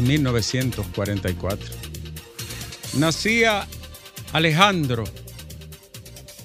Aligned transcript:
de 0.00 0.06
1944. 0.06 1.74
Nacía 2.94 3.66
Alejandro, 4.32 5.04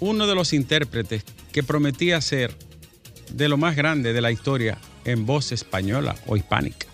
uno 0.01 0.27
de 0.27 0.35
los 0.35 0.51
intérpretes 0.51 1.23
que 1.53 1.63
prometía 1.63 2.19
ser 2.19 2.51
de 3.31 3.47
lo 3.47 3.55
más 3.55 3.77
grande 3.77 4.11
de 4.11 4.21
la 4.21 4.31
historia 4.31 4.77
en 5.05 5.25
voz 5.25 5.53
española 5.53 6.15
o 6.27 6.35
hispánica. 6.35 6.87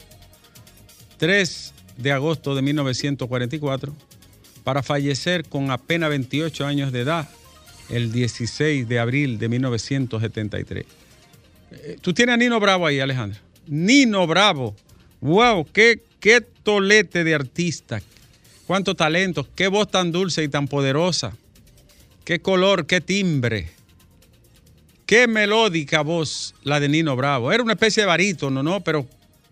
3 1.18 1.73
de 1.98 2.12
agosto 2.12 2.53
de 2.53 2.62
1944, 2.62 3.96
para 4.64 4.84
fallecer 4.84 5.48
con 5.48 5.72
apenas 5.72 6.12
28 6.12 6.66
años 6.66 6.92
de 6.92 7.02
edad 7.02 7.28
el 7.90 8.12
16 8.12 8.88
de 8.88 9.00
abril 9.00 9.40
de 9.40 9.50
1973. 9.50 10.86
Eh, 11.72 11.98
¿Tú 12.02 12.14
tienes 12.14 12.34
a 12.34 12.38
Nino 12.38 12.59
Bravo 12.59 12.86
ahí, 12.86 13.00
Alejandro? 13.00 13.40
Nino 13.66 14.28
Bravo. 14.28 14.75
¡Wow! 15.22 15.68
¡Qué, 15.72 16.02
qué 16.20 16.50
tolete 16.64 17.23
de 17.23 17.36
artista! 17.36 18.02
¡Cuánto 18.67 18.95
talento! 18.95 19.48
¡Qué 19.56 19.67
voz 19.67 19.90
tan 19.90 20.12
dulce 20.12 20.44
y 20.44 20.48
tan 20.48 20.68
poderosa! 20.68 21.36
¡Qué 22.23 22.42
color! 22.42 22.86
¡Qué 22.86 23.02
timbre! 23.02 23.70
¡Qué 25.06 25.28
melódica 25.28 26.02
voz 26.02 26.56
la 26.64 26.80
de 26.80 26.88
Nino 26.88 27.16
Bravo! 27.16 27.52
Era 27.52 27.64
una 27.64 27.73
especie 27.73 28.03
de 28.03 28.08
barítono, 28.08 28.64
¿no? 28.64 28.81
Pero, 28.81 29.06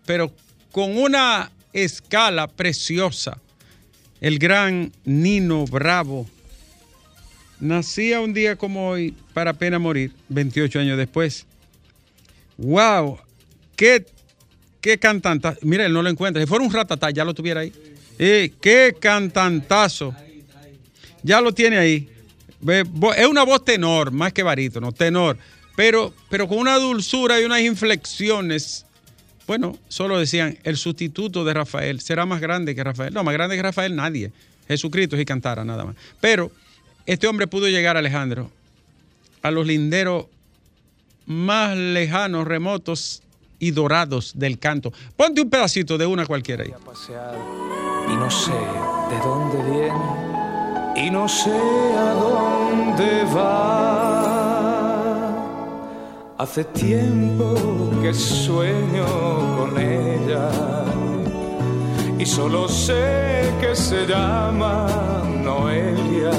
pero 0.06 0.32
con 0.72 0.96
una 0.96 1.50
escala 1.72 2.46
preciosa. 2.48 3.38
El 4.20 4.38
gran 4.38 4.92
Nino 5.04 5.64
Bravo 5.66 6.26
nacía 7.58 8.20
un 8.20 8.32
día 8.32 8.56
como 8.56 8.90
hoy 8.90 9.14
para 9.34 9.52
pena 9.52 9.78
morir, 9.78 10.12
28 10.28 10.80
años 10.80 10.98
después. 10.98 11.46
¡Wow! 12.56 13.18
¿Qué, 13.76 14.04
qué 14.80 14.98
cantantazo? 14.98 15.58
Mira, 15.62 15.86
él 15.86 15.92
no 15.92 16.02
lo 16.02 16.08
encuentra. 16.08 16.42
Si 16.42 16.48
fuera 16.48 16.64
un 16.64 16.72
ratatá, 16.72 17.10
ya 17.10 17.24
lo 17.24 17.34
tuviera 17.34 17.60
ahí. 17.60 17.72
Eh, 18.18 18.52
¡Qué 18.60 18.96
cantantazo! 18.98 20.14
Ya 21.22 21.40
lo 21.40 21.52
tiene 21.52 21.78
ahí. 21.78 22.08
Es 23.16 23.26
una 23.26 23.44
voz 23.44 23.64
tenor, 23.64 24.10
más 24.10 24.32
que 24.32 24.42
barítono, 24.42 24.92
tenor. 24.92 25.38
Pero, 25.76 26.12
pero 26.28 26.46
con 26.46 26.58
una 26.58 26.76
dulzura 26.76 27.40
y 27.40 27.44
unas 27.44 27.62
inflexiones. 27.62 28.84
Bueno, 29.46 29.78
solo 29.88 30.18
decían, 30.18 30.58
el 30.64 30.76
sustituto 30.76 31.44
de 31.44 31.54
Rafael 31.54 32.00
será 32.00 32.26
más 32.26 32.40
grande 32.40 32.74
que 32.74 32.84
Rafael. 32.84 33.14
No, 33.14 33.24
más 33.24 33.34
grande 33.34 33.56
que 33.56 33.62
Rafael 33.62 33.96
nadie. 33.96 34.32
Jesucristo 34.68 35.16
si 35.16 35.24
cantara 35.24 35.64
nada 35.64 35.84
más. 35.84 35.96
Pero 36.20 36.52
este 37.06 37.26
hombre 37.26 37.46
pudo 37.46 37.68
llegar, 37.68 37.96
Alejandro, 37.96 38.52
a 39.42 39.50
los 39.50 39.66
linderos 39.66 40.26
más 41.26 41.76
lejanos, 41.76 42.46
remotos 42.46 43.22
y 43.60 43.70
dorados 43.70 44.32
del 44.34 44.58
canto. 44.58 44.92
Ponte 45.16 45.40
un 45.40 45.48
pedacito 45.50 45.96
de 45.96 46.06
una 46.06 46.26
cualquiera 46.26 46.64
ahí. 46.64 46.72
Y 48.10 48.16
no 48.16 48.28
sé 48.30 48.50
de 48.50 49.18
dónde 49.22 49.62
viene 49.70 50.30
y 50.96 51.10
no 51.10 51.28
sé 51.28 51.52
a 51.96 52.12
dónde 52.14 53.24
va. 53.34 54.26
Hace 56.38 56.64
tiempo 56.64 57.54
que 58.02 58.14
sueño 58.14 59.04
con 59.58 59.78
ella 59.78 60.48
y 62.18 62.24
solo 62.26 62.66
sé 62.68 63.52
que 63.60 63.76
se 63.76 64.06
llama 64.06 64.86
Noelia. 65.44 66.30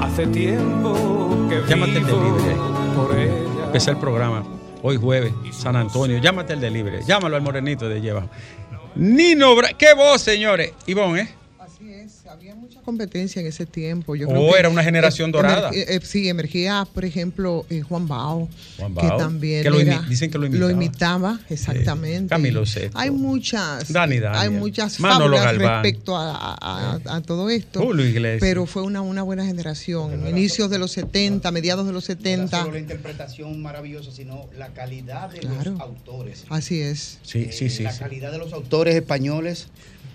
Hace 0.00 0.26
tiempo 0.28 1.28
que 1.50 1.62
Llámate 1.68 1.98
vivo 2.00 2.16
delivery. 2.16 2.54
por 2.96 3.18
ella. 3.18 3.64
Empecé 3.66 3.90
el 3.90 3.98
programa 3.98 4.42
hoy 4.86 4.96
jueves, 4.98 5.32
San 5.50 5.74
Antonio. 5.74 6.18
Llámate 6.18 6.52
el 6.52 6.60
delivery. 6.60 7.04
Llámalo 7.04 7.34
al 7.34 7.42
morenito 7.42 7.88
de 7.88 8.00
lleva. 8.00 8.28
Nino, 8.94 9.56
Bra 9.56 9.70
qué 9.76 9.94
voz, 9.94 10.22
señores. 10.22 10.72
Ivonne, 10.86 11.22
¿eh? 11.22 11.34
Había 12.36 12.54
mucha 12.54 12.80
competencia 12.82 13.40
en 13.40 13.46
ese 13.46 13.64
tiempo. 13.66 14.14
Yo 14.14 14.26
Oh, 14.28 14.30
creo 14.30 14.52
que, 14.52 14.58
era 14.58 14.68
una 14.68 14.82
generación 14.84 15.30
eh, 15.30 15.32
dorada. 15.32 15.70
emer- 15.70 15.84
eh, 15.88 16.00
sí, 16.02 16.28
emergía, 16.28 16.86
por 16.92 17.04
ejemplo, 17.04 17.64
eh, 17.70 17.80
Juan 17.80 18.06
Bao, 18.06 18.48
Juan 18.78 18.94
que 18.94 19.06
Bao, 19.06 19.16
también 19.16 19.62
que 19.62 19.70
lo 19.70 19.80
era- 19.80 20.00
imi- 20.02 20.08
dicen 20.08 20.30
que 20.30 20.38
lo 20.38 20.46
imitaba. 20.46 20.72
imitaba, 20.72 21.40
exactamente. 21.48 22.28
Camilo 22.28 22.66
Sesto. 22.66 22.98
Hay 22.98 23.10
muchas, 23.10 23.92
Dani 23.92 24.18
Daniel. 24.18 24.40
hay 24.42 24.50
muchas 24.50 24.98
fábulas 24.98 25.56
respecto 25.56 26.16
a, 26.16 26.34
a- 26.36 26.98
a- 27.06 27.16
a 27.16 27.20
todo 27.22 27.48
esto. 27.50 27.80
Julio 27.82 28.06
Iglesias. 28.06 28.40
Pero 28.40 28.66
fue 28.66 28.82
una, 28.82 29.00
una 29.00 29.22
buena 29.22 29.44
generación. 29.46 30.26
Inicios 30.28 30.68
de 30.70 30.78
los 30.78 30.92
70, 30.92 31.50
mediados 31.50 31.86
de 31.86 31.92
los 31.92 32.06
No 32.08 32.12
era 32.12 32.20
70. 32.22 32.58
solo 32.60 32.72
la 32.72 32.78
interpretación 32.80 33.62
maravillosa, 33.62 34.10
sino 34.12 34.46
la 34.56 34.68
calidad 34.68 35.30
de 35.30 35.38
Claro. 35.40 35.72
los 35.72 35.80
autores. 35.80 36.44
Así 36.50 36.80
es. 36.80 37.18
Sí, 37.22 37.48
sí, 37.52 37.70
sí. 37.70 37.82
la 37.82 37.92
sí. 37.92 37.98
calidad 38.00 38.30
de 38.32 38.38
los 38.38 38.52
autores 38.52 38.94
españoles. 38.94 39.68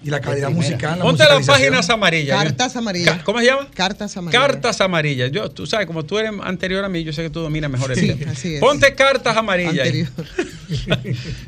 Y 0.03 0.09
la 0.09 0.19
calidad 0.19 0.49
musical. 0.49 0.97
La 0.97 1.05
Ponte 1.05 1.23
las 1.23 1.45
páginas 1.45 1.87
amarillas. 1.91 2.43
Cartas 2.43 2.75
amarillas. 2.75 3.21
¿Cómo 3.23 3.39
se 3.39 3.45
llama? 3.45 3.67
Cartas 3.73 4.17
amarillas. 4.17 4.41
Cartas 4.47 4.81
amarillas. 4.81 5.31
Yo, 5.31 5.49
tú 5.51 5.67
sabes, 5.67 5.85
como 5.85 6.03
tú 6.03 6.17
eres 6.17 6.31
anterior 6.43 6.83
a 6.83 6.89
mí, 6.89 7.03
yo 7.03 7.13
sé 7.13 7.21
que 7.21 7.29
tú 7.29 7.39
dominas 7.41 7.69
mejor 7.69 7.91
el 7.91 7.99
Sí, 7.99 8.07
tema. 8.13 8.31
así 8.31 8.55
es. 8.55 8.59
Ponte 8.59 8.93
cartas 8.95 9.35
amarillas. 9.37 9.87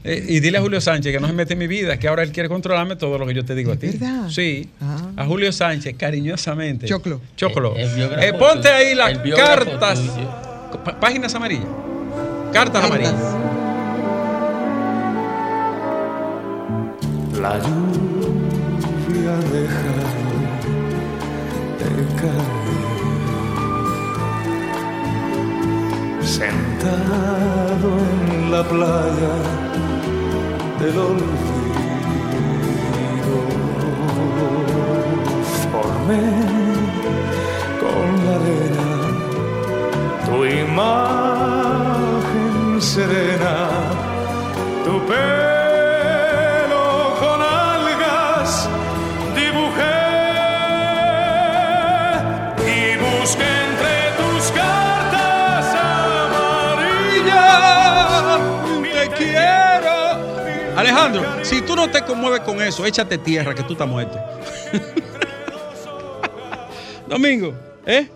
Eh, 0.04 0.26
y 0.28 0.42
dile 0.42 0.58
a 0.58 0.62
Julio 0.62 0.82
Sánchez 0.82 1.14
que 1.14 1.20
no 1.22 1.28
se 1.28 1.34
mete 1.34 1.54
en 1.54 1.60
mi 1.60 1.68
vida, 1.68 1.98
que 1.98 2.10
ahora 2.10 2.24
él 2.24 2.34
quiere 2.34 2.50
controlarme 2.50 2.98
todo 2.98 3.18
lo 3.18 3.26
que 3.26 3.34
yo 3.34 3.46
te 3.46 3.56
digo 3.56 3.72
a 3.72 3.78
ti. 3.78 3.88
verdad? 3.88 4.30
Sí. 4.30 4.68
Ah. 4.82 5.12
A 5.16 5.26
Julio 5.26 5.50
Sánchez, 5.54 5.96
cariñosamente. 5.98 6.88
Choclo. 6.88 7.22
Choclo. 7.38 7.74
El- 7.78 7.88
el 7.88 7.96
biógrafo 7.96 8.22
Eh, 8.22 8.34
ponte 8.34 8.68
ahí 8.68 8.94
las 8.96 9.18
cartas. 9.38 10.02
Páginas 11.00 11.34
amarillas. 11.36 11.64
Cartas 12.52 12.84
amarillas. 12.84 13.14
La 17.42 17.58
lluvia 17.60 18.13
deja 19.38 19.94
de 21.80 22.06
caer. 22.20 22.64
Sentado 26.22 27.90
en 28.12 28.22
la 28.52 28.64
playa 28.64 29.36
del 30.80 30.98
olvido, 30.98 31.36
formé 35.72 36.26
con 37.82 38.08
la 38.26 38.34
arena 38.40 38.90
tu 40.26 40.38
imagen 40.46 41.82
serena, 42.82 43.56
tu 44.86 44.94
pelo 45.06 45.53
Alejandro, 60.84 61.46
si 61.46 61.62
tú 61.62 61.76
no 61.76 61.90
te 61.90 62.02
conmueves 62.04 62.42
con 62.42 62.62
eso, 62.62 62.86
échate 62.86 63.18
tierra, 63.18 63.56
que 63.56 63.64
tú 63.64 63.74
estás 63.74 63.88
muerto. 63.88 64.20
Domingo, 67.10 67.54
¿eh? 67.86 68.08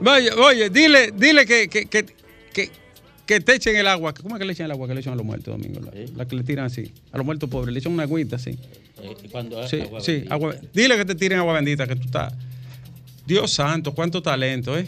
Vaya, 0.00 0.34
oye, 0.36 0.70
dile, 0.70 1.12
dile 1.14 1.46
que, 1.46 1.68
que, 1.68 1.86
que, 1.86 2.04
que, 2.52 2.70
que 3.26 3.40
te 3.40 3.54
echen 3.54 3.76
el 3.76 3.86
agua. 3.86 4.12
¿Cómo 4.14 4.34
es 4.34 4.38
que 4.40 4.44
le 4.44 4.52
echan 4.52 4.66
el 4.66 4.72
agua 4.72 4.88
que 4.88 4.94
le 4.94 5.00
echan 5.00 5.12
a 5.12 5.16
los 5.16 5.24
muertos, 5.24 5.56
Domingo? 5.56 5.80
La, 5.80 5.92
la 6.16 6.26
que 6.26 6.36
le 6.36 6.42
tiran 6.42 6.66
así. 6.66 6.92
A 7.12 7.18
los 7.18 7.26
muertos 7.26 7.48
pobres, 7.48 7.72
le 7.72 7.78
echan 7.78 7.92
una 7.92 8.02
agüita 8.04 8.36
así. 8.36 8.58
Eh, 9.02 9.14
cuando 9.30 9.66
Sí, 9.68 9.80
agua 9.82 10.00
sí, 10.00 10.24
agua. 10.28 10.54
Dile 10.72 10.96
que 10.96 11.04
te 11.04 11.14
tiren 11.14 11.38
agua 11.38 11.54
bendita, 11.54 11.86
que 11.86 11.96
tú 11.96 12.06
estás. 12.06 12.32
Dios 13.26 13.52
santo, 13.52 13.94
cuánto 13.94 14.22
talento, 14.22 14.76
¿eh? 14.76 14.86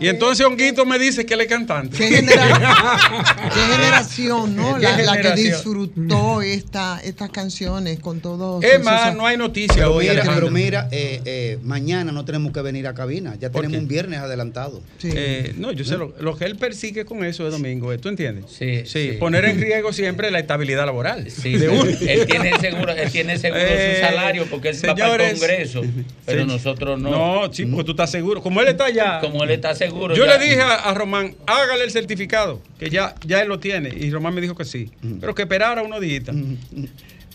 Y 0.00 0.08
entonces 0.08 0.44
Honguito 0.46 0.84
me 0.86 0.98
dice 0.98 1.24
que 1.26 1.34
él 1.34 1.40
es 1.42 1.46
cantante. 1.46 1.96
¿Qué, 1.96 2.08
genera- 2.08 2.98
qué 3.54 3.60
generación, 3.74 4.56
¿no? 4.56 4.74
¿Qué 4.76 4.82
La, 4.82 4.96
la 4.98 5.20
que 5.20 5.32
disfrutó 5.32 6.42
esta, 6.42 7.00
estas 7.02 7.30
canciones 7.30 7.98
con 8.00 8.20
todo. 8.20 8.60
Es 8.62 8.82
más, 8.82 9.14
no 9.14 9.26
hay 9.26 9.36
noticias 9.36 9.86
hoy, 9.86 10.08
mira, 10.08 10.22
pero 10.34 10.50
mira 10.50 10.88
eh, 10.90 11.20
eh, 11.24 11.58
mañana 11.62 12.12
no 12.12 12.24
tenemos 12.24 12.52
que 12.52 12.60
venir 12.62 12.86
a 12.86 12.94
cabina. 12.94 13.34
Ya 13.40 13.50
¿Por 13.50 13.62
tenemos 13.62 13.82
un 13.82 13.88
viernes 13.88 14.20
adelantado. 14.20 14.82
Eh, 15.02 15.54
no, 15.58 15.72
yo 15.72 15.84
sé 15.84 15.96
lo, 15.96 16.14
lo 16.20 16.36
que 16.36 16.44
él 16.44 16.56
persigue 16.56 17.04
con 17.04 17.24
eso 17.24 17.46
es 17.46 17.52
domingo, 17.52 17.92
¿eh? 17.92 17.98
¿tú 17.98 18.08
entiendes? 18.08 18.46
Sí, 18.48 18.82
Sí, 18.84 19.10
sí. 19.12 19.16
poner 19.18 19.44
en 19.44 19.60
riesgo 19.60 19.92
siempre 19.92 20.30
la 20.30 20.38
estabilidad 20.38 20.86
laboral. 20.86 21.30
Sí, 21.30 21.56
de 21.56 21.68
uno. 21.68 21.84
él 21.84 22.26
tiene 22.26 22.58
seguro, 22.58 22.92
él 22.92 23.10
tiene 23.10 23.38
seguro 23.38 23.60
Eh, 23.62 23.96
su 23.96 24.00
salario 24.06 24.46
porque 24.50 24.70
él 24.70 24.76
va 24.76 24.80
para 24.80 24.92
el 24.92 24.96
señores, 25.36 25.38
Congreso, 25.38 25.82
pero 26.24 26.42
sí. 26.42 26.46
nosotros 26.48 27.00
no. 27.00 27.10
No, 27.44 27.52
sí, 27.52 27.66
porque 27.66 27.84
tú 27.84 27.90
estás 27.92 28.10
seguro. 28.10 28.42
Como 28.42 28.60
él 28.60 28.68
está 28.68 28.86
allá. 28.86 29.20
Como 29.20 29.43
él 29.44 29.50
está 29.52 29.74
seguro. 29.74 30.14
Yo 30.14 30.26
ya- 30.26 30.36
le 30.38 30.44
dije 30.44 30.60
a, 30.60 30.74
a 30.74 30.94
Román, 30.94 31.34
hágale 31.46 31.84
el 31.84 31.90
certificado, 31.90 32.60
que 32.78 32.90
ya, 32.90 33.14
ya 33.26 33.40
él 33.42 33.48
lo 33.48 33.58
tiene. 33.60 33.88
Y 33.88 34.10
Román 34.10 34.34
me 34.34 34.40
dijo 34.40 34.54
que 34.54 34.64
sí. 34.64 34.90
Pero 35.20 35.34
que 35.34 35.42
esperara 35.42 35.82
unos 35.82 36.00
días. 36.00 36.24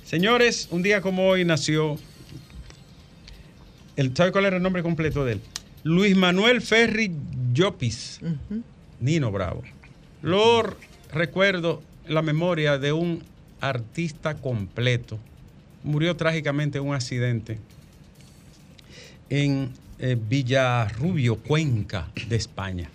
Señores, 0.05 0.67
un 0.71 0.81
día 0.83 1.01
como 1.01 1.27
hoy 1.27 1.45
nació 1.45 1.97
el, 3.95 4.15
¿Sabe 4.15 4.31
cuál 4.31 4.45
era 4.45 4.57
el 4.57 4.63
nombre 4.63 4.81
completo 4.83 5.25
de 5.25 5.33
él? 5.33 5.41
Luis 5.83 6.15
Manuel 6.15 6.61
Ferri 6.61 7.11
Llopis. 7.53 8.19
Nino 8.99 9.31
Bravo. 9.31 9.63
Lo 10.21 10.75
recuerdo 11.11 11.81
en 12.07 12.13
la 12.15 12.21
memoria 12.21 12.77
de 12.77 12.91
un 12.93 13.23
artista 13.61 14.35
completo. 14.35 15.19
Murió 15.83 16.15
trágicamente 16.15 16.77
en 16.77 16.85
un 16.85 16.95
accidente 16.95 17.57
en 19.29 19.69
eh, 19.99 20.17
Villarrubio, 20.19 21.35
Cuenca, 21.37 22.07
de 22.27 22.35
España. 22.35 22.89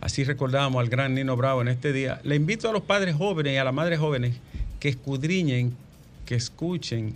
Así 0.00 0.24
recordamos 0.24 0.80
al 0.80 0.88
gran 0.88 1.14
Nino 1.14 1.36
Bravo 1.36 1.62
en 1.62 1.68
este 1.68 1.92
día. 1.92 2.20
Le 2.24 2.34
invito 2.36 2.68
a 2.68 2.72
los 2.72 2.82
padres 2.82 3.14
jóvenes 3.14 3.54
y 3.54 3.56
a 3.56 3.64
las 3.64 3.74
madres 3.74 3.98
jóvenes 3.98 4.34
que 4.80 4.88
escudriñen, 4.88 5.74
que 6.26 6.34
escuchen, 6.34 7.14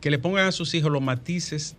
que 0.00 0.10
le 0.10 0.18
pongan 0.18 0.46
a 0.46 0.52
sus 0.52 0.74
hijos 0.74 0.90
los 0.90 1.02
matices 1.02 1.74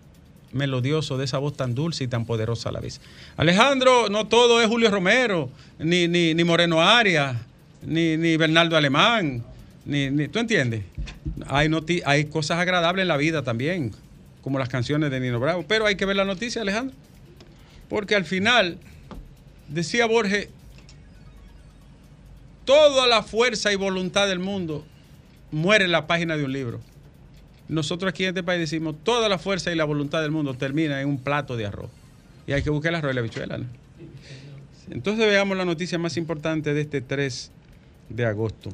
melodiosos 0.52 1.18
de 1.18 1.26
esa 1.26 1.40
voz 1.40 1.58
tan 1.58 1.74
dulce 1.74 2.04
y 2.04 2.08
tan 2.08 2.26
poderosa 2.26 2.70
a 2.70 2.72
la 2.74 2.80
vez. 2.80 3.02
Alejandro, 3.38 4.08
no 4.10 4.28
todo 4.28 4.62
es 4.62 4.68
Julio 4.68 4.92
Romero, 4.92 5.50
ni, 5.80 6.08
ni, 6.08 6.36
ni 6.36 6.44
Moreno 6.44 6.80
Arias, 6.80 7.36
ni, 7.82 8.18
ni 8.18 8.38
Bernardo 8.38 8.78
Alemán, 8.78 9.44
ni, 9.84 10.12
ni- 10.12 10.28
¿tú 10.28 10.38
entiendes? 10.38 10.84
Hay, 11.48 11.70
hay 12.06 12.26
cosas 12.26 12.60
agradables 12.60 13.02
en 13.02 13.08
la 13.08 13.18
vida 13.18 13.42
también, 13.42 13.92
como 14.44 14.60
las 14.60 14.70
canciones 14.70 15.10
de 15.10 15.20
Nino 15.20 15.40
Bravo, 15.40 15.66
pero 15.68 15.86
hay 15.86 15.96
que 15.96 16.06
ver 16.06 16.16
la 16.16 16.26
noticia, 16.26 16.62
Alejandro, 16.62 16.96
porque 17.90 18.16
al 18.16 18.26
final, 18.26 18.78
decía 19.70 20.06
Borges, 20.06 20.50
toda 22.66 23.08
la 23.08 23.24
fuerza 23.24 23.72
y 23.72 23.76
voluntad 23.76 24.28
del 24.28 24.40
mundo 24.40 24.86
muere 25.52 25.86
en 25.86 25.92
la 25.92 26.08
página 26.08 26.36
de 26.38 26.44
un 26.44 26.52
libro. 26.52 26.82
Nosotros 27.70 28.10
aquí 28.10 28.24
en 28.24 28.30
este 28.30 28.44
país 28.44 28.60
decimos, 28.60 28.96
toda 29.04 29.30
la 29.30 29.38
fuerza 29.38 29.72
y 29.72 29.76
la 29.76 29.86
voluntad 29.86 30.22
del 30.22 30.32
mundo 30.32 30.54
termina 30.56 31.02
en 31.02 31.08
un 31.08 31.18
plato 31.18 31.56
de 31.56 31.66
arroz. 31.66 31.90
Y 32.46 32.52
hay 32.52 32.62
que 32.62 32.70
buscar 32.70 32.92
el 32.92 32.98
arroz 32.98 33.14
y 33.14 33.16
la 33.16 33.22
bichuela. 33.22 33.60
Entonces 34.90 35.26
veamos 35.26 35.58
la 35.58 35.64
noticia 35.64 35.98
más 35.98 36.18
importante 36.18 36.74
de 36.74 36.82
este 36.82 37.02
3 37.02 37.52
de 38.10 38.26
agosto. 38.26 38.70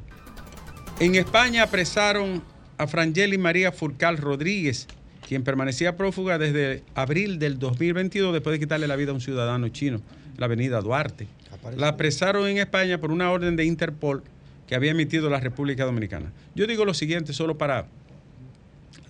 En 0.99 1.15
España 1.15 1.63
apresaron 1.63 2.43
a 2.77 2.87
Frangeli 2.87 3.37
María 3.37 3.71
Furcal 3.71 4.17
Rodríguez, 4.17 4.87
quien 5.29 5.43
permanecía 5.43 5.95
prófuga 5.95 6.39
desde 6.39 6.81
abril 6.95 7.37
del 7.37 7.59
2022 7.59 8.33
después 8.33 8.51
de 8.51 8.59
quitarle 8.59 8.87
la 8.87 8.95
vida 8.95 9.11
a 9.11 9.13
un 9.13 9.21
ciudadano 9.21 9.69
chino, 9.69 10.01
la 10.37 10.47
avenida 10.47 10.81
Duarte. 10.81 11.27
La 11.77 11.89
apresaron 11.89 12.47
en 12.47 12.57
España 12.57 12.99
por 12.99 13.11
una 13.11 13.29
orden 13.29 13.55
de 13.55 13.63
Interpol 13.63 14.23
que 14.65 14.73
había 14.73 14.89
emitido 14.89 15.29
la 15.29 15.39
República 15.39 15.85
Dominicana. 15.85 16.31
Yo 16.55 16.65
digo 16.65 16.83
lo 16.83 16.95
siguiente 16.95 17.31
solo 17.33 17.59
para 17.59 17.85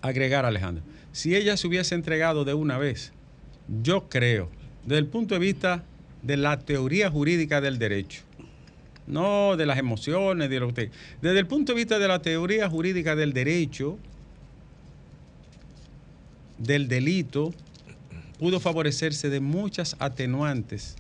agregar, 0.01 0.43
Alejandro. 0.43 0.83
Si 1.13 1.37
ella 1.37 1.55
se 1.55 1.65
hubiese 1.67 1.95
entregado 1.95 2.43
de 2.43 2.53
una 2.53 2.77
vez, 2.77 3.13
yo 3.81 4.09
creo, 4.09 4.49
desde 4.83 4.99
el 4.99 5.07
punto 5.07 5.35
de 5.35 5.39
vista 5.39 5.85
de 6.21 6.35
la 6.35 6.59
teoría 6.59 7.09
jurídica 7.09 7.61
del 7.61 7.79
derecho, 7.79 8.23
no 9.07 9.55
de 9.55 9.65
las 9.65 9.77
emociones, 9.77 10.49
de 10.49 10.59
lo 10.59 10.73
que 10.73 10.91
Desde 11.21 11.39
el 11.39 11.47
punto 11.47 11.71
de 11.71 11.77
vista 11.77 11.97
de 11.97 12.09
la 12.09 12.21
teoría 12.21 12.67
jurídica 12.67 13.15
del 13.15 13.31
derecho, 13.31 13.97
del 16.59 16.87
delito, 16.87 17.53
pudo 18.37 18.59
favorecerse 18.59 19.29
de 19.29 19.39
muchas 19.39 19.95
atenuantes, 19.99 20.95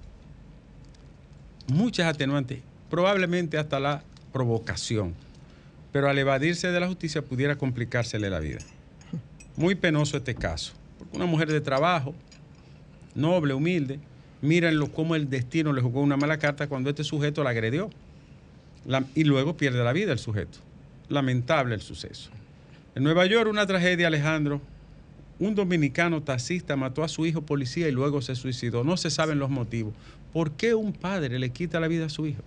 muchas 1.67 2.07
atenuantes, 2.07 2.59
probablemente 2.89 3.57
hasta 3.57 3.79
la 3.79 4.03
provocación, 4.33 5.13
pero 5.91 6.09
al 6.09 6.17
evadirse 6.17 6.69
de 6.69 6.79
la 6.79 6.87
justicia 6.87 7.21
pudiera 7.21 7.57
complicársele 7.57 8.29
la 8.29 8.39
vida. 8.39 8.59
Muy 9.55 9.75
penoso 9.75 10.17
este 10.17 10.33
caso, 10.33 10.73
porque 10.97 11.15
una 11.15 11.25
mujer 11.25 11.51
de 11.51 11.61
trabajo, 11.61 12.15
noble, 13.13 13.53
humilde, 13.53 13.99
mírenlo 14.41 14.91
cómo 14.91 15.15
el 15.15 15.29
destino 15.29 15.73
le 15.73 15.81
jugó 15.81 16.01
una 16.01 16.17
mala 16.17 16.37
carta 16.37 16.67
cuando 16.67 16.89
este 16.89 17.03
sujeto 17.03 17.43
la 17.43 17.49
agredió. 17.49 17.89
Y 19.13 19.25
luego 19.25 19.57
pierde 19.57 19.83
la 19.83 19.91
vida 19.91 20.13
el 20.13 20.19
sujeto. 20.19 20.59
Lamentable 21.09 21.75
el 21.75 21.81
suceso. 21.81 22.31
En 22.95 23.03
Nueva 23.03 23.25
York, 23.25 23.49
una 23.49 23.67
tragedia, 23.67 24.07
Alejandro. 24.07 24.61
Un 25.39 25.55
dominicano 25.55 26.21
taxista 26.21 26.75
mató 26.75 27.03
a 27.03 27.07
su 27.07 27.25
hijo 27.25 27.41
policía 27.41 27.87
y 27.87 27.91
luego 27.91 28.21
se 28.21 28.35
suicidó. 28.35 28.83
No 28.83 28.97
se 28.97 29.09
saben 29.09 29.39
los 29.39 29.49
motivos. 29.49 29.93
¿Por 30.33 30.51
qué 30.51 30.75
un 30.75 30.91
padre 30.91 31.39
le 31.39 31.49
quita 31.51 31.79
la 31.79 31.87
vida 31.87 32.05
a 32.07 32.09
su 32.09 32.27
hijo? 32.27 32.43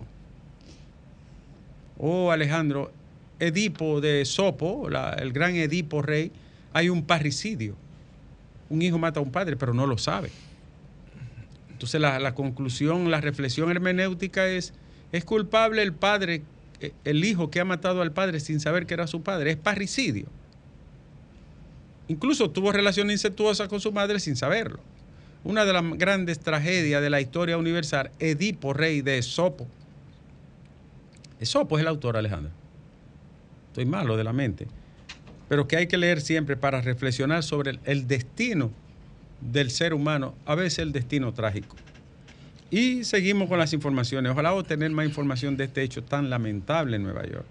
Oh, 1.97 2.31
Alejandro, 2.31 2.91
Edipo 3.39 3.99
de 3.99 4.25
Sopo, 4.25 4.87
el 5.17 5.33
gran 5.33 5.55
Edipo 5.55 6.01
rey, 6.01 6.31
hay 6.71 6.89
un 6.89 7.03
parricidio. 7.03 7.75
Un 8.69 8.81
hijo 8.81 8.99
mata 8.99 9.19
a 9.19 9.23
un 9.23 9.31
padre, 9.31 9.57
pero 9.57 9.73
no 9.73 9.87
lo 9.87 9.97
sabe. 9.97 10.31
Entonces 11.71 11.99
la, 11.99 12.19
la 12.19 12.35
conclusión, 12.35 13.09
la 13.09 13.21
reflexión 13.21 13.71
hermenéutica 13.71 14.47
es, 14.47 14.73
es 15.11 15.25
culpable 15.25 15.81
el 15.81 15.93
padre, 15.93 16.43
eh, 16.79 16.93
el 17.03 17.25
hijo 17.25 17.49
que 17.49 17.59
ha 17.59 17.65
matado 17.65 18.01
al 18.01 18.13
padre 18.13 18.39
sin 18.39 18.59
saber 18.59 18.85
que 18.85 18.93
era 18.93 19.07
su 19.07 19.23
padre, 19.23 19.51
es 19.51 19.57
parricidio. 19.57 20.27
Incluso 22.07 22.49
tuvo 22.49 22.71
relaciones 22.71 23.13
incestuosas 23.13 23.67
con 23.67 23.79
su 23.79 23.91
madre 23.91 24.19
sin 24.19 24.35
saberlo. 24.35 24.79
Una 25.43 25.65
de 25.65 25.73
las 25.73 25.83
grandes 25.97 26.39
tragedias 26.39 27.01
de 27.01 27.09
la 27.09 27.21
historia 27.21 27.57
universal, 27.57 28.11
Edipo, 28.19 28.73
rey 28.73 29.01
de 29.01 29.17
Esopo. 29.17 29.67
Esopo 31.39 31.77
es 31.77 31.81
el 31.81 31.87
autor, 31.87 32.17
Alejandro. 32.17 32.51
Estoy 33.67 33.85
malo 33.85 34.15
de 34.17 34.23
la 34.23 34.33
mente. 34.33 34.67
Pero 35.49 35.67
que 35.67 35.75
hay 35.77 35.87
que 35.87 35.97
leer 35.97 36.21
siempre 36.21 36.55
para 36.55 36.81
reflexionar 36.81 37.43
sobre 37.43 37.71
el, 37.71 37.79
el 37.85 38.07
destino 38.07 38.71
del 39.41 39.71
ser 39.71 39.93
humano, 39.93 40.35
a 40.45 40.55
veces 40.55 40.79
el 40.79 40.91
destino 40.91 41.33
trágico. 41.33 41.75
Y 42.71 43.03
seguimos 43.03 43.49
con 43.49 43.59
las 43.59 43.73
informaciones. 43.73 44.31
Ojalá 44.31 44.53
obtener 44.53 44.91
más 44.91 45.05
información 45.05 45.57
de 45.57 45.65
este 45.65 45.83
hecho 45.83 46.03
tan 46.03 46.29
lamentable 46.29 46.95
en 46.95 47.03
Nueva 47.03 47.25
York. 47.25 47.45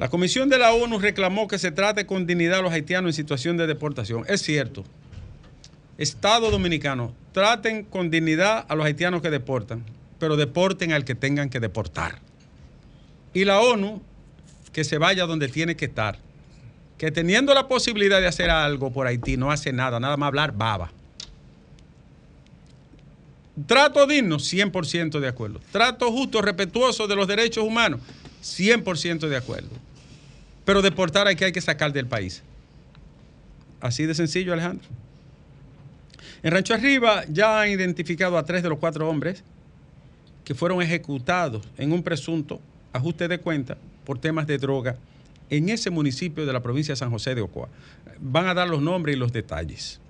La 0.00 0.08
Comisión 0.08 0.48
de 0.48 0.56
la 0.56 0.72
ONU 0.72 0.98
reclamó 0.98 1.46
que 1.46 1.58
se 1.58 1.72
trate 1.72 2.06
con 2.06 2.26
dignidad 2.26 2.60
a 2.60 2.62
los 2.62 2.72
haitianos 2.72 3.10
en 3.10 3.12
situación 3.12 3.58
de 3.58 3.66
deportación. 3.66 4.24
Es 4.28 4.40
cierto. 4.40 4.82
Estado 5.98 6.50
dominicano, 6.50 7.12
traten 7.32 7.84
con 7.84 8.08
dignidad 8.08 8.64
a 8.66 8.74
los 8.76 8.86
haitianos 8.86 9.20
que 9.20 9.28
deportan, 9.28 9.84
pero 10.18 10.38
deporten 10.38 10.92
al 10.92 11.04
que 11.04 11.14
tengan 11.14 11.50
que 11.50 11.60
deportar. 11.60 12.18
Y 13.34 13.44
la 13.44 13.60
ONU, 13.60 14.00
que 14.72 14.84
se 14.84 14.96
vaya 14.96 15.26
donde 15.26 15.48
tiene 15.48 15.76
que 15.76 15.84
estar. 15.84 16.18
Que 16.96 17.10
teniendo 17.10 17.52
la 17.52 17.68
posibilidad 17.68 18.22
de 18.22 18.26
hacer 18.26 18.48
algo 18.48 18.90
por 18.94 19.06
Haití, 19.06 19.36
no 19.36 19.50
hace 19.50 19.70
nada, 19.70 20.00
nada 20.00 20.16
más 20.16 20.28
hablar 20.28 20.52
baba. 20.56 20.90
Trato 23.66 24.06
digno, 24.06 24.38
100% 24.38 25.20
de 25.20 25.28
acuerdo. 25.28 25.60
Trato 25.70 26.10
justo, 26.10 26.40
respetuoso 26.40 27.06
de 27.06 27.16
los 27.16 27.28
derechos 27.28 27.64
humanos, 27.64 28.00
100% 28.42 29.28
de 29.28 29.36
acuerdo. 29.36 29.89
Pero 30.64 30.82
deportar 30.82 31.26
hay 31.26 31.36
que, 31.36 31.46
hay 31.46 31.52
que 31.52 31.60
sacar 31.60 31.92
del 31.92 32.06
país. 32.06 32.42
Así 33.80 34.06
de 34.06 34.14
sencillo, 34.14 34.52
Alejandro. 34.52 34.86
En 36.42 36.52
Rancho 36.52 36.74
Arriba 36.74 37.24
ya 37.28 37.60
han 37.60 37.70
identificado 37.70 38.38
a 38.38 38.44
tres 38.44 38.62
de 38.62 38.68
los 38.68 38.78
cuatro 38.78 39.08
hombres 39.08 39.42
que 40.44 40.54
fueron 40.54 40.80
ejecutados 40.82 41.66
en 41.76 41.92
un 41.92 42.02
presunto 42.02 42.60
ajuste 42.92 43.28
de 43.28 43.38
cuenta 43.38 43.76
por 44.04 44.18
temas 44.18 44.46
de 44.46 44.58
droga 44.58 44.96
en 45.48 45.68
ese 45.68 45.90
municipio 45.90 46.46
de 46.46 46.52
la 46.52 46.62
provincia 46.62 46.92
de 46.92 46.96
San 46.96 47.10
José 47.10 47.34
de 47.34 47.42
Ocoa. 47.42 47.68
Van 48.20 48.46
a 48.46 48.54
dar 48.54 48.68
los 48.68 48.80
nombres 48.80 49.16
y 49.16 49.18
los 49.18 49.32
detalles. 49.32 50.00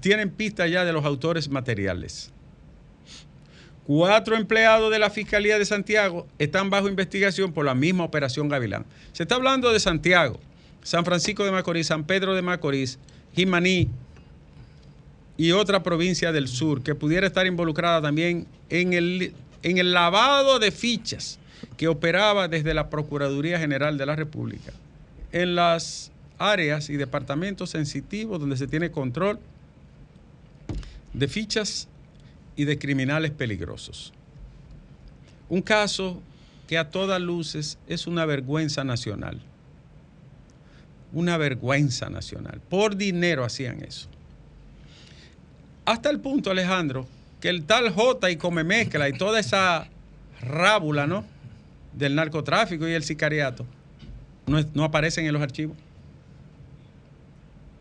Tienen 0.00 0.30
pista 0.30 0.66
ya 0.66 0.84
de 0.84 0.92
los 0.92 1.04
autores 1.04 1.48
materiales. 1.48 2.30
Cuatro 3.88 4.36
empleados 4.36 4.90
de 4.90 4.98
la 4.98 5.08
Fiscalía 5.08 5.58
de 5.58 5.64
Santiago 5.64 6.26
están 6.38 6.68
bajo 6.68 6.90
investigación 6.90 7.54
por 7.54 7.64
la 7.64 7.74
misma 7.74 8.04
operación 8.04 8.50
Gavilán. 8.50 8.84
Se 9.14 9.22
está 9.22 9.36
hablando 9.36 9.72
de 9.72 9.80
Santiago, 9.80 10.38
San 10.82 11.06
Francisco 11.06 11.42
de 11.42 11.52
Macorís, 11.52 11.86
San 11.86 12.04
Pedro 12.04 12.34
de 12.34 12.42
Macorís, 12.42 12.98
Jimaní 13.34 13.88
y 15.38 15.52
otra 15.52 15.82
provincia 15.82 16.32
del 16.32 16.48
sur 16.48 16.82
que 16.82 16.94
pudiera 16.94 17.26
estar 17.26 17.46
involucrada 17.46 18.02
también 18.02 18.46
en 18.68 18.92
el, 18.92 19.32
en 19.62 19.78
el 19.78 19.94
lavado 19.94 20.58
de 20.58 20.70
fichas 20.70 21.38
que 21.78 21.88
operaba 21.88 22.46
desde 22.46 22.74
la 22.74 22.90
Procuraduría 22.90 23.58
General 23.58 23.96
de 23.96 24.04
la 24.04 24.16
República 24.16 24.74
en 25.32 25.54
las 25.54 26.12
áreas 26.36 26.90
y 26.90 26.98
departamentos 26.98 27.70
sensitivos 27.70 28.38
donde 28.38 28.58
se 28.58 28.66
tiene 28.66 28.90
control 28.90 29.40
de 31.14 31.26
fichas 31.26 31.88
y 32.58 32.64
de 32.64 32.76
criminales 32.76 33.30
peligrosos. 33.30 34.12
Un 35.48 35.62
caso 35.62 36.20
que 36.66 36.76
a 36.76 36.90
todas 36.90 37.20
luces 37.20 37.78
es 37.86 38.08
una 38.08 38.26
vergüenza 38.26 38.82
nacional. 38.82 39.40
Una 41.12 41.36
vergüenza 41.36 42.10
nacional. 42.10 42.60
Por 42.68 42.96
dinero 42.96 43.44
hacían 43.44 43.80
eso. 43.84 44.08
Hasta 45.84 46.10
el 46.10 46.18
punto, 46.18 46.50
Alejandro, 46.50 47.06
que 47.40 47.48
el 47.48 47.62
tal 47.62 47.90
J 47.90 48.28
y 48.32 48.36
come 48.36 48.64
mezcla 48.64 49.08
y 49.08 49.12
toda 49.12 49.38
esa 49.38 49.88
rábula, 50.42 51.06
¿no? 51.06 51.24
Del 51.92 52.16
narcotráfico 52.16 52.88
y 52.88 52.92
el 52.92 53.04
sicariato 53.04 53.64
no, 54.48 54.58
no 54.74 54.82
aparecen 54.82 55.26
en 55.26 55.32
los 55.32 55.42
archivos. 55.42 55.76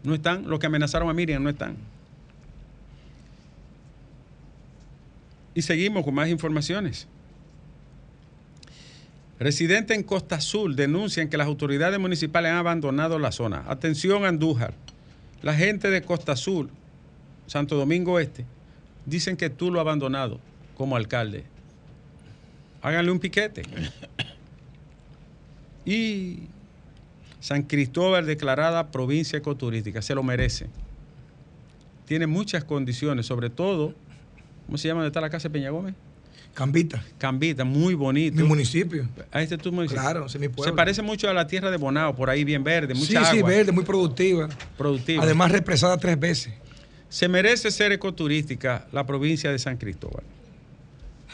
No 0.03 0.13
están. 0.13 0.47
Los 0.47 0.59
que 0.59 0.67
amenazaron 0.67 1.09
a 1.09 1.13
Miriam 1.13 1.41
no 1.41 1.49
están. 1.49 1.77
Y 5.57 5.63
seguimos 5.63 6.05
con 6.05 6.13
más 6.13 6.29
informaciones. 6.29 7.07
Residentes 9.39 9.97
en 9.97 10.03
Costa 10.03 10.35
Azul 10.35 10.75
denuncian 10.75 11.29
que 11.29 11.37
las 11.37 11.47
autoridades 11.47 11.99
municipales 11.99 12.51
han 12.51 12.59
abandonado 12.59 13.17
la 13.17 13.31
zona. 13.31 13.63
Atención, 13.67 14.23
Andújar. 14.23 14.75
La 15.41 15.55
gente 15.55 15.89
de 15.89 16.03
Costa 16.03 16.33
Azul, 16.33 16.69
Santo 17.47 17.75
Domingo 17.75 18.19
Este, 18.19 18.45
dicen 19.07 19.35
que 19.35 19.49
tú 19.49 19.71
lo 19.71 19.79
has 19.79 19.85
abandonado 19.85 20.39
como 20.75 20.95
alcalde. 20.95 21.43
Háganle 22.83 23.09
un 23.09 23.19
piquete. 23.19 23.63
Y 25.87 26.41
San 27.39 27.63
Cristóbal 27.63 28.27
declarada 28.27 28.91
provincia 28.91 29.39
ecoturística, 29.39 30.03
se 30.03 30.13
lo 30.13 30.21
merece. 30.21 30.67
Tiene 32.05 32.27
muchas 32.27 32.63
condiciones, 32.63 33.25
sobre 33.25 33.49
todo, 33.49 33.95
¿cómo 34.67 34.77
se 34.77 34.87
llama? 34.87 35.01
¿Dónde 35.01 35.07
está 35.09 35.21
la 35.21 35.29
casa 35.31 35.47
de 35.47 35.53
Peña 35.53 35.71
Gómez? 35.71 35.95
Cambita, 36.53 37.03
Cambita, 37.17 37.63
muy 37.63 37.93
bonito. 37.93 38.35
mi 38.35 38.43
municipio. 38.43 39.07
Ah, 39.31 39.41
este 39.41 39.55
es 39.55 39.61
tu 39.61 39.71
municipio. 39.71 40.01
Claro, 40.01 40.25
es 40.25 40.39
mi 40.39 40.47
pueblo. 40.49 40.71
Se 40.71 40.75
parece 40.75 41.01
mucho 41.01 41.29
a 41.29 41.33
la 41.33 41.45
tierra 41.45 41.69
de 41.69 41.77
Bonao, 41.77 42.15
por 42.15 42.29
ahí 42.29 42.43
bien 42.43 42.63
verde, 42.63 42.93
mucha 42.95 43.07
sí, 43.07 43.15
agua. 43.15 43.31
sí, 43.31 43.41
verde, 43.43 43.71
muy 43.71 43.83
productiva. 43.83 44.49
Productiva. 44.77 45.23
Además, 45.23 45.51
represada 45.51 45.97
tres 45.97 46.19
veces. 46.19 46.53
Se 47.09 47.27
merece 47.27 47.69
ser 47.71 47.91
ecoturística 47.91 48.87
la 48.91 49.05
provincia 49.05 49.51
de 49.51 49.59
San 49.59 49.77
Cristóbal. 49.77 50.23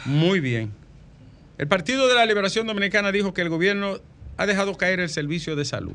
Muy 0.05 0.39
bien. 0.39 0.71
El 1.57 1.67
Partido 1.67 2.07
de 2.07 2.15
la 2.15 2.25
Liberación 2.25 2.67
Dominicana 2.67 3.11
dijo 3.11 3.33
que 3.33 3.41
el 3.41 3.49
gobierno 3.49 3.99
ha 4.37 4.45
dejado 4.45 4.75
caer 4.75 4.99
el 4.99 5.09
servicio 5.09 5.55
de 5.55 5.65
salud. 5.65 5.93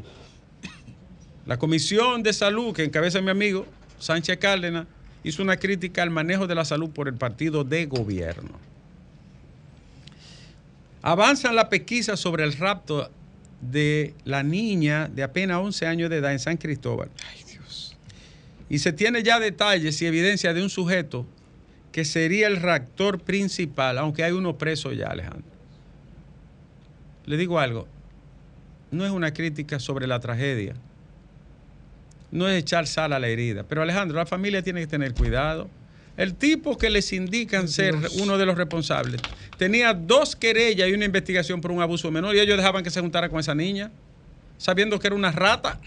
La 1.45 1.59
Comisión 1.59 2.23
de 2.23 2.33
Salud, 2.33 2.75
que 2.75 2.85
encabeza 2.85 3.21
mi 3.21 3.30
amigo 3.30 3.66
Sánchez 3.99 4.38
Cárdenas, 4.38 4.87
hizo 5.25 5.42
una 5.42 5.56
crítica 5.56 6.02
al 6.02 6.10
manejo 6.10 6.46
de 6.46 6.54
la 6.54 6.64
salud 6.64 6.90
por 6.90 7.08
el 7.08 7.14
partido 7.14 7.64
de 7.64 7.87
gobierno. 7.87 8.58
Avanzan 11.02 11.54
la 11.54 11.68
pesquisa 11.68 12.16
sobre 12.16 12.44
el 12.44 12.54
rapto 12.54 13.10
de 13.60 14.14
la 14.25 14.42
niña 14.42 15.08
de 15.08 15.22
apenas 15.22 15.58
11 15.58 15.87
años 15.87 16.10
de 16.10 16.16
edad 16.16 16.32
en 16.32 16.38
San 16.38 16.56
Cristóbal. 16.56 17.10
Y 18.68 18.78
se 18.80 18.92
tiene 18.92 19.22
ya 19.22 19.40
detalles 19.40 20.00
y 20.02 20.06
evidencia 20.06 20.52
de 20.52 20.62
un 20.62 20.70
sujeto 20.70 21.26
que 21.92 22.04
sería 22.04 22.46
el 22.46 22.56
reactor 22.56 23.20
principal, 23.20 23.98
aunque 23.98 24.25
hay 24.25 24.32
uno 24.32 24.58
preso 24.58 24.92
ya, 24.92 25.06
Alejandro. 25.06 25.50
Le 27.25 27.37
digo 27.37 27.58
algo, 27.58 27.88
no 28.90 29.04
es 29.04 29.10
una 29.10 29.32
crítica 29.32 29.80
sobre 29.80 30.06
la 30.06 30.20
tragedia, 30.20 30.75
no 32.30 32.49
es 32.49 32.58
echar 32.58 32.87
sal 32.87 33.12
a 33.12 33.18
la 33.18 33.28
herida, 33.28 33.64
pero 33.64 33.82
Alejandro, 33.82 34.16
la 34.16 34.26
familia 34.26 34.62
tiene 34.62 34.80
que 34.80 34.87
tener 34.87 35.14
cuidado. 35.14 35.68
El 36.16 36.35
tipo 36.35 36.76
que 36.76 36.90
les 36.90 37.12
indican 37.12 37.68
ser 37.68 37.94
uno 38.20 38.38
de 38.38 38.44
los 38.44 38.56
responsables 38.56 39.20
tenía 39.56 39.92
dos 39.92 40.35
querellas 40.37 40.88
y 40.88 40.92
una 40.92 41.04
investigación 41.04 41.61
por 41.61 41.70
un 41.70 41.82
abuso 41.82 42.11
menor 42.11 42.35
y 42.35 42.40
ellos 42.40 42.56
dejaban 42.56 42.82
que 42.82 42.90
se 42.90 43.00
juntara 43.00 43.28
con 43.28 43.40
esa 43.40 43.54
niña, 43.54 43.90
sabiendo 44.56 44.99
que 44.99 45.08
era 45.08 45.16
una 45.16 45.32
rata. 45.32 45.78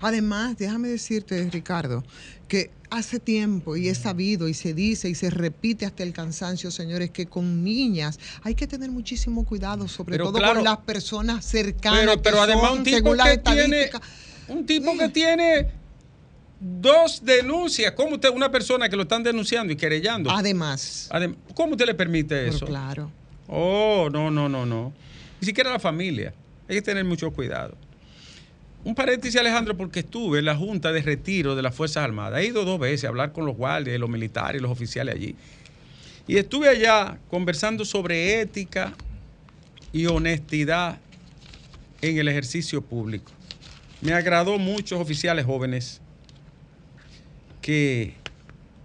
Además, 0.00 0.56
déjame 0.56 0.88
decirte, 0.88 1.48
Ricardo, 1.50 2.02
que 2.48 2.70
hace 2.88 3.20
tiempo 3.20 3.76
y 3.76 3.88
es 3.88 3.98
sabido 3.98 4.48
y 4.48 4.54
se 4.54 4.72
dice 4.74 5.08
y 5.08 5.14
se 5.14 5.30
repite 5.30 5.84
hasta 5.84 6.02
el 6.02 6.12
cansancio, 6.12 6.70
señores, 6.70 7.10
que 7.10 7.26
con 7.26 7.62
niñas 7.62 8.18
hay 8.42 8.54
que 8.54 8.66
tener 8.66 8.90
muchísimo 8.90 9.44
cuidado, 9.44 9.86
sobre 9.88 10.12
Pero 10.12 10.24
todo 10.26 10.38
claro, 10.38 10.56
con 10.56 10.64
las 10.64 10.78
personas 10.78 11.44
cercanas. 11.44 12.00
Pero, 12.00 12.12
que 12.16 12.22
pero 12.22 12.42
además 12.42 12.70
son, 12.70 12.78
un 12.78 12.84
tipo 12.84 13.14
que 13.14 13.38
tiene 13.38 13.90
un 14.50 14.66
tipo 14.66 14.96
que 14.98 15.08
tiene 15.08 15.68
dos 16.60 17.24
denuncias, 17.24 17.92
¿cómo 17.92 18.16
usted 18.16 18.28
una 18.30 18.50
persona 18.50 18.88
que 18.88 18.96
lo 18.96 19.02
están 19.02 19.22
denunciando 19.22 19.72
y 19.72 19.76
querellando? 19.76 20.30
Además, 20.30 21.08
Adem- 21.12 21.36
¿Cómo 21.54 21.72
usted 21.72 21.86
le 21.86 21.94
permite 21.94 22.44
pero 22.44 22.56
eso? 22.56 22.66
claro. 22.66 23.10
Oh, 23.48 24.08
no, 24.12 24.30
no, 24.30 24.48
no, 24.48 24.64
no. 24.66 24.92
Ni 25.40 25.46
siquiera 25.46 25.70
la 25.70 25.80
familia. 25.80 26.32
Hay 26.68 26.76
que 26.76 26.82
tener 26.82 27.04
mucho 27.04 27.30
cuidado. 27.32 27.76
Un 28.84 28.94
paréntesis, 28.94 29.38
Alejandro, 29.40 29.76
porque 29.76 30.00
estuve 30.00 30.38
en 30.38 30.44
la 30.44 30.56
Junta 30.56 30.92
de 30.92 31.02
Retiro 31.02 31.54
de 31.56 31.62
las 31.62 31.74
Fuerzas 31.74 32.04
Armadas. 32.04 32.40
He 32.40 32.46
ido 32.46 32.64
dos 32.64 32.78
veces 32.78 33.04
a 33.04 33.08
hablar 33.08 33.32
con 33.32 33.44
los 33.46 33.56
guardias, 33.56 33.98
los 33.98 34.08
militares 34.08 34.62
los 34.62 34.70
oficiales 34.70 35.14
allí. 35.16 35.34
Y 36.26 36.36
estuve 36.36 36.68
allá 36.68 37.18
conversando 37.28 37.84
sobre 37.84 38.40
ética 38.40 38.92
y 39.92 40.06
honestidad 40.06 40.98
en 42.00 42.18
el 42.18 42.28
ejercicio 42.28 42.80
público. 42.82 43.32
Me 44.02 44.12
agradó 44.12 44.58
muchos 44.58 45.00
oficiales 45.00 45.44
jóvenes 45.44 46.00
que 47.60 48.14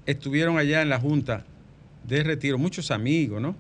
estuvieron 0.06 0.58
allá 0.58 0.82
en 0.82 0.90
la 0.90 1.00
Junta 1.00 1.46
de 2.04 2.24
Retiro, 2.24 2.58
muchos 2.58 2.92
amigos, 2.92 3.42
¿no? 3.42 3.56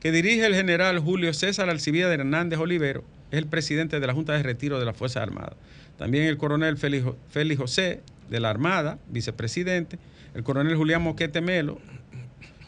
que 0.00 0.12
dirige 0.12 0.46
el 0.46 0.54
general 0.54 0.98
Julio 1.00 1.32
César 1.32 1.68
Alcibíades 1.70 2.18
Hernández 2.18 2.58
Olivero, 2.58 3.04
es 3.30 3.38
el 3.38 3.46
presidente 3.46 4.00
de 4.00 4.06
la 4.06 4.14
Junta 4.14 4.34
de 4.34 4.42
Retiro 4.42 4.78
de 4.78 4.86
las 4.86 4.96
Fuerzas 4.96 5.22
Armadas. 5.22 5.54
También 5.96 6.24
el 6.24 6.38
coronel 6.38 6.76
Félix 6.76 7.58
José 7.58 8.00
de 8.30 8.40
la 8.40 8.50
Armada, 8.50 8.98
vicepresidente, 9.08 9.98
el 10.34 10.44
coronel 10.44 10.76
Julián 10.76 11.02
Moquete 11.02 11.40
Melo, 11.40 11.78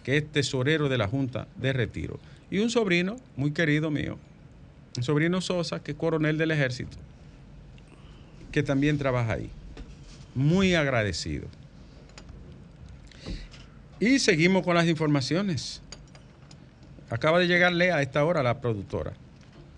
que 0.02 0.16
es 0.16 0.30
tesorero 0.30 0.88
de 0.88 0.98
la 0.98 1.06
Junta 1.06 1.46
de 1.56 1.72
Retiro, 1.72 2.18
y 2.50 2.58
un 2.58 2.70
sobrino 2.70 3.16
muy 3.36 3.52
querido 3.52 3.90
mío, 3.90 4.18
un 4.96 5.02
sobrino 5.02 5.40
Sosa, 5.40 5.82
que 5.82 5.92
es 5.92 5.96
coronel 5.96 6.36
del 6.36 6.50
ejército, 6.50 6.96
que 8.52 8.62
también 8.62 8.98
trabaja 8.98 9.34
ahí. 9.34 9.50
Muy 10.34 10.74
agradecido. 10.74 11.46
Y 13.98 14.18
seguimos 14.18 14.64
con 14.64 14.74
las 14.74 14.86
informaciones. 14.86 15.82
Acaba 17.10 17.38
de 17.38 17.46
llegarle 17.46 17.92
a 17.92 18.00
esta 18.02 18.24
hora 18.24 18.42
la 18.42 18.60
productora. 18.60 19.12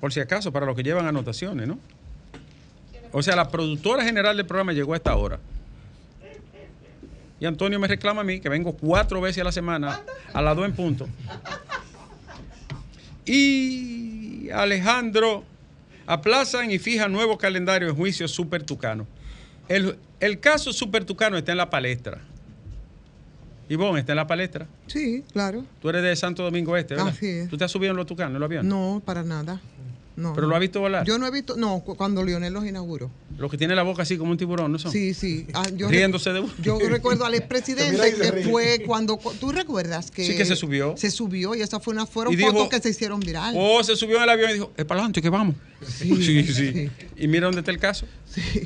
Por 0.01 0.13
si 0.13 0.21
acaso, 0.21 0.53
para 0.53 0.67
los 0.67 0.77
que 0.77 0.83
llevan 0.83 1.07
anotaciones, 1.07 1.67
¿no? 1.67 1.79
O 3.13 3.23
sea, 3.23 3.37
la 3.37 3.51
productora 3.51 4.05
general 4.05 4.37
del 4.37 4.47
programa 4.47 4.73
llegó 4.73 4.95
a 4.95 4.97
esta 4.97 5.15
hora. 5.17 5.39
Y 7.41 7.47
Antonio 7.47 7.79
me 7.81 7.89
reclama 7.89 8.21
a 8.21 8.25
mí 8.25 8.41
que 8.41 8.49
vengo 8.49 8.75
cuatro 8.75 9.21
veces 9.21 9.41
a 9.41 9.45
la 9.45 9.53
semana, 9.53 10.01
a 10.33 10.43
las 10.43 10.57
dos 10.57 10.65
en 10.65 10.75
punto. 10.75 11.09
Y 13.25 14.49
Alejandro 14.51 15.45
aplazan 16.07 16.71
y 16.71 16.79
fijan 16.79 17.13
nuevo 17.13 17.39
calendario 17.39 17.89
de 17.89 17.95
juicio 17.95 18.29
Super 18.29 18.63
Tucano. 18.63 19.07
El, 19.69 19.99
el 20.21 20.41
caso 20.41 20.73
Super 20.73 21.05
Tucano 21.05 21.37
está 21.37 21.53
en 21.53 21.59
la 21.59 21.71
palestra. 21.71 22.21
Ivonne 23.69 24.01
está 24.01 24.13
en 24.13 24.17
la 24.17 24.27
palestra. 24.27 24.67
Sí, 24.87 25.25
claro. 25.33 25.65
Tú 25.81 25.89
eres 25.89 26.03
de 26.03 26.15
Santo 26.17 26.43
Domingo 26.43 26.77
Este, 26.77 26.95
¿verdad? 26.95 27.11
Así 27.11 27.27
es. 27.27 27.49
¿Tú 27.49 27.57
te 27.57 27.65
has 27.65 27.71
subido 27.71 27.93
en 27.93 27.97
los 27.97 28.07
tucanos, 28.07 28.35
en 28.35 28.41
los 28.41 28.47
aviones? 28.47 28.69
No, 28.69 29.01
para 29.05 29.23
nada. 29.23 29.61
No. 30.17 30.35
¿Pero 30.35 30.47
lo 30.47 30.55
has 30.55 30.61
visto 30.61 30.81
volar? 30.81 31.07
Yo 31.07 31.19
no 31.19 31.27
he 31.27 31.31
visto, 31.31 31.57
no, 31.57 31.81
cu- 31.81 31.95
cuando 31.97 32.23
Lionel 32.25 32.53
los 32.53 32.67
inauguró. 32.67 33.11
Los 33.39 33.51
que 33.51 33.57
tienen 33.57 33.77
la 33.77 33.83
boca 33.83 34.03
así 34.03 34.19
como 34.19 34.31
un 34.31 34.37
tiburón, 34.37 34.71
¿no 34.71 34.79
son? 34.79 34.93
Sí, 34.93 35.15
sí. 35.15 35.47
Ah, 35.55 35.67
yo 35.75 35.89
Riéndose 35.89 36.31
de. 36.33 36.45
Yo 36.63 36.79
recuerdo 36.79 37.25
al 37.25 37.35
expresidente 37.35 38.15
que 38.15 38.43
fue 38.51 38.83
cuando. 38.87 39.19
¿Tú 39.41 39.53
recuerdas 39.53 40.11
que.? 40.11 40.25
Sí, 40.27 40.37
que 40.37 40.45
se 40.45 40.55
subió. 40.57 40.95
Se 40.99 41.11
subió 41.11 41.55
y 41.55 41.63
esas 41.63 41.83
fue 41.83 41.95
una, 41.95 42.05
fueron 42.07 42.37
dijo, 42.37 42.51
fotos 42.53 42.69
que 42.69 42.81
se 42.81 42.91
hicieron 42.91 43.21
viral. 43.21 43.55
Oh, 43.57 43.83
se 43.83 43.97
subió 43.97 44.19
en 44.19 44.25
el 44.25 44.29
avión 44.31 44.51
y 44.51 44.55
dijo, 44.55 44.73
es 44.77 44.85
para 44.85 45.01
adelante 45.01 45.23
que 45.23 45.31
vamos. 45.31 45.55
Sí, 45.83 46.23
sí, 46.23 46.45
sí. 46.45 46.91
Y 47.17 47.27
mira 47.27 47.47
dónde 47.47 47.59
está 47.61 47.73
el 47.73 47.79
caso. 47.79 48.07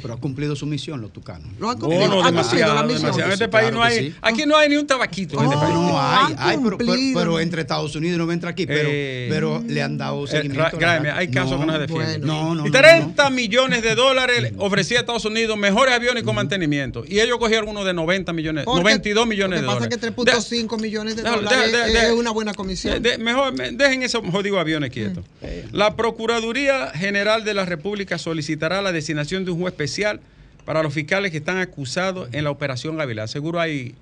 Pero 0.03 0.13
ha 0.15 0.17
cumplido 0.19 0.55
su 0.55 0.67
misión 0.67 1.01
los 1.01 1.13
tucanos. 1.15 1.49
Lo 1.59 1.71
han 1.71 1.77
Oh, 1.79 1.81
cumplido, 1.81 2.09
no, 2.09 2.17
cumplido 2.23 2.31
demasiado. 2.45 3.25
En 3.25 3.33
este 3.33 3.45
Sí, 3.47 3.51
país 3.51 3.71
claro 3.71 3.77
no 3.79 3.83
hay, 3.83 3.99
sí. 4.11 4.15
aquí 4.21 4.45
no 4.47 4.57
hay 4.57 4.69
ni 4.69 4.77
un 4.77 4.87
tabaquito 4.87 5.39
en 5.39 5.45
este 5.45 5.57
Oh. 5.57 5.61
país. 5.61 5.75
No 5.75 5.99
hay, 6.01 6.35
hay, 6.39 6.59
pero, 6.63 6.77
pero- 6.79 6.93
pero 7.15 7.41
entre 7.41 7.63
Estados 7.63 7.97
Unidos 7.97 8.19
no 8.19 8.31
entra 8.31 8.51
aquí, 8.51 8.67
pero, 8.67 8.89
Eh, 8.93 9.29
pero 9.31 9.63
le 9.67 9.83
han 9.83 9.97
dado 9.97 10.25
Eh, 10.25 10.29
seguimiento. 10.29 10.79
Ra- 10.79 10.97
a 10.97 11.01
la 11.03 11.23
Que 11.45 11.51
no 11.51 11.87
se 11.87 11.93
bueno. 11.93 12.27
No, 12.27 12.55
no, 12.55 12.67
y 12.67 12.71
no, 12.71 12.79
30 12.79 13.31
millones 13.31 13.83
de 13.83 13.95
dólares 13.95 14.53
ofrecía 14.59 14.99
a 14.99 15.01
Estados 15.01 15.25
Unidos 15.25 15.57
mejores 15.57 15.95
aviones 15.95 16.23
con 16.23 16.35
mantenimiento. 16.35 17.05
Y 17.07 17.21
ellos 17.21 17.39
cogieron 17.39 17.69
uno 17.69 17.85
de 17.85 17.93
90 17.95 18.33
millones, 18.33 18.65
Porque 18.65 18.81
92 18.83 19.27
millones 19.27 19.61
de 19.61 19.67
Lo 19.67 19.73
que 19.73 19.75
dólares. 19.81 19.99
pasa 19.99 20.07
es 20.07 20.41
que 20.41 20.57
3.5 20.57 20.81
millones 20.81 21.17
de 21.17 21.23
dólares 21.23 21.73
es 21.95 22.13
una 22.13 22.31
buena 22.31 22.55
comisión. 22.55 23.03
De- 23.03 23.11
de- 23.11 23.19
mejor 23.19 23.53
me- 23.53 23.73
dejen 23.73 24.03
esos 24.03 24.23
jodidos 24.31 24.59
aviones 24.61 24.91
quietos. 24.91 25.25
La 25.73 25.97
Procuraduría 25.97 26.91
General 26.91 27.45
de 27.45 27.55
la 27.55 27.65
República 27.65 28.19
solicitará 28.19 28.83
la 28.83 28.93
designación 28.93 29.45
de 29.45 29.51
un 29.51 29.61
juez 29.61 29.73
especial 29.73 30.21
para 30.65 30.83
los 30.83 30.93
fiscales 30.93 31.31
que 31.31 31.37
están 31.39 31.59
acusados 31.59 32.29
en 32.33 32.45
la 32.45 32.51
operación 32.51 32.97
Gavilán. 32.97 33.29
Seguro 33.29 33.61
hay, 33.61 33.95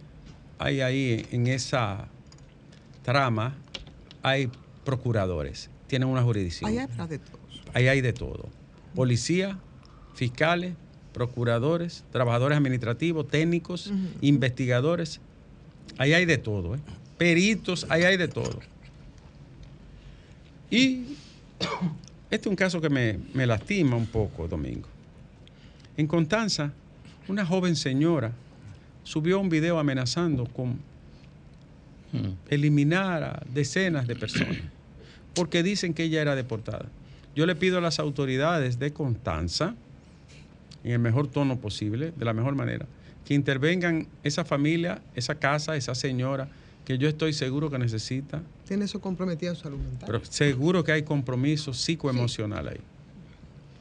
hay 0.58 0.80
ahí 0.80 1.26
en 1.30 1.46
esa 1.46 2.06
trama, 3.04 3.54
hay 4.22 4.48
procuradores, 4.84 5.68
tienen 5.94 6.08
una 6.08 6.24
jurisdicción. 6.24 6.68
Ahí 6.68 6.78
hay 6.78 6.88
de 7.06 7.18
todos. 7.20 7.62
Ahí 7.72 7.86
hay 7.86 8.00
de 8.00 8.12
todo. 8.12 8.48
Policía, 8.96 9.60
fiscales, 10.16 10.74
procuradores, 11.12 12.02
trabajadores 12.10 12.58
administrativos, 12.58 13.28
técnicos, 13.28 13.92
investigadores. 14.20 15.20
Ahí 15.96 16.12
hay 16.12 16.24
de 16.24 16.36
todo. 16.36 16.74
¿eh? 16.74 16.80
Peritos, 17.16 17.86
ahí 17.90 18.02
hay 18.02 18.16
de 18.16 18.26
todo. 18.26 18.58
Y 20.68 21.04
este 22.28 22.40
es 22.40 22.46
un 22.48 22.56
caso 22.56 22.80
que 22.80 22.90
me, 22.90 23.20
me 23.32 23.46
lastima 23.46 23.94
un 23.94 24.06
poco, 24.06 24.48
Domingo. 24.48 24.88
En 25.96 26.08
Constanza 26.08 26.72
una 27.28 27.46
joven 27.46 27.76
señora 27.76 28.32
subió 29.04 29.38
un 29.38 29.48
video 29.48 29.78
amenazando 29.78 30.44
con 30.46 30.76
eliminar 32.48 33.22
a 33.22 33.42
decenas 33.54 34.08
de 34.08 34.16
personas 34.16 34.73
porque 35.34 35.62
dicen 35.62 35.94
que 35.94 36.04
ella 36.04 36.22
era 36.22 36.34
deportada. 36.34 36.86
Yo 37.34 37.46
le 37.46 37.56
pido 37.56 37.78
a 37.78 37.80
las 37.80 37.98
autoridades 37.98 38.78
de 38.78 38.92
Constanza, 38.92 39.74
en 40.84 40.92
el 40.92 40.98
mejor 40.98 41.28
tono 41.28 41.58
posible, 41.58 42.12
de 42.16 42.24
la 42.24 42.32
mejor 42.32 42.54
manera, 42.54 42.86
que 43.24 43.34
intervengan 43.34 44.06
esa 44.22 44.44
familia, 44.44 45.02
esa 45.14 45.34
casa, 45.34 45.76
esa 45.76 45.94
señora, 45.94 46.48
que 46.84 46.98
yo 46.98 47.08
estoy 47.08 47.32
seguro 47.32 47.70
que 47.70 47.78
necesita, 47.78 48.42
Tiene 48.68 48.84
eso 48.84 49.00
comprometido 49.00 49.52
en 49.52 49.58
salud 49.58 49.78
mental. 49.78 50.06
pero 50.06 50.24
seguro 50.24 50.84
que 50.84 50.92
hay 50.92 51.02
compromiso 51.02 51.72
psicoemocional 51.72 52.68
ahí. 52.68 52.80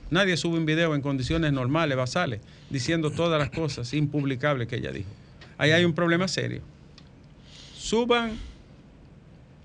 Nadie 0.10 0.38
sube 0.38 0.58
un 0.58 0.66
video 0.66 0.96
en 0.96 1.02
condiciones 1.02 1.52
normales, 1.52 1.98
basales, 1.98 2.40
diciendo 2.70 3.12
todas 3.12 3.40
las 3.40 3.50
cosas 3.50 3.94
impublicables 3.94 4.68
que 4.68 4.78
ella 4.78 4.92
dijo. 4.92 5.10
Ahí 5.58 5.72
hay 5.72 5.86
un 5.86 5.94
problema 5.94 6.28
serio. 6.28 6.62
Suban 7.76 8.38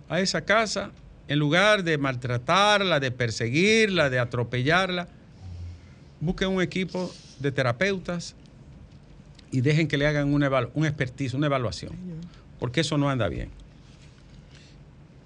a 0.09 0.21
esa 0.21 0.41
casa 0.45 0.91
en 1.29 1.39
lugar 1.39 1.85
de 1.85 1.99
maltratarla, 1.99 3.01
de 3.01 3.11
perseguirla, 3.11 4.11
de 4.11 4.19
atropellarla. 4.19 5.09
Busquen 6.21 6.49
un 6.49 6.63
equipo 6.63 7.13
de 7.39 7.53
terapeutas 7.53 8.35
y 9.51 9.61
dejen 9.61 9.89
que 9.89 9.97
le 9.97 10.07
hagan 10.07 10.33
una 10.33 10.51
un 10.75 10.85
expertise, 10.85 11.35
una 11.35 11.47
evaluación, 11.47 11.93
porque 12.59 12.81
eso 12.81 12.99
no 12.99 13.09
anda 13.09 13.29
bien. 13.29 13.51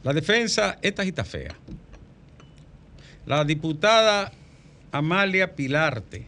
La 0.02 0.12
defensa, 0.12 0.78
esta 0.82 1.02
está 1.04 1.24
fea. 1.24 1.54
La 3.24 3.44
diputada 3.44 4.32
Amalia 4.90 5.54
Pilarte 5.54 6.26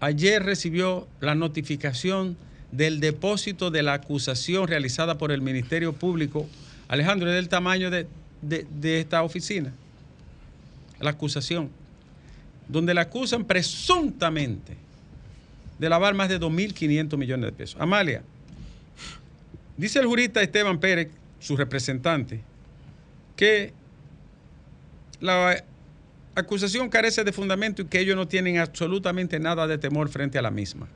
ayer 0.00 0.42
recibió 0.42 1.08
la 1.20 1.34
notificación 1.34 2.36
del 2.72 3.00
depósito 3.00 3.70
de 3.70 3.82
la 3.82 3.94
acusación 3.94 4.68
realizada 4.68 5.18
por 5.18 5.32
el 5.32 5.42
Ministerio 5.42 5.92
Público. 5.92 6.46
Alejandro, 6.88 7.28
es 7.28 7.34
del 7.34 7.48
tamaño 7.48 7.90
de, 7.90 8.06
de- 8.42 9.00
esta 9.00 9.22
oficina. 9.22 9.72
La 11.00 11.10
acusación. 11.10 11.70
Donde 12.68 12.94
la 12.94 13.02
acusan 13.02 13.44
presuntamente 13.44 14.76
de 15.78 15.88
lavar 15.88 16.14
más 16.14 16.28
de 16.28 16.40
2.500 16.40 17.16
millones 17.16 17.50
de 17.50 17.52
pesos. 17.56 17.80
Amalia, 17.80 18.22
dice 19.76 19.98
el 19.98 20.06
jurista 20.06 20.40
Esteban 20.42 20.78
Pérez, 20.80 21.08
su 21.38 21.56
representante, 21.56 22.40
que 23.36 23.72
la 25.20 25.62
acusación 26.34 26.88
carece 26.88 27.24
de 27.24 27.32
fundamento 27.32 27.82
y 27.82 27.84
que 27.86 28.00
ellos 28.00 28.16
no 28.16 28.26
tienen 28.26 28.58
absolutamente 28.58 29.38
nada 29.38 29.66
de 29.66 29.76
temor 29.78 30.08
frente 30.08 30.38
a 30.38 30.42
la 30.42 30.50
misma. 30.50 30.88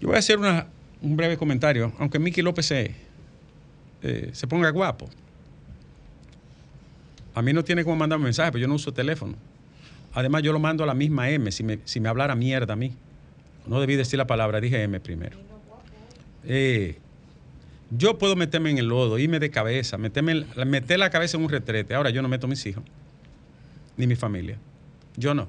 Yo 0.00 0.08
voy 0.08 0.16
a 0.16 0.18
hacer 0.18 0.38
un 0.38 1.16
breve 1.16 1.36
comentario, 1.36 1.92
aunque 1.98 2.18
Miki 2.18 2.42
López 2.42 2.66
se, 2.66 2.94
eh, 4.02 4.30
se 4.32 4.46
ponga 4.46 4.70
guapo. 4.70 5.08
A 7.34 7.42
mí 7.42 7.52
no 7.52 7.64
tiene 7.64 7.84
como 7.84 7.96
mandarme 7.96 8.24
mensaje, 8.24 8.52
pero 8.52 8.62
yo 8.62 8.68
no 8.68 8.74
uso 8.74 8.92
teléfono. 8.92 9.34
Además, 10.14 10.42
yo 10.42 10.52
lo 10.52 10.58
mando 10.58 10.84
a 10.84 10.86
la 10.86 10.94
misma 10.94 11.30
M 11.30 11.50
si 11.50 11.62
me, 11.62 11.78
si 11.84 12.00
me 12.00 12.08
hablara 12.08 12.34
mierda 12.34 12.74
a 12.74 12.76
mí. 12.76 12.92
No 13.66 13.80
debí 13.80 13.96
decir 13.96 14.18
la 14.18 14.26
palabra, 14.26 14.60
dije 14.60 14.82
M 14.82 15.00
primero. 15.00 15.38
Eh, 16.44 16.98
yo 17.90 18.18
puedo 18.18 18.36
meterme 18.36 18.70
en 18.70 18.78
el 18.78 18.86
lodo, 18.86 19.18
irme 19.18 19.38
de 19.38 19.50
cabeza, 19.50 19.96
meterme, 19.98 20.46
meter 20.66 20.98
la 20.98 21.10
cabeza 21.10 21.36
en 21.36 21.44
un 21.44 21.50
retrete. 21.50 21.94
Ahora 21.94 22.10
yo 22.10 22.20
no 22.20 22.28
meto 22.28 22.46
a 22.46 22.50
mis 22.50 22.64
hijos, 22.66 22.82
ni 23.96 24.06
mi 24.06 24.16
familia. 24.16 24.58
Yo 25.16 25.34
no. 25.34 25.48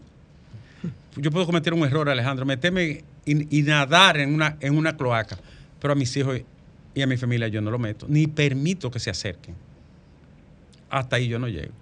Yo 1.16 1.32
puedo 1.32 1.46
cometer 1.46 1.74
un 1.74 1.84
error, 1.84 2.10
Alejandro, 2.10 2.46
meterme 2.46 3.04
y, 3.26 3.60
y 3.60 3.63
nadar 3.63 4.18
en 4.18 4.34
una, 4.34 4.58
en 4.60 4.78
una 4.78 4.96
cloaca, 4.96 5.38
pero 5.80 5.94
a 5.94 5.96
mis 5.96 6.16
hijos 6.18 6.42
y 6.96 7.02
a 7.02 7.08
mi 7.08 7.18
familia 7.18 7.48
yo 7.48 7.62
no 7.62 7.72
lo 7.72 7.80
meto, 7.80 8.06
ni 8.08 8.28
permito 8.28 8.92
que 8.92 9.00
se 9.00 9.10
acerquen. 9.10 9.56
Hasta 10.90 11.16
ahí 11.16 11.28
yo 11.28 11.40
no 11.40 11.48
llego. 11.48 11.74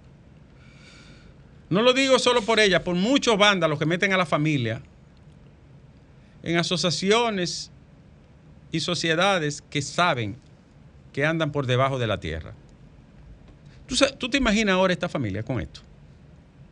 No 1.68 1.82
lo 1.82 1.92
digo 1.92 2.18
solo 2.18 2.42
por 2.42 2.60
ella, 2.60 2.84
por 2.84 2.94
muchos 2.96 3.36
vándalos 3.36 3.78
que 3.78 3.86
meten 3.86 4.12
a 4.12 4.16
la 4.16 4.26
familia 4.26 4.82
en 6.42 6.56
asociaciones 6.56 7.70
y 8.70 8.80
sociedades 8.80 9.62
que 9.62 9.82
saben 9.82 10.36
que 11.12 11.24
andan 11.24 11.52
por 11.52 11.66
debajo 11.66 11.98
de 11.98 12.06
la 12.06 12.20
tierra. 12.20 12.54
¿Tú, 13.86 13.94
tú 14.18 14.30
te 14.30 14.38
imaginas 14.38 14.74
ahora 14.74 14.92
esta 14.92 15.08
familia 15.08 15.42
con 15.42 15.60
esto? 15.60 15.80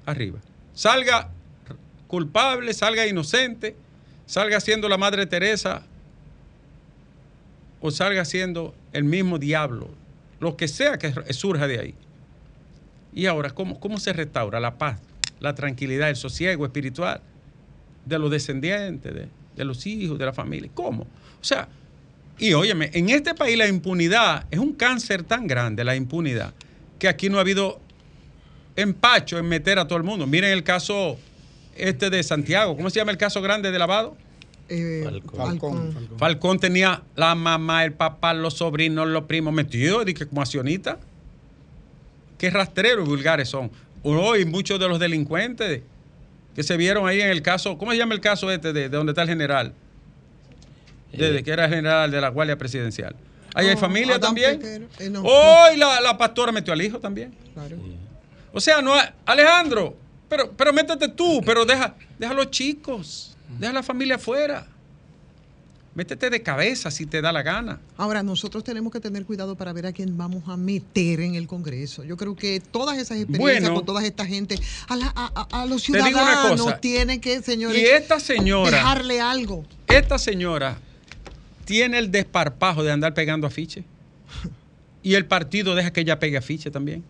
Arriba. 0.06 0.38
Salga 0.74 1.30
culpable, 2.06 2.72
salga 2.72 3.06
inocente, 3.06 3.76
salga 4.26 4.60
siendo 4.60 4.88
la 4.88 4.96
Madre 4.96 5.26
Teresa 5.26 5.82
o 7.80 7.90
salga 7.90 8.24
siendo 8.24 8.74
el 8.92 9.04
mismo 9.04 9.38
diablo, 9.38 9.88
lo 10.38 10.56
que 10.56 10.68
sea 10.68 10.98
que 10.98 11.12
surja 11.32 11.66
de 11.66 11.78
ahí. 11.78 11.94
Y 13.12 13.26
ahora, 13.26 13.50
¿cómo, 13.50 13.80
cómo 13.80 13.98
se 13.98 14.12
restaura 14.12 14.60
la 14.60 14.78
paz, 14.78 15.00
la 15.40 15.54
tranquilidad, 15.54 16.10
el 16.10 16.16
sosiego 16.16 16.64
espiritual 16.64 17.20
de 18.04 18.18
los 18.18 18.30
descendientes, 18.30 19.12
de, 19.12 19.28
de 19.56 19.64
los 19.64 19.86
hijos, 19.86 20.18
de 20.18 20.26
la 20.26 20.32
familia? 20.32 20.70
¿Cómo? 20.74 21.02
O 21.02 21.44
sea, 21.44 21.68
y 22.38 22.52
óyeme, 22.52 22.90
en 22.94 23.10
este 23.10 23.34
país 23.34 23.58
la 23.58 23.68
impunidad 23.68 24.46
es 24.50 24.58
un 24.58 24.72
cáncer 24.72 25.24
tan 25.24 25.46
grande, 25.46 25.84
la 25.84 25.96
impunidad, 25.96 26.54
que 26.98 27.08
aquí 27.08 27.28
no 27.28 27.38
ha 27.38 27.40
habido 27.40 27.80
empacho 28.76 29.38
en 29.38 29.46
meter 29.46 29.78
a 29.78 29.86
todo 29.86 29.98
el 29.98 30.04
mundo. 30.04 30.26
Miren 30.26 30.52
el 30.52 30.64
caso 30.64 31.18
este 31.76 32.10
de 32.10 32.22
Santiago, 32.22 32.76
¿cómo 32.76 32.90
se 32.90 33.00
llama 33.00 33.10
el 33.12 33.18
caso 33.18 33.42
grande 33.42 33.70
de 33.70 33.78
lavado? 33.78 34.16
Eh, 34.70 35.02
Falcón. 35.04 35.36
Falcón. 35.36 35.92
Falcón. 35.92 36.18
Falcón 36.18 36.58
tenía 36.60 37.02
la 37.16 37.34
mamá, 37.34 37.84
el 37.84 37.92
papá, 37.92 38.32
los 38.32 38.54
sobrinos, 38.54 39.08
los 39.08 39.24
primos 39.24 39.52
metidos, 39.52 40.06
dije, 40.06 40.26
como 40.26 40.40
accionistas. 40.40 40.96
Qué 42.38 42.48
rastreros 42.50 43.04
y 43.04 43.08
vulgares 43.08 43.48
son. 43.48 43.70
Hoy 44.02 44.46
muchos 44.46 44.80
de 44.80 44.88
los 44.88 44.98
delincuentes 44.98 45.82
que 46.54 46.62
se 46.62 46.76
vieron 46.76 47.06
ahí 47.06 47.20
en 47.20 47.30
el 47.30 47.42
caso, 47.42 47.76
¿cómo 47.76 47.90
se 47.90 47.98
llama 47.98 48.14
el 48.14 48.20
caso 48.20 48.50
este 48.50 48.72
de, 48.72 48.88
de 48.88 48.96
donde 48.96 49.12
está 49.12 49.22
el 49.22 49.28
general? 49.28 49.74
De, 51.12 51.32
de 51.32 51.42
que 51.42 51.50
era 51.50 51.64
el 51.64 51.70
general 51.70 52.10
de 52.10 52.20
la 52.20 52.28
Guardia 52.28 52.56
Presidencial. 52.56 53.16
Ahí 53.54 53.66
hay 53.66 53.76
familia 53.76 54.20
también. 54.20 54.88
Eh, 54.98 55.10
no, 55.10 55.22
Hoy 55.22 55.76
la, 55.76 56.00
la 56.00 56.16
pastora 56.16 56.52
metió 56.52 56.72
al 56.72 56.80
hijo 56.80 57.00
también. 57.00 57.34
Claro. 57.52 57.76
O 58.52 58.60
sea, 58.60 58.80
no, 58.80 58.94
Alejandro, 59.26 59.96
pero, 60.28 60.52
pero 60.52 60.72
métete 60.72 61.08
tú, 61.08 61.42
pero 61.44 61.64
deja, 61.64 61.94
deja 62.18 62.32
a 62.32 62.36
los 62.36 62.50
chicos, 62.50 63.29
deja 63.58 63.70
a 63.70 63.74
la 63.74 63.82
familia 63.82 64.16
afuera. 64.16 64.66
Métete 65.92 66.30
de 66.30 66.40
cabeza 66.40 66.88
si 66.92 67.04
te 67.04 67.20
da 67.20 67.32
la 67.32 67.42
gana. 67.42 67.80
Ahora, 67.96 68.22
nosotros 68.22 68.62
tenemos 68.62 68.92
que 68.92 69.00
tener 69.00 69.24
cuidado 69.24 69.56
para 69.56 69.72
ver 69.72 69.86
a 69.86 69.92
quién 69.92 70.16
vamos 70.16 70.44
a 70.48 70.56
meter 70.56 71.20
en 71.20 71.34
el 71.34 71.48
Congreso. 71.48 72.04
Yo 72.04 72.16
creo 72.16 72.36
que 72.36 72.60
todas 72.60 72.96
esas 72.96 73.18
experiencias 73.18 73.60
Bueno. 73.62 73.74
con 73.74 73.84
toda 73.86 74.04
esta 74.06 74.24
gente, 74.24 74.56
a, 74.88 74.94
la- 74.96 75.12
a- 75.16 75.32
a- 75.50 75.62
a 75.62 75.66
los 75.66 75.82
ciudadanos 75.82 76.80
tienen 76.80 77.20
que, 77.20 77.42
señores, 77.42 77.82
Y 77.82 77.86
esta 77.86 78.20
señora, 78.20 78.70
dejarle 78.70 79.20
algo. 79.20 79.64
esta 79.88 80.16
señora 80.18 80.78
tiene 81.64 81.98
el 81.98 82.12
desparpajo 82.12 82.84
de 82.84 82.92
andar 82.92 83.12
pegando 83.14 83.46
afiche. 83.48 83.82
Y 85.02 85.14
el 85.14 85.24
partido 85.26 85.74
deja 85.74 85.92
que 85.92 86.02
ella 86.02 86.18
pegue 86.20 86.36
afiche 86.36 86.70
también. 86.70 87.02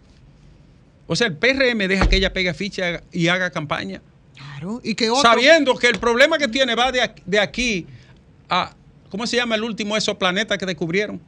O 1.09 1.16
sea, 1.16 1.26
el 1.26 1.37
PRM 1.37 1.88
deja 1.88 2.09
que 2.09 2.16
ella 2.16 2.33
pegue 2.33 2.48
afiche 2.48 3.00
y 3.12 3.26
haga 3.29 3.50
campaña. 3.50 4.00
Claro. 4.48 4.81
Y 4.85 4.94
que 4.94 5.11
otro, 5.11 5.22
Sabiendo 5.22 5.74
que 5.76 5.88
el 5.88 5.98
problema 5.98 6.38
que 6.38 6.48
tiene 6.48 6.74
va 6.74 6.90
de 6.92 7.00
aquí, 7.03 7.22
de 7.26 7.38
aquí 7.40 7.87
a, 8.48 8.74
¿cómo 9.11 9.26
se 9.26 9.37
llama 9.37 9.55
el 9.55 9.62
último 9.64 9.96
exoplaneta 9.96 10.57
que 10.59 10.66
descubrieron? 10.66 11.20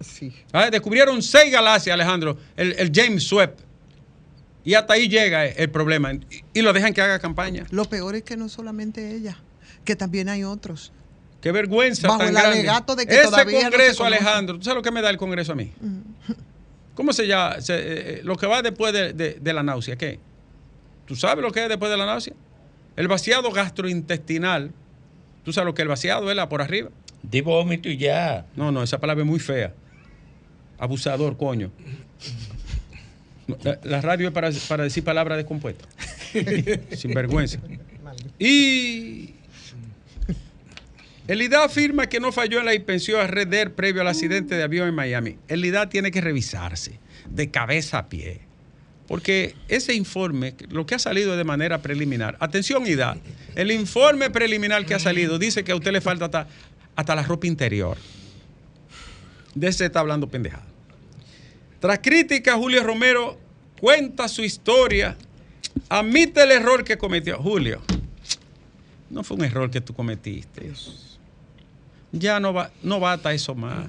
Sí. 0.00 0.32
Ah, 0.52 0.70
Descubrieron 0.70 1.20
seis 1.22 1.50
galaxias, 1.52 1.92
Alejandro, 1.94 2.38
el, 2.56 2.72
el 2.78 2.90
James 2.94 3.30
Webb. 3.32 3.54
Y 4.64 4.74
hasta 4.74 4.94
ahí 4.94 5.08
llega 5.08 5.44
el 5.46 5.70
problema. 5.70 6.12
Y, 6.12 6.20
y 6.54 6.62
lo 6.62 6.72
dejan 6.72 6.94
que 6.94 7.02
haga 7.02 7.18
campaña. 7.18 7.66
Lo 7.70 7.84
peor 7.86 8.14
es 8.14 8.22
que 8.22 8.36
no 8.36 8.48
solamente 8.48 9.14
ella, 9.16 9.36
que 9.84 9.96
también 9.96 10.28
hay 10.28 10.44
otros. 10.44 10.92
Qué 11.40 11.50
vergüenza 11.50 12.06
Bajo 12.06 12.20
tan 12.20 12.28
el 12.28 12.34
grande. 12.34 12.58
alegato 12.58 12.94
de 12.94 13.06
que 13.06 13.14
Ese 13.14 13.24
todavía 13.24 13.62
Congreso. 13.62 14.04
Alejandro, 14.04 14.56
¿tú 14.58 14.62
sabes 14.62 14.76
lo 14.76 14.82
que 14.82 14.92
me 14.92 15.02
da 15.02 15.10
el 15.10 15.16
Congreso 15.16 15.50
a 15.52 15.54
mí? 15.56 15.72
¿Cómo 16.94 17.12
se 17.12 17.26
llama? 17.26 17.60
Se- 17.60 17.74
eh, 17.74 17.80
eh, 17.82 18.20
lo 18.22 18.36
que 18.36 18.46
va 18.46 18.62
después 18.62 18.92
de, 18.92 19.12
de- 19.12 19.38
de 19.40 19.52
la 19.52 19.64
náusea, 19.64 19.96
¿qué? 19.96 20.20
¿Tú 21.06 21.16
sabes 21.16 21.42
lo 21.42 21.50
que 21.52 21.62
es 21.62 21.68
después 21.68 21.90
de 21.90 21.96
la 21.96 22.06
náusea? 22.06 22.34
El 22.96 23.08
vaciado 23.08 23.50
gastrointestinal. 23.50 24.72
¿Tú 25.44 25.52
sabes 25.52 25.66
lo 25.66 25.74
que 25.74 25.82
es 25.82 25.84
el 25.84 25.88
vaciado, 25.88 26.26
¿verdad? 26.26 26.48
Por 26.48 26.62
arriba. 26.62 26.90
Di 27.22 27.40
vómito 27.40 27.88
y 27.88 27.96
ya. 27.96 28.46
No, 28.56 28.72
no, 28.72 28.82
esa 28.82 28.98
palabra 28.98 29.22
es 29.22 29.28
muy 29.28 29.40
fea. 29.40 29.72
Abusador, 30.78 31.36
coño. 31.36 31.70
La, 33.64 33.78
la 33.82 34.00
radio 34.00 34.28
es 34.28 34.32
para, 34.32 34.50
para 34.68 34.84
decir 34.84 35.04
palabras 35.04 35.38
descompuestas. 35.38 35.88
Sin 36.98 37.12
vergüenza. 37.12 37.58
Y 38.38 39.34
el 41.28 41.40
IDA 41.40 41.64
afirma 41.64 42.08
que 42.08 42.18
no 42.18 42.32
falló 42.32 42.58
en 42.58 42.66
la 42.66 42.74
inspección 42.74 43.20
a 43.20 43.26
Red 43.26 43.52
Air 43.52 43.74
previo 43.74 44.02
al 44.02 44.08
accidente 44.08 44.56
de 44.56 44.62
avión 44.62 44.88
en 44.88 44.94
Miami. 44.94 45.38
El 45.48 45.64
IDA 45.64 45.88
tiene 45.88 46.10
que 46.10 46.20
revisarse 46.20 46.98
de 47.30 47.50
cabeza 47.50 47.98
a 47.98 48.08
pie. 48.08 48.40
Porque 49.12 49.54
ese 49.68 49.92
informe, 49.92 50.54
lo 50.70 50.86
que 50.86 50.94
ha 50.94 50.98
salido 50.98 51.36
de 51.36 51.44
manera 51.44 51.82
preliminar, 51.82 52.38
atención 52.40 52.86
Ida, 52.86 53.18
el 53.54 53.70
informe 53.70 54.30
preliminar 54.30 54.86
que 54.86 54.94
ha 54.94 54.98
salido 54.98 55.38
dice 55.38 55.64
que 55.64 55.72
a 55.72 55.76
usted 55.76 55.92
le 55.92 56.00
falta 56.00 56.24
hasta, 56.24 56.48
hasta 56.96 57.14
la 57.14 57.22
ropa 57.22 57.46
interior. 57.46 57.98
De 59.54 59.68
ese 59.68 59.84
está 59.84 60.00
hablando 60.00 60.30
pendejada. 60.30 60.64
Tras 61.78 61.98
crítica, 61.98 62.54
Julio 62.54 62.82
Romero 62.84 63.38
cuenta 63.78 64.28
su 64.28 64.44
historia, 64.44 65.14
admite 65.90 66.44
el 66.44 66.50
error 66.50 66.82
que 66.82 66.96
cometió. 66.96 67.36
Julio, 67.36 67.82
no 69.10 69.22
fue 69.24 69.36
un 69.36 69.44
error 69.44 69.70
que 69.70 69.82
tú 69.82 69.92
cometiste. 69.92 70.72
Ya 72.12 72.40
no 72.40 72.54
va, 72.54 72.70
no 72.82 72.98
bata 72.98 73.34
eso 73.34 73.54
más. 73.54 73.88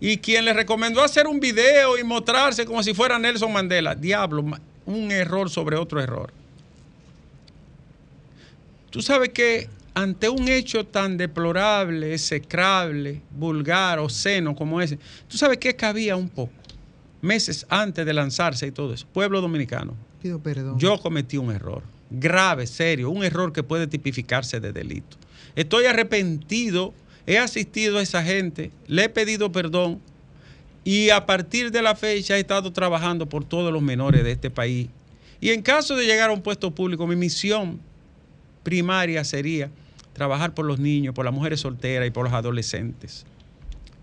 Y 0.00 0.18
quien 0.18 0.44
le 0.44 0.52
recomendó 0.52 1.02
hacer 1.02 1.26
un 1.26 1.40
video 1.40 1.98
y 1.98 2.04
mostrarse 2.04 2.64
como 2.64 2.82
si 2.82 2.94
fuera 2.94 3.18
Nelson 3.18 3.52
Mandela, 3.52 3.94
diablo, 3.94 4.44
un 4.86 5.10
error 5.10 5.50
sobre 5.50 5.76
otro 5.76 6.00
error. 6.00 6.32
Tú 8.90 9.02
sabes 9.02 9.30
que 9.30 9.68
ante 9.94 10.28
un 10.28 10.48
hecho 10.48 10.86
tan 10.86 11.16
deplorable, 11.16 12.14
execrable, 12.14 13.20
vulgar, 13.30 13.98
obsceno 13.98 14.54
como 14.54 14.80
ese, 14.80 14.98
tú 15.26 15.36
sabes 15.36 15.58
que 15.58 15.74
cabía 15.74 16.14
un 16.16 16.28
poco, 16.28 16.52
meses 17.20 17.66
antes 17.68 18.06
de 18.06 18.14
lanzarse 18.14 18.66
y 18.66 18.70
todo 18.70 18.94
eso. 18.94 19.06
Pueblo 19.12 19.40
dominicano, 19.40 19.94
Pido 20.22 20.38
perdón. 20.38 20.78
yo 20.78 20.98
cometí 21.00 21.36
un 21.36 21.50
error, 21.50 21.82
grave, 22.10 22.66
serio, 22.66 23.10
un 23.10 23.24
error 23.24 23.52
que 23.52 23.62
puede 23.64 23.88
tipificarse 23.88 24.60
de 24.60 24.72
delito. 24.72 25.16
Estoy 25.56 25.86
arrepentido, 25.86 26.94
he 27.28 27.38
asistido 27.38 27.98
a 27.98 28.02
esa 28.02 28.24
gente, 28.24 28.70
le 28.86 29.04
he 29.04 29.08
pedido 29.10 29.52
perdón 29.52 30.00
y 30.82 31.10
a 31.10 31.26
partir 31.26 31.70
de 31.70 31.82
la 31.82 31.94
fecha 31.94 32.38
he 32.38 32.40
estado 32.40 32.72
trabajando 32.72 33.28
por 33.28 33.44
todos 33.44 33.70
los 33.70 33.82
menores 33.82 34.24
de 34.24 34.32
este 34.32 34.48
país. 34.48 34.88
Y 35.38 35.50
en 35.50 35.60
caso 35.60 35.94
de 35.94 36.06
llegar 36.06 36.30
a 36.30 36.32
un 36.32 36.40
puesto 36.40 36.74
público, 36.74 37.06
mi 37.06 37.16
misión 37.16 37.80
primaria 38.62 39.22
sería 39.24 39.70
trabajar 40.14 40.54
por 40.54 40.64
los 40.64 40.78
niños, 40.78 41.14
por 41.14 41.26
las 41.26 41.34
mujeres 41.34 41.60
solteras 41.60 42.08
y 42.08 42.10
por 42.10 42.24
los 42.24 42.32
adolescentes. 42.32 43.26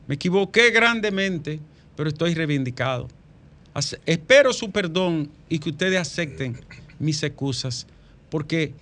Me 0.06 0.16
equivoqué 0.16 0.70
grandemente, 0.70 1.60
pero 1.96 2.10
estoy 2.10 2.36
reivindicado. 2.36 3.08
Espero 4.06 4.54
su 4.54 4.70
perdón 4.70 5.32
y 5.50 5.58
que 5.58 5.72
ustedes 5.72 6.00
acepten 6.00 6.62
mis 7.00 7.24
excusas, 7.24 7.88
porque 8.30 8.74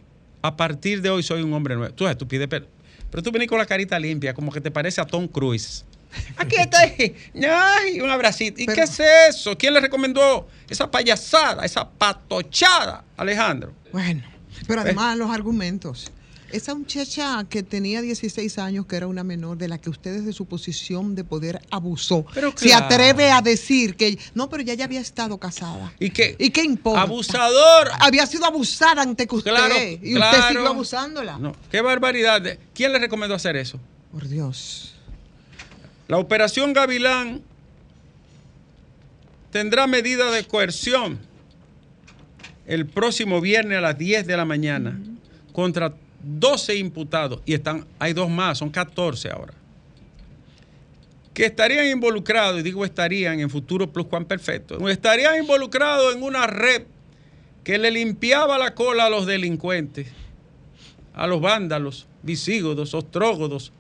a 0.42 0.58
partir 0.58 1.02
de 1.02 1.10
hoy 1.10 1.24
soy 1.24 1.44
un 1.44 1.54
hombre 1.54 1.78
nuevo. 1.78 1.94
Tú, 1.94 2.06
tú 2.16 2.28
pides 2.28 2.50
perdón, 2.50 2.70
pero 3.14 3.22
tú 3.22 3.32
venís 3.32 3.48
con 3.48 3.60
la 3.60 3.68
carita 3.68 4.00
limpia, 4.00 4.34
como 4.34 4.52
que 4.52 4.60
te 4.60 4.72
parece 4.72 5.00
a 5.00 5.06
Tom 5.06 5.28
Cruise. 5.28 5.86
Aquí 6.36 6.56
estoy. 6.56 7.16
Ay, 7.48 8.02
un 8.02 8.10
abracito. 8.10 8.60
¿Y 8.60 8.66
Pero- 8.66 8.76
qué 8.76 8.82
es 8.86 9.00
eso? 9.30 9.56
¿Quién 9.56 9.76
le 9.76 9.82
recomendó 9.82 10.48
esa 10.68 10.90
payasada, 10.90 11.64
esa 11.64 11.88
patochada, 11.88 13.04
Alejandro? 13.16 13.72
Bueno, 13.92 14.24
pero 14.66 14.82
además 14.82 15.16
los 15.16 15.30
argumentos. 15.30 16.12
Esa 16.54 16.76
muchacha 16.76 17.44
que 17.50 17.64
tenía 17.64 18.00
16 18.04 18.60
años, 18.60 18.86
que 18.86 18.96
era 18.96 19.08
una 19.08 19.24
menor, 19.24 19.58
de 19.58 19.68
la 19.68 19.80
que 19.80 19.90
usted 19.90 20.20
desde 20.20 20.34
su 20.34 20.46
posición 20.46 21.16
de 21.16 21.24
poder 21.24 21.60
abusó, 21.72 22.28
Pero 22.32 22.52
se 22.56 22.68
claro. 22.68 22.86
atreve 22.86 23.32
a 23.32 23.42
decir 23.42 23.96
que 23.96 24.20
no, 24.36 24.50
pero 24.52 24.62
ya, 24.62 24.76
ya 24.76 24.86
había 24.86 25.00
estado 25.02 25.40
casada. 25.40 25.92
¿Y 26.00 26.12
qué? 26.12 26.36
¿Y 26.38 26.52
qué 26.52 26.62
importa? 26.64 27.02
Abusador. 27.02 27.90
Había 28.00 28.28
sido 28.28 28.46
abusada 28.46 29.02
ante 29.02 29.26
que 29.26 29.34
usted 29.36 29.50
Claro, 29.50 29.74
y 30.00 30.14
claro. 30.14 30.38
usted 30.38 30.48
siguió 30.54 30.68
abusándola. 30.70 31.40
No, 31.40 31.56
qué 31.72 31.82
barbaridad. 31.82 32.44
¿Quién 32.76 32.92
le 32.94 33.00
recomendó 33.00 33.34
hacer 33.34 33.56
eso? 33.56 33.80
Por 34.12 34.28
Dios. 34.28 34.94
La 36.08 36.20
operación 36.20 36.72
Gavilán 36.74 37.42
tendrá 39.52 39.88
medida 39.88 40.30
de 40.30 40.44
coerción 40.46 41.18
el 42.68 42.86
próximo 42.86 43.42
viernes 43.42 43.80
a 43.80 43.82
las 43.82 43.98
10 43.98 44.28
de 44.28 44.38
la 44.38 44.46
mañana 44.46 45.00
contra 45.52 45.96
12 46.24 46.76
imputados. 46.76 47.42
Y 47.46 47.54
están, 47.54 47.86
hay 48.00 48.14
dos 48.14 48.30
más, 48.30 48.58
son 48.58 48.70
14 48.70 49.30
ahora. 49.30 49.54
Que 51.34 51.46
estarían 51.46 51.88
involucrados, 51.88 52.60
y 52.60 52.64
digo 52.64 52.86
estarían 52.86 53.40
en 53.40 53.50
futuro 53.50 53.92
plus 53.92 54.06
perfecto, 54.28 54.88
estarían 54.88 55.42
involucrados 55.42 56.16
en 56.16 56.22
una 56.22 56.48
red 56.48 56.84
que 57.64 57.78
le 57.78 57.92
limpiaba 57.92 58.58
la 58.58 58.76
cola 58.76 59.06
a 59.06 59.10
los 59.10 59.26
delincuentes, 59.26 60.08
a 61.14 61.26
los 61.26 61.42
vándalos, 61.42 62.08
visígodos, 62.22 62.94
ostrógodos, 62.94 63.72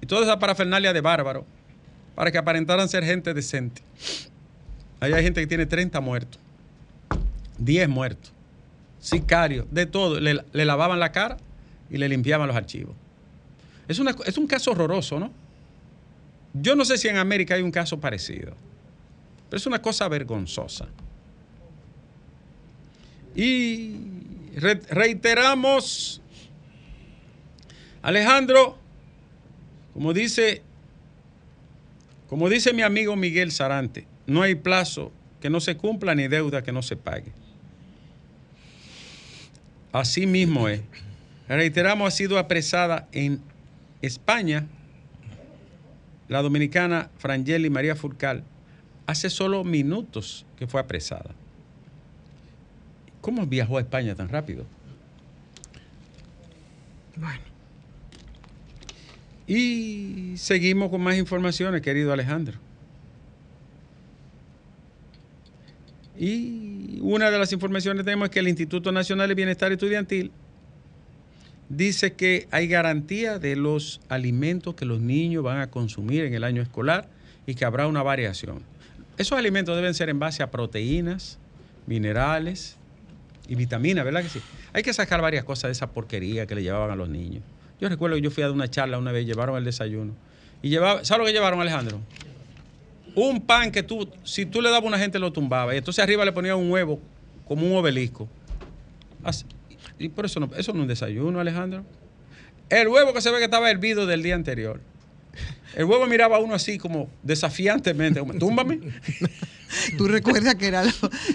y 0.00 0.06
toda 0.06 0.22
esa 0.22 0.38
parafernalia 0.38 0.92
de 0.92 1.00
bárbaro 1.00 1.44
para 2.14 2.30
que 2.30 2.38
aparentaran 2.38 2.88
ser 2.88 3.04
gente 3.04 3.34
decente. 3.34 3.82
Ahí 5.00 5.12
hay 5.12 5.22
gente 5.22 5.40
que 5.40 5.46
tiene 5.46 5.66
30 5.66 6.00
muertos, 6.00 6.40
10 7.58 7.88
muertos, 7.88 8.32
sicarios, 9.06 9.66
de 9.70 9.86
todo. 9.86 10.18
Le, 10.18 10.42
lavaban 10.52 10.98
la 10.98 11.12
cara 11.12 11.36
y 11.88 11.96
le 11.98 12.08
limpiaban 12.08 12.48
los 12.48 12.56
archivos. 12.56 12.96
Es, 13.86 14.00
una- 14.00 14.16
es 14.26 14.36
un 14.36 14.48
caso 14.48 14.72
horroroso, 14.72 15.20
¿no? 15.20 15.30
Yo 16.54 16.74
no 16.74 16.84
sé 16.84 16.98
si 16.98 17.06
en 17.06 17.16
América 17.16 17.54
hay 17.54 17.62
un 17.62 17.70
caso 17.70 18.00
parecido, 18.00 18.54
pero 19.48 19.58
es 19.58 19.66
una 19.66 19.80
cosa 19.80 20.08
vergonzosa. 20.08 20.88
Y 23.34 23.94
re- 24.56 24.80
reiteramos, 24.90 26.20
Alejandro, 28.02 28.76
como 29.92 30.12
dice, 30.12 30.62
como 32.28 32.48
dice 32.48 32.72
mi 32.72 32.82
amigo 32.82 33.14
Miguel 33.14 33.52
Sarante, 33.52 34.06
no 34.26 34.42
hay 34.42 34.54
plazo 34.56 35.12
que 35.40 35.50
no 35.50 35.60
se 35.60 35.76
cumpla 35.76 36.14
ni 36.16 36.26
deuda 36.26 36.62
que 36.62 36.72
no 36.72 36.82
se 36.82 36.96
pague. 36.96 37.30
Así 39.92 40.26
mismo 40.26 40.68
es. 40.68 40.80
Reiteramos, 41.48 42.08
ha 42.08 42.16
sido 42.16 42.38
apresada 42.38 43.08
en 43.12 43.40
España 44.02 44.66
la 46.28 46.42
dominicana 46.42 47.10
Frangeli 47.18 47.70
María 47.70 47.94
Furcal 47.94 48.42
hace 49.06 49.30
solo 49.30 49.62
minutos 49.64 50.44
que 50.58 50.66
fue 50.66 50.80
apresada. 50.80 51.34
¿Cómo 53.20 53.46
viajó 53.46 53.78
a 53.78 53.80
España 53.80 54.14
tan 54.14 54.28
rápido? 54.28 54.66
Bueno, 57.16 57.40
Y 59.46 60.34
seguimos 60.36 60.90
con 60.90 61.00
más 61.00 61.16
informaciones, 61.16 61.80
querido 61.80 62.12
Alejandro. 62.12 62.58
Y 66.18 66.98
una 67.02 67.30
de 67.30 67.38
las 67.38 67.52
informaciones 67.52 68.00
que 68.00 68.04
tenemos 68.04 68.26
es 68.26 68.30
que 68.30 68.40
el 68.40 68.48
Instituto 68.48 68.92
Nacional 68.92 69.28
de 69.28 69.34
Bienestar 69.34 69.72
Estudiantil 69.72 70.30
dice 71.68 72.14
que 72.14 72.46
hay 72.50 72.68
garantía 72.68 73.38
de 73.38 73.56
los 73.56 74.00
alimentos 74.08 74.74
que 74.74 74.84
los 74.84 75.00
niños 75.00 75.42
van 75.42 75.60
a 75.60 75.70
consumir 75.70 76.24
en 76.24 76.34
el 76.34 76.44
año 76.44 76.62
escolar 76.62 77.08
y 77.46 77.54
que 77.54 77.64
habrá 77.64 77.86
una 77.86 78.02
variación. 78.02 78.62
Esos 79.18 79.38
alimentos 79.38 79.74
deben 79.76 79.94
ser 79.94 80.08
en 80.08 80.18
base 80.18 80.42
a 80.42 80.50
proteínas, 80.50 81.38
minerales 81.86 82.76
y 83.48 83.54
vitaminas, 83.54 84.04
¿verdad 84.04 84.22
que 84.22 84.28
sí? 84.28 84.40
Hay 84.72 84.82
que 84.82 84.92
sacar 84.92 85.20
varias 85.22 85.44
cosas 85.44 85.68
de 85.68 85.72
esa 85.72 85.90
porquería 85.90 86.46
que 86.46 86.54
le 86.54 86.62
llevaban 86.62 86.90
a 86.90 86.96
los 86.96 87.08
niños. 87.08 87.42
Yo 87.80 87.88
recuerdo 87.88 88.16
que 88.16 88.22
yo 88.22 88.30
fui 88.30 88.42
a 88.42 88.46
dar 88.46 88.54
una 88.54 88.68
charla 88.68 88.98
una 88.98 89.12
vez, 89.12 89.26
llevaron 89.26 89.56
el 89.56 89.64
desayuno. 89.64 90.14
Y 90.62 90.70
llevaba, 90.70 91.04
¿sabes 91.04 91.20
lo 91.20 91.26
que 91.26 91.32
llevaron, 91.32 91.60
Alejandro? 91.60 92.00
Un 93.16 93.40
pan 93.40 93.72
que 93.72 93.82
tú, 93.82 94.08
si 94.22 94.46
tú 94.46 94.60
le 94.62 94.68
dabas 94.70 94.84
a 94.84 94.86
una 94.86 94.98
gente, 94.98 95.18
lo 95.18 95.32
tumbaba. 95.32 95.74
Y 95.74 95.78
entonces 95.78 96.02
arriba 96.02 96.24
le 96.24 96.32
ponían 96.32 96.56
un 96.58 96.70
huevo, 96.70 97.00
como 97.48 97.66
un 97.66 97.74
obelisco. 97.76 98.28
Así- 99.24 99.44
y 99.98 100.08
por 100.10 100.26
eso 100.26 100.38
no, 100.38 100.46
eso 100.56 100.72
no 100.72 100.80
es 100.80 100.82
un 100.82 100.86
desayuno, 100.88 101.40
Alejandro. 101.40 101.84
El 102.68 102.88
huevo 102.88 103.12
que 103.14 103.20
se 103.20 103.30
ve 103.30 103.38
que 103.38 103.44
estaba 103.44 103.70
hervido 103.70 104.06
del 104.06 104.22
día 104.22 104.34
anterior. 104.34 104.80
El 105.74 105.84
huevo 105.84 106.06
miraba 106.06 106.36
a 106.36 106.40
uno 106.40 106.54
así 106.54 106.78
como 106.78 107.08
desafiantemente, 107.22 108.20
como, 108.20 108.34
túmbame. 108.34 108.80
tú 109.98 110.06
recuerdas 110.08 110.54
que 110.56 110.66
era 110.66 110.84
lo 110.84 110.92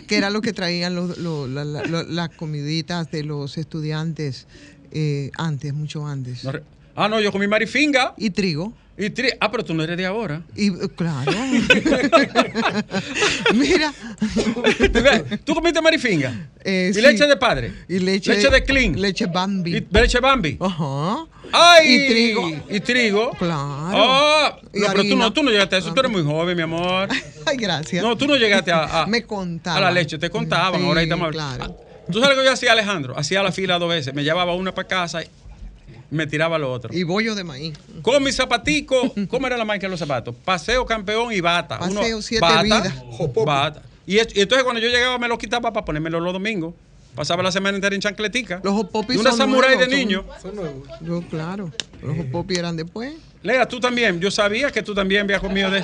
que, 0.07 0.17
era 0.17 0.29
lo 0.29 0.41
que 0.41 0.53
traían 0.53 0.95
los, 0.95 1.17
lo- 1.17 1.47
la- 1.47 1.63
la- 1.65 1.83
lo- 1.83 2.03
las 2.03 2.29
comiditas 2.29 3.09
de 3.11 3.23
los 3.23 3.57
estudiantes 3.57 4.47
eh, 4.91 5.31
antes, 5.37 5.73
mucho 5.73 6.05
antes. 6.07 6.43
No 6.43 6.51
ah, 6.95 7.07
no, 7.09 7.19
yo 7.21 7.31
comí 7.31 7.47
marifinga. 7.47 8.13
Y 8.17 8.29
trigo. 8.31 8.73
Y 9.03 9.09
tri- 9.09 9.35
ah, 9.39 9.49
pero 9.49 9.65
tú 9.65 9.73
no 9.73 9.81
eres 9.83 9.97
de 9.97 10.05
ahora. 10.05 10.43
Y 10.55 10.67
eh, 10.67 10.73
claro. 10.95 11.31
Mira. 13.53 13.91
¿Tú 15.43 15.55
comiste 15.55 15.81
marifinga? 15.81 16.49
Eh, 16.63 16.89
¿Y 16.91 16.93
sí. 16.93 17.01
leche 17.01 17.25
de 17.25 17.35
padre? 17.37 17.73
Y 17.89 17.97
leche, 17.99 18.35
de 18.35 18.63
clean. 18.63 18.99
Leche 19.01 19.25
Bambi. 19.25 19.77
¿Y 19.77 19.87
leche 19.89 20.19
Bambi? 20.19 20.57
Ajá. 20.59 21.25
¡Ay! 21.51 21.95
Y 21.95 22.07
trigo. 22.07 22.51
¿Y 22.69 22.79
trigo? 22.79 23.31
Claro. 23.39 24.59
Y 24.73 24.79
no, 24.81 24.87
pero 24.91 25.03
tú 25.03 25.15
no, 25.17 25.33
tú 25.33 25.43
no 25.43 25.49
llegaste 25.51 25.77
a 25.77 25.79
eso. 25.79 25.93
Tú 25.93 25.99
eres 25.99 26.11
muy 26.11 26.23
joven, 26.23 26.55
mi 26.55 26.63
amor. 26.63 27.09
Ay, 27.45 27.57
gracias. 27.57 28.03
No, 28.03 28.15
tú 28.15 28.27
no 28.27 28.35
llegaste 28.35 28.71
a, 28.71 29.01
a- 29.01 29.07
Me 29.07 29.23
contaban. 29.23 29.81
a 29.81 29.85
la 29.87 29.91
leche. 29.91 30.17
Te 30.19 30.29
contaban. 30.29 30.79
Sí, 30.79 30.85
ahora 30.87 30.99
ahí 30.99 31.05
estamos 31.05 31.31
claro. 31.31 31.75
¿Tú 32.11 32.19
sabes 32.19 32.35
lo 32.35 32.41
que 32.43 32.47
yo 32.47 32.53
hacía, 32.53 32.73
Alejandro? 32.73 33.17
Hacía 33.17 33.41
la 33.41 33.51
fila 33.51 33.79
dos 33.79 33.89
veces. 33.89 34.13
Me 34.13 34.23
llevaba 34.23 34.53
una 34.53 34.73
para 34.73 34.87
casa 34.87 35.23
y 35.23 35.27
me 36.11 36.27
tiraba 36.27 36.59
lo 36.59 36.71
otro. 36.71 36.93
Y 36.93 37.03
bollo 37.03 37.33
de 37.33 37.43
maíz. 37.43 37.73
Con 38.03 38.21
mis 38.23 38.35
zapaticos, 38.35 39.11
¿cómo 39.29 39.47
era 39.47 39.57
la 39.57 39.65
marca 39.65 39.87
de 39.87 39.89
los 39.91 39.99
zapatos? 39.99 40.35
Paseo 40.45 40.85
campeón 40.85 41.33
y 41.33 41.41
bata. 41.41 41.79
Paseo 41.79 42.21
Siete 42.21 42.41
bata, 42.41 42.61
Vidas. 42.61 42.93
Bata. 43.45 43.81
Y, 44.05 44.17
es- 44.19 44.35
y 44.35 44.41
entonces 44.41 44.63
cuando 44.63 44.79
yo 44.81 44.89
llegaba 44.89 45.17
me 45.17 45.27
lo 45.27 45.37
quitaba 45.37 45.71
para 45.73 45.83
ponérmelo 45.85 46.19
los 46.19 46.33
domingos. 46.33 46.73
Pasaba 47.15 47.43
la 47.43 47.51
semana 47.51 47.75
entera 47.75 47.93
en 47.93 47.99
chancletica. 48.01 48.61
Los 48.63 48.85
popis 48.85 49.17
Y 49.17 49.19
una 49.19 49.31
son 49.31 49.39
samurái 49.39 49.77
de 49.77 49.85
son- 49.85 49.93
niño. 49.93 50.25
Yo, 51.01 51.21
claro. 51.29 51.71
Los 52.01 52.25
popis 52.27 52.57
eran 52.59 52.77
después. 52.77 53.13
Lea, 53.43 53.67
tú 53.67 53.79
también. 53.79 54.19
Yo 54.19 54.29
sabía 54.29 54.71
que 54.71 54.83
tú 54.83 54.93
también 54.93 55.21
habías 55.23 55.39
comido 55.41 55.69
de 55.71 55.83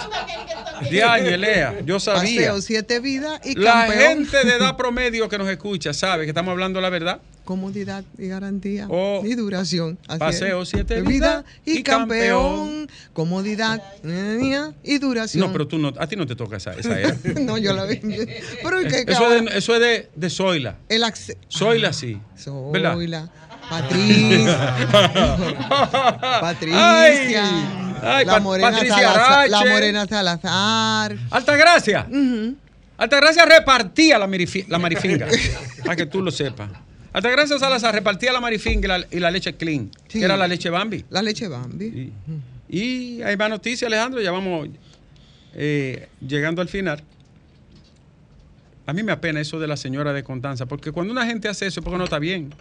años, 1.04 1.40
Lea. 1.40 1.80
Yo 1.86 2.00
sabía. 2.00 2.42
Paseo 2.42 2.62
siete 2.62 3.00
vidas 3.00 3.40
y 3.44 3.56
La 3.56 3.88
campeón. 3.88 4.26
gente 4.26 4.44
de 4.48 4.56
edad 4.58 4.78
promedio 4.78 5.28
que 5.28 5.38
nos 5.38 5.50
escucha 5.50 5.94
sabe 5.94 6.24
que 6.26 6.30
estamos 6.30 6.52
hablando 6.52 6.80
la 6.82 6.90
verdad. 6.90 7.20
Comodidad 7.46 8.04
y 8.18 8.28
garantía 8.28 8.88
Oh. 8.90 9.22
y 9.26 9.34
duración. 9.34 9.98
Así 10.08 10.20
Paseo 10.20 10.62
es. 10.64 10.70
siete 10.70 11.02
vidas 11.02 11.46
y, 11.66 11.78
y 11.80 11.84
campeón. 11.84 12.90
Comodidad 13.14 13.82
eh, 14.04 14.72
y 14.84 14.98
duración. 15.00 15.46
No, 15.48 15.52
pero 15.54 15.68
tú 15.68 15.78
no, 15.80 15.94
a 15.98 16.08
ti 16.08 16.16
no 16.16 16.28
te 16.28 16.36
toca 16.36 16.58
esa, 16.58 16.74
esa 16.74 17.00
era. 17.00 17.16
no, 17.42 17.58
yo 17.58 17.74
la 17.74 17.86
vi. 17.86 17.98
Pero 18.02 18.82
¿y 18.82 18.88
qué 18.88 19.06
Eso 19.08 19.34
es 19.34 19.46
de, 19.46 19.58
eso 19.58 19.74
es 19.76 19.80
de, 19.82 20.10
de 20.14 20.30
Zoila. 20.30 20.76
El 20.90 21.04
Zoila 21.50 21.94
sí. 21.94 22.20
¿Verdad? 22.72 23.30
Patricia, 23.70 24.76
Patricia, 26.42 27.44
Ay, 28.02 28.26
la, 28.26 28.40
morena 28.40 28.72
Patricia 28.72 28.96
Salazar, 28.96 29.50
la 29.50 29.58
Arache. 29.60 29.74
Morena 29.74 30.06
Salazar. 30.08 31.18
Altagracia. 31.32 32.08
Altagracia 32.98 33.46
repartía 33.46 34.18
la, 34.20 34.28
marifi- 34.28 34.66
la 34.68 34.80
marifinga. 34.80 35.28
para 35.84 35.96
que 35.96 36.06
tú 36.06 36.22
lo 36.22 36.32
sepas. 36.32 36.70
Altagracia 37.14 37.58
Salazar 37.60 37.94
repartía 37.94 38.32
la 38.32 38.40
marifinga 38.40 38.86
y 38.86 38.88
la, 39.02 39.08
y 39.12 39.20
la 39.20 39.32
leche 39.32 39.56
clean, 39.56 39.90
Sí. 40.08 40.20
que 40.20 40.26
era 40.26 40.38
la 40.38 40.48
leche 40.48 40.70
Bambi. 40.70 41.04
La 41.10 41.22
leche 41.22 41.48
Bambi. 41.48 42.12
Y, 42.70 42.78
y 42.80 43.22
hay 43.24 43.36
más 43.36 43.50
noticias, 43.50 43.88
Alejandro. 43.88 44.22
Ya 44.22 44.32
vamos 44.32 44.70
eh, 45.56 46.08
llegando 46.26 46.62
al 46.62 46.70
final. 46.70 47.04
A 48.86 48.94
mí 48.94 49.04
me 49.04 49.12
apena 49.12 49.42
eso 49.42 49.60
de 49.60 49.68
la 49.68 49.76
señora 49.76 50.14
de 50.14 50.24
Constanza, 50.24 50.66
porque 50.66 50.92
cuando 50.92 51.12
una 51.12 51.26
gente 51.26 51.50
hace 51.50 51.66
eso 51.68 51.80
es 51.82 51.84
porque 51.84 51.98
no 51.98 52.06
está 52.06 52.20
bien. 52.20 52.54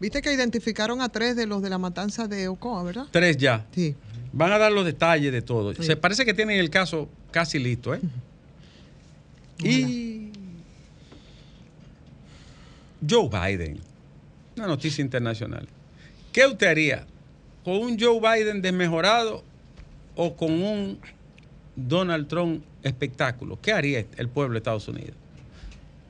Viste 0.00 0.22
que 0.22 0.32
identificaron 0.32 1.00
a 1.00 1.08
tres 1.08 1.36
de 1.36 1.46
los 1.46 1.62
de 1.62 1.70
la 1.70 1.78
matanza 1.78 2.28
de 2.28 2.48
Ocoa, 2.48 2.82
¿verdad? 2.82 3.06
Tres 3.10 3.36
ya. 3.36 3.66
Sí. 3.74 3.94
Van 4.32 4.52
a 4.52 4.58
dar 4.58 4.72
los 4.72 4.84
detalles 4.84 5.32
de 5.32 5.42
todo. 5.42 5.74
Sí. 5.74 5.84
Se 5.84 5.96
parece 5.96 6.24
que 6.24 6.34
tienen 6.34 6.58
el 6.58 6.70
caso 6.70 7.08
casi 7.30 7.58
listo, 7.58 7.94
¿eh? 7.94 8.00
Y 9.58 10.30
Joe 13.08 13.28
Biden, 13.28 13.78
una 14.56 14.66
noticia 14.66 15.02
internacional. 15.02 15.68
¿Qué 16.32 16.46
usted 16.46 16.66
haría? 16.66 17.06
¿Con 17.64 17.76
un 17.76 17.98
Joe 17.98 18.20
Biden 18.20 18.60
desmejorado 18.60 19.44
o 20.16 20.34
con 20.36 20.52
un 20.52 20.98
Donald 21.76 22.26
Trump 22.26 22.64
espectáculo? 22.82 23.58
¿Qué 23.62 23.72
haría 23.72 24.04
el 24.16 24.28
pueblo 24.28 24.54
de 24.54 24.58
Estados 24.58 24.88
Unidos? 24.88 25.14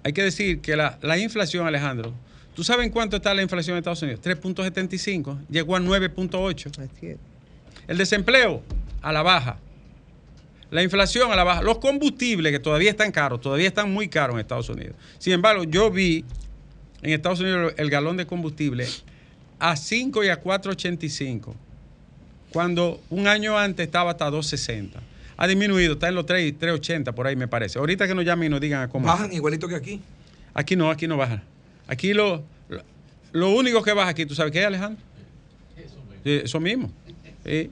Hay 0.03 0.13
que 0.13 0.23
decir 0.23 0.61
que 0.61 0.77
la, 0.77 0.99
la 1.03 1.19
inflación, 1.19 1.67
Alejandro, 1.67 2.13
¿tú 2.55 2.65
sabes 2.65 2.87
en 2.87 2.93
cuánto 2.93 3.17
está 3.17 3.35
la 3.35 3.43
inflación 3.43 3.75
en 3.75 3.79
Estados 3.79 4.03
Unidos? 4.03 4.21
3.75, 4.23 5.47
llegó 5.49 5.77
a 5.77 5.81
9.8. 5.81 6.71
Así 6.79 7.07
es. 7.07 7.17
El 7.87 7.99
desempleo 7.99 8.63
a 9.03 9.13
la 9.13 9.23
baja. 9.23 9.59
La 10.71 10.83
inflación 10.83 11.31
a 11.31 11.37
la 11.37 11.45
baja. 11.45 11.63
Los 11.63 11.79
combustibles 11.79 12.53
que 12.53 12.59
todavía 12.59 12.91
están 12.91 13.13
caros, 13.13 13.41
todavía 13.41 13.69
están 13.69 13.93
muy 13.93 14.09
caros 14.09 14.35
en 14.35 14.41
Estados 14.41 14.69
Unidos. 14.69 14.97
Sin 15.19 15.33
embargo, 15.33 15.65
yo 15.65 15.91
vi 15.91 16.25
en 17.03 17.13
Estados 17.13 17.41
Unidos 17.41 17.75
el 17.77 17.91
galón 17.91 18.17
de 18.17 18.27
combustible 18.27 18.87
a 19.59 19.77
5 19.77 20.25
y 20.25 20.29
a 20.29 20.43
4.85, 20.43 21.55
cuando 22.51 23.01
un 23.11 23.29
año 23.29 23.59
antes 23.59 23.87
estaba 23.87 24.13
hasta 24.13 24.31
2.60. 24.31 24.91
Ha 25.37 25.47
disminuido, 25.47 25.95
está 25.95 26.09
en 26.09 26.15
los 26.15 26.27
3, 26.27 26.59
3.80 26.59 27.13
por 27.13 27.27
ahí 27.27 27.37
me 27.37 27.49
parece. 27.49 27.79
Ahorita 27.79 28.07
que 28.07 28.15
nos 28.15 28.25
llamen 28.25 28.47
y 28.47 28.51
nos 28.51 28.61
digan 28.61 28.83
a 28.83 28.89
cómo. 28.89 29.07
Bajan 29.07 29.33
igualito 29.33 29.69
que 29.69 29.75
aquí. 29.75 30.01
Aquí 30.55 30.77
no, 30.77 30.91
aquí 30.91 31.07
no 31.07 31.17
baja. 31.17 31.43
Aquí 31.87 32.15
lo, 32.15 32.43
lo, 32.69 32.83
lo 33.33 33.51
único 33.55 33.83
que 33.83 33.93
baja 33.93 34.11
aquí, 34.11 34.27
¿tú 34.27 34.35
sabes 34.35 34.53
qué 34.53 34.61
es, 34.61 34.67
Alejandro? 34.67 35.03
Sí, 36.25 36.41
Eso 36.45 36.61
mismo. 36.61 36.91
Sí. 37.45 37.71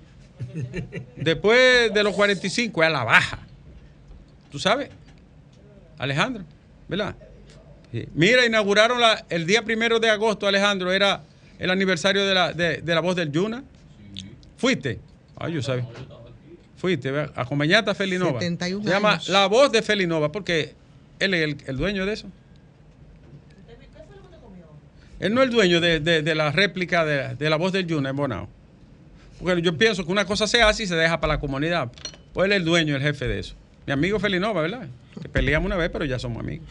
Después 1.17 1.93
de 1.95 2.03
los 2.03 2.15
45 2.15 2.83
es 2.83 2.87
a 2.87 2.91
la 2.91 3.05
baja. 3.05 3.39
¿Tú 4.51 4.59
sabes? 4.59 4.91
Alejandro, 5.99 6.45
¿verdad? 6.89 7.15
Sí. 7.93 8.07
Mira, 8.15 8.45
inauguraron 8.45 9.01
la- 9.01 9.25
el 9.31 9.47
día 9.47 9.63
primero 9.63 10.01
de 10.01 10.11
agosto, 10.11 10.47
Alejandro, 10.47 10.93
era 10.93 11.23
el 11.59 11.71
aniversario 11.71 12.27
de 12.27 12.35
la, 12.35 12.53
de, 12.53 12.79
de 12.83 12.95
la 12.95 13.01
voz 13.01 13.17
del 13.17 13.31
Yuna. 13.31 13.63
¿Fuiste? 14.57 14.99
Ay, 15.37 15.55
yo 15.55 15.63
sabía. 15.63 15.87
Fuiste, 16.77 17.11
¿verdad? 17.11 17.33
acompañaste 17.37 17.91
a 17.91 17.95
Felinova. 17.95 18.41
71 18.41 18.85
Se 18.85 18.91
llama 18.91 19.13
años. 19.13 19.29
La 19.29 19.47
Voz 19.47 19.71
de 19.71 19.83
Felinova, 19.83 20.33
porque 20.33 20.75
él 21.21 21.35
es 21.35 21.43
el, 21.43 21.57
el 21.67 21.77
dueño 21.77 22.05
de 22.05 22.13
eso. 22.15 22.27
Él 25.23 25.33
no 25.35 25.41
es 25.43 25.49
el 25.49 25.55
dueño 25.55 25.81
de, 25.81 26.01
de- 26.01 26.21
de 26.23 26.35
la 26.35 26.51
réplica 26.51 27.05
de, 27.07 27.37
de 27.37 27.49
La 27.49 27.57
Voz 27.57 27.73
del 27.73 27.87
Yuna 27.87 28.11
en 28.11 28.17
Bonao. 28.17 28.49
Porque 29.41 29.63
yo 29.63 29.79
pienso 29.79 30.05
que 30.05 30.13
una 30.13 30.27
cosa 30.27 30.47
se 30.47 30.61
hace 30.63 30.83
y 30.83 30.87
se 30.87 30.97
deja 30.97 31.21
para 31.21 31.35
la 31.35 31.41
comunidad. 31.41 31.91
Pues 32.35 32.47
él 32.47 32.53
es 32.53 32.57
el 32.59 32.65
dueño, 32.65 32.97
el 32.97 33.03
jefe 33.03 33.29
de 33.29 33.39
eso. 33.39 33.55
Mi 33.87 33.93
amigo 33.93 34.19
Felinova, 34.19 34.63
¿verdad? 34.63 34.89
Que 35.23 35.29
peleamos 35.29 35.67
una 35.67 35.77
vez, 35.77 35.91
pero 35.91 36.05
ya 36.05 36.19
somos 36.19 36.41
amigos. 36.43 36.67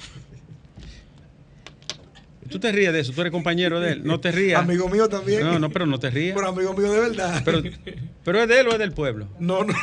Tú 2.50 2.60
te 2.60 2.70
ríes 2.74 2.92
de 2.92 3.00
eso, 3.00 3.14
tú 3.14 3.22
eres 3.22 3.32
compañero 3.32 3.80
de 3.80 3.94
él. 3.94 4.02
No 4.04 4.20
te 4.20 4.30
rías. 4.34 4.60
Amigo 4.62 4.90
mío 4.90 5.08
también. 5.08 5.42
No, 5.44 5.58
no, 5.58 5.70
pero 5.70 5.86
no 5.86 6.00
te 6.00 6.10
rías. 6.10 6.36
Pero 6.36 6.50
amigo 6.50 6.74
mío 6.74 6.92
de 6.92 7.00
verdad. 7.00 7.42
Pero, 7.46 7.62
pero 8.26 8.42
es 8.42 8.48
de 8.50 8.60
él 8.60 8.68
o 8.68 8.72
es 8.74 8.80
del 8.80 8.92
pueblo. 8.92 9.30
no, 9.40 9.64
no. 9.64 9.74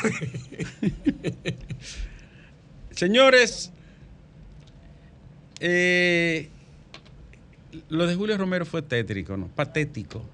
Señores, 2.91 3.71
eh, 5.59 6.49
lo 7.89 8.07
de 8.07 8.15
Julio 8.15 8.37
Romero 8.37 8.65
fue 8.65 8.81
tétrico, 8.81 9.37
¿no? 9.37 9.47
Patético. 9.47 10.25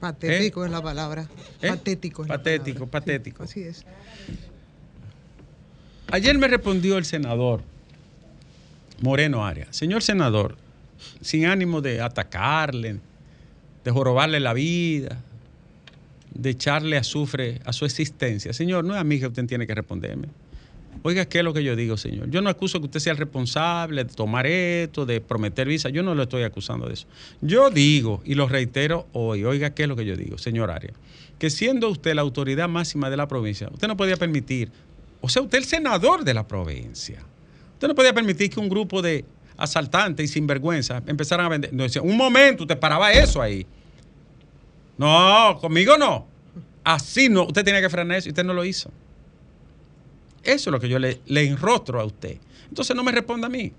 Patético 0.00 0.64
es 0.64 0.70
la 0.70 0.82
palabra. 0.82 1.28
¿Eh? 1.62 1.68
Patético 1.68 2.22
es 2.22 2.28
la 2.28 2.36
Patético, 2.36 2.86
palabra. 2.86 3.00
patético. 3.00 3.42
Así 3.44 3.62
es. 3.62 3.84
Ayer 6.10 6.36
me 6.38 6.48
respondió 6.48 6.98
el 6.98 7.04
senador 7.04 7.62
Moreno 9.00 9.44
Arias. 9.44 9.68
Señor 9.74 10.02
senador, 10.02 10.56
sin 11.20 11.46
ánimo 11.46 11.80
de 11.80 12.00
atacarle, 12.00 12.98
de 13.84 13.90
jorobarle 13.90 14.40
la 14.40 14.52
vida, 14.52 15.20
de 16.34 16.50
echarle 16.50 16.96
azufre 16.96 17.60
a 17.64 17.72
su 17.72 17.84
existencia. 17.84 18.52
Señor, 18.52 18.84
no 18.84 18.94
es 18.94 19.00
a 19.00 19.04
mí 19.04 19.18
que 19.18 19.26
usted 19.26 19.46
tiene 19.46 19.66
que 19.66 19.74
responderme. 19.74 20.28
Oiga, 21.02 21.26
¿qué 21.26 21.38
es 21.38 21.44
lo 21.44 21.52
que 21.52 21.62
yo 21.62 21.76
digo, 21.76 21.96
señor? 21.96 22.30
Yo 22.30 22.40
no 22.40 22.48
acuso 22.48 22.80
que 22.80 22.86
usted 22.86 23.00
sea 23.00 23.12
el 23.12 23.18
responsable 23.18 24.04
de 24.04 24.14
tomar 24.14 24.46
esto, 24.46 25.04
de 25.04 25.20
prometer 25.20 25.68
visa. 25.68 25.90
Yo 25.90 26.02
no 26.02 26.14
lo 26.14 26.22
estoy 26.22 26.42
acusando 26.44 26.86
de 26.86 26.94
eso. 26.94 27.06
Yo 27.42 27.70
digo, 27.70 28.22
y 28.24 28.34
lo 28.34 28.48
reitero 28.48 29.06
hoy, 29.12 29.44
oiga, 29.44 29.70
¿qué 29.74 29.82
es 29.82 29.88
lo 29.88 29.96
que 29.96 30.06
yo 30.06 30.16
digo, 30.16 30.38
señor 30.38 30.70
Arias? 30.70 30.94
Que 31.38 31.50
siendo 31.50 31.90
usted 31.90 32.14
la 32.14 32.22
autoridad 32.22 32.68
máxima 32.68 33.10
de 33.10 33.16
la 33.16 33.28
provincia, 33.28 33.68
usted 33.72 33.88
no 33.88 33.96
podía 33.96 34.16
permitir, 34.16 34.70
o 35.20 35.28
sea, 35.28 35.42
usted 35.42 35.58
el 35.58 35.64
senador 35.64 36.24
de 36.24 36.32
la 36.32 36.46
provincia. 36.46 37.22
Usted 37.74 37.88
no 37.88 37.94
podía 37.94 38.14
permitir 38.14 38.50
que 38.50 38.60
un 38.60 38.68
grupo 38.68 39.02
de 39.02 39.24
asaltantes 39.56 40.24
y 40.24 40.32
sinvergüenza 40.32 41.02
empezaran 41.06 41.46
a 41.46 41.48
vender. 41.48 41.72
No, 41.72 41.82
decía, 41.82 42.02
un 42.02 42.16
momento, 42.16 42.64
usted 42.64 42.78
paraba 42.78 43.12
eso 43.12 43.42
ahí. 43.42 43.66
No, 44.96 45.58
conmigo 45.60 45.98
no. 45.98 46.26
Así 46.82 47.28
no, 47.28 47.44
usted 47.44 47.64
tenía 47.64 47.80
que 47.80 47.90
frenar 47.90 48.18
eso 48.18 48.28
y 48.28 48.32
usted 48.32 48.44
no 48.44 48.54
lo 48.54 48.64
hizo. 48.64 48.90
Eso 50.44 50.70
es 50.70 50.72
lo 50.72 50.80
que 50.80 50.88
yo 50.88 50.98
le, 50.98 51.20
enrostro 51.26 52.00
a 52.00 52.04
usted. 52.04 52.38
Entonces 52.68 52.94
no 52.94 53.02
me 53.02 53.12
responda 53.12 53.46
a 53.46 53.50
mí. 53.50 53.72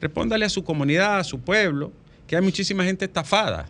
Respóndale 0.00 0.44
a 0.44 0.48
su 0.48 0.62
comunidad, 0.62 1.18
a 1.18 1.24
su 1.24 1.40
pueblo, 1.40 1.92
que 2.26 2.36
hay 2.36 2.42
muchísima 2.42 2.84
gente 2.84 3.04
estafada. 3.04 3.68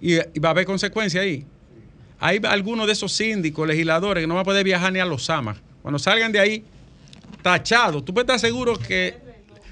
Y, 0.00 0.16
va 0.16 0.48
a 0.48 0.50
haber 0.50 0.66
consecuencias 0.66 1.22
ahí. 1.22 1.46
Hay 2.18 2.40
algunos 2.44 2.86
de 2.86 2.92
esos 2.92 3.12
síndicos, 3.12 3.66
legisladores, 3.66 4.22
que 4.22 4.26
no 4.26 4.34
van 4.34 4.42
a 4.42 4.44
poder 4.44 4.64
viajar 4.64 4.92
ni 4.92 4.98
a 4.98 5.04
los 5.04 5.24
SAMAS. 5.24 5.58
Cuando 5.82 5.98
salgan 5.98 6.32
de 6.32 6.40
ahí, 6.40 6.64
tachados. 7.42 8.04
Tú 8.04 8.12
puedes 8.12 8.24
estar 8.24 8.40
seguro 8.40 8.76
que 8.76 9.16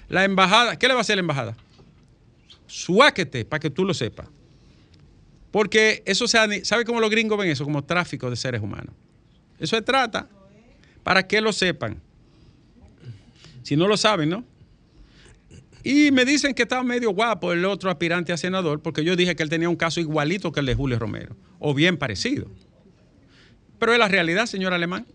la 0.08 0.24
embajada, 0.24 0.78
¿qué 0.78 0.86
le 0.86 0.94
va 0.94 1.00
a 1.00 1.02
hacer 1.02 1.16
la 1.16 1.20
embajada? 1.20 1.56
Suáquete, 2.66 3.44
para 3.44 3.60
que 3.60 3.68
tú 3.68 3.84
lo 3.84 3.92
sepas. 3.92 4.28
Porque 5.50 6.02
eso 6.06 6.28
se, 6.28 6.64
¿sabe 6.64 6.84
cómo 6.84 7.00
los 7.00 7.10
gringos 7.10 7.38
ven 7.38 7.50
eso? 7.50 7.64
Como 7.64 7.82
tráfico 7.82 8.30
de 8.30 8.36
seres 8.36 8.62
humanos. 8.62 8.94
Eso 9.58 9.76
se 9.76 9.82
trata 9.82 10.28
para 11.02 11.26
que 11.26 11.40
lo 11.40 11.52
sepan. 11.52 12.00
Si 13.62 13.76
no 13.76 13.86
lo 13.86 13.96
saben, 13.96 14.30
¿no? 14.30 14.44
Y 15.84 16.10
me 16.10 16.24
dicen 16.24 16.54
que 16.54 16.62
estaba 16.62 16.82
medio 16.82 17.10
guapo 17.10 17.52
el 17.52 17.64
otro 17.64 17.90
aspirante 17.90 18.32
a 18.32 18.36
senador, 18.36 18.82
porque 18.82 19.04
yo 19.04 19.16
dije 19.16 19.36
que 19.36 19.42
él 19.42 19.48
tenía 19.48 19.68
un 19.68 19.76
caso 19.76 20.00
igualito 20.00 20.52
que 20.52 20.60
el 20.60 20.66
de 20.66 20.74
Julio 20.74 20.98
Romero, 20.98 21.36
o 21.58 21.72
bien 21.72 21.96
parecido. 21.96 22.48
Pero 23.78 23.92
es 23.92 23.98
la 23.98 24.08
realidad, 24.08 24.46
señor 24.46 24.72
Alemán. 24.72 25.06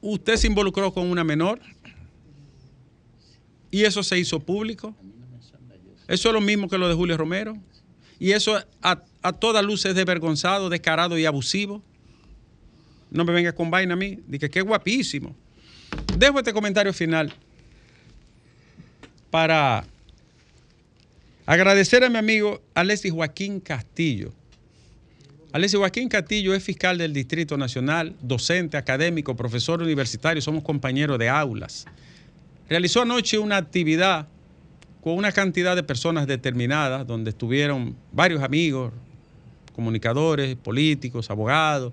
Usted 0.00 0.36
se 0.36 0.46
involucró 0.46 0.92
con 0.92 1.08
una 1.08 1.22
menor 1.22 1.60
y 3.70 3.84
eso 3.84 4.02
se 4.02 4.18
hizo 4.18 4.40
público. 4.40 4.96
Eso 6.08 6.28
es 6.28 6.34
lo 6.34 6.40
mismo 6.40 6.68
que 6.68 6.78
lo 6.78 6.88
de 6.88 6.94
Julio 6.94 7.16
Romero. 7.16 7.56
Y 8.18 8.32
eso 8.32 8.60
a, 8.82 9.02
a 9.22 9.32
todas 9.32 9.64
luces 9.64 9.90
es 9.90 9.94
desvergonzado, 9.94 10.68
descarado 10.68 11.16
y 11.18 11.26
abusivo. 11.26 11.82
No 13.12 13.24
me 13.24 13.32
venga 13.32 13.52
con 13.52 13.70
vaina 13.70 13.92
a 13.94 13.96
mí. 13.96 14.18
Dije 14.26 14.50
es 14.52 14.64
guapísimo. 14.64 15.36
dejo 16.16 16.38
este 16.38 16.52
comentario 16.52 16.92
final 16.92 17.32
para 19.30 19.84
agradecer 21.46 22.04
a 22.04 22.08
mi 22.08 22.18
amigo 22.18 22.62
Alexis 22.74 23.12
Joaquín 23.12 23.60
Castillo. 23.60 24.32
Alexis 25.52 25.78
Joaquín 25.78 26.08
Castillo 26.08 26.54
es 26.54 26.64
fiscal 26.64 26.96
del 26.96 27.12
Distrito 27.12 27.58
Nacional, 27.58 28.16
docente, 28.22 28.78
académico, 28.78 29.36
profesor 29.36 29.82
universitario, 29.82 30.40
somos 30.40 30.62
compañeros 30.62 31.18
de 31.18 31.28
aulas. 31.28 31.84
Realizó 32.70 33.02
anoche 33.02 33.38
una 33.38 33.58
actividad 33.58 34.28
con 35.02 35.14
una 35.14 35.32
cantidad 35.32 35.76
de 35.76 35.82
personas 35.82 36.26
determinadas, 36.26 37.06
donde 37.06 37.30
estuvieron 37.30 37.94
varios 38.12 38.42
amigos, 38.42 38.92
comunicadores, 39.74 40.56
políticos, 40.56 41.30
abogados, 41.30 41.92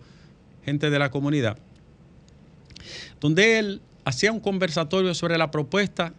de 0.78 1.00
la 1.00 1.10
comunidad, 1.10 1.58
donde 3.20 3.58
él 3.58 3.82
hacía 4.06 4.32
un 4.32 4.40
conversatorio 4.40 5.14
sobre 5.14 5.38
la 5.38 5.50
propuesta 5.52 6.14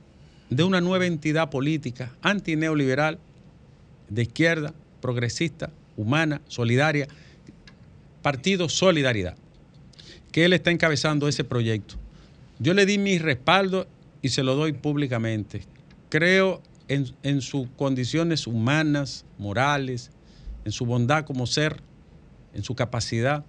de 0.50 0.64
una 0.64 0.80
nueva 0.80 1.06
entidad 1.06 1.50
política 1.50 2.12
antineoliberal, 2.20 3.18
de 4.08 4.22
izquierda, 4.22 4.74
progresista, 5.00 5.70
humana, 5.96 6.40
solidaria, 6.48 7.06
Partido 8.22 8.68
Solidaridad, 8.68 9.36
que 10.32 10.44
él 10.44 10.52
está 10.52 10.72
encabezando 10.72 11.28
ese 11.28 11.44
proyecto. 11.44 11.94
Yo 12.58 12.74
le 12.74 12.86
di 12.86 12.98
mi 12.98 13.18
respaldo 13.18 13.86
y 14.20 14.30
se 14.30 14.42
lo 14.42 14.56
doy 14.56 14.72
públicamente. 14.72 15.62
Creo 16.08 16.60
en, 16.88 17.06
en 17.22 17.40
sus 17.40 17.68
condiciones 17.76 18.46
humanas, 18.46 19.24
morales, 19.38 20.10
en 20.64 20.72
su 20.72 20.84
bondad 20.84 21.24
como 21.24 21.46
ser, 21.46 21.80
en 22.52 22.64
su 22.64 22.74
capacidad, 22.74 23.44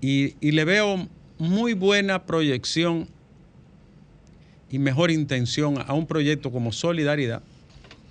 y, 0.00 0.34
le 0.40 0.64
veo 0.64 1.08
muy 1.38 1.72
buena 1.72 2.26
proyección 2.26 3.08
y 4.70 4.78
mejor 4.78 5.10
intención 5.10 5.82
a 5.86 5.94
un 5.94 6.06
proyecto 6.06 6.50
como 6.50 6.72
Solidaridad, 6.72 7.42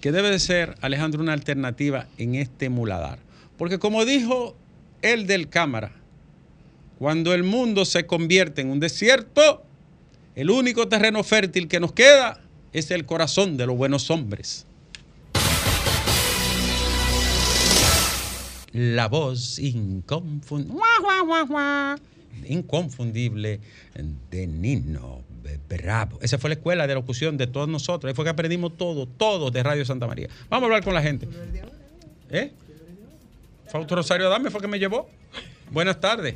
que 0.02 0.12
debe 0.12 0.30
de 0.30 0.40
ser, 0.40 0.76
Alejandro, 0.82 1.22
una 1.22 1.34
alternativa 1.34 2.08
en 2.18 2.36
este 2.36 2.70
muladar. 2.70 3.20
Porque 3.58 3.80
como 3.80 4.06
dijo 4.06 4.56
el 5.02 5.28
del 5.28 5.50
cámara, 5.50 5.92
cuando 7.00 7.34
el 7.34 7.44
mundo 7.44 7.86
se 7.86 8.06
convierte 8.06 8.62
en 8.62 8.70
un 8.70 8.80
desierto, 8.80 9.64
el 10.36 10.50
único 10.50 10.88
terreno 10.88 11.24
fértil 11.24 11.68
que 11.68 11.80
nos 11.80 11.92
queda 11.94 12.42
es 12.72 12.92
el 12.92 13.06
corazón 13.06 13.58
de 13.58 13.68
los 13.68 13.78
buenos 13.78 14.10
hombres. 14.10 14.66
La 18.74 19.08
voz 19.08 19.60
inconfundible, 19.60 20.82
inconfundible 22.48 23.60
de 24.32 24.48
Nino 24.48 25.22
Bravo. 25.70 26.20
Esa 26.22 26.38
fue 26.40 26.50
la 26.50 26.56
escuela 26.56 26.88
de 26.88 26.96
locución 26.96 27.38
de 27.38 27.48
todos 27.48 27.68
nosotros. 27.68 28.10
Ahí 28.10 28.16
fue 28.16 28.26
que 28.26 28.32
aprendimos 28.32 28.76
todo, 28.76 29.06
todo 29.06 29.52
de 29.52 29.62
Radio 29.62 29.86
Santa 29.86 30.08
María. 30.08 30.28
Vamos 30.50 30.64
a 30.64 30.66
hablar 30.66 30.84
con 30.84 30.94
la 30.94 31.02
gente. 31.02 31.28
¿Eh? 32.32 32.52
Fausto 33.68 33.96
Rosario 33.96 34.30
Dame 34.30 34.50
fue 34.50 34.60
que 34.60 34.68
me 34.68 34.80
llevó. 34.80 35.08
Buenas 35.72 36.00
tardes. 36.00 36.36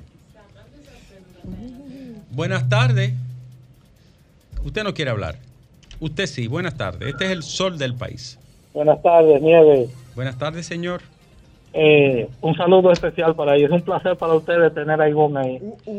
Buenas 2.32 2.69
tardes. 2.69 3.13
Usted 4.63 4.84
no 4.84 4.93
quiere 4.93 5.12
hablar. 5.12 5.39
Usted 6.00 6.28
sí, 6.28 6.47
buenas 6.47 6.78
tardes. 6.78 7.10
Este 7.10 7.26
es 7.26 7.32
el 7.32 7.41
sol 7.41 7.78
del 7.78 7.95
país. 7.95 8.38
Buenas 8.73 9.02
tardes, 9.02 9.41
Nieves. 9.41 9.89
Buenas 10.15 10.38
tardes, 10.38 10.67
señor. 10.67 11.02
Eh, 11.74 12.28
un 12.42 12.56
saludo 12.56 12.92
especial 12.92 13.36
para 13.36 13.56
ellos. 13.56 13.70
Es 13.70 13.76
un 13.76 13.82
placer 13.82 14.16
para 14.18 14.34
ustedes 14.34 14.74
tener 14.74 15.00
a 15.02 15.10
Ivonne 15.10 15.40
ahí. 15.40 15.56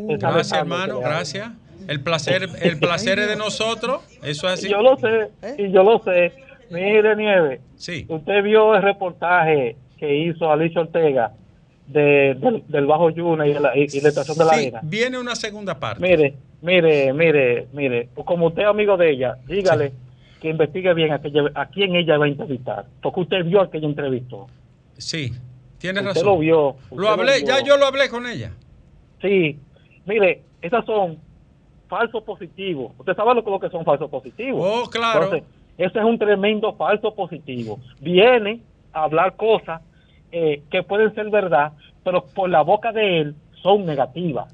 Está 0.08 0.30
Gracias, 0.30 0.50
dejando 0.52 0.74
hermano, 0.74 1.00
gracias. 1.00 1.50
El 1.86 2.00
placer, 2.02 2.48
el 2.60 2.78
placer 2.80 3.18
es 3.18 3.28
de 3.28 3.36
nosotros. 3.36 4.02
Eso 4.22 4.46
es 4.48 4.54
así. 4.54 4.68
Yo 4.68 4.82
lo 4.82 4.96
sé, 4.96 5.28
y 5.58 5.70
yo 5.70 5.82
lo 5.82 5.98
sé. 6.00 6.32
Mire, 6.70 7.16
Nieves, 7.16 7.60
Sí. 7.76 8.04
usted 8.08 8.42
vio 8.42 8.74
el 8.74 8.82
reportaje 8.82 9.76
que 9.98 10.14
hizo 10.16 10.50
Alicia 10.52 10.82
Ortega 10.82 11.32
de, 11.86 12.36
del, 12.38 12.62
del 12.68 12.86
Bajo 12.86 13.08
Yuna 13.08 13.46
y 13.46 13.54
de 13.54 13.60
la, 13.60 13.74
y, 13.76 13.86
y 13.90 14.00
la 14.02 14.08
estación 14.10 14.36
de 14.36 14.44
la 14.44 14.52
Sí, 14.52 14.60
arena. 14.60 14.80
viene 14.82 15.18
una 15.18 15.34
segunda 15.34 15.78
parte. 15.78 16.02
Mire, 16.02 16.34
mire, 16.60 17.12
mire, 17.14 17.66
mire, 17.72 18.08
como 18.24 18.48
usted 18.48 18.62
es 18.62 18.68
amigo 18.68 18.96
de 18.98 19.10
ella, 19.12 19.36
dígale 19.46 19.92
que 20.42 20.50
investigue 20.50 20.92
bien 20.92 21.12
a, 21.12 21.20
que 21.22 21.32
a 21.54 21.66
quién 21.66 21.96
ella 21.96 22.18
va 22.18 22.26
a 22.26 22.28
entrevistar, 22.28 22.84
porque 23.02 23.20
usted 23.20 23.44
vio 23.44 23.62
a 23.62 23.70
que 23.70 23.78
ella 23.78 23.86
entrevistó. 23.88 24.46
Sí, 24.98 25.32
tiene 25.78 26.02
razón. 26.02 26.26
lo 26.26 26.38
vio. 26.38 26.76
Lo 26.94 27.08
hablé, 27.08 27.44
ya 27.44 27.62
yo 27.62 27.76
lo 27.76 27.86
hablé 27.86 28.08
con 28.08 28.26
ella. 28.26 28.52
Sí, 29.22 29.58
mire, 30.06 30.42
esas 30.62 30.84
son 30.84 31.18
falsos 31.88 32.22
positivos. 32.24 32.92
Usted 32.98 33.14
sabe 33.14 33.34
lo 33.34 33.44
que, 33.44 33.50
lo 33.50 33.60
que 33.60 33.70
son 33.70 33.84
falsos 33.84 34.10
positivos. 34.10 34.60
Oh, 34.62 34.90
claro. 34.90 35.24
Entonces, 35.24 35.48
ese 35.78 35.98
es 35.98 36.04
un 36.04 36.18
tremendo 36.18 36.74
falso 36.74 37.14
positivo. 37.14 37.80
Viene 38.00 38.60
a 38.92 39.04
hablar 39.04 39.36
cosas 39.36 39.80
eh, 40.32 40.62
que 40.70 40.82
pueden 40.82 41.14
ser 41.14 41.30
verdad, 41.30 41.72
pero 42.04 42.24
por 42.26 42.50
la 42.50 42.62
boca 42.62 42.92
de 42.92 43.20
él 43.20 43.34
son 43.62 43.86
negativas. 43.86 44.52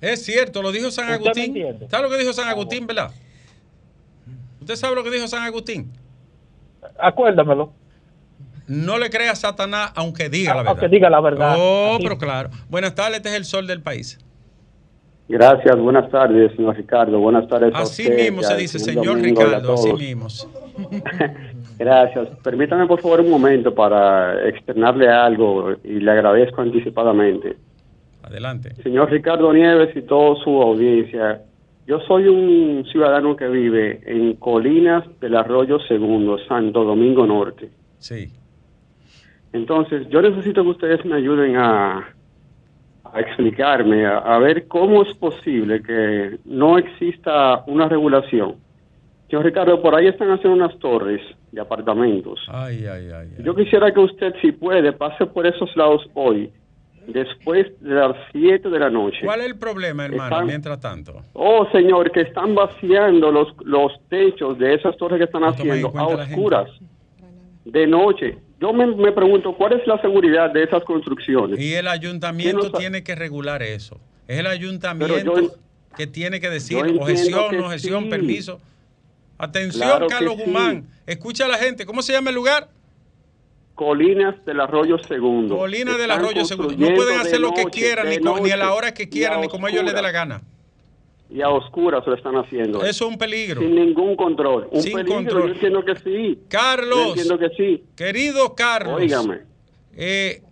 Es 0.00 0.24
cierto, 0.24 0.62
lo 0.62 0.72
dijo 0.72 0.90
San 0.90 1.06
¿Usted 1.10 1.34
me 1.34 1.64
Agustín. 1.64 1.88
¿Sabe 1.88 2.02
lo 2.02 2.10
que 2.10 2.18
dijo 2.18 2.32
San 2.32 2.48
Agustín, 2.48 2.86
verdad? 2.86 3.10
¿Usted 4.60 4.76
sabe 4.76 4.96
lo 4.96 5.04
que 5.04 5.10
dijo 5.10 5.26
San 5.26 5.42
Agustín? 5.42 5.92
Acuérdamelo. 6.98 7.72
No 8.66 8.98
le 8.98 9.10
crea 9.10 9.32
a 9.32 9.36
Satanás 9.36 9.92
aunque 9.94 10.28
diga 10.28 10.52
la 10.52 10.58
verdad. 10.62 10.70
Aunque 10.72 10.88
diga 10.88 11.10
la 11.10 11.20
verdad. 11.20 11.54
Oh, 11.58 11.94
Así. 11.94 12.02
pero 12.02 12.18
claro. 12.18 12.50
Buenas 12.68 12.94
tardes, 12.94 13.18
este 13.18 13.28
es 13.30 13.34
el 13.36 13.44
sol 13.44 13.66
del 13.66 13.82
país. 13.82 14.18
Gracias, 15.28 15.76
buenas 15.78 16.08
tardes, 16.10 16.54
señor 16.54 16.76
Ricardo. 16.76 17.18
Buenas 17.18 17.48
tardes. 17.48 17.74
a 17.74 17.78
Así 17.78 18.02
usted 18.02 18.16
mismo 18.16 18.42
se 18.42 18.56
dice, 18.56 18.78
señor 18.78 19.16
Domingo 19.16 19.40
a 19.40 19.44
Ricardo, 19.44 19.74
así 19.74 19.92
mismo. 19.92 20.28
Gracias. 21.78 22.28
Permítame, 22.42 22.86
por 22.86 23.00
favor, 23.00 23.20
un 23.20 23.30
momento 23.30 23.74
para 23.74 24.48
externarle 24.48 25.08
algo 25.08 25.72
y 25.82 26.00
le 26.00 26.10
agradezco 26.10 26.62
anticipadamente. 26.62 27.56
Adelante. 28.22 28.74
Señor 28.82 29.10
Ricardo 29.10 29.52
Nieves 29.52 29.96
y 29.96 30.02
toda 30.02 30.36
su 30.42 30.50
audiencia, 30.62 31.42
yo 31.86 32.00
soy 32.00 32.28
un 32.28 32.84
ciudadano 32.90 33.36
que 33.36 33.46
vive 33.48 34.00
en 34.06 34.34
Colinas 34.34 35.04
del 35.20 35.36
Arroyo 35.36 35.78
Segundo, 35.88 36.38
Santo 36.48 36.84
Domingo 36.84 37.26
Norte. 37.26 37.68
Sí. 37.98 38.30
Entonces, 39.56 40.06
yo 40.10 40.20
necesito 40.20 40.62
que 40.62 40.68
ustedes 40.68 41.04
me 41.06 41.16
ayuden 41.16 41.56
a, 41.56 42.06
a 43.04 43.20
explicarme, 43.20 44.04
a, 44.04 44.18
a 44.18 44.38
ver 44.38 44.66
cómo 44.68 45.02
es 45.02 45.14
posible 45.14 45.82
que 45.82 46.38
no 46.44 46.76
exista 46.76 47.64
una 47.66 47.88
regulación. 47.88 48.56
Señor 49.30 49.44
Ricardo, 49.46 49.80
por 49.80 49.94
ahí 49.94 50.06
están 50.08 50.30
haciendo 50.30 50.62
unas 50.62 50.78
torres 50.78 51.20
de 51.50 51.60
apartamentos. 51.60 52.38
Ay, 52.48 52.86
ay, 52.86 53.08
ay. 53.10 53.28
Yo 53.42 53.54
quisiera 53.56 53.92
que 53.92 54.00
usted, 54.00 54.34
si 54.42 54.52
puede, 54.52 54.92
pase 54.92 55.24
por 55.26 55.46
esos 55.46 55.74
lados 55.74 56.06
hoy, 56.14 56.50
después 57.08 57.66
de 57.80 57.94
las 57.94 58.14
7 58.32 58.68
de 58.68 58.78
la 58.78 58.90
noche. 58.90 59.20
¿Cuál 59.24 59.40
es 59.40 59.46
el 59.46 59.58
problema, 59.58 60.04
hermano, 60.04 60.24
Están- 60.34 60.46
mientras 60.46 60.80
tanto? 60.80 61.22
Oh, 61.32 61.66
señor, 61.72 62.10
que 62.12 62.20
están 62.20 62.54
vaciando 62.54 63.32
los, 63.32 63.48
los 63.64 63.92
techos 64.10 64.58
de 64.58 64.74
esas 64.74 64.96
torres 64.98 65.18
que 65.18 65.24
están 65.24 65.40
No 65.42 65.48
haciendo 65.48 65.92
a 65.96 66.06
oscuras, 66.08 66.68
de 67.64 67.86
noche. 67.86 68.38
Yo 68.60 68.72
me, 68.72 68.86
me 68.86 69.12
pregunto, 69.12 69.54
¿cuál 69.56 69.74
es 69.74 69.86
la 69.86 70.00
seguridad 70.00 70.50
de 70.50 70.62
esas 70.64 70.82
construcciones? 70.84 71.60
Y 71.60 71.74
el 71.74 71.88
ayuntamiento 71.88 72.60
¿Quién 72.60 72.72
lo 72.72 72.78
sa- 72.78 72.78
tiene 72.78 73.04
que 73.04 73.14
regular 73.14 73.62
eso. 73.62 74.00
Es 74.26 74.38
el 74.38 74.46
ayuntamiento 74.46 75.38
yo- 75.40 75.54
que 75.96 76.06
tiene 76.06 76.40
que 76.40 76.48
decir 76.50 76.78
objeción, 76.78 77.60
objeción, 77.64 78.04
sí. 78.04 78.10
permiso. 78.10 78.60
Atención, 79.38 79.86
Claro 79.88 80.06
Carlos 80.08 80.34
sí. 80.36 80.42
Guzmán. 80.44 80.86
Escucha 81.06 81.44
a 81.44 81.48
la 81.48 81.58
gente. 81.58 81.84
¿Cómo 81.84 82.00
se 82.02 82.12
llama 82.12 82.30
el 82.30 82.36
lugar? 82.36 82.68
Colinas 83.74 84.42
del 84.46 84.58
Arroyo 84.60 84.96
Segundo. 84.98 85.58
Colina 85.58 85.98
del 85.98 86.10
Arroyo 86.10 86.44
Segundo. 86.46 86.74
No 86.78 86.94
pueden 86.94 87.20
hacer 87.20 87.40
lo 87.40 87.52
que 87.52 87.64
quieran, 87.66 88.08
ni, 88.08 88.16
ni 88.16 88.50
a 88.50 88.56
la 88.56 88.72
hora 88.72 88.94
que 88.94 89.08
quieran, 89.10 89.42
ni 89.42 89.48
como 89.48 89.68
ellos 89.68 89.84
les 89.84 89.94
dé 89.94 90.00
la 90.00 90.10
gana. 90.12 90.40
Y 91.28 91.42
a 91.42 91.48
oscuras 91.50 92.06
lo 92.06 92.14
están 92.14 92.34
haciendo. 92.36 92.78
Eso 92.84 93.04
es 93.06 93.10
un 93.12 93.18
peligro. 93.18 93.60
Sin 93.60 93.74
ningún 93.74 94.14
control. 94.16 94.68
Un 94.70 94.80
Sin 94.82 94.92
peligro, 94.92 95.14
control. 95.16 95.46
yo 95.48 95.54
entiendo 95.54 95.84
que 95.84 95.96
sí. 95.96 96.34
Yo 96.36 96.48
Carlos, 96.48 97.08
entiendo 97.08 97.38
que 97.38 97.48
sí. 97.56 97.84
querido 97.96 98.54
Carlos, 98.54 99.00
Óigame. 99.00 99.40
eh, 99.96 100.42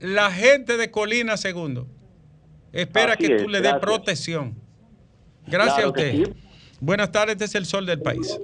la 0.00 0.30
gente 0.30 0.76
de 0.78 0.90
Colina 0.90 1.36
Segundo 1.36 1.86
espera 2.72 3.12
Así 3.14 3.26
que 3.26 3.36
es, 3.36 3.42
tú 3.42 3.48
le 3.48 3.60
des 3.60 3.74
protección. 3.74 4.54
Gracias 5.46 5.74
Claro 5.74 5.88
a 5.88 5.90
usted. 5.90 6.12
sí. 6.12 6.32
Buenas 6.80 7.12
tardes, 7.12 7.32
este 7.34 7.44
es 7.44 7.54
el 7.54 7.66
sol 7.66 7.84
del 7.86 8.00
país. 8.00 8.38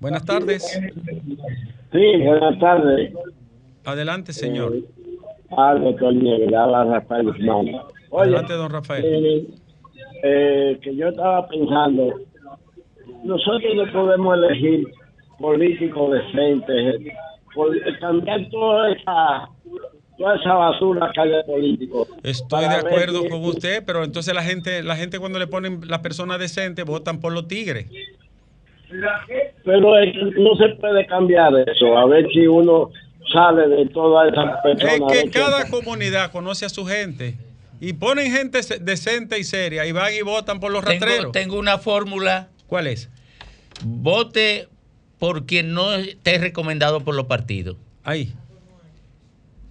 Buenas 0.00 0.24
tardes. 0.24 0.62
Sí, 1.92 2.16
buenas 2.22 2.58
tardes. 2.58 3.12
Adelante, 3.84 4.32
señor. 4.32 4.74
Al 5.56 5.82
doctor 5.82 6.14
Nieves, 6.14 6.52
habla 6.52 6.84
Rafael 6.84 7.26
Guzmán. 7.26 7.68
Oye, 8.10 8.22
Adelante, 8.22 8.52
don 8.54 8.70
Rafael. 8.70 9.04
eh, 9.04 9.46
eh, 10.22 10.78
que 10.82 10.96
yo 10.96 11.08
estaba 11.08 11.46
pensando, 11.48 12.20
nosotros 13.24 13.74
no 13.74 13.92
podemos 13.92 14.36
elegir 14.38 14.86
políticos 15.38 16.12
decentes, 16.12 17.12
cambiar 18.00 18.48
toda 18.50 18.92
esa 18.92 19.48
toda 20.16 20.36
esa 20.36 20.54
basura 20.54 21.10
que 21.12 21.20
hay 21.20 21.28
de 21.30 21.44
políticos. 21.44 22.08
Estoy 22.22 22.68
de 22.68 22.74
acuerdo 22.76 23.28
con 23.28 23.44
usted, 23.44 23.82
pero 23.84 24.04
entonces 24.04 24.32
la 24.32 24.42
gente, 24.42 24.82
la 24.82 24.96
gente 24.96 25.18
cuando 25.18 25.38
le 25.38 25.46
ponen 25.46 25.80
las 25.88 25.98
personas 26.00 26.38
decentes 26.38 26.84
votan 26.84 27.20
por 27.20 27.32
los 27.32 27.48
tigres. 27.48 27.86
Pero 29.64 29.80
no 29.80 30.56
se 30.56 30.68
puede 30.76 31.06
cambiar 31.06 31.52
eso. 31.68 31.98
A 31.98 32.06
ver 32.06 32.28
si 32.32 32.46
uno 32.46 32.90
sale 33.32 33.68
de 33.68 33.86
todas 33.90 34.32
esas 34.32 34.60
personas. 34.62 35.12
Es 35.12 35.22
que 35.24 35.30
cada 35.30 35.68
comunidad 35.68 36.30
conoce 36.32 36.64
a 36.66 36.68
su 36.68 36.84
gente 36.86 37.36
y 37.80 37.92
ponen 37.94 38.32
gente 38.32 38.60
decente 38.80 39.38
y 39.38 39.44
seria 39.44 39.86
y 39.86 39.92
van 39.92 40.12
y 40.14 40.22
votan 40.22 40.60
por 40.60 40.70
los 40.72 40.84
Tengo, 40.84 41.04
rastreros. 41.04 41.32
tengo 41.32 41.58
una 41.58 41.78
fórmula. 41.78 42.48
¿Cuál 42.66 42.86
es? 42.86 43.08
Vote 43.84 44.68
por 45.18 45.46
quien 45.46 45.72
no 45.74 45.94
esté 45.94 46.38
recomendado 46.38 47.00
por 47.00 47.14
los 47.14 47.26
partidos. 47.26 47.76
Ahí. 48.04 48.32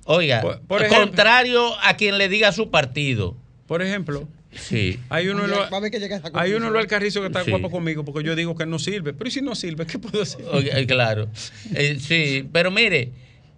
Oiga, 0.06 0.41
Por- 0.41 0.60
por 0.62 0.82
ejemplo- 0.82 1.06
contrario 1.08 1.74
a 1.82 1.95
quien 1.95 2.18
le 2.18 2.28
diga 2.28 2.51
su 2.51 2.70
partido. 2.70 3.38
Por 3.68 3.82
ejemplo, 3.82 4.28
Sí. 4.51 4.99
hay 5.10 5.30
uno, 5.30 5.45
en 5.45 5.51
lo- 5.51 5.64
esa 5.64 6.30
hay 6.34 6.54
uno 6.54 6.68
en 6.68 6.76
Alcarrizo 6.76 7.22
que 7.22 7.28
está 7.28 7.43
Sí. 7.43 7.49
guapo 7.51 7.72
conmigo 7.72 8.04
porque 8.04 8.24
yo 8.28 8.36
digo 8.36 8.56
que 8.56 8.66
no 8.66 8.80
sirve. 8.80 9.14
Pero 9.14 9.28
¿y 9.30 9.32
si 9.32 9.41
no 9.41 9.56
sirve? 9.56 9.86
¿Qué 9.86 9.97
puedo 9.99 10.22
hacer? 10.24 10.43
Oiga, 10.51 10.78
eh, 10.78 10.86
claro. 10.86 11.28
Eh, 11.74 11.97
sí, 11.99 12.47
pero 12.51 12.70
mire, 12.70 13.12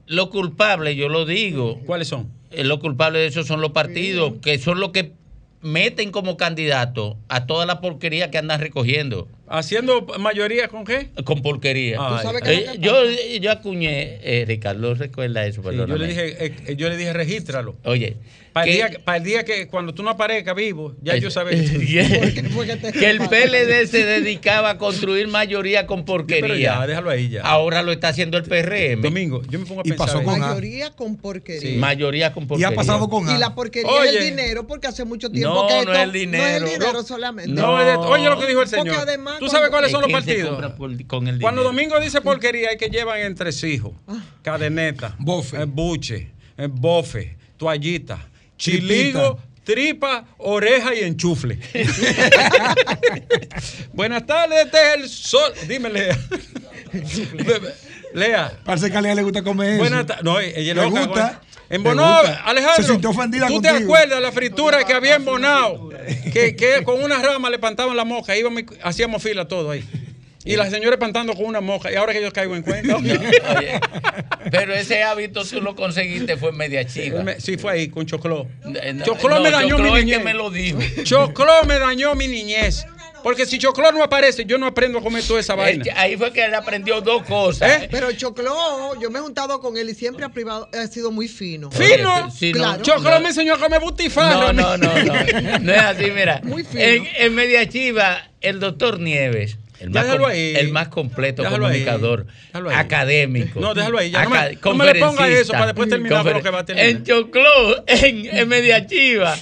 los 0.08 0.30
culpables, 0.30 0.96
yo 0.96 1.10
lo 1.10 1.26
digo. 1.26 1.80
¿Cuáles 1.86 2.08
son? 2.08 2.30
Eh, 2.52 2.64
los 2.64 2.80
culpables 2.80 3.22
de 3.22 3.28
eso 3.28 3.44
son 3.44 3.62
los 3.62 3.72
partidos, 3.72 4.34
que 4.42 4.58
son 4.60 4.80
los 4.80 4.92
que 4.92 5.14
meten 5.62 6.12
como 6.12 6.38
candidato 6.38 7.18
a 7.28 7.48
toda 7.48 7.66
la 7.66 7.82
porquería 7.82 8.30
que 8.30 8.38
andan 8.38 8.60
recogiendo. 8.60 9.28
¿Haciendo 9.48 10.06
mayoría 10.20 10.68
con 10.68 10.86
qué? 10.86 11.10
Con 11.24 11.42
porquería. 11.42 11.98
Ay. 12.00 12.16
¿Tú 12.18 12.22
sabes 12.24 12.42
Eh, 12.46 12.66
que 12.74 12.80
yo, 12.80 12.96
yo 13.42 13.52
acuñé, 13.52 14.20
eh, 14.24 14.46
Ricardo, 14.48 14.94
recuerda 14.96 15.46
eso, 15.46 15.62
Sí, 15.62 15.76
yo 15.78 15.86
le 15.86 16.08
dije, 16.08 16.46
eh, 16.46 16.76
yo 16.76 16.90
le 16.90 16.98
dije 16.98 17.14
regístralo. 17.14 17.76
Oye, 17.84 18.18
Para 18.54 18.68
el, 18.68 18.74
día, 18.74 18.90
que- 18.90 19.00
para 19.00 19.18
el 19.18 19.24
día 19.24 19.44
que 19.44 19.68
cuando 19.68 19.94
tú 19.94 20.02
no 20.02 20.12
aparezcas 20.12 20.56
vivo, 20.56 20.96
ya 21.02 21.14
Es- 21.16 21.22
yo 21.22 21.30
sabía 21.30 21.52
que, 21.62 21.64
que 23.00 23.10
el 23.10 23.20
PLD 23.30 23.86
se 23.88 24.06
dedicaba 24.06 24.72
a 24.72 24.78
construir 24.78 25.28
mayoría 25.28 25.86
con 25.86 26.06
porquería. 26.06 26.42
Pero 26.42 26.56
ya, 26.56 26.88
déjalo 26.88 27.10
ahí 27.10 27.30
ya. 27.30 27.42
Ahora 27.42 27.84
lo 27.84 27.92
está 27.92 28.08
haciendo 28.10 28.38
el 28.38 28.44
PRM. 28.44 29.02
Domingo, 29.02 29.42
yo 29.50 29.60
me 29.60 29.66
pongo 29.66 29.82
a 29.82 29.84
Y 29.86 29.90
pensar. 29.90 30.08
pasó 30.08 30.24
con 30.24 30.36
A. 30.42 30.48
Mayoría 30.48 30.92
con 30.92 31.18
porquería. 31.18 31.78
Mayoría 31.80 32.34
con 32.34 32.44
Y 32.44 32.46
porquería. 32.48 32.68
ha 32.70 32.72
pasado 32.72 33.10
con 33.10 33.28
Y 33.28 33.32
A. 33.34 33.38
la 33.38 33.54
porquería 33.56 33.92
Oye. 33.92 34.10
es 34.10 34.16
el 34.16 34.24
dinero, 34.30 34.66
porque 34.66 34.88
hace 34.88 35.04
mucho 35.06 35.30
tiempo 35.30 35.54
No, 35.54 35.68
que 35.68 35.74
no 35.74 35.80
esto 35.82 35.94
es 35.94 36.00
el 36.00 36.12
dinero. 36.14 36.44
no 36.44 36.48
es 36.50 36.56
el 36.62 36.80
dinero 36.80 36.94
No. 36.94 37.04
solamente. 37.04 37.52
No, 37.52 37.80
es 37.82 37.86
de- 37.88 37.96
oye 37.98 38.24
lo 38.30 38.40
que 38.40 38.48
dijo 38.48 38.62
el 38.62 38.70
Porque 38.70 38.90
señor. 38.90 38.96
además 39.08 39.35
¿Tú 39.40 39.48
sabes 39.50 39.70
cuáles 39.70 39.92
son 39.92 40.02
los 40.02 40.12
partidos? 40.12 40.50
compra 40.52 40.76
por- 40.76 41.06
con 41.08 41.28
el 41.28 41.40
Cuando. 41.40 41.64
Domingo 41.64 42.00
dice 42.00 42.22
porquería, 42.22 42.70
hay 42.70 42.78
que 42.78 42.90
llevan 42.90 43.20
entresijos, 43.22 43.94
cadeneta, 44.42 45.16
Bofe. 45.20 45.62
eh, 45.62 45.66
buche, 45.66 46.32
eh, 46.58 46.68
bofe, 46.72 47.36
toallita, 47.58 48.28
chiligo, 48.58 49.40
tripa, 49.64 50.26
oreja 50.38 50.94
y 50.96 51.00
enchufle. 51.00 51.60
Buenas 53.94 54.26
tardes, 54.26 54.66
este 54.66 54.78
es 54.78 54.96
el 55.04 55.10
sol. 55.10 55.54
Dime, 55.68 55.90
Lea. 58.16 58.52
Parece 58.64 58.90
que 58.90 58.98
a 58.98 59.02
Lea 59.02 59.14
le 59.16 59.24
gusta 59.24 59.44
comer 59.44 59.72
eso. 59.72 59.80
Buenas 59.80 60.06
tardes. 60.06 60.24
No, 60.24 60.40
ella 60.40 60.74
Le 60.74 60.82
loca. 60.82 61.06
gusta, 61.06 61.42
En 61.70 61.84
Bonao. 61.84 62.24
Alejandro. 62.46 62.84
Se 62.84 62.92
sintió 62.92 63.10
ofendida 63.10 63.48
¿Tú 63.48 63.62
te 63.62 63.70
acuerdas 63.70 64.10
de 64.18 64.22
la 64.22 64.32
fritura 64.32 64.84
que 64.84 64.94
había 64.94 65.16
en 65.16 65.26
Bonao? 65.26 65.90
Que, 66.34 66.56
que 66.56 66.84
con 66.86 67.04
una 67.04 67.22
rama 67.22 67.50
le 67.50 67.60
pantaban 67.60 67.96
la 67.98 68.06
moja. 68.06 68.36
Íbamos, 68.36 68.62
y 68.62 68.66
hacíamos 68.84 69.22
fila 69.22 69.48
todo 69.48 69.72
ahí. 69.72 69.84
Y 70.48 70.56
la 70.58 70.70
señora 70.70 70.92
espantando 70.96 71.34
con 71.34 71.46
una 71.46 71.60
moja. 71.60 71.92
Y 71.92 71.96
ahora 71.96 72.14
que 72.14 72.22
yo 72.22 72.32
caigo 72.32 72.56
en 72.56 72.62
cuenta. 72.62 72.96
Oye, 72.98 73.20
pero 74.52 74.74
ese 74.76 75.02
hábito 75.04 75.44
tú 75.44 75.60
lo 75.60 75.76
conseguiste 75.76 76.38
fue 76.38 76.50
en 76.50 76.58
media 76.58 76.86
chiva. 76.86 77.24
Me- 77.24 77.40
Sí, 77.40 77.58
fue 77.58 77.72
ahí 77.74 77.88
con 77.90 78.06
no, 78.06 79.04
Chocló 79.04 79.36
no, 79.36 79.42
me 79.42 79.50
dañó 79.52 79.80
mi 79.80 79.88
es 79.90 79.94
niñez. 80.06 80.18
que 80.20 80.24
me 80.24 80.34
lo 80.36 80.52
dijo. 80.52 80.80
Chocló 81.04 81.64
me 81.68 81.80
dañó 81.80 82.14
mi 82.16 82.28
niñez. 82.28 82.86
Porque 83.26 83.48
si 83.48 83.58
Chocló 83.58 83.92
no 83.92 84.04
aparece, 84.04 84.46
yo 84.46 84.60
no 84.60 84.68
aprendo 84.68 85.00
a 85.00 85.02
comer 85.02 85.24
toda 85.24 85.40
esa 85.40 85.56
vaina. 85.56 85.84
Ahí 85.96 86.16
fue 86.16 86.32
que 86.32 86.46
él 86.46 86.54
aprendió 86.54 87.02
dos 87.02 87.24
cosas. 87.24 87.82
¿Eh? 87.82 87.88
Pero 87.90 88.12
Chocló, 88.12 88.94
yo 89.02 89.10
me 89.10 89.18
he 89.18 89.22
juntado 89.24 89.60
con 89.62 89.78
él 89.78 89.90
y 89.90 89.96
siempre 89.96 90.24
ha, 90.26 90.30
privado, 90.30 90.70
ha 90.72 90.86
sido 90.86 91.10
muy 91.10 91.28
fino. 91.28 91.72
¿Fino? 91.72 92.30
Sí, 92.30 92.54
no, 92.54 92.78
Claro. 92.84 93.02
No. 93.02 93.20
me 93.22 93.30
enseñó 93.30 93.56
a 93.56 93.58
comer 93.58 93.82
butifarra. 93.82 94.54
No, 94.54 94.78
no, 94.78 94.78
no, 94.78 94.94
no. 95.04 95.14
No 95.60 95.74
es 95.74 95.82
así, 95.82 96.12
mira. 96.12 96.40
Muy 96.44 96.64
fino. 96.64 96.84
En, 96.84 97.08
en 97.18 97.34
Media 97.34 97.68
Chiva, 97.68 98.30
el 98.42 98.60
doctor 98.60 99.00
Nieves, 99.00 99.58
el 99.80 99.90
más, 99.90 100.06
ahí. 100.30 100.54
el 100.56 100.72
más 100.72 100.90
completo 100.90 101.42
Déjalo 101.42 101.64
comunicador, 101.64 102.28
Déjalo 102.50 102.70
ahí. 102.70 102.76
académico. 102.76 103.60
No, 103.60 103.74
déjalo 103.74 103.98
ahí, 103.98 104.12
ya. 104.12 104.24
No 104.26 104.30
me- 104.30 104.56
no 104.64 104.74
me 104.76 104.94
le 104.94 105.00
ponga 105.00 105.28
eso 105.30 105.52
para 105.54 105.66
después 105.66 105.90
terminar 105.90 106.22
con 106.22 106.32
lo 106.34 106.44
que 106.44 106.50
va 106.52 106.60
a 106.60 106.66
terminar. 106.66 106.90
En 106.92 107.04
Chocló, 107.04 107.84
en, 107.88 108.28
en 108.38 108.48
Media 108.48 108.86
Chiva, 108.86 109.36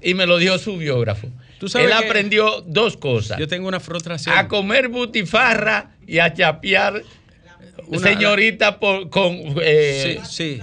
y 0.00 0.14
me 0.14 0.24
lo 0.24 0.38
dijo 0.38 0.56
su 0.58 0.76
biógrafo. 0.76 1.28
Tú 1.58 1.68
sabes 1.68 1.90
Él 1.90 1.98
que- 1.98 2.06
aprendió 2.06 2.60
dos 2.66 2.96
cosas. 2.96 3.38
Yo 3.38 3.48
tengo 3.48 3.68
una 3.68 3.80
frustración. 3.80 4.36
a 4.36 4.48
comer 4.48 4.88
butifarra 4.88 5.92
y 6.06 6.18
a 6.18 6.32
chapear 6.32 7.02
Una- 7.86 7.98
señorita 8.00 8.78
por, 8.78 9.08
con 9.10 9.32
eh, 9.62 10.20
Sí, 10.28 10.60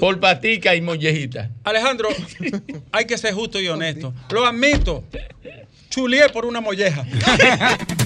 por 0.00 0.18
patica 0.20 0.74
y 0.74 0.80
mollejita. 0.80 1.50
Alejandro, 1.64 2.08
hay 2.92 3.04
que 3.06 3.16
ser 3.18 3.34
justo 3.34 3.60
y 3.60 3.68
honesto. 3.68 4.12
Lo 4.30 4.46
admito. 4.46 5.04
Chulié 5.90 6.28
por 6.30 6.44
una 6.44 6.60
molleja. 6.60 7.04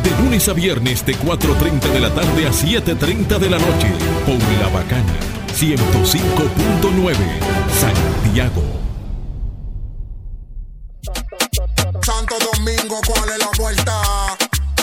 De 0.03 0.09
lunes 0.23 0.47
a 0.49 0.53
viernes 0.53 1.05
de 1.05 1.15
4.30 1.15 1.91
de 1.91 1.99
la 1.99 2.09
tarde 2.09 2.47
a 2.47 2.51
7.30 2.51 3.37
de 3.37 3.49
la 3.49 3.59
noche. 3.59 3.87
Por 4.25 4.39
La 4.59 4.67
Bacana. 4.69 5.13
105.9. 5.53 7.15
Santiago. 7.79 8.63
Santo 12.03 12.35
Domingo, 12.53 12.99
¿cuál 13.05 13.29
es 13.29 13.37
la 13.37 13.49
vuelta? 13.57 14.01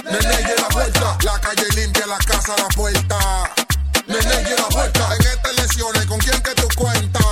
Nene, 0.05 0.55
la 0.57 0.69
vuelta. 0.73 1.19
La 1.25 1.41
calle 1.41 1.67
limpia, 1.75 2.07
la 2.07 2.19
casa, 2.19 2.55
la 2.57 2.69
puerta. 2.69 3.19
Nene, 4.07 4.57
la 4.57 4.69
vuelta. 4.71 5.15
En 5.17 5.21
estas 5.27 5.53
elecciones, 5.59 6.07
¿con 6.07 6.19
quién 6.19 6.41
que 6.43 6.55
tú 6.55 6.69
cuentas? 6.77 7.25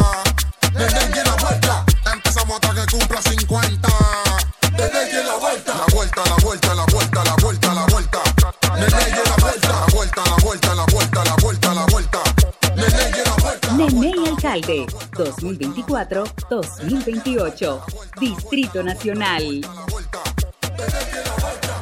Nene, 0.72 1.24
la 1.24 1.36
vuelta. 1.36 1.84
Empezamos 2.12 2.58
hasta 2.60 2.74
que 2.74 2.86
cumpla 2.96 3.22
50. 3.22 3.88
Nene. 4.72 5.22
La 5.24 5.36
vuelta, 5.36 5.74
la 5.74 5.86
vuelta, 5.94 6.22
la 6.24 6.36
vuelta, 6.36 6.74
la 6.74 6.84
vuelta, 6.86 7.24
la 7.24 7.34
vuelta. 7.36 7.45
Vuelta, 11.16 11.24
la 11.24 11.36
vuelta, 11.42 11.74
la 11.74 11.86
vuelta, 11.86 12.18
la 12.18 12.24
vuelta. 12.26 12.52
Nene, 12.76 13.08
y 13.08 13.12
la 13.24 13.34
vuelta. 13.42 13.72
Nene 13.76 14.12
y 14.16 14.28
Alcalde 14.28 14.86
2024-2028 15.12 17.80
Distrito 18.20 18.82
Nacional 18.82 19.42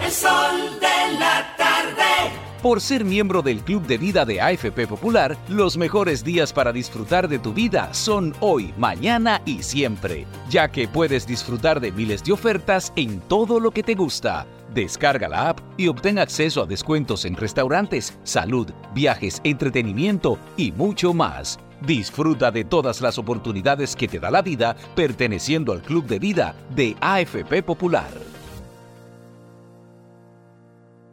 El 0.00 0.10
sol 0.10 0.78
de 0.80 1.18
la 1.18 1.54
tarde. 1.56 2.32
Por 2.62 2.80
ser 2.80 3.04
miembro 3.04 3.42
del 3.42 3.62
Club 3.62 3.86
de 3.86 3.98
Vida 3.98 4.24
de 4.24 4.40
AFP 4.40 4.86
Popular, 4.86 5.36
los 5.48 5.76
mejores 5.76 6.24
días 6.24 6.50
para 6.52 6.72
disfrutar 6.72 7.28
de 7.28 7.38
tu 7.38 7.52
vida 7.52 7.92
son 7.92 8.34
hoy, 8.40 8.72
mañana 8.78 9.42
y 9.44 9.62
siempre, 9.62 10.26
ya 10.48 10.68
que 10.68 10.88
puedes 10.88 11.26
disfrutar 11.26 11.78
de 11.80 11.92
miles 11.92 12.24
de 12.24 12.32
ofertas 12.32 12.90
en 12.96 13.20
todo 13.20 13.60
lo 13.60 13.70
que 13.72 13.82
te 13.82 13.94
gusta. 13.94 14.46
Descarga 14.74 15.28
la 15.28 15.50
app 15.50 15.60
y 15.76 15.86
obtén 15.86 16.18
acceso 16.18 16.62
a 16.62 16.66
descuentos 16.66 17.24
en 17.24 17.36
restaurantes, 17.36 18.18
salud, 18.24 18.68
viajes, 18.92 19.40
entretenimiento 19.44 20.36
y 20.56 20.72
mucho 20.72 21.14
más. 21.14 21.60
Disfruta 21.86 22.50
de 22.50 22.64
todas 22.64 23.00
las 23.00 23.16
oportunidades 23.16 23.94
que 23.94 24.08
te 24.08 24.18
da 24.18 24.30
la 24.30 24.42
vida 24.42 24.74
perteneciendo 24.96 25.72
al 25.72 25.82
Club 25.82 26.06
de 26.06 26.18
Vida 26.18 26.56
de 26.74 26.96
AFP 27.00 27.62
Popular. 27.62 28.33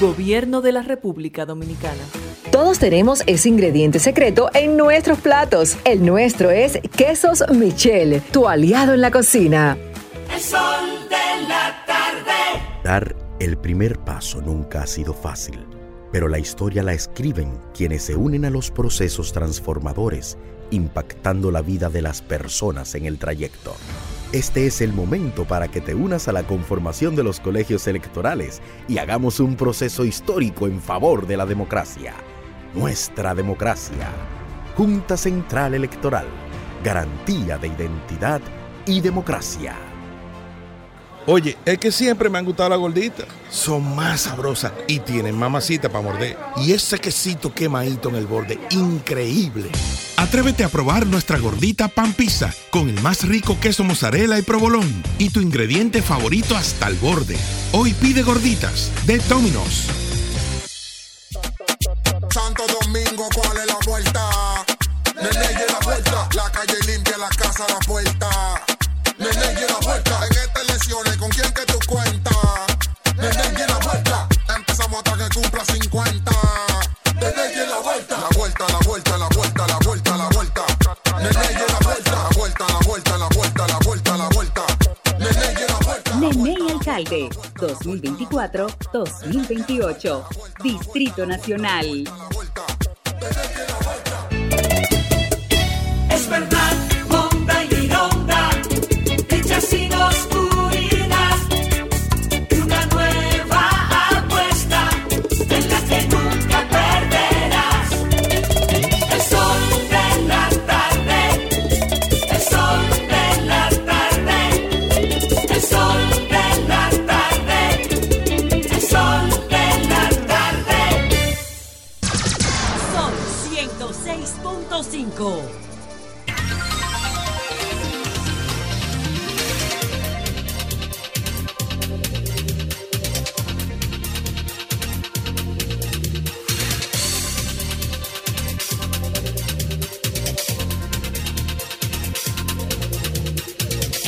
Gobierno 0.00 0.60
de 0.60 0.70
la 0.70 0.82
República 0.82 1.44
Dominicana. 1.44 2.02
Todos 2.52 2.78
tenemos 2.78 3.24
ese 3.26 3.48
ingrediente 3.48 3.98
secreto 3.98 4.48
en 4.54 4.76
nuestros 4.76 5.18
platos. 5.18 5.76
El 5.84 6.06
nuestro 6.06 6.52
es 6.52 6.78
Quesos 6.96 7.42
Michel, 7.52 8.22
tu 8.30 8.46
aliado 8.46 8.94
en 8.94 9.00
la 9.00 9.10
cocina. 9.10 9.76
El 10.32 10.40
sol 10.40 11.08
de 11.08 11.48
la 11.48 11.84
tarde. 11.84 12.62
Dar 12.84 13.16
el 13.40 13.58
primer 13.58 13.98
paso 13.98 14.40
nunca 14.40 14.82
ha 14.82 14.86
sido 14.86 15.12
fácil, 15.14 15.66
pero 16.12 16.28
la 16.28 16.38
historia 16.38 16.84
la 16.84 16.92
escriben 16.92 17.58
quienes 17.74 18.04
se 18.04 18.14
unen 18.14 18.44
a 18.44 18.50
los 18.50 18.70
procesos 18.70 19.32
transformadores, 19.32 20.38
impactando 20.70 21.50
la 21.50 21.62
vida 21.62 21.90
de 21.90 22.02
las 22.02 22.22
personas 22.22 22.94
en 22.94 23.04
el 23.06 23.18
trayecto. 23.18 23.74
Este 24.32 24.66
es 24.66 24.82
el 24.82 24.92
momento 24.92 25.46
para 25.46 25.68
que 25.68 25.80
te 25.80 25.94
unas 25.94 26.28
a 26.28 26.32
la 26.32 26.42
conformación 26.42 27.16
de 27.16 27.22
los 27.22 27.40
colegios 27.40 27.86
electorales 27.86 28.60
y 28.86 28.98
hagamos 28.98 29.40
un 29.40 29.56
proceso 29.56 30.04
histórico 30.04 30.66
en 30.66 30.82
favor 30.82 31.26
de 31.26 31.38
la 31.38 31.46
democracia. 31.46 32.12
Nuestra 32.74 33.34
democracia. 33.34 34.10
Junta 34.76 35.16
Central 35.16 35.72
Electoral. 35.72 36.26
Garantía 36.84 37.56
de 37.56 37.68
identidad 37.68 38.42
y 38.84 39.00
democracia. 39.00 39.74
Oye, 41.26 41.56
es 41.64 41.78
que 41.78 41.90
siempre 41.90 42.28
me 42.28 42.36
han 42.36 42.44
gustado 42.44 42.68
las 42.68 42.78
gorditas. 42.78 43.26
Son 43.48 43.96
más 43.96 44.20
sabrosas 44.20 44.72
y 44.86 44.98
tienen 44.98 45.38
mamacita 45.38 45.88
para 45.88 46.04
morder. 46.04 46.36
Y 46.58 46.72
ese 46.72 46.98
quesito 46.98 47.54
quemadito 47.54 48.10
en 48.10 48.16
el 48.16 48.26
borde, 48.26 48.58
increíble. 48.72 49.70
Atrévete 50.18 50.64
a 50.64 50.68
probar 50.68 51.06
nuestra 51.06 51.38
gordita 51.38 51.86
pan 51.86 52.12
pizza 52.12 52.52
con 52.70 52.88
el 52.88 53.00
más 53.02 53.22
rico 53.22 53.56
queso 53.60 53.84
mozzarella 53.84 54.36
y 54.36 54.42
provolón 54.42 55.04
y 55.16 55.30
tu 55.30 55.40
ingrediente 55.40 56.02
favorito 56.02 56.56
hasta 56.56 56.88
el 56.88 56.96
borde. 56.96 57.36
Hoy 57.70 57.94
pide 57.94 58.22
gorditas 58.22 58.90
de 59.06 59.18
Domino's. 59.20 59.86
Santo 62.34 62.64
Domingo, 62.80 63.28
¿cuál 63.32 63.58
es 63.58 63.66
la 63.66 63.78
vuelta? 63.86 64.30
Nene, 65.14 65.66
la 65.70 65.78
vuelta. 65.84 66.28
La 66.34 66.50
calle 66.50 66.78
limpia, 66.88 67.16
la 67.16 67.28
casa, 67.28 67.64
la 67.68 67.78
puerta. 67.86 68.28
Nene, 69.18 69.66
la 69.68 69.78
vuelta. 69.86 70.26
En 70.26 70.32
estas 70.32 70.68
elecciones, 70.68 71.16
¿con 71.16 71.30
quién 71.30 71.52
que 71.52 71.67
Alcalde 87.08 87.30
2024-2028. 87.54 90.24
Distrito 90.62 91.26
Nacional. 91.26 92.04
Es 96.10 96.26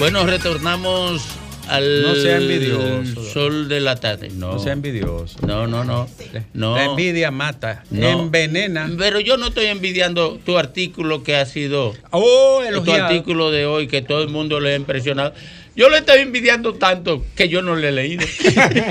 Bueno, 0.01 0.25
retornamos 0.25 1.23
al 1.69 2.03
No 2.03 2.15
sea 2.17 2.39
envidioso. 2.39 3.23
sol 3.23 3.69
de 3.69 3.81
la 3.81 3.97
tarde. 3.97 4.31
No, 4.31 4.53
No 4.55 4.59
sea 4.59 4.73
envidioso. 4.73 5.37
No, 5.47 5.67
no, 5.67 5.85
no. 5.85 6.09
no. 6.55 6.75
La 6.75 6.85
envidia 6.87 7.31
mata, 7.31 7.85
No. 7.91 8.09
envenena. 8.09 8.91
Pero 8.99 9.21
yo 9.21 9.37
no 9.37 9.49
estoy 9.49 9.67
envidiando 9.67 10.41
tu 10.45 10.57
artículo 10.59 11.23
que 11.23 11.37
ha 11.37 11.45
sido. 11.47 11.95
Oh, 12.11 12.61
tu 12.63 12.67
elogiado. 12.69 13.05
artículo 13.07 13.51
de 13.51 13.67
hoy 13.67 13.87
que 13.89 14.01
todo 14.03 14.23
el 14.23 14.31
mundo 14.31 14.59
le 14.59 14.73
ha 14.73 14.77
impresionado. 14.77 15.33
Yo 15.81 15.89
le 15.89 15.97
estoy 15.97 16.21
envidiando 16.21 16.75
tanto 16.75 17.25
que 17.35 17.49
yo 17.49 17.63
no 17.63 17.75
le 17.75 17.89
he 17.89 17.93
leído. 17.93 18.27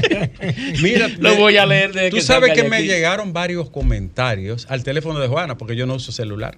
Mira, 0.82 1.08
lo 1.20 1.36
voy 1.36 1.56
a 1.58 1.68
leer 1.68 1.94
desde 1.94 2.10
Tú 2.10 2.16
que 2.16 2.24
sabes 2.24 2.54
que 2.54 2.68
me 2.68 2.82
llegaron 2.82 3.32
varios 3.32 3.70
comentarios 3.70 4.66
al 4.72 4.84
teléfono 4.84 5.20
de 5.20 5.28
Juana, 5.28 5.56
porque 5.56 5.76
yo 5.76 5.86
no 5.86 5.94
uso 5.94 6.12
celular. 6.12 6.58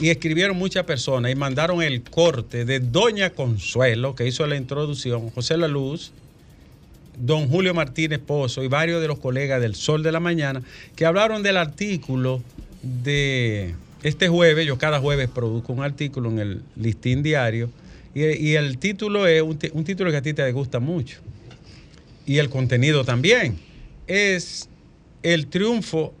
Y 0.00 0.08
escribieron 0.08 0.56
muchas 0.56 0.82
personas 0.82 1.30
y 1.30 1.36
mandaron 1.36 1.80
el 1.80 2.02
corte 2.02 2.64
de 2.64 2.80
Doña 2.80 3.30
Consuelo, 3.30 4.16
que 4.16 4.26
hizo 4.26 4.44
la 4.48 4.56
introducción, 4.56 5.30
José 5.30 5.56
La 5.56 5.68
Luz, 5.68 6.10
don 7.16 7.48
Julio 7.48 7.72
Martínez 7.72 8.18
Pozo 8.18 8.64
y 8.64 8.66
varios 8.66 9.00
de 9.00 9.06
los 9.06 9.20
colegas 9.20 9.60
del 9.60 9.76
Sol 9.76 10.02
de 10.02 10.10
la 10.10 10.18
Mañana, 10.18 10.60
que 10.96 11.06
hablaron 11.06 11.44
del 11.44 11.56
artículo 11.56 12.42
de 12.82 13.76
este 14.02 14.26
jueves. 14.26 14.66
Yo 14.66 14.76
cada 14.76 14.98
jueves 14.98 15.28
produzco 15.32 15.72
un 15.72 15.84
artículo 15.84 16.30
en 16.30 16.40
el 16.40 16.62
listín 16.74 17.22
diario. 17.22 17.70
Y, 18.14 18.24
y 18.24 18.54
el 18.56 18.78
título 18.78 19.26
es 19.26 19.42
un, 19.42 19.58
título 19.84 20.10
que 20.10 20.16
a 20.16 20.22
ti 20.22 20.34
te 20.34 20.50
gusta 20.52 20.80
mucho. 20.80 21.20
Y 22.26 22.38
el 22.38 22.50
contenido 22.50 23.04
también. 23.04 23.58
Es 24.06 24.68
el 25.22 25.46
triunfo 25.48 26.14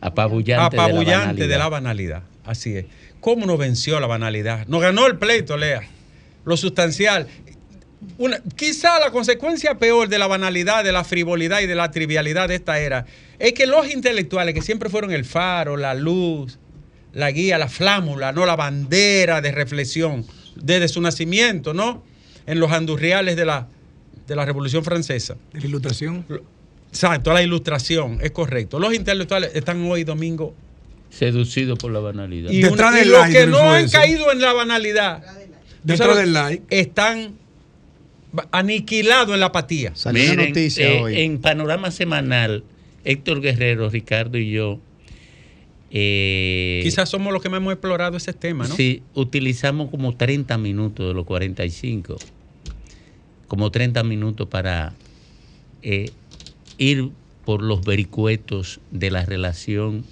apabullante, 0.00 0.76
apabullante 0.76 1.42
de 1.42 1.48
de 1.48 1.58
la 1.58 1.68
banalidad. 1.68 2.20
banalidad. 2.20 2.22
Así 2.44 2.76
es. 2.76 2.86
¿Cómo 3.20 3.46
nos 3.46 3.58
venció 3.58 4.00
la 4.00 4.06
banalidad? 4.06 4.66
Nos 4.66 4.80
ganó 4.80 5.06
el 5.06 5.18
pleito, 5.18 5.56
Lea. 5.56 5.82
Lo 6.44 6.56
sustancial. 6.56 7.26
Una- 8.16 8.40
quizá 8.56 8.98
la 8.98 9.10
consecuencia 9.10 9.78
peor 9.78 10.08
de 10.08 10.18
la 10.18 10.26
banalidad, 10.26 10.82
de 10.84 10.92
la 10.92 11.04
frivolidad 11.04 11.60
y 11.60 11.66
de 11.66 11.74
la 11.74 11.90
trivialidad 11.90 12.48
de 12.48 12.54
esta 12.54 12.78
era 12.80 13.04
es 13.38 13.52
que 13.54 13.66
los 13.66 13.90
intelectuales, 13.92 14.54
que 14.54 14.62
siempre 14.62 14.88
fueron 14.90 15.12
el 15.12 15.24
faro, 15.24 15.76
la 15.76 15.94
luz, 15.94 16.58
la 17.12 17.30
guía, 17.30 17.58
la 17.58 17.68
flámula, 17.68 18.32
¿no? 18.32 18.46
la 18.46 18.54
bandera 18.56 19.40
de 19.40 19.50
reflexión 19.50 20.24
desde 20.56 20.88
su 20.88 21.00
nacimiento, 21.00 21.74
¿no? 21.74 22.02
En 22.46 22.58
los 22.60 22.72
andurriales 22.72 23.36
de 23.36 23.44
la, 23.44 23.68
de 24.26 24.36
la 24.36 24.44
Revolución 24.44 24.84
Francesa. 24.84 25.36
De 25.52 25.60
la 25.60 25.66
ilustración. 25.66 26.26
Exacto, 26.90 27.32
la 27.32 27.42
ilustración, 27.42 28.18
es 28.20 28.30
correcto. 28.32 28.78
Los 28.78 28.94
intelectuales 28.94 29.52
están 29.54 29.82
hoy 29.90 30.04
domingo 30.04 30.54
Seducido 31.10 31.76
por 31.76 31.90
la 31.92 31.98
banalidad. 32.00 32.50
y, 32.50 32.62
Detrás 32.62 32.90
una- 32.90 32.98
y 32.98 33.00
del 33.02 33.10
los 33.10 33.20
like 33.20 33.38
que 33.38 33.46
no 33.46 33.58
han 33.72 33.88
caído 33.88 34.32
en 34.32 34.40
la 34.40 34.52
banalidad, 34.52 35.22
Detrás 35.82 36.16
del 36.16 36.32
like. 36.32 36.62
están 36.70 37.34
aniquilados 38.52 39.34
en 39.34 39.40
la 39.40 39.46
apatía. 39.46 39.92
Miren, 40.12 40.52
eh, 40.56 41.24
En 41.24 41.40
Panorama 41.40 41.90
Semanal 41.90 42.64
Héctor 43.04 43.40
Guerrero, 43.40 43.88
Ricardo 43.90 44.38
y 44.38 44.50
yo. 44.50 44.78
Eh, 45.90 46.80
Quizás 46.84 47.08
somos 47.08 47.32
los 47.32 47.42
que 47.42 47.48
más 47.48 47.58
hemos 47.58 47.72
explorado 47.72 48.16
ese 48.16 48.32
tema, 48.32 48.66
¿no? 48.66 48.74
Sí, 48.74 49.02
utilizamos 49.14 49.90
como 49.90 50.14
30 50.14 50.56
minutos 50.58 51.08
de 51.08 51.14
los 51.14 51.24
45. 51.24 52.16
Como 53.48 53.70
30 53.70 54.04
minutos 54.04 54.48
para 54.48 54.94
eh, 55.82 56.12
ir 56.78 57.10
por 57.44 57.62
los 57.62 57.82
vericuetos 57.82 58.80
de 58.92 59.10
la 59.10 59.24
relación 59.24 60.04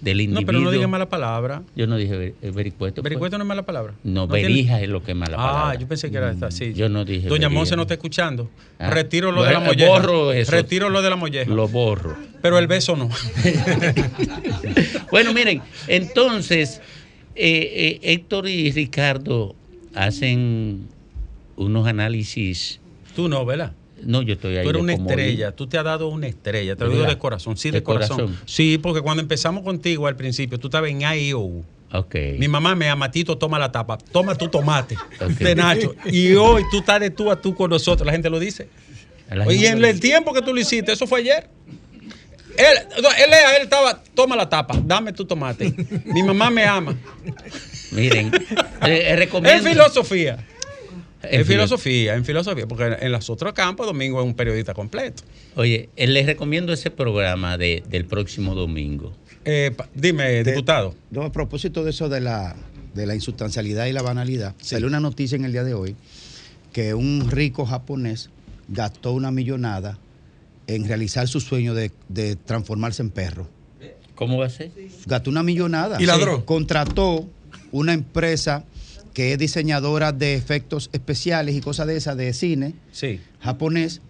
del 0.00 0.30
No, 0.32 0.40
pero 0.42 0.60
no 0.60 0.70
diga 0.70 0.86
mala 0.86 1.08
palabra. 1.08 1.62
Yo 1.74 1.86
no 1.86 1.96
dije 1.96 2.16
ver- 2.16 2.34
eh, 2.40 2.50
vericueto. 2.52 2.96
pues. 3.02 3.04
Vericueto 3.04 3.36
no 3.38 3.44
es 3.44 3.48
mala 3.48 3.62
palabra. 3.66 3.94
No, 4.04 4.28
tiene- 4.28 4.42
verija 4.48 4.80
es 4.80 4.88
lo 4.88 5.02
que 5.02 5.10
es 5.12 5.16
mala 5.16 5.36
Ah, 5.38 5.52
palabra. 5.52 5.74
yo 5.80 5.88
pensé 5.88 6.10
que 6.10 6.16
era 6.18 6.30
esta, 6.30 6.50
sí. 6.50 6.72
Yo 6.74 6.88
no 6.88 7.04
dije 7.04 7.28
Doña. 7.28 7.48
Monse 7.48 7.74
no 7.76 7.82
está 7.82 7.94
escuchando. 7.94 8.48
Ah. 8.78 8.90
Retiro 8.90 9.32
lo 9.32 9.42
de 9.42 9.52
la 9.52 9.60
molleja. 9.60 9.90
borro 9.90 10.32
eso. 10.32 10.52
Retiro 10.52 10.88
lo 10.88 11.02
de 11.02 11.10
la 11.10 11.16
molleja. 11.16 11.50
Lo 11.52 11.66
borro. 11.68 12.16
Pero 12.40 12.58
el 12.58 12.66
beso 12.68 12.94
no. 12.96 13.08
Bueno, 15.10 15.32
miren, 15.32 15.62
entonces 15.86 16.80
eh, 17.34 17.98
eh, 18.00 18.12
Héctor 18.12 18.48
y 18.48 18.70
Ricardo 18.72 19.54
hacen 19.94 20.86
unos 21.56 21.86
análisis. 21.86 22.80
Tú 23.16 23.28
no, 23.28 23.44
¿verdad? 23.44 23.72
No, 24.02 24.22
yo 24.22 24.34
estoy 24.34 24.56
ahí. 24.56 24.64
Tú 24.64 24.70
eres 24.70 24.82
una 24.82 24.94
estrella, 24.94 25.52
tú 25.52 25.66
te 25.66 25.78
has 25.78 25.84
dado 25.84 26.08
una 26.08 26.26
estrella, 26.26 26.76
te 26.76 26.84
lo 26.84 26.90
¿De 26.90 26.96
digo 26.96 27.08
de 27.08 27.18
corazón, 27.18 27.56
sí, 27.56 27.70
De 27.70 27.78
de, 27.78 27.82
corazón. 27.82 28.16
corazón. 28.16 28.38
Sí, 28.46 28.78
porque 28.78 29.00
cuando 29.00 29.22
empezamos 29.22 29.62
contigo 29.64 30.06
al 30.06 30.16
principio, 30.16 30.58
tú 30.58 30.68
estabas 30.68 30.90
en 30.90 31.04
AIO. 31.04 31.62
Ok. 31.92 32.14
Mi 32.38 32.48
mamá 32.48 32.74
me 32.74 32.88
ama, 32.88 33.10
Tito, 33.10 33.38
toma 33.38 33.58
la 33.58 33.72
tapa, 33.72 33.96
toma 33.98 34.34
tu 34.34 34.48
tomate 34.48 34.96
de 35.38 35.54
Nacho. 35.54 35.94
Y 36.06 36.34
hoy 36.34 36.64
tú 36.70 36.78
estás 36.78 37.00
de 37.00 37.10
tú 37.10 37.30
a 37.30 37.40
tú 37.40 37.54
con 37.54 37.70
nosotros, 37.70 38.06
la 38.06 38.12
gente 38.12 38.28
lo 38.30 38.38
dice. 38.38 38.68
Y 39.50 39.66
en 39.66 39.84
el 39.84 40.00
tiempo 40.00 40.32
que 40.32 40.42
tú 40.42 40.52
lo 40.54 40.60
hiciste, 40.60 40.92
eso 40.92 41.06
fue 41.06 41.20
ayer. 41.20 41.48
Él, 42.56 43.02
no, 43.02 43.08
él, 43.10 43.30
él 43.56 43.62
estaba, 43.62 44.02
toma 44.14 44.34
la 44.34 44.48
tapa, 44.48 44.74
dame 44.84 45.12
tu 45.12 45.24
tomate. 45.24 45.72
Mi 46.06 46.22
mamá 46.22 46.50
me 46.50 46.64
ama. 46.64 46.96
Miren, 47.92 48.32
eh, 48.82 49.14
recomiendo. 49.16 49.50
Es 49.58 49.62
filosofía. 49.74 50.44
En 51.22 51.44
filosofía, 51.44 52.14
en 52.14 52.24
filosofía, 52.24 52.66
porque 52.66 52.96
en 53.00 53.10
los 53.10 53.28
otros 53.28 53.52
campos 53.52 53.86
Domingo 53.86 54.20
es 54.20 54.26
un 54.26 54.34
periodista 54.34 54.72
completo. 54.72 55.24
Oye, 55.56 55.88
eh, 55.96 56.06
les 56.06 56.26
recomiendo 56.26 56.72
ese 56.72 56.90
programa 56.90 57.58
de, 57.58 57.82
del 57.88 58.04
próximo 58.04 58.54
domingo. 58.54 59.12
Eh, 59.44 59.74
dime, 59.94 60.44
diputado. 60.44 60.94
No, 61.10 61.22
a 61.22 61.32
propósito 61.32 61.82
de 61.82 61.90
eso 61.90 62.08
de 62.08 62.20
la, 62.20 62.54
de 62.94 63.06
la 63.06 63.14
insustancialidad 63.14 63.86
y 63.86 63.92
la 63.92 64.02
banalidad, 64.02 64.54
salió 64.60 64.86
una 64.86 65.00
noticia 65.00 65.36
en 65.36 65.44
el 65.44 65.52
día 65.52 65.64
de 65.64 65.74
hoy 65.74 65.96
que 66.72 66.94
un 66.94 67.30
rico 67.30 67.66
japonés 67.66 68.30
gastó 68.68 69.12
una 69.12 69.32
millonada 69.32 69.98
en 70.66 70.86
realizar 70.86 71.26
su 71.26 71.40
sueño 71.40 71.74
de, 71.74 71.90
de 72.08 72.36
transformarse 72.36 73.02
en 73.02 73.10
perro. 73.10 73.48
¿Cómo 74.14 74.38
va 74.38 74.46
a 74.46 74.50
ser? 74.50 74.70
Gastó 75.06 75.30
una 75.30 75.42
millonada. 75.42 76.00
¿Y 76.00 76.06
ladró? 76.06 76.36
Sí. 76.36 76.42
Contrató 76.44 77.26
una 77.72 77.92
empresa 77.92 78.64
que 79.14 79.32
es 79.32 79.38
diseñadora 79.38 80.12
de 80.12 80.34
efectos 80.34 80.90
especiales 80.92 81.54
y 81.54 81.60
cosas 81.60 81.86
de 81.86 81.96
esas 81.96 82.16
de 82.16 82.32
cine 82.32 82.74
Sí. 82.92 83.20
japonés 83.40 84.00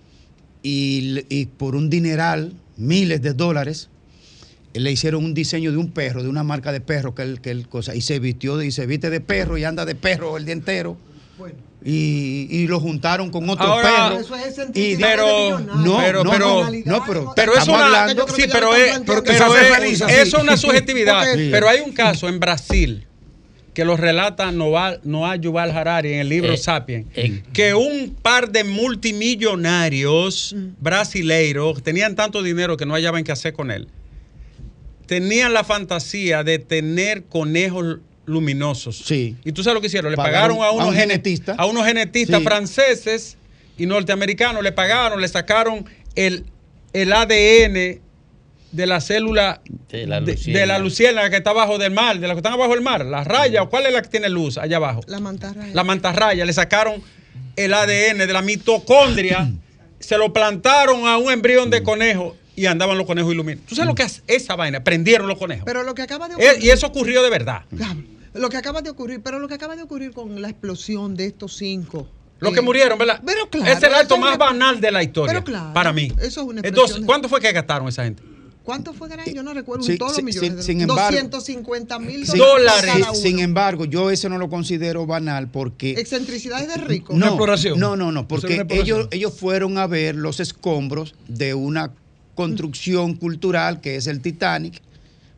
y, 0.62 1.24
y 1.28 1.46
por 1.46 1.74
un 1.76 1.88
dineral, 1.90 2.52
miles 2.76 3.22
de 3.22 3.32
dólares, 3.32 3.88
le 4.74 4.92
hicieron 4.92 5.24
un 5.24 5.34
diseño 5.34 5.70
de 5.72 5.76
un 5.78 5.90
perro, 5.92 6.22
de 6.22 6.28
una 6.28 6.42
marca 6.44 6.72
de 6.72 6.80
perro 6.80 7.14
que 7.14 7.22
él, 7.22 7.40
que 7.40 7.50
él 7.50 7.68
cosa, 7.68 7.94
y 7.94 8.00
se 8.02 8.18
vistió 8.18 8.56
de- 8.56 8.66
y 8.66 8.70
se 8.72 8.86
viste 8.86 9.08
de 9.10 9.20
perro 9.20 9.56
y 9.58 9.64
anda 9.64 9.84
de 9.84 9.94
perro 9.94 10.36
el 10.36 10.44
día 10.44 10.52
entero. 10.54 10.96
Y, 11.84 12.48
y 12.50 12.66
lo 12.66 12.80
juntaron 12.80 13.30
con 13.30 13.48
otro 13.48 13.64
Ahora, 13.64 14.08
perro. 14.10 14.20
eso 14.20 14.34
es 14.34 14.58
y 14.74 14.96
Pero- 14.96 15.60
no, 15.60 15.98
pero- 15.98 16.24
no, 16.24 16.30
pero- 16.32 16.64
no, 16.84 17.04
pero, 17.06 17.32
Pero 17.36 17.52
es 17.52 17.58
estamos 17.60 17.80
una, 17.80 17.86
hablando- 18.02 18.26
sí, 18.34 18.42
pero 18.50 18.74
es, 18.74 18.98
Pero 19.06 19.22
es- 19.84 20.00
es 20.28 20.34
una 20.34 20.56
subjetividad. 20.56 21.24
Porque- 21.24 21.48
pero 21.52 21.68
hay 21.68 21.80
un 21.80 21.92
caso 21.92 22.28
en 22.28 22.40
Brasil 22.40 23.06
que 23.78 23.84
lo 23.84 23.96
relata 23.96 24.50
Noah, 24.50 24.98
Noah 25.04 25.36
Yuval 25.36 25.70
Harari 25.70 26.14
en 26.14 26.18
el 26.18 26.28
libro 26.28 26.52
Eh, 26.52 26.56
Sapiens, 26.56 27.06
que 27.52 27.74
un 27.74 28.12
par 28.20 28.50
de 28.50 28.64
multimillonarios 28.64 30.56
brasileiros 30.80 31.80
tenían 31.84 32.16
tanto 32.16 32.42
dinero 32.42 32.76
que 32.76 32.84
no 32.86 32.94
hallaban 32.94 33.22
qué 33.22 33.30
hacer 33.30 33.52
con 33.52 33.70
él. 33.70 33.86
Tenían 35.06 35.52
la 35.54 35.62
fantasía 35.62 36.42
de 36.42 36.58
tener 36.58 37.26
conejos 37.26 37.98
luminosos. 38.26 38.98
Sí. 38.98 39.36
Y 39.44 39.52
tú 39.52 39.62
sabes 39.62 39.76
lo 39.76 39.80
que 39.80 39.86
hicieron, 39.86 40.10
le 40.10 40.16
Pagaron 40.16 40.56
pagaron, 40.56 40.62
a 40.64 40.66
a 40.66 40.72
unos 40.72 40.88
un 40.88 40.94
gene- 40.94 41.12
genetista. 41.12 41.54
a 41.56 41.66
unos 41.66 41.86
genetistas 41.86 42.40
Sí. 42.40 42.44
franceses 42.44 43.36
y 43.78 43.86
norteamericanos, 43.86 44.60
le 44.64 44.72
pagaron, 44.72 45.20
le 45.20 45.28
sacaron 45.28 45.84
el, 46.16 46.46
el 46.92 47.12
ADN 47.12 48.00
de 48.72 48.86
la 48.86 49.00
célula 49.00 49.60
De 49.90 50.06
la 50.06 50.20
de, 50.20 50.32
luciérnaga. 50.32 50.60
de 50.60 50.66
la 50.66 50.78
luciérnaga 50.78 51.30
que 51.30 51.36
está 51.36 51.50
abajo 51.50 51.78
del 51.78 51.92
mar, 51.92 52.18
de 52.20 52.26
la 52.28 52.34
que 52.34 52.38
están 52.38 52.52
abajo 52.52 52.72
del 52.72 52.82
mar, 52.82 53.04
la 53.04 53.24
raya, 53.24 53.62
o 53.62 53.70
cuál 53.70 53.86
es 53.86 53.92
la 53.92 54.02
que 54.02 54.08
tiene 54.08 54.28
luz 54.28 54.58
allá 54.58 54.76
abajo. 54.76 55.00
La 55.06 55.20
mantarraya. 55.20 55.74
La 55.74 55.84
mantarraya, 55.84 56.44
le 56.44 56.52
sacaron 56.52 57.02
el 57.56 57.72
ADN 57.74 58.18
de 58.18 58.32
la 58.32 58.42
mitocondria, 58.42 59.50
se 59.98 60.18
lo 60.18 60.32
plantaron 60.32 61.06
a 61.06 61.16
un 61.18 61.32
embrión 61.32 61.70
de 61.70 61.82
conejo 61.82 62.36
y 62.54 62.66
andaban 62.66 62.98
los 62.98 63.06
conejos 63.06 63.32
iluminados. 63.32 63.66
¿Tú 63.68 63.74
sabes 63.74 63.88
lo 63.88 63.94
que 63.94 64.02
es 64.02 64.22
esa 64.26 64.54
vaina? 64.56 64.82
Prendieron 64.84 65.28
los 65.28 65.38
conejos. 65.38 65.64
Pero 65.64 65.82
lo 65.82 65.94
que 65.94 66.02
acaba 66.02 66.28
de 66.28 66.34
Eh, 66.34 66.48
ocurrir. 66.50 66.64
y 66.64 66.70
eso 66.70 66.86
ocurrió 66.88 67.22
de 67.22 67.30
verdad. 67.30 67.62
Lo 68.34 68.48
que 68.50 68.56
acaba 68.56 68.82
de 68.82 68.90
ocurrir, 68.90 69.20
pero 69.22 69.38
lo 69.38 69.48
que 69.48 69.54
acaba 69.54 69.74
de 69.76 69.82
ocurrir 69.82 70.12
con 70.12 70.40
la 70.42 70.48
explosión 70.50 71.16
de 71.16 71.26
estos 71.26 71.56
cinco. 71.56 72.06
Los 72.40 72.52
eh, 72.52 72.54
que 72.56 72.60
murieron, 72.60 72.98
¿verdad? 72.98 73.20
Pero 73.24 73.48
claro. 73.50 73.72
es 73.72 73.82
el 73.82 73.94
acto 73.94 74.16
más 74.18 74.38
banal 74.38 74.80
de 74.80 74.92
la 74.92 75.02
historia. 75.02 75.32
Pero 75.32 75.44
claro, 75.44 75.72
para 75.72 75.92
mí. 75.92 76.12
Eso 76.20 76.42
es 76.42 76.46
una 76.46 76.60
Entonces, 76.62 77.00
¿cuánto 77.04 77.28
fue 77.28 77.40
que 77.40 77.50
gastaron 77.52 77.88
esa 77.88 78.04
gente? 78.04 78.22
¿Cuánto 78.68 78.92
fue 78.92 79.08
ganar? 79.08 79.26
Yo 79.32 79.42
no 79.42 79.54
recuerdo 79.54 79.82
Sí, 79.82 79.96
todos 79.96 80.16
sí, 80.16 80.20
los 80.20 80.24
millones. 80.26 80.46
sin- 80.50 80.56
de- 80.56 80.62
sin 80.62 80.80
embargo- 80.82 81.16
250 81.16 81.98
mil 81.98 82.26
Sin- 82.26 82.36
dólares. 82.36 82.82
sin- 82.92 83.00
cada 83.00 83.12
uno. 83.12 83.14
sin 83.22 83.38
embargo, 83.38 83.84
yo 83.86 84.10
eso 84.10 84.28
no 84.28 84.36
lo 84.36 84.50
considero 84.50 85.06
banal 85.06 85.48
porque 85.48 85.92
Excentricidades 85.92 86.68
de 86.68 86.74
rico. 86.76 87.14
No, 87.14 87.38
No, 87.78 87.96
no, 87.96 88.12
no, 88.12 88.20
Eso 88.20 88.28
porque 88.28 88.56
exploración. 88.56 88.84
ellos, 88.84 89.08
ellos 89.10 89.32
fueron 89.34 89.78
a 89.78 89.86
ver 89.86 90.16
los 90.16 90.38
escombros 90.38 91.14
de 91.28 91.54
una 91.54 91.94
construcción 92.34 93.14
cultural 93.14 93.80
que 93.80 93.96
es 93.96 94.06
el 94.06 94.20
Titanic, 94.20 94.82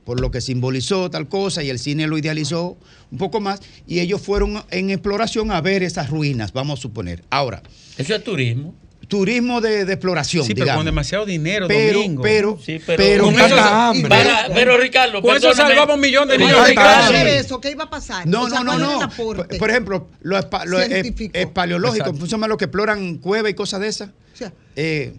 por 0.05 0.21
lo 0.21 0.33
que 0.33 0.41
simbolizó 0.41 1.09
tal 1.09 1.29
cosa 1.29 1.63
y 1.63 1.71
el 1.71 1.79
cine 1.79 2.09
lo 2.09 2.19
idealizó 2.19 2.77
un 3.13 3.19
poco 3.19 3.41
más, 3.41 3.61
y 3.87 4.01
ellos 4.01 4.21
fueron 4.21 4.61
en 4.73 4.91
exploración 4.91 5.53
a 5.53 5.61
ver 5.61 5.85
esas 5.85 6.11
ruinas, 6.11 6.53
vamos 6.53 6.81
a 6.81 6.83
suponer. 6.83 7.23
Ahora. 7.31 7.63
Eso 7.97 8.13
es 8.13 8.25
turismo. 8.25 8.75
Turismo 9.11 9.61
de, 9.61 9.85
de 9.85 9.93
exploración, 9.93 10.47
Sí, 10.47 10.55
pero 10.55 10.65
digamos. 10.65 10.79
con 10.81 10.87
demasiado 10.87 11.27
dinero, 11.27 11.67
pero, 11.69 11.99
Domingo. 11.99 12.23
pero, 12.23 12.59
Sí, 12.65 12.81
pero, 12.87 12.97
pero- 13.03 13.25
con 13.25 13.35
eso- 13.39 13.57
hambre. 13.61 14.09
Para- 14.09 14.49
pero 14.55 14.79
Ricardo, 14.79 15.21
Con 15.21 15.37
eso 15.37 15.53
salvamos 15.53 15.97
un 15.97 16.01
millón 16.01 16.29
de 16.29 16.39
niños. 16.39 16.67
Ricardo, 16.67 17.13
eso, 17.15 17.61
¿qué 17.61 17.73
iba 17.73 17.85
a 17.85 17.91
pasar? 17.91 18.27
No, 18.27 18.45
O 18.45 18.49
sea, 18.49 18.61
no, 18.61 18.79
no, 18.79 18.87
¿cuál 18.87 18.97
era 18.99 19.07
no. 19.07 19.17
Por, 19.17 19.59
por 19.59 19.71
ejemplo, 19.71 20.09
los 20.23 20.39
espa-. 20.41 20.65
¿cómo 22.05 22.25
se 22.27 22.31
llama 22.31 22.49
los 22.49 22.57
que 22.57 22.65
exploran 22.65 23.19
cuevas 23.19 23.51
y 23.51 23.55
cosas 23.55 23.81
de 23.81 23.89
esas? 23.89 24.11
sea, 24.33 24.53
Eh, 24.77 25.13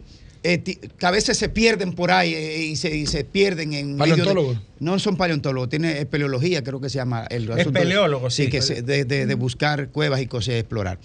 eh, 0.44 0.64
que 0.64 1.06
a 1.06 1.12
veces 1.12 1.38
se 1.38 1.50
pierden 1.50 1.94
por 1.94 2.10
ahí 2.12 2.34
eh, 2.34 2.64
y, 2.64 2.76
se, 2.76 2.96
y 2.96 3.06
se 3.06 3.24
pierden 3.24 3.74
en 3.74 3.92
de- 3.94 3.98
¿Paleontólogos? 4.00 4.58
no 4.80 4.98
son 4.98 5.16
paleontólogos, 5.16 5.70
tiene 5.70 6.00
espeleología, 6.00 6.64
creo 6.64 6.82
que 6.82 6.90
se 6.90 6.96
llama 6.98 7.28
el 7.30 7.44
asunto. 7.44 7.60
Espeleólogos, 7.78 8.34
sí. 8.34 8.46
sí. 8.46 8.50
que 8.50 8.62
se- 8.64 8.82
de, 8.82 9.06
de- 9.06 9.28
de 9.28 9.36
buscar 9.36 9.90
cuevas 9.90 10.20
y 10.22 10.26
cosas 10.26 10.56
y 10.56 10.58
explorar. 10.58 10.98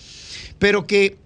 Pero 0.59 0.87
que 0.87 1.16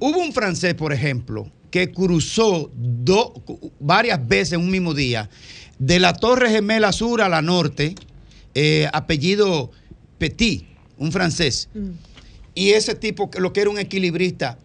hubo 0.00 0.18
un 0.18 0.32
francés, 0.32 0.74
por 0.74 0.92
ejemplo, 0.92 1.50
que 1.70 1.92
cruzó 1.92 2.70
do- 2.74 3.34
varias 3.80 4.26
veces 4.26 4.54
en 4.54 4.60
un 4.60 4.70
mismo 4.70 4.94
día 4.94 5.28
de 5.78 5.98
la 6.00 6.12
Torre 6.14 6.50
Gemela 6.50 6.92
Sur 6.92 7.20
a 7.22 7.28
la 7.28 7.42
norte, 7.42 7.94
eh, 8.54 8.88
apellido 8.92 9.70
Petit, 10.18 10.64
un 10.96 11.12
francés. 11.12 11.68
Y 12.54 12.70
ese 12.70 12.94
tipo, 12.94 13.30
lo 13.38 13.52
que 13.52 13.60
era 13.60 13.70
un 13.70 13.78
equilibrista, 13.78 14.58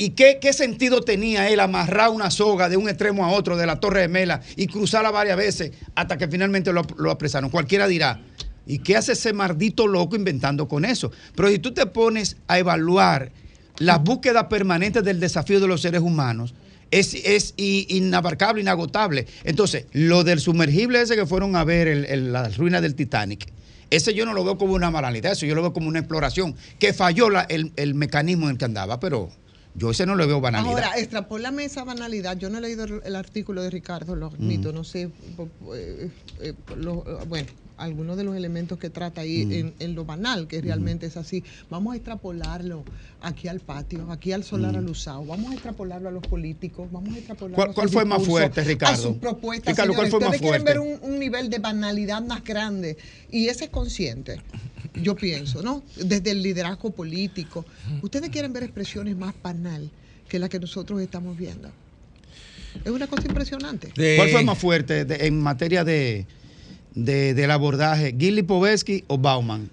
¿Y 0.00 0.10
qué, 0.10 0.38
qué 0.40 0.52
sentido 0.52 1.00
tenía 1.00 1.48
él 1.50 1.58
amarrar 1.58 2.10
una 2.10 2.30
soga 2.30 2.68
de 2.68 2.76
un 2.76 2.88
extremo 2.88 3.24
a 3.24 3.30
otro 3.30 3.56
de 3.56 3.66
la 3.66 3.80
Torre 3.80 4.02
Gemela 4.02 4.40
y 4.54 4.68
cruzarla 4.68 5.10
varias 5.10 5.36
veces 5.36 5.72
hasta 5.96 6.16
que 6.16 6.28
finalmente 6.28 6.72
lo, 6.72 6.82
lo 6.98 7.10
apresaron? 7.10 7.50
Cualquiera 7.50 7.88
dirá, 7.88 8.20
¿y 8.64 8.78
qué 8.78 8.96
hace 8.96 9.12
ese 9.14 9.32
maldito 9.32 9.88
loco 9.88 10.14
inventando 10.14 10.68
con 10.68 10.84
eso? 10.84 11.10
Pero 11.34 11.48
si 11.48 11.58
tú 11.58 11.74
te 11.74 11.84
pones 11.86 12.36
a 12.46 12.60
evaluar 12.60 13.32
las 13.78 14.02
búsquedas 14.02 14.44
permanentes 14.44 15.04
del 15.04 15.20
desafío 15.20 15.60
de 15.60 15.68
los 15.68 15.80
seres 15.82 16.00
humanos, 16.00 16.54
es, 16.90 17.14
es 17.14 17.54
inabarcable, 17.56 18.60
inagotable. 18.62 19.26
Entonces, 19.44 19.86
lo 19.92 20.24
del 20.24 20.40
sumergible 20.40 21.00
ese 21.02 21.16
que 21.16 21.26
fueron 21.26 21.54
a 21.56 21.64
ver 21.64 21.86
el- 21.88 22.04
el- 22.06 22.32
las 22.32 22.56
ruinas 22.56 22.82
del 22.82 22.94
Titanic, 22.94 23.52
ese 23.90 24.14
yo 24.14 24.24
no 24.26 24.32
lo 24.32 24.44
veo 24.44 24.58
como 24.58 24.72
una 24.74 24.90
moralidad, 24.90 25.32
eso 25.32 25.46
yo 25.46 25.54
lo 25.54 25.62
veo 25.62 25.72
como 25.72 25.88
una 25.88 25.98
exploración, 25.98 26.54
que 26.78 26.92
falló 26.92 27.30
la- 27.30 27.42
el, 27.42 27.72
el 27.76 27.94
mecanismo 27.94 28.46
en 28.46 28.52
el 28.52 28.58
que 28.58 28.64
andaba, 28.64 29.00
pero 29.00 29.30
Yo 29.74 29.90
ese 29.92 30.06
no 30.06 30.16
le 30.16 30.26
veo 30.26 30.40
banalidad. 30.40 30.72
Ahora, 30.72 30.98
extrapólame 30.98 31.64
esa 31.64 31.84
banalidad. 31.84 32.36
Yo 32.36 32.50
no 32.50 32.58
he 32.58 32.60
leído 32.60 32.84
el, 32.84 33.14
artículo 33.14 33.62
de 33.62 33.70
Ricardo, 33.70 34.16
lo 34.16 34.26
admito, 34.26 34.72
Mm. 34.72 34.74
no 34.74 34.82
sé, 34.82 35.02
eh, 35.76 36.10
eh, 36.40 36.54
lo- 36.76 37.04
eh, 37.06 37.24
bueno, 37.28 37.46
algunos 37.78 38.16
de 38.16 38.24
los 38.24 38.36
elementos 38.36 38.78
que 38.78 38.90
trata 38.90 39.22
ahí 39.22 39.46
Mm. 39.46 39.52
en, 39.52 39.74
en 39.78 39.94
lo 39.94 40.04
banal, 40.04 40.46
que 40.48 40.60
realmente 40.60 41.06
es 41.06 41.16
así. 41.16 41.42
Vamos 41.70 41.92
a 41.94 41.96
extrapolarlo 41.96 42.84
aquí 43.22 43.48
al 43.48 43.60
patio, 43.60 44.10
aquí 44.12 44.32
al 44.32 44.44
solar 44.44 44.74
Mm. 44.74 44.78
alusado. 44.78 45.24
Vamos 45.24 45.50
a 45.50 45.54
extrapolarlo 45.54 46.08
a 46.08 46.12
los 46.12 46.22
políticos, 46.26 46.88
vamos 46.92 47.14
a 47.14 47.18
extrapolarlo 47.18 47.54
¿Cuál- 47.56 47.68
a 47.68 47.72
sus 47.72 47.74
cuál 47.76 47.88
fue 47.88 48.04
más 48.04 48.22
fuerte, 48.24 48.62
Ricardo? 48.64 48.94
A 48.94 48.96
sus 48.96 49.16
propuestas. 49.16 49.72
Ricardo, 49.74 49.94
¿cuál 49.94 50.06
señores. 50.08 50.10
fue 50.10 50.20
más 50.20 50.34
Ustedes 50.36 50.50
quieren 50.50 50.64
ver 50.64 50.78
un, 51.00 51.12
un 51.12 51.18
nivel 51.18 51.48
de 51.50 51.58
banalidad 51.58 52.22
más 52.22 52.44
grande 52.44 52.96
y 53.30 53.48
ese 53.48 53.64
es 53.64 53.70
consciente. 53.70 54.40
Yo 55.00 55.14
pienso, 55.14 55.62
¿no? 55.62 55.82
Desde 55.96 56.32
el 56.32 56.42
liderazgo 56.42 56.90
político. 56.90 57.64
Ustedes 58.02 58.30
quieren 58.30 58.52
ver 58.52 58.64
expresiones 58.64 59.16
más 59.16 59.34
banal 59.42 59.90
que 60.28 60.38
las 60.40 60.48
que 60.50 60.58
nosotros 60.58 61.00
estamos 61.00 61.36
viendo. 61.38 61.70
Es 62.84 62.90
una 62.90 63.06
cosa 63.06 63.26
impresionante. 63.26 63.92
¿Cuál 64.16 64.28
fue 64.30 64.44
más 64.44 64.58
fuerte 64.58 65.04
de- 65.04 65.26
en 65.26 65.40
materia 65.40 65.84
de, 65.84 66.26
de- 67.04 67.34
del 67.34 67.50
abordaje? 67.50 68.14
¿Gilly 68.18 68.42
Povetsky 68.42 69.04
o 69.06 69.18
Bauman? 69.18 69.70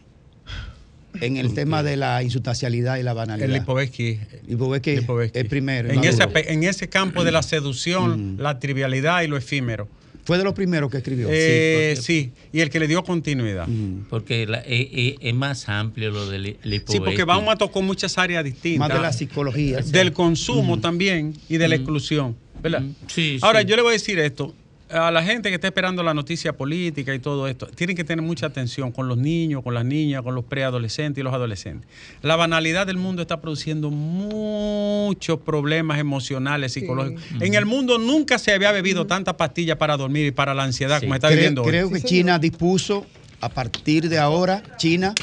En 1.21 1.37
el 1.37 1.53
tema 1.53 1.81
de 1.81 1.95
la 1.95 2.21
insustancialidad 2.23 2.97
y 2.97 3.03
la 3.03 3.13
banalidad. 3.13 3.47
El 3.47 3.53
Lipovetsky. 3.53 4.19
Lipovetsky 4.47 4.99
es 5.33 5.45
primero. 5.45 5.89
En 5.89 6.03
ese, 6.03 6.27
en 6.33 6.89
campo 6.89 7.23
de 7.23 7.31
la 7.31 7.41
seducción, 7.41 8.35
la 8.37 8.59
trivialidad 8.59 9.21
y 9.23 9.27
lo 9.27 9.37
efímero. 9.37 9.87
Fue 10.25 10.37
de 10.39 10.43
los 10.43 10.53
primeros 10.53 10.89
que 10.91 10.97
escribió. 10.97 11.27
Eh, 11.31 11.95
sí, 12.01 12.31
y 12.51 12.59
el 12.61 12.69
que 12.69 12.79
le 12.79 12.87
dio 12.87 13.03
continuidad. 13.03 13.67
Porque 14.09 14.45
la- 14.47 14.59
eh, 14.61 14.89
eh, 14.91 15.15
es 15.21 15.33
más 15.35 15.69
amplio 15.69 16.09
lo 16.09 16.27
del 16.29 16.57
Sí, 16.87 16.99
porque 16.99 17.23
Bauman 17.23 17.57
tocó 17.57 17.81
muchas 17.81 18.17
áreas 18.17 18.43
distintas. 18.43 18.79
Más 18.89 18.97
de 18.97 19.01
la 19.01 19.13
psicología. 19.13 19.77
Del 19.81 20.11
consumo 20.13 20.79
también 20.81 21.33
y 21.47 21.57
de 21.57 21.67
la 21.69 21.75
exclusión. 21.75 22.35
¿verdad? 22.61 22.81
Sí, 23.07 23.37
Ahora, 23.41 23.61
sí. 23.61 23.67
yo 23.67 23.75
le 23.75 23.83
voy 23.83 23.89
a 23.91 23.93
decir 23.93 24.17
esto. 24.17 24.53
A 24.89 25.09
la 25.09 25.23
gente 25.23 25.49
que 25.49 25.55
está 25.55 25.67
esperando 25.67 26.03
la 26.03 26.13
noticia 26.13 26.53
política 26.53 27.13
y 27.15 27.19
todo 27.19 27.47
esto, 27.47 27.65
tienen 27.67 27.95
que 27.95 28.03
tener 28.03 28.23
mucha 28.23 28.45
atención 28.45 28.91
con 28.91 29.07
los 29.07 29.17
niños, 29.17 29.63
con 29.63 29.73
las 29.73 29.83
niñas, 29.83 30.21
con 30.21 30.35
los 30.35 30.45
preadolescentes 30.45 31.19
y 31.21 31.23
los 31.23 31.33
adolescentes. 31.33 31.89
La 32.21 32.35
banalidad 32.35 32.85
del 32.85 32.97
mundo 32.97 33.23
está 33.23 33.41
produciendo 33.41 33.89
muchos 33.89 35.39
problemas 35.39 35.99
emocionales, 35.99 36.73
psicológicos. 36.73 37.23
En 37.39 37.55
el 37.55 37.65
mundo 37.65 37.97
nunca 37.97 38.37
se 38.37 38.53
había 38.53 38.71
bebido 38.71 39.07
tanta 39.07 39.37
pastilla 39.37 39.77
para 39.77 39.97
dormir 39.97 40.27
y 40.27 40.31
para 40.31 40.53
la 40.53 40.63
ansiedad 40.63 40.99
como 41.01 41.15
está 41.15 41.27
Creo- 41.29 41.37
viviendo 41.37 41.63
hoy. 41.63 41.69
Creo 41.69 41.89
que 41.89 42.01
China 42.01 42.37
dispuso 42.39 43.05
a 43.41 43.49
partir 43.49 44.07
de 44.09 44.17
ahora, 44.19 44.63
China, 44.77 45.13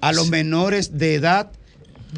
a 0.00 0.12
los 0.12 0.28
menores 0.30 0.98
de 0.98 1.14
edad 1.14 1.50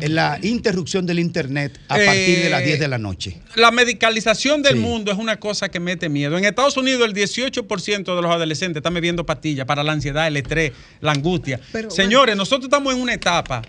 la 0.01 0.39
interrupción 0.43 1.05
del 1.07 1.19
Internet 1.19 1.79
a 1.89 1.97
partir 1.97 2.43
de 2.45 2.49
las 2.51 2.63
Eh, 2.63 2.67
10 2.67 2.81
de 2.81 2.89
la 2.89 2.99
noche. 2.99 3.39
La 3.57 3.71
medicalización 3.71 4.63
del 4.63 4.75
Sí. 4.75 4.79
mundo 4.81 5.13
es 5.13 5.19
una 5.19 5.39
cosa 5.39 5.69
que 5.71 5.81
mete 5.81 6.09
miedo. 6.09 6.39
En 6.39 6.45
Estados 6.45 6.77
Unidos 6.77 7.07
el 7.07 7.13
18% 7.13 8.17
de 8.17 8.23
los 8.23 8.31
adolescentes 8.31 8.79
están 8.81 8.95
bebiendo 8.95 9.27
pastillas 9.27 9.67
para 9.67 9.83
la 9.83 9.93
ansiedad, 9.93 10.27
el 10.27 10.37
estrés, 10.39 10.73
la 11.01 11.13
angustia. 11.13 11.61
Pero, 11.73 11.91
Señores, 11.91 12.37
nosotros 12.37 12.65
estamos 12.65 12.95
en 12.95 13.01
una 13.01 13.13
etapa 13.15 13.63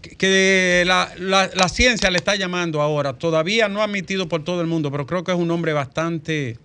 que, 0.00 0.16
que 0.16 0.84
la, 0.86 1.10
la- 1.18 1.50
la 1.54 1.68
ciencia 1.68 2.10
le 2.10 2.18
está 2.18 2.36
llamando 2.36 2.80
ahora. 2.80 3.12
Todavía 3.12 3.68
no 3.68 3.82
admitido 3.82 4.28
por 4.28 4.44
todo 4.44 4.60
el 4.62 4.66
mundo, 4.66 4.90
pero 4.90 5.06
creo 5.06 5.24
que 5.24 5.32
es 5.32 5.38
un 5.38 5.50
hombre 5.50 5.72
bastante 5.74 6.58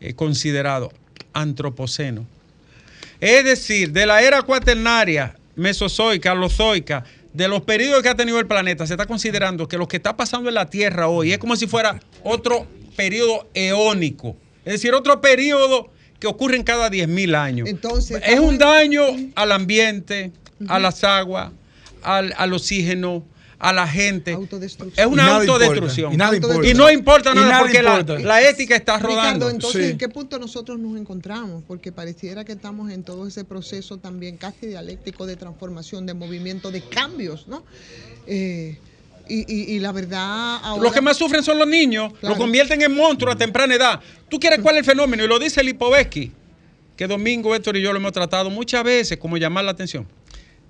eh, 0.00 0.12
considerado, 0.14 0.92
antropoceno. 1.32 2.26
Es 3.20 3.44
decir, 3.44 3.92
de 3.92 4.04
la 4.04 4.20
era 4.22 4.42
cuaternaria, 4.42 5.34
mesozoica, 5.54 6.32
alozoica, 6.32 7.04
de 7.36 7.48
los 7.48 7.62
periodos 7.62 8.02
que 8.02 8.08
ha 8.08 8.14
tenido 8.14 8.40
el 8.40 8.46
planeta, 8.46 8.86
se 8.86 8.94
está 8.94 9.04
considerando 9.04 9.68
que 9.68 9.76
lo 9.76 9.86
que 9.86 9.98
está 9.98 10.16
pasando 10.16 10.48
en 10.48 10.54
la 10.54 10.70
Tierra 10.70 11.08
hoy 11.08 11.32
es 11.32 11.38
como 11.38 11.54
si 11.54 11.66
fuera 11.66 12.00
otro 12.22 12.66
periodo 12.96 13.46
eónico. 13.52 14.36
Es 14.64 14.72
decir, 14.72 14.94
otro 14.94 15.20
periodo 15.20 15.90
que 16.18 16.26
ocurre 16.28 16.56
en 16.56 16.62
cada 16.62 16.90
10.000 16.90 17.36
años. 17.36 17.68
Entonces, 17.68 18.22
es 18.26 18.40
un 18.40 18.56
daño 18.56 19.02
al 19.34 19.52
ambiente, 19.52 20.32
a 20.66 20.78
las 20.78 21.04
aguas, 21.04 21.52
al, 22.02 22.32
al 22.38 22.54
oxígeno, 22.54 23.22
a 23.58 23.72
la 23.72 23.86
gente. 23.88 24.32
Es 24.32 24.38
Y 24.38 25.02
una 25.08 25.24
nada 25.24 25.36
autodestrucción. 25.38 26.12
importa, 26.12 26.14
y 26.14 26.16
nada 26.16 26.36
importa. 26.36 26.68
Y 26.68 26.74
no 26.74 26.90
importa 26.90 27.30
Y 27.32 27.34
nada, 27.36 27.48
nada 27.48 27.60
porque 27.60 27.82
la- 27.82 28.00
importa. 28.00 28.22
La, 28.22 28.42
ética 28.48 28.76
está 28.76 28.98
rodando. 28.98 29.22
Ricardo, 29.22 29.50
entonces, 29.50 29.84
Sí. 29.86 29.90
¿en 29.92 29.98
qué 29.98 30.08
punto 30.08 30.38
nosotros 30.38 30.78
nos 30.78 30.98
encontramos? 30.98 31.62
Porque 31.66 31.90
pareciera 31.92 32.44
que 32.44 32.52
estamos 32.52 32.90
en 32.90 33.02
todo 33.02 33.26
ese 33.26 33.44
proceso 33.44 33.96
también 33.98 34.36
casi 34.36 34.66
dialéctico 34.66 35.24
de 35.26 35.36
transformación, 35.36 36.04
de 36.06 36.14
movimiento, 36.14 36.70
de 36.70 36.82
cambios, 36.82 37.48
¿no? 37.48 37.64
Eh, 38.26 38.78
y, 39.28 39.40
y- 39.52 39.74
y 39.74 39.78
la 39.80 39.90
verdad 39.92 40.58
ahora... 40.62 40.82
Los 40.82 40.92
que 40.92 41.00
más 41.00 41.16
sufren 41.16 41.42
son 41.42 41.58
los 41.58 41.66
niños, 41.66 42.12
Claro. 42.20 42.28
los 42.34 42.38
convierten 42.38 42.80
en 42.82 42.94
monstruos 42.94 43.34
a 43.34 43.38
temprana 43.38 43.74
edad. 43.74 44.00
¿Tú 44.28 44.38
quieres 44.38 44.60
cuál 44.60 44.76
es 44.76 44.80
el 44.80 44.84
fenómeno? 44.84 45.24
Y 45.24 45.28
lo 45.28 45.38
dice 45.38 45.62
Lipovetsky, 45.64 46.30
que 46.96 47.06
Domingo, 47.06 47.54
Héctor 47.54 47.76
y 47.76 47.82
yo 47.82 47.92
lo 47.92 47.98
hemos 47.98 48.12
tratado 48.12 48.50
muchas 48.50 48.84
veces 48.84 49.18
como 49.18 49.36
llamar 49.36 49.64
la 49.64 49.72
atención. 49.72 50.06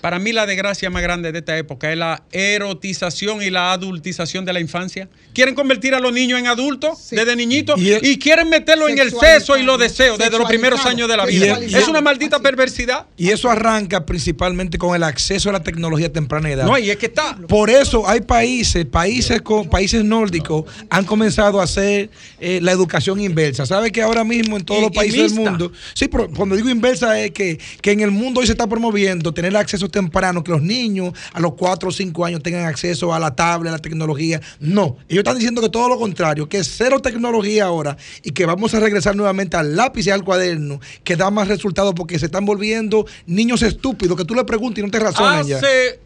Para 0.01 0.19
mí 0.19 0.33
la 0.33 0.47
desgracia 0.47 0.91
más 0.91 1.03
grande 1.03 1.33
de 1.33 1.39
esta 1.39 1.57
época 1.57 1.91
es 1.91 1.99
la 1.99 2.23
erotización 2.33 3.43
y 3.43 3.51
la 3.51 3.73
adultización 3.73 4.45
de 4.45 4.53
la 4.53 4.61
infancia. 4.61 5.09
Quieren 5.33 5.55
convertir 5.55 5.95
a 5.95 6.01
los 6.01 6.13
niños 6.13 6.39
en 6.39 6.47
adultos 6.47 7.09
desde 7.11 7.35
niñitos 7.37 7.81
y, 7.81 8.19
quieren 8.19 8.49
meterlo 8.49 8.89
en 8.89 8.99
el 8.99 9.13
seso 9.13 9.57
y 9.57 9.63
los 9.63 9.79
deseos 9.79 10.19
desde 10.19 10.39
los 10.39 10.49
primeros 10.49 10.85
años 10.85 11.09
de 11.09 11.17
la 11.17 11.25
vida. 11.27 11.59
Es 11.61 11.89
una 11.89 12.01
maldita 12.01 12.41
perversidad. 12.41 13.07
Y 13.17 13.31
eso 13.31 13.51
arranca 13.51 14.05
principalmente 14.05 14.79
con 14.79 14.95
el 14.95 15.03
acceso 15.03 15.51
a 15.51 15.53
la 15.53 15.63
tecnología 15.63 16.07
a 16.07 16.13
temprana 16.13 16.51
edad. 16.51 16.67
No, 16.67 16.79
y 16.79 16.91
es 16.91 16.97
que 16.97 17.07
está. 17.07 17.37
Por 17.49 17.71
eso 17.71 18.09
hay 18.09 18.21
países, 18.21 18.85
países 18.85 19.43
con 19.43 19.69
países 19.69 20.05
nórdicos 20.05 20.65
han 20.91 21.05
comenzado 21.05 21.61
a 21.61 21.65
hacer 21.65 22.11
eh, 22.41 22.61
la 22.63 22.73
educación 22.73 23.21
inversa. 23.21 23.67
¿Sabe 23.67 23.91
que 23.93 24.03
ahora 24.03 24.25
mismo 24.25 24.57
en 24.57 24.65
todos 24.65 24.81
Y- 24.81 24.85
los 24.85 24.93
y 24.93 24.95
países 24.95 25.35
del 25.35 25.45
mundo? 25.45 25.73
Sí, 25.95 26.09
pero 26.09 26.29
cuando 26.31 26.57
digo 26.57 26.69
inversa 26.69 27.19
es 27.21 27.31
que, 27.31 27.59
que 27.81 27.93
en 27.93 28.01
el 28.01 28.11
mundo 28.11 28.41
hoy 28.41 28.47
se 28.47 28.53
está 28.53 28.67
promoviendo 28.67 29.33
tener 29.33 29.57
acceso 29.57 29.89
temprano, 29.97 30.45
que 30.45 30.53
los 30.53 30.61
niños 30.61 31.15
a 31.33 31.41
los 31.41 31.55
4 31.55 31.89
o 31.89 31.93
5 31.93 32.27
años 32.27 32.43
tengan 32.43 32.67
acceso 32.67 33.15
a 33.15 33.19
la 33.19 33.35
tablet, 33.35 33.71
a 33.71 33.77
la 33.77 33.79
tecnología. 33.79 34.43
No, 34.61 34.99
ellos 35.09 35.21
están 35.21 35.37
diciendo 35.37 35.63
que 35.63 35.71
todo 35.71 35.89
lo 35.89 35.99
contrario, 35.99 36.51
que 36.51 36.59
es 36.59 36.77
cero 36.77 37.01
tecnología 37.01 37.65
ahora 37.65 37.97
y 38.23 38.33
que 38.33 38.45
vamos 38.45 38.75
a 38.75 38.81
regresar 38.81 39.17
nuevamente 39.17 39.57
al 39.57 39.75
lápiz 39.75 40.07
y 40.07 40.11
al 40.11 40.23
cuaderno, 40.23 40.81
que 41.03 41.17
da 41.17 41.31
más 41.31 41.49
resultados 41.49 41.95
porque 41.95 42.19
se 42.19 42.27
están 42.27 42.45
volviendo 42.45 43.07
niños 43.27 43.63
estúpidos, 43.63 44.19
que 44.19 44.27
tú 44.27 44.35
le 44.35 44.45
preguntas 44.45 44.81
y 44.81 44.83
no 44.83 44.91
te 44.91 44.99
razonan 44.99 45.47
ya. 45.47 45.57
Hace, 45.57 46.01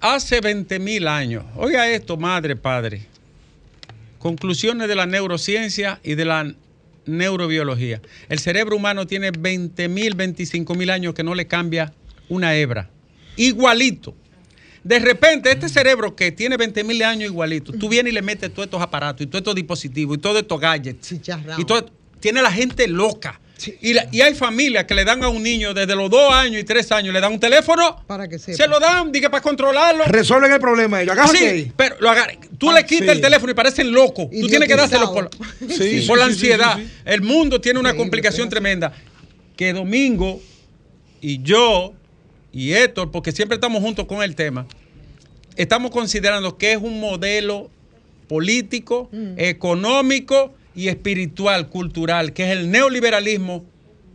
hace 0.00 0.40
20 0.40 0.78
mil 0.80 1.06
años. 1.06 1.44
Oiga 1.54 1.88
esto, 1.88 2.16
madre, 2.16 2.56
padre. 2.56 3.06
Conclusiones 4.18 4.88
de 4.88 4.96
la 4.96 5.06
neurociencia 5.06 6.00
y 6.02 6.16
de 6.16 6.24
la 6.24 6.52
neurobiología. 7.06 8.00
El 8.28 8.40
cerebro 8.40 8.76
humano 8.76 9.06
tiene 9.06 9.30
20 9.30 9.88
mil, 9.88 10.14
25 10.14 10.74
mil 10.74 10.90
años 10.90 11.14
que 11.14 11.22
no 11.22 11.34
le 11.34 11.46
cambia 11.46 11.92
una 12.28 12.54
hebra. 12.54 12.88
Igualito. 13.36 14.14
De 14.82 14.98
repente, 14.98 15.50
este 15.52 15.68
cerebro 15.68 16.16
que 16.16 16.32
tiene 16.32 16.56
20 16.56 16.84
mil 16.84 17.02
años 17.02 17.30
igualito, 17.30 17.72
tú 17.72 17.88
vienes 17.88 18.12
y 18.12 18.14
le 18.14 18.22
metes 18.22 18.50
todos 18.52 18.64
estos 18.66 18.80
aparatos 18.80 19.22
y 19.22 19.26
todos 19.26 19.40
estos 19.40 19.54
dispositivos 19.54 20.16
y 20.16 20.20
todos 20.20 20.38
estos 20.40 20.58
gadgets. 20.58 21.12
Y 21.58 21.64
todo, 21.66 21.86
tiene 22.18 22.40
la 22.40 22.50
gente 22.50 22.88
loca. 22.88 23.40
Y, 23.82 23.92
la- 23.92 24.08
y 24.10 24.22
hay 24.22 24.34
familias 24.34 24.86
que 24.86 24.94
le 24.94 25.04
dan 25.04 25.22
a 25.22 25.28
un 25.28 25.42
niño 25.42 25.74
desde 25.74 25.94
los 25.94 26.08
dos 26.08 26.32
años 26.32 26.62
y 26.62 26.64
tres 26.64 26.90
años, 26.92 27.12
le 27.12 27.20
dan 27.20 27.30
un 27.34 27.38
teléfono, 27.40 28.02
para 28.06 28.26
que 28.26 28.38
se 28.38 28.66
lo 28.66 28.80
dan, 28.80 29.12
diga 29.12 29.28
para 29.28 29.42
controlarlo. 29.42 30.02
Resuelven 30.06 30.50
el 30.50 30.60
problema 30.60 31.02
ellos. 31.02 31.12
Agárrate 31.12 31.38
Sí, 31.38 31.44
ahí. 31.44 31.72
pero 31.76 31.96
lo 32.00 32.08
agarran. 32.08 32.38
Tú 32.56 32.72
le 32.72 32.82
quitas 32.86 33.08
sí. 33.08 33.12
el 33.16 33.20
teléfono 33.20 33.52
y 33.52 33.54
parecen 33.54 33.92
locos. 33.92 34.28
Tú 34.30 34.48
tienes 34.48 34.66
que 34.66 34.76
dárselo 34.76 35.12
por, 35.12 35.28
Sí, 35.68 36.06
por 36.08 36.16
la 36.18 36.28
sí, 36.28 36.32
sí, 36.32 36.38
sí, 36.40 36.52
ansiedad. 36.52 36.76
sí, 36.78 36.84
sí. 36.86 36.90
El 37.04 37.20
mundo 37.20 37.60
tiene 37.60 37.78
una 37.78 37.94
complicación 37.94 38.48
tremenda. 38.48 38.94
Que 39.58 39.74
Domingo 39.74 40.40
y 41.20 41.42
yo 41.42 41.92
y 42.52 42.72
Héctor, 42.72 43.10
porque 43.10 43.32
siempre 43.32 43.56
estamos 43.56 43.82
juntos 43.82 44.06
con 44.06 44.22
el 44.22 44.34
tema, 44.34 44.66
estamos 45.56 45.90
considerando 45.90 46.56
que 46.58 46.72
es 46.72 46.78
un 46.78 47.00
modelo 47.00 47.70
político, 48.28 49.10
económico 49.36 50.54
y 50.74 50.88
espiritual, 50.88 51.68
cultural, 51.68 52.32
que 52.32 52.44
es 52.44 52.50
el 52.58 52.70
neoliberalismo, 52.70 53.64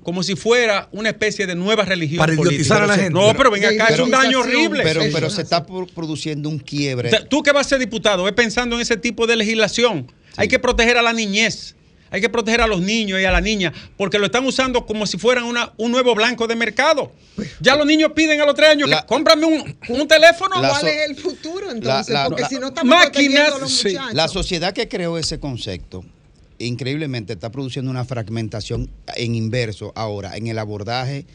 como 0.03 0.21
si 0.23 0.35
fuera 0.35 0.87
una 0.91 1.09
especie 1.09 1.47
de 1.47 1.55
nueva 1.55 1.83
religión. 1.83 2.19
Para 2.19 2.35
política. 2.35 2.53
idiotizar 2.55 2.83
a 2.83 2.87
la 2.87 2.95
gente. 2.95 3.09
No, 3.11 3.33
pero 3.35 3.49
ven 3.51 3.65
acá, 3.65 3.87
es 3.87 3.99
un 3.99 4.11
daño 4.11 4.39
horrible. 4.39 4.83
Pero, 4.83 5.01
pero 5.11 5.29
se 5.29 5.41
está 5.41 5.65
pro- 5.65 5.87
produciendo 5.87 6.47
un 6.47 6.59
quiebre. 6.59 7.07
O 7.09 7.11
sea, 7.11 7.25
Tú 7.27 7.41
que 7.41 7.51
vas 7.51 7.65
a 7.65 7.69
ser 7.69 7.79
diputado, 7.79 8.27
es 8.27 8.33
pensando 8.33 8.75
en 8.75 8.81
ese 8.83 8.97
tipo 8.97 9.25
de 9.27 9.35
legislación. 9.35 10.11
Hay 10.37 10.47
que 10.47 10.59
proteger 10.59 10.97
a 10.97 11.01
la 11.01 11.11
niñez. 11.13 11.75
Hay 12.11 12.21
que 12.21 12.29
proteger 12.29 12.61
a 12.61 12.67
los 12.67 12.81
niños 12.81 13.19
y 13.19 13.25
a 13.25 13.31
la 13.31 13.41
niña, 13.41 13.73
porque 13.97 14.17
lo 14.19 14.27
están 14.27 14.45
usando 14.45 14.85
como 14.85 15.05
si 15.07 15.17
fueran 15.17 15.43
una, 15.45 15.73
un 15.77 15.91
nuevo 15.91 16.13
blanco 16.15 16.47
de 16.47 16.55
mercado. 16.55 17.11
Ya 17.59 17.75
los 17.75 17.85
niños 17.85 18.11
piden 18.15 18.39
a 18.41 18.45
los 18.45 18.55
tres 18.55 18.69
años 18.69 18.89
que 18.89 18.95
cómprame 19.07 19.45
un, 19.45 19.77
un 19.89 20.07
teléfono. 20.07 20.55
¿Cuál 20.59 20.81
so- 20.81 20.87
es 20.87 21.09
el 21.09 21.15
futuro 21.17 21.71
entonces? 21.71 22.13
La- 22.13 22.23
la- 22.23 22.25
Porque 22.29 22.43
la- 22.43 22.49
si 22.49 22.55
no 22.55 22.67
estamos 22.67 22.95
protegiendo 23.01 23.55
a 23.55 23.59
los 23.59 23.71
Sí. 23.71 23.89
muchachos. 23.89 24.13
La 24.13 24.27
sociedad 24.27 24.73
que 24.73 24.87
creó 24.87 25.17
ese 25.17 25.39
concepto, 25.39 26.05
increíblemente, 26.59 27.33
está 27.33 27.51
produciendo 27.51 27.91
una 27.91 28.05
fragmentación 28.05 28.89
en 29.15 29.35
inverso 29.35 29.91
ahora, 29.95 30.37
en 30.37 30.47
el 30.47 30.57
abordaje 30.59 31.25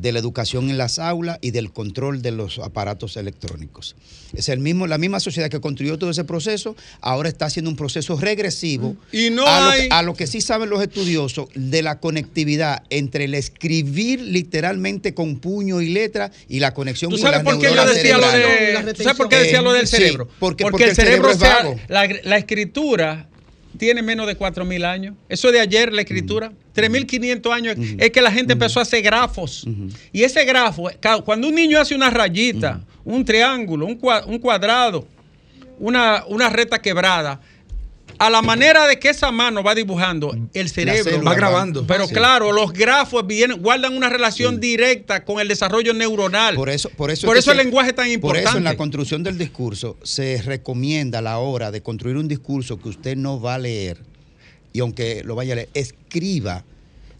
de 0.00 0.12
la 0.12 0.18
educación 0.18 0.70
en 0.70 0.78
las 0.78 0.98
aulas 0.98 1.38
y 1.40 1.50
del 1.50 1.72
control 1.72 2.22
de 2.22 2.30
los 2.30 2.58
aparatos 2.58 3.16
electrónicos. 3.16 3.96
Es 4.34 4.48
el 4.48 4.60
mismo, 4.60 4.86
la 4.86 4.96
misma 4.98 5.18
sociedad 5.20 5.48
que 5.50 5.60
construyó 5.60 5.98
todo 5.98 6.10
ese 6.10 6.24
proceso, 6.24 6.76
ahora 7.00 7.28
está 7.28 7.46
haciendo 7.46 7.68
un 7.70 7.76
proceso 7.76 8.16
regresivo 8.18 8.96
Y 9.12 9.30
no 9.30 9.46
a, 9.46 9.60
lo 9.60 9.70
hay- 9.70 9.88
que, 9.88 9.94
a 9.94 10.02
lo 10.02 10.14
que 10.14 10.26
sí 10.26 10.40
saben 10.40 10.70
los 10.70 10.80
estudiosos 10.82 11.48
de 11.54 11.82
la 11.82 11.98
conectividad 11.98 12.84
entre 12.90 13.24
el 13.24 13.34
escribir 13.34 14.20
literalmente 14.20 15.14
con 15.14 15.36
puño 15.40 15.80
y 15.80 15.88
letra 15.90 16.30
y 16.48 16.60
la 16.60 16.74
conexión 16.74 17.10
¿Tú 17.10 17.16
con 17.16 17.22
sabes 17.22 17.38
las 17.38 17.44
por 17.44 17.60
qué 17.60 17.74
yo 17.74 17.86
decía 17.86 18.18
lo 18.18 18.30
de, 18.30 18.94
¿tú 18.94 19.02
sabes 19.02 19.18
por 19.18 19.28
qué 19.28 19.36
decía 19.36 19.62
lo 19.62 19.72
del 19.72 19.84
Eh, 19.84 19.86
sí, 19.86 19.96
cerebro? 19.96 20.28
porque, 20.38 20.62
porque 20.64 20.84
el 20.84 20.94
cerebro, 20.94 21.30
es 21.30 21.38
vago. 21.38 21.78
la, 21.88 22.08
la 22.24 22.36
escritura 22.38 23.28
tiene 23.78 24.02
menos 24.02 24.26
de 24.26 24.36
4.000 24.36 24.84
años. 24.84 25.14
Eso 25.28 25.50
de 25.52 25.60
ayer, 25.60 25.92
la 25.92 26.02
escritura, 26.02 26.52
3.500 26.74 27.52
años, 27.52 27.76
es 27.98 28.10
que 28.10 28.20
la 28.20 28.30
gente 28.32 28.52
empezó 28.54 28.78
a 28.78 28.82
hacer 28.82 29.02
grafos. 29.02 29.64
Y 30.12 30.22
ese 30.22 30.44
grafo, 30.44 30.90
ca- 31.00 31.20
cuando 31.22 31.48
un 31.48 31.54
niño 31.54 31.78
hace 31.80 31.94
una 31.94 32.10
rayita, 32.10 32.80
un 33.04 33.24
triángulo, 33.24 33.86
un 33.86 34.38
cuadrado, 34.38 35.06
una, 35.78 36.24
una 36.28 36.48
recta 36.50 36.80
quebrada, 36.80 37.40
a 38.20 38.28
la 38.30 38.42
manera 38.42 38.86
de 38.86 38.98
que 38.98 39.08
esa 39.08 39.30
mano 39.32 39.62
va 39.62 39.74
dibujando, 39.74 40.36
el 40.52 40.68
cerebro 40.68 41.04
célula 41.10 41.30
Va 41.30 41.34
grabando. 41.36 41.86
Pero 41.86 42.06
Sí. 42.06 42.12
claro, 42.14 42.52
los 42.52 42.72
grafos 42.72 43.26
vienen, 43.26 43.62
guardan 43.62 43.96
una 43.96 44.10
relación 44.10 44.60
directa 44.60 45.24
con 45.24 45.40
el 45.40 45.48
desarrollo 45.48 45.94
neuronal. 45.94 46.54
Por 46.54 46.68
eso, 46.68 46.90
por 46.90 47.10
eso, 47.10 47.26
Por 47.26 47.36
es 47.38 47.44
eso 47.44 47.52
el 47.52 47.58
se- 47.58 47.64
lenguaje 47.64 47.90
es 47.90 47.96
tan 47.96 48.04
Por 48.06 48.12
importante. 48.14 48.48
eso 48.50 48.58
en 48.58 48.64
la 48.64 48.76
construcción 48.76 49.22
del 49.22 49.38
discurso 49.38 49.96
se 50.02 50.42
recomienda 50.42 51.20
a 51.20 51.22
la 51.22 51.38
hora 51.38 51.70
de 51.70 51.82
construir 51.82 52.16
un 52.18 52.28
discurso 52.28 52.78
que 52.78 52.90
usted 52.90 53.16
no 53.16 53.40
va 53.40 53.54
a 53.54 53.58
leer 53.58 53.98
y 54.72 54.80
aunque 54.80 55.22
lo 55.24 55.34
vaya 55.34 55.54
a 55.54 55.56
leer, 55.56 55.68
escriba 55.72 56.62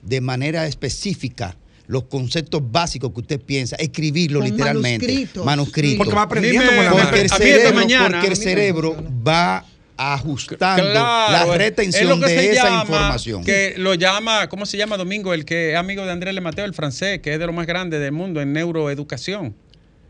de 0.03 0.21
manera 0.21 0.67
específica 0.67 1.57
los 1.87 2.05
conceptos 2.05 2.63
básicos 2.71 3.11
que 3.13 3.21
usted 3.21 3.41
piensa, 3.41 3.75
escribirlo 3.77 4.41
Con 4.41 4.51
literalmente, 4.51 5.07
manuscritos. 5.07 5.45
manuscrito. 5.45 5.99
Porque 5.99 6.15
va 6.15 6.23
aprendiendo 6.23 6.67
con 6.67 6.77
la 6.85 6.91
porque 6.93 7.27
mano. 7.29 7.45
el 7.69 7.75
mañana- 7.75 8.21
porque 8.21 8.37
cerebro 8.37 8.97
va 9.27 9.65
ajustando 10.01 10.83
Claro, 10.91 11.49
la 11.53 11.59
retención 11.59 12.05
es 12.05 12.09
lo 12.09 12.19
que 12.27 12.33
de 12.33 12.39
se 12.39 12.53
esa 12.53 12.65
llama- 12.65 12.81
información. 12.83 13.45
Que 13.45 13.75
lo 13.77 13.93
llama, 13.95 14.49
¿cómo 14.49 14.65
se 14.65 14.79
llama 14.79 14.97
Domingo? 14.97 15.35
El 15.35 15.45
que 15.45 15.73
es 15.73 15.77
amigo 15.77 16.05
de 16.07 16.11
Andrés 16.13 16.33
Le 16.35 16.41
Mateo, 16.41 16.65
el 16.65 16.73
francés, 16.75 17.21
que 17.21 17.35
es 17.35 17.39
de 17.39 17.47
lo 17.47 17.53
más 17.53 17.67
grande 17.67 17.99
del 17.99 18.13
mundo 18.13 18.41
en 18.41 18.53
neuroeducación, 18.55 19.55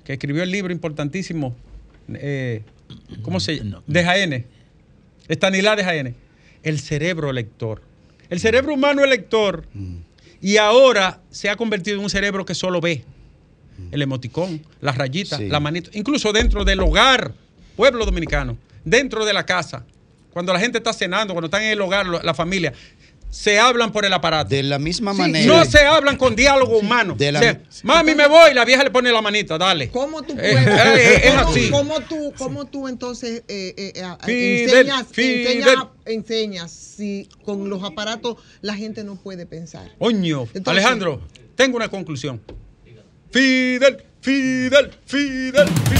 que 0.04 0.12
escribió 0.12 0.42
el 0.44 0.50
libro 0.52 0.72
importantísimo, 0.72 1.56
eh, 2.14 2.62
¿cómo 3.22 3.40
se 3.40 3.56
llama? 3.58 3.82
De 3.86 4.04
Jaén. 4.04 4.46
Estanilá 5.28 5.74
de 5.76 5.84
Jaén. 5.84 6.16
El 6.62 6.78
cerebro 6.78 7.32
lector. 7.32 7.82
El 8.28 8.38
cerebro 8.38 8.74
humano 8.74 9.02
es 9.02 9.10
lector. 9.10 9.64
Y 10.40 10.56
ahora 10.56 11.20
se 11.30 11.48
ha 11.50 11.56
convertido 11.56 11.96
en 11.96 12.04
un 12.04 12.10
cerebro 12.10 12.44
que 12.44 12.54
solo 12.54 12.80
ve. 12.80 13.04
El 13.90 14.02
emoticón, 14.02 14.62
las 14.80 14.96
rayitas, 14.96 15.38
Sí. 15.38 15.48
la 15.48 15.58
manito. 15.58 15.90
Incluso 15.94 16.32
dentro 16.32 16.64
del 16.64 16.80
hogar, 16.80 17.32
pueblo 17.76 18.04
dominicano, 18.04 18.56
dentro 18.90 19.24
de 19.24 19.32
la 19.32 19.46
casa, 19.46 19.84
cuando 20.32 20.52
la 20.52 20.60
gente 20.60 20.78
está 20.78 20.92
cenando, 20.92 21.32
cuando 21.34 21.46
están 21.46 21.62
en 21.62 21.70
el 21.70 21.80
hogar, 21.80 22.06
la 22.06 22.34
familia, 22.34 22.72
se 23.30 23.60
hablan 23.60 23.92
por 23.92 24.04
el 24.04 24.12
aparato. 24.12 24.50
De 24.50 24.62
la 24.64 24.80
misma 24.80 25.12
Sí, 25.12 25.18
manera. 25.18 25.46
No 25.46 25.64
se 25.64 25.78
hablan 25.86 26.16
con 26.16 26.34
diálogo 26.34 26.76
humano. 26.78 27.14
De 27.16 27.30
la- 27.30 27.38
O 27.38 27.42
sea, 27.42 27.60
Mami, 27.84 28.16
me 28.16 28.26
voy, 28.26 28.52
la 28.54 28.64
vieja 28.64 28.82
le 28.82 28.90
pone 28.90 29.12
la 29.12 29.22
manita, 29.22 29.56
dale. 29.56 29.88
¿Cómo 29.90 30.20
tú 30.22 30.32
Eh, 30.32 30.36
puedes? 30.52 30.66
eh, 30.66 31.20
es 31.28 31.30
¿Cómo- 31.34 31.48
así. 31.50 31.70
¿Cómo 31.70 32.00
tú, 32.00 32.32
cómo 32.36 32.64
tú 32.66 32.88
entonces 32.88 33.44
eh, 33.46 33.72
eh, 33.76 33.92
eh, 33.94 34.02
Fidel, 34.24 34.88
enseñas, 34.88 35.06
Fidel. 35.12 35.46
enseñas, 35.58 35.84
enseñas 36.06 36.70
si 36.72 37.28
con 37.44 37.70
los 37.70 37.84
aparatos 37.84 38.36
la 38.62 38.74
gente 38.74 39.04
no 39.04 39.14
puede 39.14 39.46
pensar? 39.46 39.88
Oño, 40.00 40.42
Entonces- 40.52 40.66
Alejandro, 40.66 41.20
tengo 41.54 41.76
una 41.76 41.88
conclusión. 41.88 42.40
Fidel, 43.30 44.02
Fidel, 44.20 44.90
Fidel, 45.06 45.68
Fidel. 45.70 45.99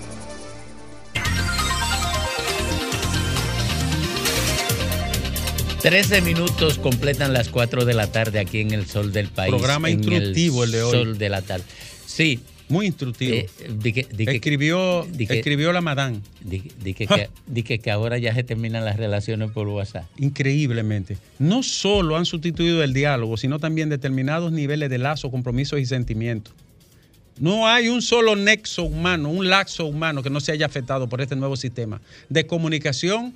Trece 5.81 6.21
minutos 6.21 6.77
completan 6.77 7.33
las 7.33 7.49
4 7.49 7.85
de 7.85 7.93
la 7.93 8.07
tarde 8.11 8.39
aquí 8.39 8.59
en 8.59 8.71
el 8.71 8.85
Sol 8.85 9.11
del 9.11 9.29
País. 9.29 9.49
Programa 9.51 9.89
instructivo 9.89 10.63
el 10.63 10.71
de 10.71 10.83
hoy. 10.83 10.91
Sol 10.91 11.17
de 11.17 11.29
la 11.29 11.41
tarde. 11.41 11.65
Sí. 12.05 12.39
Muy 12.69 12.85
instructivo. 12.85 13.35
Eh, 13.35 13.49
di 13.79 13.91
que- 13.91 14.07
di 14.15 14.25
que- 14.25 14.31
escribió, 14.35 15.05
di 15.11 15.27
que- 15.27 15.39
escribió 15.39 15.73
la 15.73 15.81
Madame. 15.81 16.21
Di, 16.39 16.71
di 16.81 16.93
que, 17.63 17.91
ahora 17.91 18.17
ya 18.17 18.33
se 18.33 18.43
terminan 18.43 18.85
las 18.85 18.95
relaciones 18.95 19.51
por 19.51 19.67
WhatsApp. 19.67 20.05
Increíblemente. 20.17 21.17
No 21.39 21.63
solo 21.63 22.15
han 22.15 22.25
sustituido 22.25 22.81
el 22.83 22.93
diálogo, 22.93 23.35
sino 23.35 23.59
también 23.59 23.89
determinados 23.89 24.53
niveles 24.53 24.89
de 24.89 24.99
lazo, 24.99 25.31
compromisos 25.31 25.79
y 25.81 25.85
sentimientos. 25.85 26.53
No 27.39 27.67
hay 27.67 27.89
un 27.89 28.01
solo 28.01 28.35
nexo 28.37 28.83
humano, 28.83 29.29
un 29.29 29.49
laxo 29.49 29.85
humano 29.85 30.21
que 30.23 30.29
no 30.29 30.39
se 30.39 30.53
haya 30.53 30.65
afectado 30.67 31.09
por 31.09 31.19
este 31.21 31.35
nuevo 31.35 31.57
sistema 31.57 31.99
de 32.29 32.45
comunicación 32.45 33.33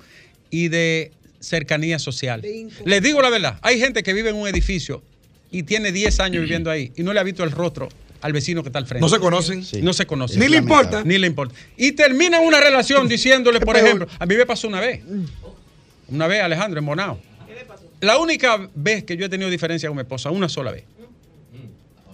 y 0.50 0.68
de 0.68 1.10
cercanía 1.46 1.98
social. 1.98 2.42
Les 2.84 3.02
digo 3.02 3.22
la 3.22 3.30
verdad, 3.30 3.58
hay 3.62 3.78
gente 3.78 4.02
que 4.02 4.12
vive 4.12 4.30
en 4.30 4.36
un 4.36 4.48
edificio 4.48 5.02
y 5.50 5.62
tiene 5.62 5.92
10 5.92 6.20
años 6.20 6.42
viviendo 6.42 6.70
ahí 6.70 6.92
y 6.96 7.02
no 7.02 7.12
le 7.12 7.20
ha 7.20 7.22
visto 7.22 7.44
el 7.44 7.50
rostro 7.50 7.88
al 8.20 8.32
vecino 8.32 8.62
que 8.62 8.68
está 8.70 8.78
al 8.78 8.86
frente. 8.86 9.00
No 9.00 9.08
se 9.08 9.20
conocen. 9.20 9.64
No 9.82 9.92
se 9.92 10.06
conocen. 10.06 10.40
Ni 10.40 10.48
le 10.48 10.56
importa. 10.56 11.02
Ni 11.04 11.18
le 11.18 11.26
importa. 11.26 11.54
Y 11.76 11.92
terminan 11.92 12.42
una 12.44 12.60
relación 12.60 13.08
diciéndole, 13.16 13.60
por 13.60 13.76
ejemplo, 13.76 14.08
a 14.18 14.26
mí 14.26 14.34
me 14.34 14.46
pasó 14.46 14.66
una 14.68 14.80
vez. 14.80 15.02
Una 16.08 16.26
vez, 16.26 16.42
Alejandro, 16.42 16.80
en 16.80 16.86
Bonao. 16.86 17.20
La 18.00 18.18
única 18.18 18.68
vez 18.74 19.04
que 19.04 19.16
yo 19.16 19.26
he 19.26 19.28
tenido 19.28 19.48
diferencia 19.48 19.88
con 19.88 19.96
mi 19.96 20.02
esposa, 20.02 20.30
una 20.30 20.48
sola 20.48 20.72
vez. 20.72 20.84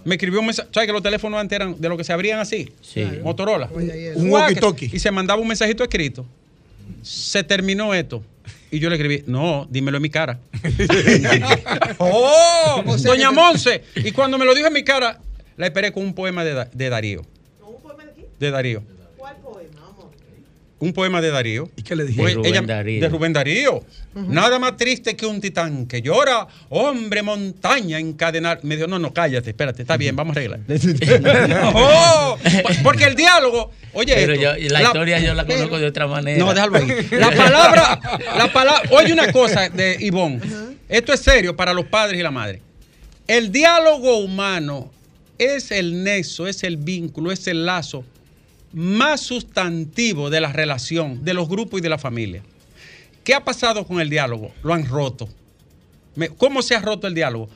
Me 0.05 0.17
escribió 0.17 0.41
un 0.41 0.47
mensaje. 0.47 0.69
¿Sabes 0.73 0.89
que 0.89 0.93
los 0.93 1.03
teléfonos 1.03 1.41
antes 1.41 1.57
eran 1.57 1.81
de 1.81 1.89
lo 1.89 1.97
que 1.97 2.05
se 2.05 2.13
abrían 2.13 2.41
así? 2.41 2.73
Sí. 2.81 3.05
Motorola. 3.23 3.69
Un 3.73 4.31
walkie-talkie. 4.31 4.91
Y 4.93 4.99
se 4.99 5.11
mandaba 5.11 5.41
un 5.41 5.49
mensajito 5.49 5.83
escrito. 5.83 6.27
Se 7.03 7.43
terminó 7.45 7.95
esto. 7.95 8.23
Y 8.73 8.79
yo 8.81 8.89
le 8.89 8.97
escribí, 8.97 9.23
no, 9.27 9.69
dímelo 9.71 9.99
en 9.99 10.03
mi 10.03 10.09
cara. 10.11 10.41
¡Oh! 11.99 12.83
Doña 13.03 13.31
Monse. 13.31 13.83
Y 13.97 14.13
cuando 14.13 14.39
me 14.39 14.45
lo 14.47 14.55
dijo 14.55 14.67
en 14.67 14.73
mi 14.73 14.83
cara, 14.83 15.21
la 15.57 15.67
esperé 15.67 15.93
con 15.93 16.03
un 16.03 16.15
poema 16.15 16.43
de, 16.43 16.55
Da- 16.55 16.69
de 16.73 16.89
Darío. 16.89 17.23
De 18.41 18.51
Darío. 18.51 18.83
Un 20.83 20.93
poema 20.93 21.21
de 21.21 21.31
Darío. 21.31 21.71
¿Y 21.77 21.83
qué 21.83 21.95
le 21.95 22.05
dije? 22.05 22.21
De 22.21 22.35
Rubén 22.35 22.67
Darío. 22.67 23.01
De 23.01 23.09
Rubén 23.09 23.33
Darío. 23.33 23.85
Nada 24.15 24.59
más 24.59 24.77
triste 24.77 25.15
que 25.15 25.25
un 25.25 25.41
titán 25.41 25.87
que 25.87 26.03
llora, 26.03 26.49
hombre 26.71 27.23
montaña 27.23 28.01
encadenar. 28.01 28.59
Me 28.65 28.75
dijo, 28.75 28.89
no, 28.89 28.99
no, 28.99 29.15
cállate, 29.15 29.51
espérate, 29.51 29.83
está 29.83 29.97
bien, 29.97 30.17
vamos 30.17 30.37
a 30.37 30.41
arreglar. 30.41 30.59
¡Oh! 31.75 32.37
Porque 32.83 33.05
el 33.05 33.15
diálogo, 33.15 33.71
oye, 33.93 34.13
Pero 34.13 34.33
esto, 34.33 34.57
yo, 34.59 34.69
la, 34.71 34.81
la- 34.81 34.87
historia 34.87 35.21
yo 35.21 35.35
la 35.35 35.47
conozco 35.47 35.79
de 35.79 35.87
otra 35.87 36.09
manera. 36.09 36.45
no, 36.45 36.53
déjalo 36.53 36.77
ahí. 36.77 37.07
La 37.13 37.31
palabra, 37.37 38.01
la 38.37 38.53
palabra, 38.53 38.83
oye 38.91 39.13
una 39.13 39.31
cosa 39.31 39.69
de 39.69 39.99
Ivonne. 40.01 40.41
Esto 40.89 41.13
es 41.13 41.21
serio 41.21 41.55
para 41.55 41.73
los 41.73 41.85
padres 41.85 42.19
y 42.19 42.25
la 42.25 42.33
madre. 42.33 42.61
El 43.29 43.53
diálogo 43.53 44.17
humano 44.17 44.91
es 45.39 45.71
el 45.71 46.03
nexo, 46.03 46.49
es 46.49 46.65
el 46.65 46.77
vínculo, 46.77 47.31
es 47.31 47.47
el 47.47 47.67
lazo 47.67 48.05
más 48.73 49.21
sustantivo 49.21 50.31
de 50.31 50.41
la 50.41 50.53
relación, 50.53 51.25
de 51.25 51.35
los 51.35 51.49
grupos 51.49 51.81
y 51.81 51.83
de 51.83 51.89
la 51.89 51.99
familia. 51.99 52.43
¿Qué 53.25 53.35
ha 53.35 53.45
pasado 53.45 53.87
con 53.87 54.01
el 54.01 54.11
diálogo? 54.11 54.53
Lo 54.63 54.75
han 54.75 54.87
roto. 54.87 55.29
¿Cómo 56.39 56.63
se 56.63 56.75
ha 56.75 56.81
roto 56.81 57.07
el 57.07 57.15
diálogo? 57.15 57.49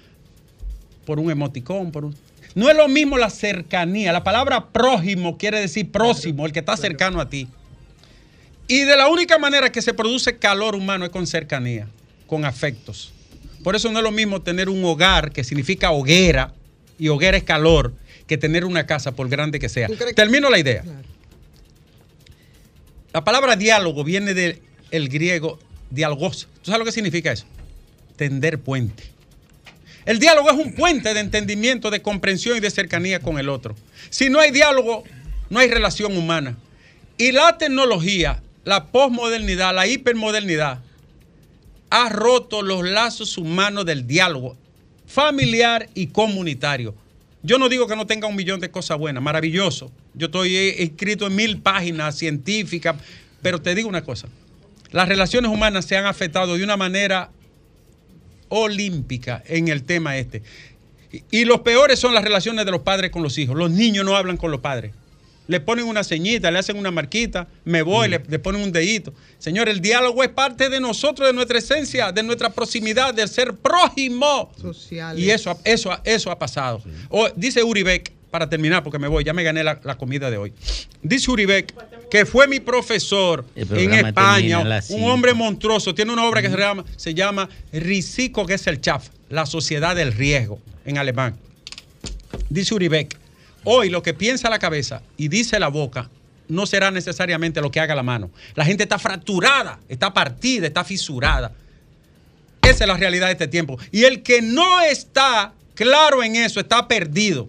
Por 1.05 1.19
un 1.19 1.31
emoticón, 1.31 1.91
por 1.91 2.05
un... 2.05 2.17
No 2.55 2.71
es 2.71 2.77
lo 2.77 2.89
mismo 2.89 3.19
la 3.19 3.31
cercanía. 3.31 4.13
La 4.13 4.25
palabra 4.25 4.69
prójimo 4.69 5.37
quiere 5.37 5.61
decir 5.61 5.91
próximo, 5.91 6.47
el 6.47 6.53
que 6.53 6.61
está 6.61 6.77
cercano 6.77 7.21
a 7.21 7.29
ti. 7.29 7.49
Y 8.69 8.81
de 8.81 8.97
la 8.97 9.09
única 9.09 9.39
manera 9.39 9.71
que 9.71 9.83
se 9.83 9.95
produce 9.95 10.39
calor 10.39 10.75
humano 10.75 11.05
es 11.05 11.11
con 11.11 11.27
cercanía, 11.27 11.87
con 12.27 12.45
afectos. 12.45 13.13
Por 13.63 13.77
eso 13.77 13.91
no 13.93 13.99
es 13.99 14.05
lo 14.05 14.11
mismo 14.11 14.43
tener 14.43 14.69
un 14.69 14.85
hogar, 14.85 15.33
que 15.33 15.45
significa 15.45 15.91
hoguera, 15.91 16.55
y 16.99 17.09
hoguera 17.09 17.37
es 17.37 17.45
calor, 17.45 17.93
que 18.27 18.37
tener 18.39 18.65
una 18.65 18.87
casa, 18.87 19.13
por 19.13 19.29
grande 19.29 19.59
que 19.59 19.69
sea. 19.69 19.87
¿Tú 19.87 19.95
crees 19.95 20.11
que- 20.11 20.15
Termino 20.15 20.51
la 20.51 20.59
idea. 20.59 20.83
La 23.13 23.25
palabra 23.25 23.57
diálogo 23.57 24.05
viene 24.05 24.35
del 24.35 24.61
griego 25.09 25.59
dialogos. 25.91 26.49
¿Tú 26.63 26.67
sabes 26.71 26.79
lo 26.81 26.85
que 26.85 26.93
significa 26.93 27.33
eso? 27.33 27.47
tender 28.17 28.59
puente. 28.59 29.05
El 30.07 30.19
diálogo 30.19 30.51
es 30.51 30.57
un 30.57 30.73
puente 30.75 31.13
de 31.13 31.21
entendimiento, 31.21 31.91
de 31.91 32.01
comprensión 32.01 32.57
y 32.57 32.61
de 32.61 32.71
cercanía 32.71 33.21
con 33.21 33.39
el 33.39 33.51
otro. 33.51 33.77
Si 34.09 34.31
no 34.31 34.41
hay 34.41 34.53
diálogo, 34.53 35.05
no 35.51 35.59
hay 35.59 35.69
relación 35.69 36.17
humana. 36.17 36.57
Y 37.19 37.33
la 37.33 37.59
tecnología, 37.59 38.43
la 38.65 38.87
posmodernidad, 38.87 39.75
la 39.75 39.87
hipermodernidad, 39.87 40.79
ha 41.91 42.09
roto 42.09 42.63
los 42.63 42.85
lazos 42.89 43.37
humanos 43.37 43.85
del 43.85 44.07
diálogo 44.07 44.57
familiar 45.07 45.91
y 45.95 46.07
comunitario. 46.07 46.95
Yo 47.47 47.59
no 47.59 47.69
digo 47.69 47.87
que 47.87 47.95
no 47.95 48.09
tenga 48.09 48.27
un 48.27 48.35
millón 48.35 48.59
de 48.59 48.73
cosas 48.73 48.99
buenas, 48.99 49.23
maravilloso. 49.23 49.93
Yo 50.15 50.27
estoy 50.27 50.57
escrito 50.57 51.29
en 51.29 51.37
mil 51.37 51.59
páginas 51.63 52.19
científicas, 52.19 52.97
pero 53.41 53.63
te 53.63 53.73
digo 53.77 53.89
una 53.89 54.03
cosa. 54.03 54.27
Las 54.91 55.09
relaciones 55.09 55.49
humanas 55.49 55.85
se 55.85 55.97
han 55.97 56.07
afectado 56.07 56.57
de 56.57 56.65
una 56.65 56.77
manera 56.77 57.31
olímpica 58.49 59.45
en 59.47 59.69
el 59.69 59.85
tema 59.85 60.17
este. 60.17 60.43
Y 61.31 61.45
los 61.45 61.61
peores 61.61 62.01
son 62.01 62.15
las 62.15 62.25
relaciones 62.25 62.65
de 62.65 62.73
los 62.73 62.81
padres 62.81 63.13
con 63.13 63.23
los 63.23 63.39
hijos. 63.39 63.57
Los 63.57 63.71
niños 63.71 64.05
no 64.05 64.17
hablan 64.17 64.39
con 64.39 64.51
los 64.51 64.61
padres. 64.61 64.93
Le 65.49 65.61
ponen 65.61 65.85
una 65.85 66.03
ceñita, 66.03 66.51
le 66.51 66.59
hacen 66.59 66.77
una 66.77 66.91
marquita, 66.91 67.47
me 67.65 67.83
voy, 67.83 68.09
le, 68.09 68.21
le 68.29 68.39
ponen 68.39 68.63
un 68.63 68.73
dedito. 68.73 69.15
Señor, 69.39 69.69
el 69.69 69.81
diálogo 69.81 70.23
es 70.25 70.31
parte 70.31 70.69
de 70.69 70.81
nosotros, 70.81 71.29
de 71.29 71.33
nuestra 71.33 71.59
esencia, 71.59 72.11
de 72.13 72.23
nuestra 72.23 72.51
proximidad, 72.51 73.15
de 73.15 73.27
ser 73.29 73.55
prójimo. 73.55 74.53
Sociales. 74.61 75.23
Y 75.23 75.31
eso, 75.31 75.59
eso, 75.65 75.97
eso 76.05 76.31
ha 76.31 76.39
pasado. 76.39 76.83
O, 77.09 77.29
dice 77.37 77.63
Uribeck, 77.63 78.13
para 78.31 78.49
terminar, 78.49 78.83
porque 78.83 78.99
me 78.99 79.09
voy, 79.09 79.25
ya 79.25 79.33
me 79.33 79.43
gané 79.43 79.63
la, 79.65 79.81
la 79.83 79.97
comida 79.97 80.31
de 80.31 80.37
hoy. 80.37 80.53
Dice 81.03 81.31
Uribeck, 81.31 81.73
que 82.11 82.27
fue 82.27 82.49
mi 82.49 82.61
profesor 82.61 83.45
en 83.55 83.95
España, 83.95 84.63
un 84.91 85.05
hombre 85.05 85.33
monstruoso. 85.33 85.95
Tiene 85.95 86.13
una 86.13 86.25
obra 86.25 86.43
que 86.43 86.51
se 86.51 86.57
llama, 86.57 86.85
se 86.97 87.15
llama 87.15 87.49
Risico, 87.73 88.45
que 88.45 88.55
es 88.55 88.67
el 88.67 88.81
Chaf, 88.81 89.09
la 89.31 89.47
sociedad 89.47 89.95
del 89.97 90.13
riesgo, 90.13 90.61
en 90.85 90.99
alemán. 90.99 91.37
Dice 92.51 92.75
Uribeck, 92.75 93.17
hoy 93.67 93.91
lo 93.91 94.03
que 94.03 94.15
piensa 94.15 94.49
la 94.49 94.59
cabeza 94.59 95.03
y 95.19 95.29
dice 95.29 95.61
la 95.61 95.69
boca 95.69 96.09
no 96.49 96.67
será 96.67 96.91
necesariamente 96.91 97.61
lo 97.61 97.71
que 97.71 97.81
haga 97.81 97.95
la 97.95 98.03
mano. 98.03 98.31
La 98.55 98.65
gente 98.65 98.85
está 98.85 98.99
fracturada, 98.99 99.81
está 99.89 100.13
partida, 100.15 100.67
está 100.67 100.85
fisurada. 100.85 101.53
Esa 102.63 102.85
es 102.85 102.89
la 102.89 102.97
realidad 102.97 103.27
de 103.27 103.33
este 103.33 103.49
tiempo. 103.49 103.79
Y 103.91 104.05
el 104.05 104.23
que 104.23 104.43
no 104.43 104.81
está 104.81 105.53
claro 105.75 106.23
en 106.23 106.37
eso 106.37 106.61
está 106.61 106.87
perdido. 106.89 107.49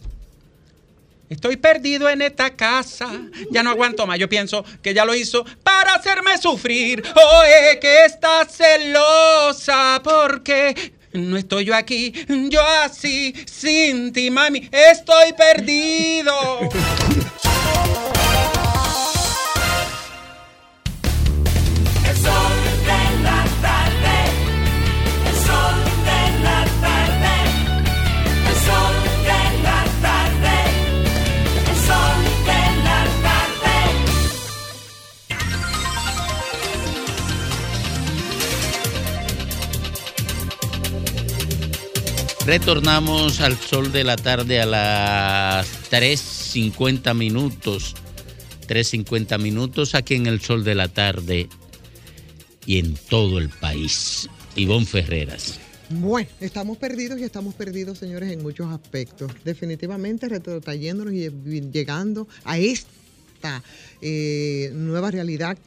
Estoy 1.29 1.57
perdido 1.57 2.09
en 2.09 2.21
esta 2.21 2.55
casa. 2.55 3.11
Ya 3.51 3.61
no 3.61 3.71
aguanto 3.71 4.07
más. 4.07 4.17
Yo 4.17 4.29
pienso 4.29 4.63
que 4.81 4.93
ya 4.93 5.05
lo 5.05 5.13
hizo 5.13 5.45
para 5.63 5.95
hacerme 5.95 6.37
sufrir. 6.37 7.03
Oye, 7.03 7.79
que 7.79 8.05
está 8.05 8.45
celosa 8.45 10.01
porque 10.03 10.93
no 11.17 11.37
estoy 11.37 11.65
yo 11.65 11.75
aquí. 11.75 12.13
Yo 12.49 12.61
así, 12.83 13.33
sin 13.45 14.13
ti, 14.13 14.29
mami. 14.31 14.69
Estoy 14.71 15.33
perdido. 15.33 16.33
Retornamos 42.47 43.41
al 43.41 43.57
sol 43.57 43.91
de 43.91 44.05
la 44.05 44.15
tarde 44.15 44.61
a 44.61 44.65
las 44.65 45.67
3.50 45.91 47.13
minutos. 47.13 47.93
3.50 48.69 49.37
minutos 49.37 49.93
aquí 49.95 50.15
en 50.15 50.27
el 50.27 50.39
sol 50.39 50.63
de 50.63 50.73
la 50.73 50.87
tarde 50.87 51.49
y 52.65 52.79
en 52.79 52.95
todo 53.09 53.37
el 53.39 53.49
país. 53.49 54.29
Ivonne 54.55 54.85
Ferreras. 54.85 55.59
Bueno, 55.89 56.29
estamos 56.39 56.77
perdidos 56.77 57.19
y 57.19 57.23
estamos 57.23 57.53
perdidos, 57.53 57.97
señores, 57.97 58.31
en 58.31 58.41
muchos 58.41 58.71
aspectos. 58.71 59.29
Definitivamente 59.43 60.29
retrotrayéndonos 60.29 61.13
y 61.15 61.29
llegando 61.69 62.29
a 62.45 62.57
esta 62.59 63.61
eh, 64.01 64.71
nueva 64.73 65.11
realidad. 65.11 65.57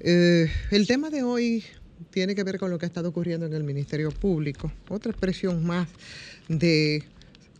Eh, 0.00 0.50
el 0.70 0.86
tema 0.86 1.10
de 1.10 1.24
hoy 1.24 1.62
tiene 2.10 2.34
que 2.34 2.44
ver 2.44 2.58
con 2.58 2.70
lo 2.70 2.78
que 2.78 2.86
ha 2.86 2.88
estado 2.88 3.08
ocurriendo 3.08 3.46
en 3.46 3.54
el 3.54 3.64
Ministerio 3.64 4.10
Público. 4.10 4.72
Otra 4.88 5.10
expresión 5.12 5.64
más 5.64 5.88
de 6.48 7.04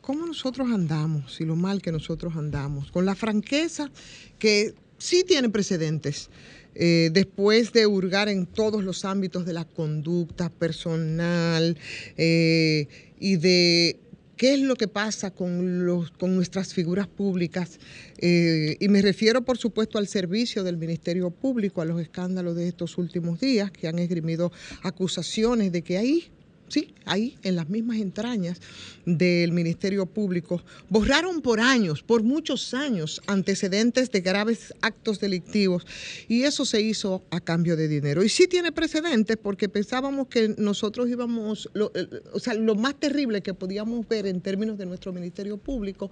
cómo 0.00 0.26
nosotros 0.26 0.68
andamos 0.70 1.40
y 1.40 1.44
lo 1.44 1.56
mal 1.56 1.80
que 1.82 1.92
nosotros 1.92 2.34
andamos, 2.36 2.90
con 2.90 3.06
la 3.06 3.14
franqueza 3.14 3.90
que 4.38 4.74
sí 4.98 5.24
tiene 5.24 5.48
precedentes. 5.48 6.28
eh, 6.74 7.10
después 7.12 7.72
de 7.72 7.86
hurgar 7.86 8.28
en 8.28 8.46
todos 8.46 8.84
los 8.84 9.04
ámbitos 9.04 9.44
de 9.44 9.52
la 9.52 9.64
conducta 9.64 10.50
personal 10.50 11.76
eh, 12.16 12.86
y 13.18 13.36
de 13.36 13.98
qué 14.40 14.54
es 14.54 14.60
lo 14.60 14.74
que 14.74 14.88
pasa 14.88 15.32
con, 15.32 15.84
los, 15.84 16.12
con 16.12 16.34
nuestras 16.34 16.72
figuras 16.72 17.06
públicas. 17.06 17.78
eh, 18.16 18.74
y 18.80 18.88
me 18.88 19.02
refiero, 19.02 19.42
por 19.42 19.58
supuesto, 19.58 19.98
al 19.98 20.08
servicio 20.08 20.64
del 20.64 20.78
Ministerio 20.78 21.28
Público, 21.28 21.82
a 21.82 21.84
los 21.84 22.00
escándalos 22.00 22.56
de 22.56 22.66
estos 22.66 22.96
últimos 22.96 23.38
días, 23.38 23.70
que 23.70 23.86
han 23.86 23.98
esgrimido 23.98 24.50
acusaciones 24.82 25.72
de 25.72 25.82
que 25.82 25.98
ahí, 25.98 26.30
sí, 26.70 26.94
ahí, 27.04 27.36
en 27.42 27.56
las 27.56 27.68
mismas 27.68 27.98
entrañas 27.98 28.60
del 29.04 29.52
Ministerio 29.52 30.06
Público, 30.06 30.62
borraron 30.88 31.42
por 31.42 31.60
años, 31.60 32.02
por 32.02 32.22
muchos 32.22 32.72
años, 32.74 33.20
antecedentes 33.26 34.10
de 34.10 34.20
graves 34.20 34.72
actos 34.80 35.20
delictivos 35.20 35.86
y 36.28 36.44
eso 36.44 36.64
se 36.64 36.80
hizo 36.80 37.22
a 37.30 37.40
cambio 37.40 37.76
de 37.76 37.88
dinero. 37.88 38.22
Y 38.22 38.28
sí 38.28 38.46
tiene 38.46 38.72
precedentes 38.72 39.36
porque 39.36 39.68
pensábamos 39.68 40.28
que 40.28 40.54
nosotros 40.56 41.08
íbamos, 41.08 41.68
eh, 41.74 42.06
o 42.32 42.38
sea, 42.38 42.54
lo 42.54 42.74
más 42.74 42.98
terrible 42.98 43.42
que 43.42 43.54
podíamos 43.54 44.06
ver 44.08 44.26
en 44.26 44.40
términos 44.40 44.78
de 44.78 44.86
nuestro 44.86 45.12
Ministerio 45.12 45.56
Público 45.58 46.10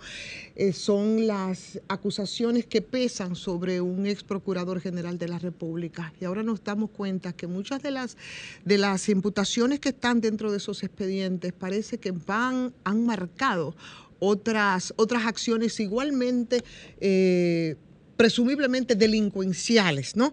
eh, 0.56 0.72
son 0.72 1.26
las 1.26 1.80
acusaciones 1.88 2.66
que 2.66 2.82
pesan 2.82 3.36
sobre 3.36 3.80
un 3.80 4.06
ex 4.06 4.24
procurador 4.24 4.80
general 4.80 5.18
de 5.18 5.28
la 5.28 5.38
República. 5.38 6.12
Y 6.20 6.24
ahora 6.24 6.42
nos 6.42 6.62
damos 6.64 6.90
cuenta 6.90 7.32
que 7.32 7.46
muchas 7.46 7.82
de 7.82 7.90
las, 7.90 8.16
de 8.64 8.78
las 8.78 9.08
imputaciones 9.08 9.80
que 9.80 9.90
están 9.90 10.20
dentro 10.20 10.47
de 10.50 10.58
esos 10.58 10.82
expedientes 10.82 11.52
parece 11.52 11.98
que 11.98 12.12
van, 12.12 12.72
han 12.84 13.06
marcado 13.06 13.74
otras, 14.18 14.92
otras 14.96 15.26
acciones 15.26 15.78
igualmente, 15.80 16.64
eh, 17.00 17.76
presumiblemente 18.16 18.94
delincuenciales, 18.94 20.16
¿no? 20.16 20.32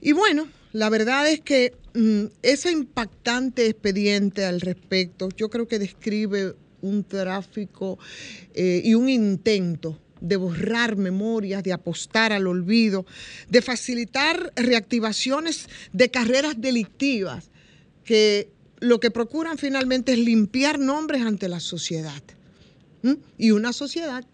Y 0.00 0.12
bueno, 0.12 0.46
la 0.72 0.90
verdad 0.90 1.28
es 1.28 1.40
que 1.40 1.74
mm, 1.94 2.24
ese 2.42 2.70
impactante 2.70 3.66
expediente 3.66 4.44
al 4.44 4.60
respecto, 4.60 5.28
yo 5.36 5.48
creo 5.50 5.66
que 5.66 5.78
describe 5.78 6.54
un 6.82 7.04
tráfico 7.04 7.98
eh, 8.54 8.82
y 8.84 8.94
un 8.94 9.08
intento 9.08 9.98
de 10.20 10.36
borrar 10.36 10.96
memorias, 10.96 11.62
de 11.62 11.72
apostar 11.72 12.32
al 12.32 12.46
olvido, 12.46 13.04
de 13.48 13.62
facilitar 13.62 14.52
reactivaciones 14.56 15.68
de 15.92 16.10
carreras 16.10 16.60
delictivas 16.60 17.50
que 18.04 18.48
lo 18.84 19.00
que 19.00 19.10
procuran 19.10 19.58
finalmente 19.58 20.12
es 20.12 20.18
limpiar 20.18 20.78
nombres 20.78 21.22
ante 21.22 21.48
la 21.48 21.60
sociedad. 21.60 22.22
Y 23.38 23.50
una 23.50 23.72
sociedad 23.72 24.24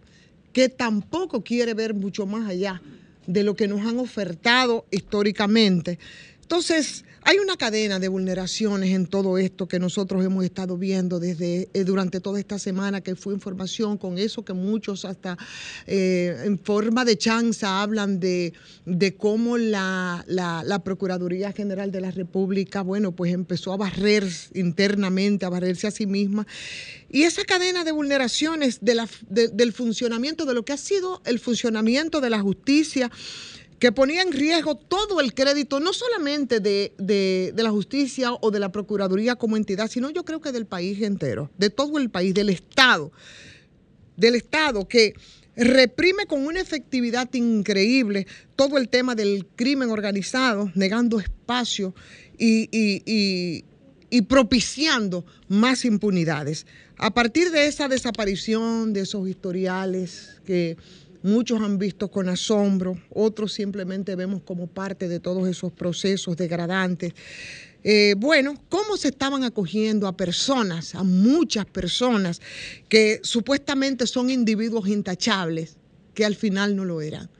que 0.53 0.69
tampoco 0.69 1.43
quiere 1.43 1.75
ver 1.75 1.95
mucho 1.95 2.27
más 2.27 2.49
allá 2.49 2.83
de 3.27 3.45
lo 3.45 3.55
que 3.55 3.69
nos 3.69 3.87
han 3.87 3.99
ofertado 3.99 4.87
históricamente. 4.91 5.99
Entonces, 6.43 7.05
hay 7.23 7.39
una 7.39 7.57
cadena 7.57 7.99
de 7.99 8.09
vulneraciones 8.09 8.91
en 8.95 9.07
todo 9.07 9.37
esto 9.39 9.69
que 9.69 9.79
nosotros 9.79 10.25
hemos 10.25 10.45
estado 10.45 10.79
viendo 10.79 11.21
desde 11.21 11.69
eh, 11.75 11.85
durante 11.85 12.21
toda 12.21 12.39
esta 12.41 12.59
semana, 12.59 13.03
que 13.03 13.15
fue 13.15 13.35
información 13.35 13.99
con 13.99 14.19
eso 14.19 14.45
que 14.45 14.53
muchos 14.55 15.05
hasta 15.05 15.37
eh, 15.87 16.35
en 16.45 16.59
forma 16.59 17.05
de 17.05 17.19
chanza 17.19 17.83
hablan 17.83 18.21
de, 18.21 18.53
de 18.87 19.15
cómo 19.17 19.59
la, 19.59 20.25
la- 20.27 20.65
Procuraduría 20.81 21.53
General 21.53 21.93
de 21.93 22.01
la 22.01 22.11
República, 22.11 22.81
bueno, 22.83 23.13
pues 23.13 23.35
empezó 23.35 23.73
a 23.73 23.77
barrer 23.77 24.27
internamente, 24.55 25.45
a 25.45 25.51
barrerse 25.51 25.87
a 25.87 25.91
sí 25.91 26.07
misma. 26.07 26.47
Y 27.11 27.23
esa 27.25 27.45
cadena 27.45 27.85
de 27.85 27.93
vulneraciones 27.93 28.79
de- 28.81 29.49
del 29.49 29.73
funcionamiento, 29.73 30.47
de 30.47 30.55
lo 30.55 30.65
que 30.65 30.73
ha 30.73 30.79
sido 30.79 31.21
el 31.27 31.39
funcionamiento 31.39 32.21
de 32.23 32.31
la 32.31 32.41
justicia, 32.41 33.11
que 33.81 33.91
ponía 33.93 34.21
en 34.23 34.31
riesgo 34.31 34.77
todo 34.77 35.21
el 35.21 35.35
crédito, 35.35 35.81
no 35.81 35.93
solamente 35.93 36.61
de, 36.61 36.93
de- 36.99 37.53
la 37.57 37.71
justicia 37.71 38.33
o 38.41 38.51
de 38.51 38.61
la 38.61 38.71
Procuraduría 38.71 39.35
como 39.37 39.57
entidad, 39.57 39.91
sino 39.91 40.11
yo 40.11 40.25
creo 40.25 40.41
que 40.41 40.53
del 40.53 40.67
país 40.67 41.01
entero, 41.03 41.51
de 41.59 41.71
todo 41.71 41.99
el 41.99 42.11
país, 42.11 42.35
del 42.35 42.51
Estado, 42.51 43.11
del 44.17 44.35
Estado 44.35 44.87
que 44.87 45.15
reprime 45.57 46.27
con 46.27 46.47
una 46.47 46.61
efectividad 46.61 47.33
increíble 47.35 48.27
todo 48.55 48.77
el 48.79 48.89
tema 48.91 49.15
del 49.15 49.47
crimen 49.57 49.91
organizado, 49.91 50.71
negando 50.75 51.19
espacio 51.19 51.95
y- 52.39 52.69
y 54.13 54.23
propiciando 54.23 55.25
más 55.49 55.85
impunidades. 55.85 56.67
A 56.99 57.15
partir 57.15 57.51
de 57.51 57.67
esa 57.67 57.89
desaparición, 57.89 58.93
de 58.93 59.01
esos 59.03 59.27
historiales 59.29 60.41
que 60.45 60.77
muchos 61.23 61.61
han 61.61 61.79
visto 61.79 62.09
con 62.09 62.29
asombro, 62.29 62.99
otros 63.11 63.53
simplemente 63.53 64.17
vemos 64.17 64.43
como 64.43 64.67
parte 64.67 65.09
de 65.09 65.21
todos 65.21 65.49
esos 65.49 65.73
procesos 65.73 66.37
degradantes. 66.37 67.13
Eh, 67.83 68.15
bueno, 68.19 68.55
cómo 68.69 68.97
se 68.97 69.09
estaban 69.09 69.45
acogiendo 69.45 70.07
a 70.07 70.17
personas, 70.17 70.95
a 70.95 71.03
muchas 71.03 71.65
personas 71.67 72.41
que 72.89 73.21
supuestamente 73.23 74.07
son 74.07 74.31
individuos 74.31 74.89
intachables, 74.89 75.77
que 76.15 76.25
al 76.25 76.35
final 76.35 76.77
no 76.77 76.85
lo 76.85 77.01
eran 77.01 77.31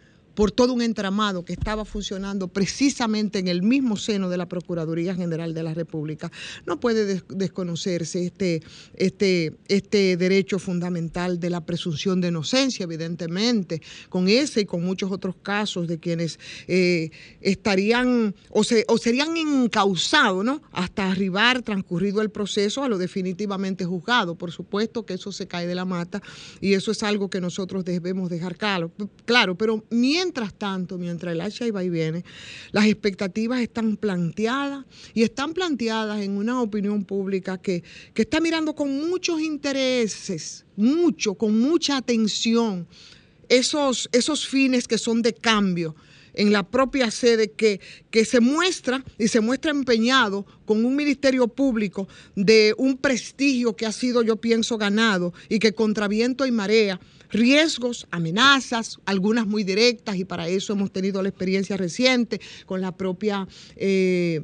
por 0.41 0.53
todo 0.53 0.73
un 0.73 0.81
entramado 0.81 1.45
que 1.45 1.53
estaba 1.53 1.85
funcionando 1.85 2.49
precisamente 2.49 3.39
en 3.41 3.49
el 3.49 3.61
mismo 3.61 3.99
seno 3.99 4.31
de 4.31 4.39
la 4.39 4.49
Procuraduría 4.49 5.15
General 5.15 5.53
de 5.53 5.63
la 5.63 5.75
República. 5.75 6.33
No 6.65 6.81
puede 6.81 7.05
des- 7.05 7.25
desconocerse 7.29 8.25
este, 8.25 8.63
este, 8.95 9.53
este 9.69 10.17
derecho 10.17 10.59
fundamental 10.59 11.39
de 11.41 11.51
la 11.51 11.61
presunción 11.67 12.23
de 12.23 12.29
inocencia, 12.29 12.85
evidentemente, 12.85 13.83
con 14.09 14.31
ese 14.31 14.63
y 14.63 14.65
con 14.65 14.83
muchos 14.83 15.13
otros 15.13 15.35
casos 15.43 15.87
de 15.87 15.99
quienes 15.99 16.39
eh, 16.69 17.11
estarían 17.43 18.35
o, 18.49 18.65
se, 18.65 18.87
o 18.89 18.97
serían 18.97 19.37
encausados, 19.37 20.43
¿no? 20.43 20.63
Hasta 20.73 21.11
arribar, 21.11 21.61
transcurrido 21.61 22.23
el 22.23 22.31
proceso, 22.31 22.83
a 22.83 22.89
lo 22.89 22.97
definitivamente 22.97 23.85
juzgado. 23.85 24.37
Por 24.37 24.53
supuesto 24.53 25.05
que 25.05 25.13
eso 25.13 25.33
se 25.33 25.47
cae 25.47 25.67
de 25.67 25.75
la 25.75 25.85
mata 25.85 26.23
y 26.63 26.73
eso 26.73 26.93
es 26.93 27.03
algo 27.03 27.29
que 27.29 27.43
nosotros 27.43 27.85
debemos 27.85 28.31
dejar 28.31 28.57
claro. 28.57 28.91
Claro, 29.27 29.55
pero 29.55 29.85
mientras 29.91 30.30
tanto, 30.33 30.99
mientras 30.99 31.33
el 31.33 31.41
hacha 31.41 31.67
iba 31.67 31.83
y 31.83 31.91
viene, 31.91 32.25
las 32.73 32.87
expectativas 32.87 33.61
están 33.61 33.97
planteadas 33.97 34.85
y 35.15 35.23
están 35.23 35.55
planteadas 35.55 36.21
en 36.21 36.33
una 36.33 36.61
opinión 36.61 37.05
pública 37.05 37.59
que, 37.59 37.83
que 38.15 38.23
está 38.23 38.41
mirando 38.41 38.75
con 38.75 39.09
muchos 39.09 39.41
intereses, 39.41 40.65
mucho, 40.77 41.35
con 41.35 41.59
mucha 41.59 41.97
atención 41.97 42.87
esos, 43.49 44.09
esos 44.13 44.47
fines 44.47 44.87
que 44.87 44.97
son 44.97 45.23
de 45.23 45.35
cambio 45.35 45.95
en 46.35 46.53
la 46.53 46.63
propia 46.63 47.11
sede 47.11 47.51
que, 47.53 47.81
que 48.11 48.25
se 48.25 48.41
muestra 48.41 49.05
y 49.19 49.29
se 49.29 49.41
muestra 49.41 49.71
empeñado 49.71 50.47
con 50.65 50.85
un 50.85 50.97
ministerio 50.97 51.49
público 51.49 52.09
de 52.37 52.75
un 52.79 52.97
prestigio 52.97 53.77
que 53.77 53.87
ha 53.87 53.93
sido, 53.93 54.23
yo 54.23 54.37
pienso, 54.37 54.79
ganado 54.79 55.33
y 55.49 55.59
que 55.59 55.75
contra 55.75 56.09
viento 56.09 56.47
y 56.47 56.51
marea, 56.51 57.01
riesgos, 57.31 58.07
amenazas, 58.11 58.99
algunas 59.05 59.47
muy 59.47 59.65
directas 59.65 60.17
y 60.17 60.25
para 60.25 60.49
eso 60.49 60.73
hemos 60.73 60.93
tenido 60.93 61.23
la 61.23 61.29
experiencia 61.29 61.77
reciente 61.77 62.41
con 62.67 62.81
la 62.81 62.97
propia... 62.97 63.47
eh, 63.77 64.43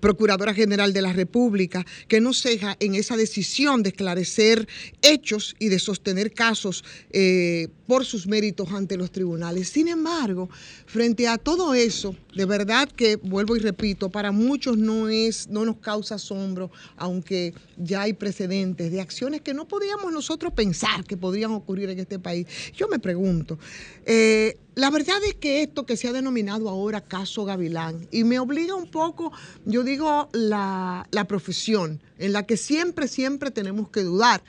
Procuradora 0.00 0.54
General 0.54 0.92
de 0.92 1.02
la 1.02 1.12
República, 1.12 1.84
que 2.08 2.20
no 2.20 2.32
ceja 2.32 2.76
en 2.80 2.94
esa 2.94 3.16
decisión 3.16 3.82
de 3.82 3.90
esclarecer 3.90 4.68
hechos 5.02 5.56
y 5.58 5.68
de 5.68 5.78
sostener 5.78 6.32
casos 6.32 6.84
eh, 7.10 7.68
por 7.86 8.04
sus 8.04 8.26
méritos 8.26 8.70
ante 8.72 8.96
los 8.96 9.10
tribunales. 9.10 9.68
Sin 9.68 9.88
embargo, 9.88 10.48
frente 10.86 11.26
a 11.26 11.38
todo 11.38 11.74
eso, 11.74 12.14
de 12.34 12.44
verdad 12.44 12.88
que, 12.88 13.16
vuelvo 13.16 13.56
y 13.56 13.58
repito, 13.58 14.10
para 14.10 14.30
muchos 14.30 14.78
no, 14.78 15.08
es, 15.08 15.48
no 15.48 15.64
nos 15.64 15.78
causa 15.78 16.14
asombro, 16.14 16.70
aunque 16.96 17.52
ya 17.76 18.02
hay 18.02 18.12
precedentes 18.12 18.92
de 18.92 19.00
acciones 19.00 19.40
que 19.40 19.54
no 19.54 19.66
podíamos 19.66 20.12
nosotros 20.12 20.52
pensar 20.52 21.04
que 21.04 21.16
podrían 21.16 21.50
ocurrir 21.50 21.90
en 21.90 21.98
este 21.98 22.18
país. 22.18 22.46
Yo 22.76 22.88
me 22.88 22.98
pregunto, 22.98 23.58
eh, 24.06 24.56
la 24.80 24.88
verdad 24.88 25.22
es 25.28 25.34
que 25.34 25.62
esto 25.62 25.84
que 25.84 25.98
se 25.98 26.08
ha 26.08 26.12
denominado 26.12 26.70
ahora 26.70 27.02
caso 27.02 27.44
Gavilán, 27.44 28.08
y 28.10 28.24
me 28.24 28.38
obliga 28.38 28.74
un 28.74 28.90
poco, 28.90 29.30
yo 29.66 29.84
digo, 29.84 30.30
la, 30.32 31.06
la 31.10 31.24
profesión, 31.26 32.00
en 32.16 32.32
la 32.32 32.46
que 32.46 32.56
siempre, 32.56 33.06
siempre 33.06 33.50
tenemos 33.50 33.90
que 33.90 34.02
dudar, 34.02 34.42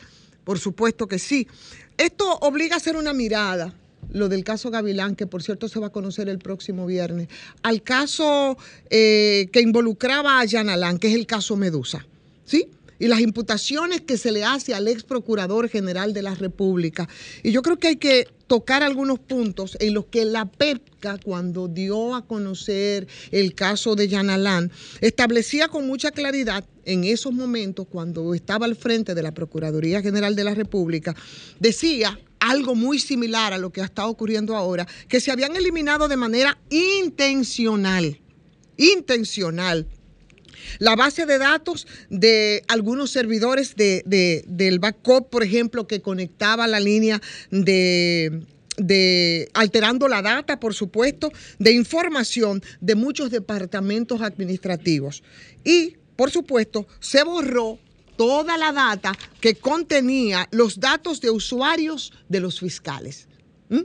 por 0.45 0.57
supuesto 0.57 1.07
que 1.07 1.19
sí. 1.19 1.49
Esto 1.97 2.37
obliga 2.39 2.75
a 2.75 2.77
hacer 2.77 2.95
una 2.95 3.11
mirada, 3.11 3.73
lo 4.13 4.29
del 4.29 4.45
caso 4.45 4.71
Gavilán, 4.71 5.17
que 5.17 5.27
por 5.27 5.43
cierto 5.43 5.67
se 5.67 5.81
va 5.81 5.87
a 5.87 5.91
conocer 5.91 6.29
el 6.29 6.39
próximo 6.39 6.85
viernes, 6.85 7.27
al 7.61 7.81
caso 7.81 8.57
eh, 8.89 9.49
que 9.51 9.59
involucraba 9.59 10.39
a 10.39 10.45
Yanalán, 10.45 10.97
que 10.97 11.09
es 11.09 11.15
el 11.15 11.27
caso 11.27 11.57
Medusa, 11.57 12.05
¿sí? 12.45 12.69
Y 13.01 13.07
las 13.07 13.19
imputaciones 13.19 14.01
que 14.01 14.15
se 14.15 14.31
le 14.31 14.43
hace 14.43 14.75
al 14.75 14.87
ex 14.87 15.01
procurador 15.01 15.67
general 15.67 16.13
de 16.13 16.21
la 16.21 16.35
República. 16.35 17.09
Y 17.41 17.51
yo 17.51 17.63
creo 17.63 17.79
que 17.79 17.87
hay 17.87 17.95
que 17.95 18.27
tocar 18.45 18.83
algunos 18.83 19.17
puntos 19.17 19.75
en 19.79 19.95
los 19.95 20.05
que 20.05 20.23
la 20.23 20.45
PEPCA, 20.45 21.17
cuando 21.17 21.67
dio 21.67 22.13
a 22.13 22.27
conocer 22.27 23.07
el 23.31 23.55
caso 23.55 23.95
de 23.95 24.07
Yanalán, 24.07 24.71
establecía 24.99 25.67
con 25.67 25.87
mucha 25.87 26.11
claridad 26.11 26.63
en 26.85 27.03
esos 27.03 27.33
momentos, 27.33 27.87
cuando 27.89 28.35
estaba 28.35 28.67
al 28.67 28.75
frente 28.75 29.15
de 29.15 29.23
la 29.23 29.33
Procuraduría 29.33 30.03
General 30.03 30.35
de 30.35 30.43
la 30.43 30.53
República, 30.53 31.15
decía 31.59 32.19
algo 32.39 32.75
muy 32.75 32.99
similar 32.99 33.51
a 33.51 33.57
lo 33.57 33.71
que 33.71 33.81
ha 33.81 33.85
estado 33.85 34.09
ocurriendo 34.09 34.55
ahora, 34.55 34.87
que 35.07 35.19
se 35.19 35.31
habían 35.31 35.55
eliminado 35.55 36.07
de 36.07 36.17
manera 36.17 36.59
intencional, 36.69 38.19
intencional, 38.77 39.87
la 40.79 40.95
base 40.95 41.25
de 41.25 41.37
datos 41.37 41.87
de 42.09 42.63
algunos 42.67 43.11
servidores 43.11 43.75
de, 43.75 44.03
de- 44.05 44.43
del 44.47 44.79
backup, 44.79 45.29
por 45.29 45.43
ejemplo, 45.43 45.87
que 45.87 46.01
conectaba 46.01 46.67
la 46.67 46.79
línea 46.79 47.21
de 47.49 48.43
de 48.77 49.49
alterando 49.53 50.07
la 50.07 50.21
data, 50.21 50.59
por 50.59 50.73
supuesto, 50.73 51.31
de 51.59 51.73
información 51.73 52.63
de 52.79 52.95
muchos 52.95 53.29
departamentos 53.29 54.21
administrativos. 54.21 55.23
Y, 55.63 55.97
por 56.15 56.31
supuesto, 56.31 56.87
se 56.99 57.23
borró 57.23 57.77
toda 58.15 58.57
la 58.57 58.71
data 58.71 59.11
que 59.39 59.55
contenía 59.55 60.47
los 60.51 60.79
datos 60.79 61.21
de 61.21 61.29
usuarios 61.29 62.13
de 62.29 62.39
los 62.39 62.59
fiscales. 62.59 63.27
¿Mm? 63.69 63.81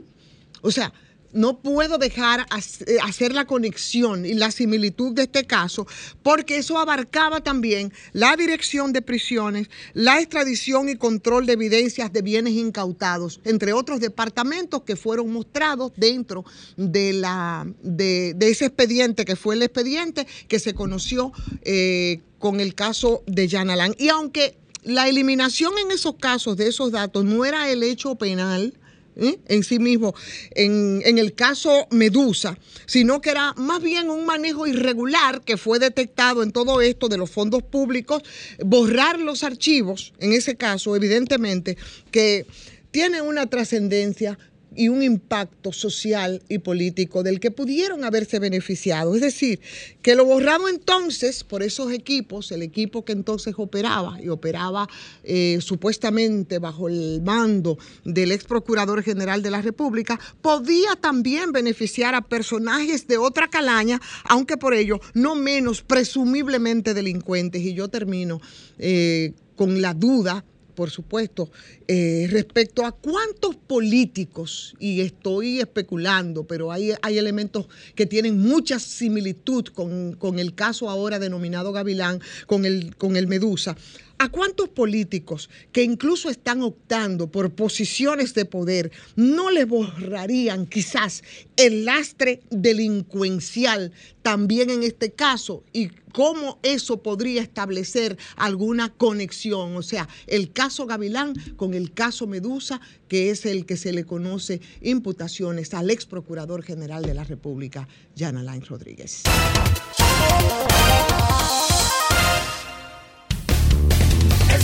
O 0.61 0.71
sea, 0.71 0.91
no 1.33 1.59
puedo 1.59 1.97
dejar 1.97 2.47
eh, 2.85 2.97
hacer 3.03 3.33
la 3.33 3.45
conexión 3.45 4.25
y 4.25 4.33
la 4.33 4.51
similitud 4.51 5.13
de 5.13 5.23
este 5.23 5.45
caso, 5.45 5.87
porque 6.23 6.57
eso 6.57 6.77
abarcaba 6.77 7.41
también 7.41 7.93
la 8.13 8.35
dirección 8.35 8.93
de 8.93 9.01
prisiones, 9.01 9.69
la 9.93 10.19
extradición 10.19 10.89
y 10.89 10.95
control 10.95 11.45
de 11.45 11.53
evidencias 11.53 12.11
de 12.11 12.21
bienes 12.21 12.53
incautados, 12.53 13.39
entre 13.43 13.73
otros 13.73 13.99
departamentos 13.99 14.83
que 14.83 14.95
fueron 14.95 15.31
mostrados 15.31 15.91
dentro 15.95 16.45
de, 16.75 17.13
la, 17.13 17.67
de, 17.81 18.35
ese 18.39 18.65
expediente, 18.65 19.25
que 19.25 19.35
fue 19.35 19.55
el 19.55 19.63
expediente 19.63 20.27
que 20.47 20.59
se 20.59 20.73
conoció 20.73 21.31
eh, 21.63 22.21
con 22.39 22.59
el 22.59 22.75
caso 22.75 23.23
de 23.25 23.47
Yanalán. 23.47 23.95
Y 23.97 24.09
aunque 24.09 24.57
la 24.83 25.07
eliminación 25.07 25.73
en 25.83 25.91
esos 25.91 26.15
casos 26.15 26.55
de 26.57 26.67
esos 26.67 26.91
datos 26.91 27.25
no 27.25 27.45
era 27.45 27.69
el 27.69 27.83
hecho 27.83 28.15
penal, 28.15 28.73
¿eh? 29.17 29.39
en 29.47 29.63
sí 29.63 29.79
mismo, 29.79 30.15
en, 30.51 31.01
en 31.05 31.17
el 31.17 31.33
caso 31.33 31.87
Medusa, 31.91 32.57
sino 32.85 33.21
que 33.21 33.31
era 33.31 33.53
más 33.57 33.81
bien 33.81 34.09
un 34.09 34.25
manejo 34.25 34.67
irregular 34.67 35.41
que 35.41 35.57
fue 35.57 35.79
detectado 35.79 36.43
en 36.43 36.51
todo 36.51 36.81
esto 36.81 37.09
de 37.09 37.17
los 37.17 37.29
fondos 37.29 37.63
públicos, 37.63 38.23
borrar 38.63 39.19
los 39.19 39.43
archivos, 39.43 40.13
en 40.19 40.33
ese 40.33 40.55
caso, 40.55 40.95
evidentemente, 40.95 41.77
que 42.11 42.45
tiene 42.91 43.21
una 43.21 43.47
trascendencia 43.47 44.37
y 44.77 44.89
un 44.89 45.01
impacto 45.01 45.73
social 45.73 46.41
y 46.47 46.59
político 46.59 47.23
del 47.23 47.39
que 47.39 47.51
pudieron 47.51 48.03
haberse 48.03 48.39
beneficiado. 48.39 49.15
Es 49.15 49.21
decir, 49.21 49.59
que 50.01 50.15
lo 50.15 50.23
borrado 50.23 50.69
entonces 50.69 51.43
por 51.43 51.63
esos 51.63 51.91
equipos, 51.91 52.51
el 52.51 52.61
equipo 52.61 53.03
que 53.03 53.13
entonces 53.13 53.55
operaba 53.57 54.21
y 54.21 54.29
operaba 54.29 54.87
eh, 55.23 55.57
supuestamente 55.61 56.59
bajo 56.59 56.87
el 56.87 57.21
mando 57.23 57.77
del 58.05 58.31
ex 58.31 58.45
procurador 58.45 59.01
general 59.03 59.41
de 59.41 59.51
la 59.51 59.61
República, 59.61 60.19
podía 60.41 60.95
también 60.95 61.51
beneficiar 61.51 62.13
a 62.13 62.21
personajes 62.21 63.07
de 63.07 63.17
otra 63.17 63.47
calaña, 63.47 63.99
aunque 64.25 64.57
por 64.57 64.75
ello 64.75 65.01
no 65.15 65.35
menos 65.35 65.81
presumiblemente 65.81 66.93
delincuentes. 66.93 67.63
Y 67.63 67.73
yo 67.73 67.87
termino 67.87 68.39
eh, 68.77 69.33
con 69.55 69.81
la 69.81 69.93
duda 69.95 70.45
por 70.77 70.91
supuesto, 70.91 71.49
eh, 71.87 72.27
respecto 72.29 72.85
a 72.85 72.91
cuántos 72.91 73.55
políticos, 73.55 74.75
y 74.79 75.01
estoy 75.01 75.59
especulando, 75.59 76.43
pero 76.43 76.71
hay, 76.71 76.93
hay 77.01 77.17
elementos 77.17 77.65
que 77.95 78.05
tienen 78.05 78.37
mucha 78.37 78.77
similitud 78.77 79.65
con, 79.73 80.13
con 80.13 80.37
el 80.37 80.53
caso 80.53 80.87
ahora 80.87 81.17
denominado 81.17 81.71
Gavilán, 81.71 82.21
con 82.45 82.63
el, 82.63 82.95
con 82.95 83.15
el 83.15 83.25
Medusa. 83.25 83.75
¿A 84.19 84.29
cuántos 84.29 84.69
políticos 84.69 85.47
que 85.71 85.83
incluso 85.83 86.29
están 86.29 86.63
optando 86.63 87.29
por 87.29 87.51
posiciones 87.51 88.33
de 88.33 88.45
poder 88.45 88.91
no 89.15 89.51
les 89.51 89.67
borrarían 89.67 90.65
quizás 90.65 91.23
el 91.55 91.85
lastre 91.85 92.41
delincuencial 92.49 93.91
también 94.23 94.71
en 94.71 94.81
este 94.81 95.11
caso? 95.11 95.63
¿Y 95.71 95.89
cómo 96.13 96.57
eso 96.63 97.03
podría 97.03 97.43
establecer 97.43 98.17
alguna 98.37 98.89
conexión? 98.89 99.75
O 99.75 99.83
sea, 99.83 100.09
el 100.25 100.51
caso 100.51 100.87
Gavilán 100.87 101.35
con 101.55 101.75
el 101.75 101.93
caso 101.93 102.25
Medusa, 102.25 102.81
que 103.07 103.29
es 103.29 103.45
el 103.45 103.67
que 103.67 103.77
se 103.77 103.93
le 103.93 104.03
conoce 104.03 104.61
imputaciones 104.81 105.75
al 105.75 105.91
ex 105.91 106.07
procurador 106.07 106.63
general 106.63 107.03
de 107.03 107.13
la 107.13 107.23
República, 107.23 107.87
Jan 108.17 108.37
Alain 108.37 108.65
Rodríguez 108.65 109.21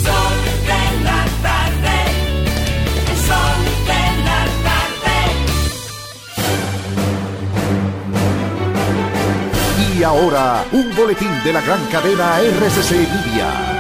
sol 0.06 0.38
de 0.70 0.84
la 1.08 1.22
tarde. 1.48 1.98
El 3.12 3.18
sol 3.30 3.60
de 3.90 4.04
la 4.28 4.42
tarde. 4.68 5.18
Y 9.88 10.04
ahora, 10.04 10.46
un 10.72 10.96
boletín 10.96 11.34
de 11.44 11.54
la 11.54 11.62
gran 11.62 11.86
cadena 11.88 12.40
RCC 12.40 12.92
Libia. 12.92 13.73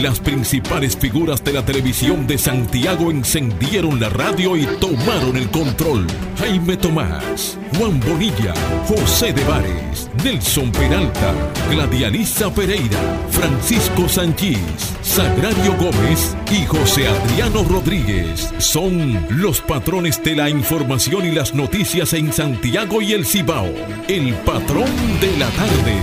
Las 0.02 0.20
principales 0.20 0.96
figuras 0.96 1.42
de 1.42 1.52
la 1.52 1.64
televisión 1.64 2.26
de 2.26 2.38
Santiago 2.38 3.10
encendieron 3.10 3.98
la 3.98 4.08
radio 4.08 4.56
y 4.56 4.66
tomaron 4.80 5.36
el 5.36 5.48
control. 5.50 6.06
Jaime 6.38 6.76
Tomás, 6.76 7.58
Juan 7.76 7.98
Bonilla, 8.00 8.54
José 8.86 9.32
de 9.32 9.42
Vares, 9.44 10.10
Nelson 10.22 10.70
Peralta, 10.72 11.34
Gladialisa 11.70 12.52
Pereira, 12.52 13.00
Francisco 13.30 14.08
Sanchís, 14.08 14.58
Sagrario 15.02 15.74
Gómez 15.78 16.36
y 16.52 16.64
José 16.66 17.08
Adriano 17.08 17.64
Rodríguez 17.64 18.52
son 18.58 19.26
los 19.30 19.60
patrones 19.60 20.22
de 20.22 20.36
la 20.36 20.50
información 20.50 21.26
y 21.26 21.32
las 21.32 21.54
noticias 21.54 22.12
en 22.12 22.32
Santiago 22.32 23.00
y 23.00 23.14
el 23.14 23.24
Cibao. 23.24 23.68
El 24.06 24.34
patrón 24.34 24.90
de 25.20 25.36
la 25.38 25.48
tarde. 25.50 25.96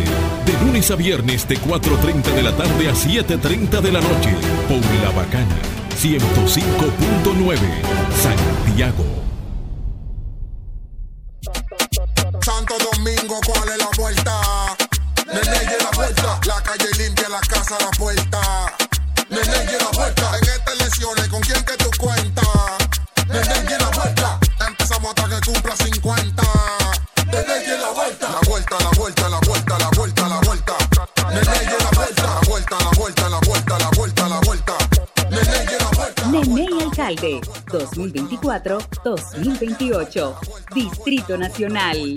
De 0.45 0.65
lunes 0.65 0.91
a 0.91 0.95
viernes 0.95 1.47
de 1.47 1.57
4.30 1.57 2.33
de 2.35 2.43
la 2.43 2.55
tarde 2.55 2.89
a 2.89 2.93
7.30 2.93 3.54
de 3.55 3.89
la 3.89 4.01
noche 4.01 4.35
por 4.67 4.83
La 5.01 5.11
Bacana 5.11 5.55
105.9 5.97 7.57
Santiago. 8.21 9.05
Santo 12.41 12.75
Domingo, 12.91 13.39
¿cuál 13.45 13.69
es 13.69 13.77
la 13.77 13.87
vuelta? 13.97 14.41
Nene, 15.27 15.77
la 15.79 15.89
vuelta. 15.95 16.39
La 16.45 16.61
calle 16.61 16.89
limpia, 16.97 17.29
la 17.29 17.39
casa, 17.39 17.77
la 17.79 17.91
puerta. 17.97 18.41
Nene, 19.29 19.77
la 19.79 19.89
vuelta. 19.97 20.31
2024-2028. 38.45 40.35
Distrito 40.73 41.37
Nacional. 41.37 42.15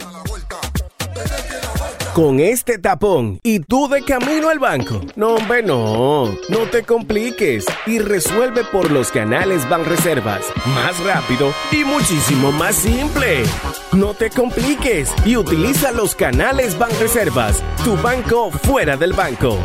Con 2.15 2.41
este 2.41 2.79
tapón 2.79 3.39
y 3.45 3.61
tú 3.61 3.89
de 3.89 4.03
camino 4.03 4.49
al 4.49 4.59
banco. 4.59 5.01
No, 5.15 5.37
hombre, 5.37 5.63
no. 5.63 6.27
No 6.49 6.59
te 6.71 6.83
compliques 6.83 7.65
y 7.87 8.01
resuelve 8.01 8.65
por 8.65 8.91
los 8.91 9.13
canales 9.13 9.69
Banreservas. 9.69 10.41
Más 10.75 10.99
rápido 11.05 11.53
y 11.71 11.85
muchísimo 11.85 12.51
más 12.51 12.75
simple. 12.75 13.45
No 13.93 14.15
te 14.15 14.31
compliques 14.31 15.13
y 15.25 15.37
utiliza 15.37 15.93
los 15.93 16.17
canales 16.17 16.77
Banreservas. 16.77 17.63
Tu 17.85 17.97
banco 17.99 18.51
fuera 18.51 18.97
del 18.97 19.13
banco. 19.13 19.57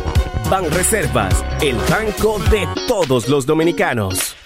Banreservas, 0.48 1.44
el 1.60 1.76
banco 1.90 2.38
de 2.50 2.68
todos 2.86 3.28
los 3.28 3.46
dominicanos. 3.46 4.36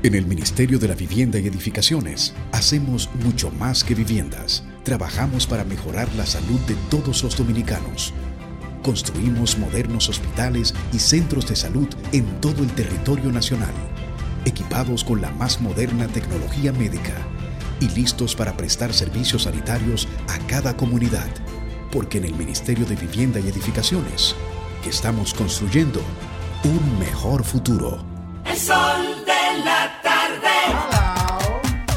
En 0.00 0.14
el 0.14 0.26
Ministerio 0.26 0.78
de 0.78 0.86
la 0.86 0.94
Vivienda 0.94 1.40
y 1.40 1.48
Edificaciones 1.48 2.32
hacemos 2.52 3.10
mucho 3.24 3.50
más 3.50 3.82
que 3.82 3.96
viviendas. 3.96 4.62
Trabajamos 4.84 5.44
para 5.48 5.64
mejorar 5.64 6.08
la 6.14 6.24
salud 6.24 6.60
de 6.68 6.76
todos 6.88 7.24
los 7.24 7.36
dominicanos. 7.36 8.14
Construimos 8.84 9.58
modernos 9.58 10.08
hospitales 10.08 10.72
y 10.92 11.00
centros 11.00 11.48
de 11.48 11.56
salud 11.56 11.88
en 12.12 12.40
todo 12.40 12.62
el 12.62 12.70
territorio 12.74 13.32
nacional, 13.32 13.74
equipados 14.44 15.02
con 15.02 15.20
la 15.20 15.32
más 15.32 15.60
moderna 15.60 16.06
tecnología 16.06 16.72
médica 16.72 17.16
y 17.80 17.88
listos 17.88 18.36
para 18.36 18.56
prestar 18.56 18.94
servicios 18.94 19.42
sanitarios 19.42 20.06
a 20.28 20.38
cada 20.46 20.76
comunidad. 20.76 21.28
Porque 21.90 22.18
en 22.18 22.26
el 22.26 22.34
Ministerio 22.34 22.86
de 22.86 22.94
Vivienda 22.94 23.40
y 23.40 23.48
Edificaciones 23.48 24.36
que 24.84 24.90
estamos 24.90 25.34
construyendo 25.34 26.00
un 26.62 27.00
mejor 27.00 27.42
futuro. 27.42 28.17
Sol 28.58 29.24
de 29.24 29.64
la 29.64 30.00
tarde. 30.02 30.48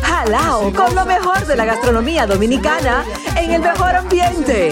Jalao 0.03 0.71
con 0.71 0.93
lo 0.93 1.05
mejor 1.05 1.43
de 1.47 1.55
la 1.55 1.65
gastronomía 1.65 2.27
dominicana 2.27 3.03
en 3.35 3.51
el 3.51 3.61
mejor 3.61 3.95
ambiente. 3.95 4.71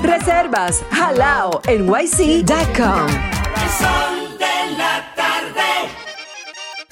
Reservas 0.00 0.82
de 4.38 4.76
la 4.76 5.00
tarde. 5.00 5.11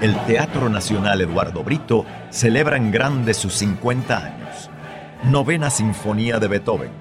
El 0.00 0.14
Teatro 0.26 0.68
Nacional 0.68 1.20
Eduardo 1.20 1.64
Brito 1.64 2.06
celebra 2.30 2.76
en 2.76 2.92
grande 2.92 3.34
sus 3.34 3.54
50 3.54 4.16
años. 4.16 4.70
Novena 5.24 5.70
Sinfonía 5.70 6.38
de 6.38 6.46
Beethoven. 6.46 6.92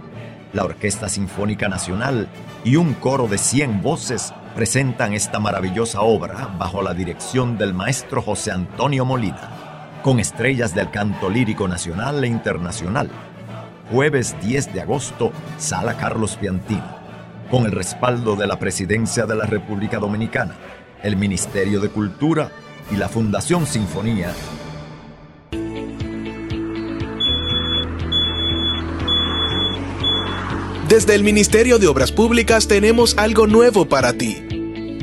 La 0.52 0.64
Orquesta 0.64 1.08
Sinfónica 1.08 1.70
Nacional 1.70 2.28
y 2.64 2.76
un 2.76 2.96
coro 2.96 3.28
de 3.28 3.38
100 3.38 3.84
voces 3.84 4.34
presentan 4.56 5.14
esta 5.14 5.40
maravillosa 5.40 6.02
obra 6.02 6.50
bajo 6.58 6.82
la 6.82 6.96
dirección 6.96 7.60
del 7.60 7.76
maestro 7.76 8.24
José 8.24 8.52
Antonio 8.52 9.06
Molina, 9.06 10.00
con 10.02 10.20
estrellas 10.20 10.74
del 10.74 10.90
canto 10.90 11.30
lírico 11.30 11.68
nacional 11.68 12.24
e 12.24 12.28
internacional. 12.28 13.12
Jueves 13.92 14.36
10 14.42 14.74
de 14.74 14.82
agosto, 14.82 15.32
Sala 15.60 15.96
Carlos 15.98 16.36
Piantino, 16.38 16.97
con 17.50 17.66
el 17.66 17.72
respaldo 17.72 18.36
de 18.36 18.48
la 18.48 18.60
Presidencia 18.60 19.26
de 19.26 19.36
la 19.36 19.46
República 19.46 20.00
Dominicana, 20.00 20.56
el 21.04 21.18
Ministerio 21.18 21.80
de 21.80 21.90
Cultura 21.90 22.52
y 22.92 22.96
la 22.96 23.10
Fundación 23.10 23.66
Sinfonía 23.66 24.34
Desde 30.88 31.16
el 31.16 31.24
Ministerio 31.24 31.80
de 31.80 31.88
Obras 31.88 32.14
Públicas 32.14 32.70
tenemos 32.70 33.18
algo 33.18 33.46
nuevo 33.46 33.90
para 33.90 34.14
ti. 34.14 34.38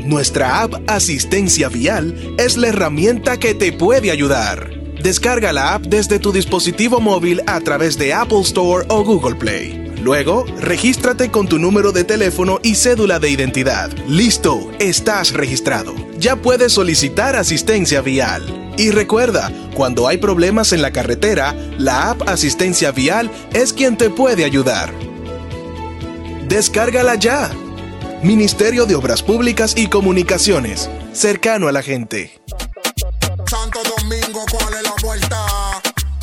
Nuestra 0.02 0.62
app 0.62 0.76
Asistencia 0.86 1.68
Vial 1.68 2.36
es 2.38 2.56
la 2.56 2.68
herramienta 2.68 3.36
que 3.36 3.52
te 3.52 3.70
puede 3.70 4.10
ayudar. 4.10 4.70
Descarga 5.02 5.52
la 5.52 5.74
app 5.74 5.82
desde 5.82 6.18
tu 6.18 6.32
dispositivo 6.32 7.00
móvil 7.00 7.42
a 7.46 7.60
través 7.60 7.98
de 7.98 8.14
Apple 8.14 8.40
Store 8.40 8.86
o 8.88 9.04
Google 9.04 9.34
Play. 9.34 9.83
Luego, 10.04 10.44
regístrate 10.60 11.30
con 11.30 11.48
tu 11.48 11.58
número 11.58 11.90
de 11.90 12.04
teléfono 12.04 12.60
y 12.62 12.74
cédula 12.74 13.18
de 13.18 13.30
identidad. 13.30 13.90
Listo, 14.06 14.70
estás 14.78 15.32
registrado. 15.32 15.94
Ya 16.18 16.36
puedes 16.36 16.74
solicitar 16.74 17.36
asistencia 17.36 18.02
vial. 18.02 18.74
Y 18.76 18.90
recuerda, 18.90 19.50
cuando 19.74 20.06
hay 20.06 20.18
problemas 20.18 20.74
en 20.74 20.82
la 20.82 20.90
carretera, 20.90 21.54
la 21.78 22.10
app 22.10 22.28
Asistencia 22.28 22.90
Vial 22.90 23.30
es 23.54 23.72
quien 23.72 23.96
te 23.96 24.10
puede 24.10 24.44
ayudar. 24.44 24.92
Descárgala 26.48 27.14
ya. 27.14 27.50
Ministerio 28.22 28.84
de 28.84 28.96
Obras 28.96 29.22
Públicas 29.22 29.72
y 29.74 29.86
Comunicaciones, 29.86 30.90
cercano 31.14 31.66
a 31.66 31.72
la 31.72 31.82
gente. 31.82 32.42
Santo 33.48 33.80
Domingo, 33.96 34.44
¿cuál 34.50 34.74
es 34.74 34.82
la 34.82 34.94
vuelta? 35.02 35.46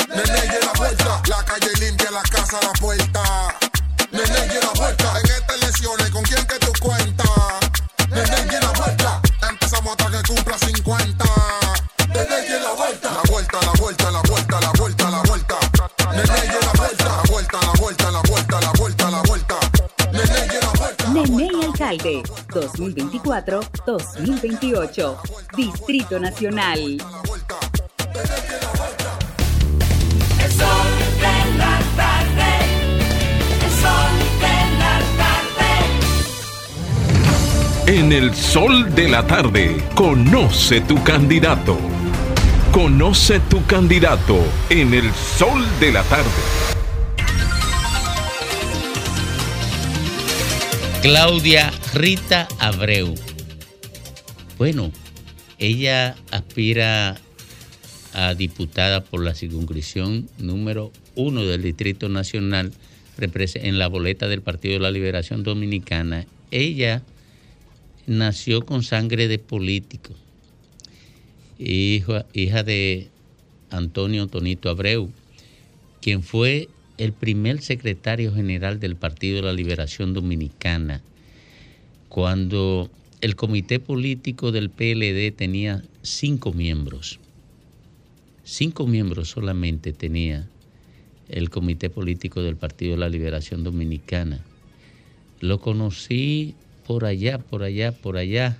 Nene, 0.09 0.59
la 0.65 0.73
vuelta. 0.77 1.21
La 1.27 1.43
calle 1.45 1.71
limpia, 1.79 2.11
la 2.11 2.21
casa, 2.21 2.59
la 2.61 2.73
puerta. 2.73 3.00
Alcalde 21.91 22.23
2024-2028. 22.53 25.17
Distrito 25.57 26.17
Nacional. 26.19 26.79
El 26.79 27.01
sol 30.51 30.87
de 31.19 31.57
la 31.57 31.79
tarde. 31.97 32.51
El 33.61 33.71
sol 33.81 34.13
de 34.39 34.55
la 34.79 34.99
tarde. 35.17 35.71
En 37.87 38.11
el 38.13 38.33
sol 38.33 38.95
de 38.95 39.09
la 39.09 39.27
tarde, 39.27 39.83
conoce 39.93 40.79
tu 40.81 41.03
candidato. 41.03 41.77
Conoce 42.71 43.41
tu 43.41 43.65
candidato 43.65 44.37
en 44.69 44.93
el 44.93 45.13
sol 45.13 45.67
de 45.81 45.91
la 45.91 46.03
tarde. 46.03 46.29
Claudia 51.01 51.71
Rita 51.93 52.47
Abreu. 52.59 53.15
Bueno, 54.57 54.91
ella 55.59 56.15
aspira 56.31 57.19
a 58.13 58.33
diputada 58.33 59.03
por 59.03 59.23
la 59.23 59.35
circunscripción 59.35 60.29
número 60.37 60.91
uno 61.15 61.43
del 61.43 61.61
Distrito 61.61 62.07
Nacional 62.07 62.71
en 63.17 63.77
la 63.77 63.87
boleta 63.87 64.27
del 64.27 64.41
Partido 64.41 64.75
de 64.75 64.79
la 64.79 64.91
Liberación 64.91 65.43
Dominicana. 65.43 66.25
Ella 66.49 67.03
nació 68.07 68.65
con 68.65 68.83
sangre 68.83 69.27
de 69.27 69.37
político, 69.37 70.13
hija, 71.59 72.25
hija 72.33 72.63
de 72.63 73.09
Antonio 73.69 74.27
Tonito 74.27 74.69
Abreu, 74.69 75.11
quien 76.01 76.23
fue 76.23 76.69
el 76.97 77.13
primer 77.13 77.61
secretario 77.61 78.33
general 78.33 78.79
del 78.79 78.95
Partido 78.95 79.37
de 79.37 79.43
la 79.43 79.53
Liberación 79.53 80.13
Dominicana, 80.13 81.01
cuando 82.11 82.91
el 83.21 83.35
comité 83.37 83.79
político 83.79 84.51
del 84.51 84.69
PLD 84.69 85.31
tenía 85.33 85.81
cinco 86.01 86.51
miembros. 86.51 87.21
Cinco 88.43 88.85
miembros 88.85 89.29
solamente 89.29 89.93
tenía 89.93 90.45
el 91.29 91.49
comité 91.49 91.89
político 91.89 92.41
del 92.41 92.57
Partido 92.57 92.91
de 92.91 92.97
la 92.97 93.07
Liberación 93.07 93.63
Dominicana. 93.63 94.41
Lo 95.39 95.61
conocí 95.61 96.53
por 96.85 97.05
allá, 97.05 97.39
por 97.39 97.63
allá, 97.63 97.93
por 97.93 98.17
allá, 98.17 98.57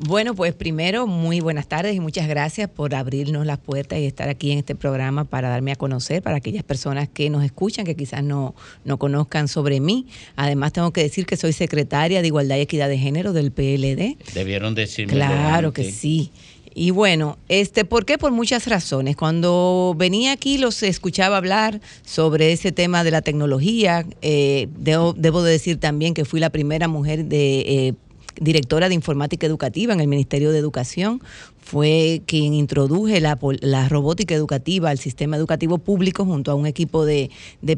Bueno, 0.00 0.34
pues 0.34 0.54
primero, 0.54 1.08
muy 1.08 1.40
buenas 1.40 1.66
tardes 1.66 1.96
y 1.96 1.98
muchas 1.98 2.28
gracias 2.28 2.70
por 2.70 2.94
abrirnos 2.94 3.44
las 3.44 3.58
puertas 3.58 3.98
y 3.98 4.06
estar 4.06 4.28
aquí 4.28 4.52
en 4.52 4.58
este 4.58 4.76
programa 4.76 5.24
para 5.24 5.48
darme 5.48 5.72
a 5.72 5.76
conocer 5.76 6.22
para 6.22 6.36
aquellas 6.36 6.62
personas 6.62 7.08
que 7.08 7.28
nos 7.30 7.44
escuchan, 7.44 7.84
que 7.84 7.96
quizás 7.96 8.22
no, 8.22 8.54
no 8.84 8.98
conozcan 8.98 9.48
sobre 9.48 9.80
mí. 9.80 10.06
Además, 10.36 10.72
tengo 10.72 10.92
que 10.92 11.02
decir 11.02 11.26
que 11.26 11.36
soy 11.36 11.52
secretaria 11.52 12.22
de 12.22 12.28
Igualdad 12.28 12.58
y 12.58 12.60
Equidad 12.60 12.88
de 12.88 12.96
Género 12.96 13.32
del 13.32 13.50
PLD. 13.50 14.16
Debieron 14.34 14.76
decirme. 14.76 15.14
Claro 15.14 15.72
que 15.72 15.90
sí. 15.90 16.30
Y 16.78 16.92
bueno, 16.92 17.38
este, 17.48 17.84
¿por 17.84 18.04
qué? 18.04 18.18
Por 18.18 18.30
muchas 18.30 18.68
razones. 18.68 19.16
Cuando 19.16 19.96
venía 19.98 20.30
aquí 20.30 20.58
los 20.58 20.84
escuchaba 20.84 21.36
hablar 21.36 21.80
sobre 22.04 22.52
ese 22.52 22.70
tema 22.70 23.02
de 23.02 23.10
la 23.10 23.20
tecnología. 23.20 24.06
Eh, 24.22 24.68
debo, 24.78 25.12
debo 25.12 25.42
de 25.42 25.50
decir 25.50 25.80
también 25.80 26.14
que 26.14 26.24
fui 26.24 26.38
la 26.38 26.50
primera 26.50 26.86
mujer 26.86 27.24
de 27.24 27.58
eh, 27.60 27.94
directora 28.40 28.88
de 28.88 28.94
informática 28.94 29.44
educativa 29.44 29.92
en 29.92 29.98
el 29.98 30.06
Ministerio 30.06 30.52
de 30.52 30.58
Educación. 30.58 31.20
Fue 31.70 32.22
quien 32.24 32.54
introduje 32.54 33.20
la, 33.20 33.38
la 33.60 33.90
robótica 33.90 34.34
educativa 34.34 34.88
al 34.88 34.98
sistema 34.98 35.36
educativo 35.36 35.76
público 35.76 36.24
junto 36.24 36.50
a 36.50 36.54
un 36.54 36.66
equipo 36.66 37.04
de, 37.04 37.28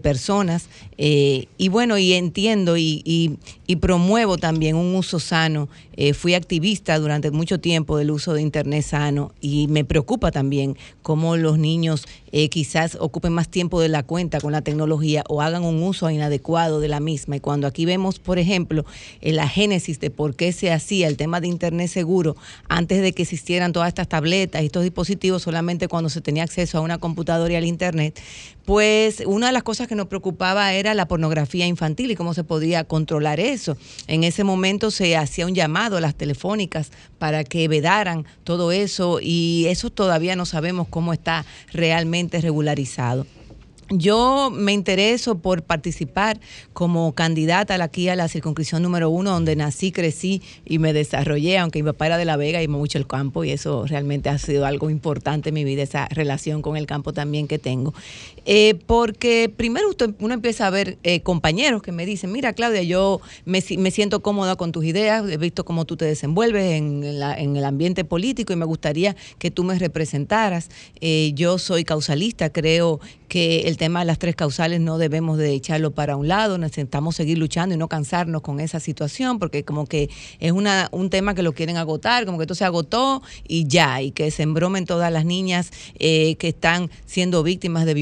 personas. 0.01 0.69
Eh, 0.97 1.47
y 1.59 1.71
bueno, 1.71 1.99
y 1.99 2.13
entiendo 2.13 2.77
y, 2.77 3.03
y- 3.05 3.33
y 3.67 3.77
promuevo 3.77 4.37
también 4.37 4.77
un 4.77 4.95
uso 4.95 5.19
sano. 5.19 5.69
Eh, 5.97 6.15
fui 6.15 6.35
activista 6.35 6.99
durante 7.01 7.31
mucho 7.33 7.59
tiempo 7.61 7.97
del 7.99 8.11
uso 8.13 8.33
de 8.33 8.43
Internet 8.43 8.85
sano 8.85 9.33
y 9.41 9.67
me 9.69 9.85
preocupa 9.85 10.31
también 10.31 10.77
cómo 11.03 11.37
los 11.37 11.59
niños 11.59 12.05
eh, 12.33 12.49
quizás 12.49 12.97
ocupen 13.01 13.33
más 13.33 13.49
tiempo 13.49 13.81
de 13.81 13.89
la 13.89 14.03
cuenta 14.05 14.41
con 14.41 14.53
la 14.53 14.63
tecnología 14.63 15.25
o 15.29 15.43
hagan 15.43 15.65
un 15.65 15.83
uso 15.83 16.09
inadecuado 16.11 16.79
de 16.81 16.89
la 16.89 17.01
misma. 17.01 17.37
Y 17.37 17.41
cuando 17.41 17.67
aquí 17.67 17.85
vemos, 17.87 18.19
por 18.21 18.39
ejemplo, 18.39 18.85
la 19.21 19.49
génesis 19.49 19.99
de 20.01 20.11
por 20.11 20.37
qué 20.37 20.53
se 20.53 20.71
hacía 20.73 21.09
el 21.09 21.17
tema 21.17 21.41
de 21.41 21.49
Internet 21.49 21.89
seguro 21.91 22.37
antes 22.69 23.03
de 23.03 23.13
que 23.13 23.23
existieran 23.23 23.73
todas 23.81 23.89
estas 23.89 24.09
tabletas 24.09 24.61
y 24.61 24.67
estos 24.67 24.83
dispositivos 24.83 25.41
solamente 25.41 25.89
cuando 25.89 26.11
se 26.11 26.21
tenía 26.21 26.43
acceso 26.43 26.77
a 26.77 26.83
una 26.83 26.99
computadora 26.99 27.55
y 27.55 27.57
al 27.57 27.65
Internet, 27.65 28.21
pues 28.67 29.23
una 29.25 29.47
de 29.47 29.53
las 29.55 29.63
cosas 29.63 29.89
que 29.89 29.95
nos 29.95 30.07
preocupaba 30.07 30.75
era 30.75 30.93
la 30.93 31.09
pornografía 31.09 31.67
infantil 31.67 32.11
y 32.11 32.15
cómo 32.15 32.35
se 32.35 32.45
podía 32.45 32.85
controlar 32.85 33.41
eso. 33.41 33.79
En 34.07 34.23
ese 34.23 34.45
momento 34.45 34.91
se 34.91 35.17
hacía 35.17 35.47
un 35.47 35.55
llamado 35.55 35.97
a 35.97 36.03
las 36.03 36.15
telefónicas 36.15 36.91
para 37.19 37.43
que 37.43 37.69
vedaran 37.69 38.27
todo 38.45 38.71
eso 38.71 39.19
y 39.19 39.65
eso 39.71 39.89
todavía 39.89 40.37
no 40.37 40.45
sabemos 40.45 40.87
cómo 40.87 41.15
está 41.15 41.47
realmente 41.73 42.39
regularizado. 42.43 43.25
Yo 43.93 44.51
me 44.53 44.73
intereso 44.73 45.39
por 45.39 45.65
participar 45.65 46.39
como 46.73 47.13
candidata 47.13 47.75
aquí 47.83 48.09
a 48.09 48.15
la 48.15 48.29
circunscripción 48.29 48.85
número 48.85 49.11
uno, 49.11 49.33
donde 49.33 49.57
nací, 49.57 49.91
crecí 49.91 50.43
y 50.65 50.79
me 50.79 50.93
desarrollé, 50.93 51.59
aunque 51.59 51.83
mi 51.83 51.91
papá 51.91 52.07
era 52.07 52.17
de 52.17 52.25
La 52.25 52.37
Vega 52.37 52.63
y 52.63 52.69
mucho 52.69 52.99
el 52.99 53.09
campo, 53.09 53.43
y 53.43 53.51
eso 53.51 53.87
realmente 53.87 54.29
ha 54.29 54.39
sido 54.39 54.65
algo 54.65 54.91
importante 54.91 55.49
en 55.49 55.57
mi 55.57 55.65
vida, 55.65 55.83
esa 55.83 56.07
relación 56.07 56.63
con 56.63 56.77
el 56.77 56.87
campo 56.87 57.13
también 57.13 57.49
que 57.49 57.59
tengo. 57.59 57.93
Eh, 58.47 58.79
porque 58.87 59.53
primero 59.55 59.89
usted- 59.89 60.15
uno 60.21 60.35
empieza 60.35 60.67
a 60.67 60.71
ver 60.71 60.99
eh, 61.03 61.21
compañeros 61.21 61.83
que 61.83 61.93
me 61.93 62.07
dicen, 62.07 62.33
mira 62.33 62.53
Claudia, 62.53 62.83
yo 62.83 63.21
me, 63.45 63.63
me 63.79 63.91
siento 63.91 64.21
cómoda 64.23 64.57
con 64.57 64.73
tus 64.73 64.85
ideas, 64.85 65.29
he 65.29 65.37
visto 65.37 65.65
cómo 65.65 65.85
tú 65.85 65.97
te 65.97 66.05
desenvuelves 66.05 66.73
en, 66.73 67.05
el 67.05 67.65
ambiente 67.65 68.05
político 68.05 68.53
y 68.53 68.57
me 68.57 68.65
gustaría 68.65 69.17
que 69.39 69.51
tú 69.51 69.65
me 69.65 69.79
representaras. 69.79 70.69
Eh, 71.01 71.33
yo 71.35 71.59
soy 71.59 71.85
causalista, 71.85 72.51
creo 72.51 73.01
que 73.29 73.61
el 73.69 73.77
tema 73.77 74.01
de 74.01 74.07
las 74.07 74.19
tres 74.19 74.35
causales 74.35 74.81
no 74.81 74.99
debemos 74.99 75.39
de 75.39 75.53
echarlo 75.53 75.93
para 75.93 76.17
un 76.17 76.27
lado, 76.27 76.59
necesitamos 76.59 77.15
seguir 77.15 77.39
luchando 77.39 77.75
y 77.75 77.79
no 77.79 77.89
cansarnos 77.89 78.43
con 78.43 78.59
esa 78.59 78.81
situación, 78.81 79.39
porque 79.39 79.65
como 79.65 79.87
que 79.87 80.11
es 80.41 80.51
una, 80.51 80.89
un 80.91 81.11
tema 81.11 81.35
que 81.35 81.43
lo 81.43 81.53
quieren 81.53 81.77
agotar, 81.77 82.27
como 82.27 82.39
que 82.39 82.45
esto 82.45 82.57
se 82.57 82.65
agotó 82.65 83.23
y 83.47 83.69
ya, 83.69 84.03
y 84.03 84.11
que 84.11 84.31
se 84.33 84.43
embromen 84.43 84.85
todas 84.85 85.13
las 85.13 85.25
niñas 85.25 85.71
eh, 85.99 86.35
que 86.37 86.49
están 86.49 86.91
siendo 87.07 87.45
víctimas 87.45 87.87
de 87.87 87.95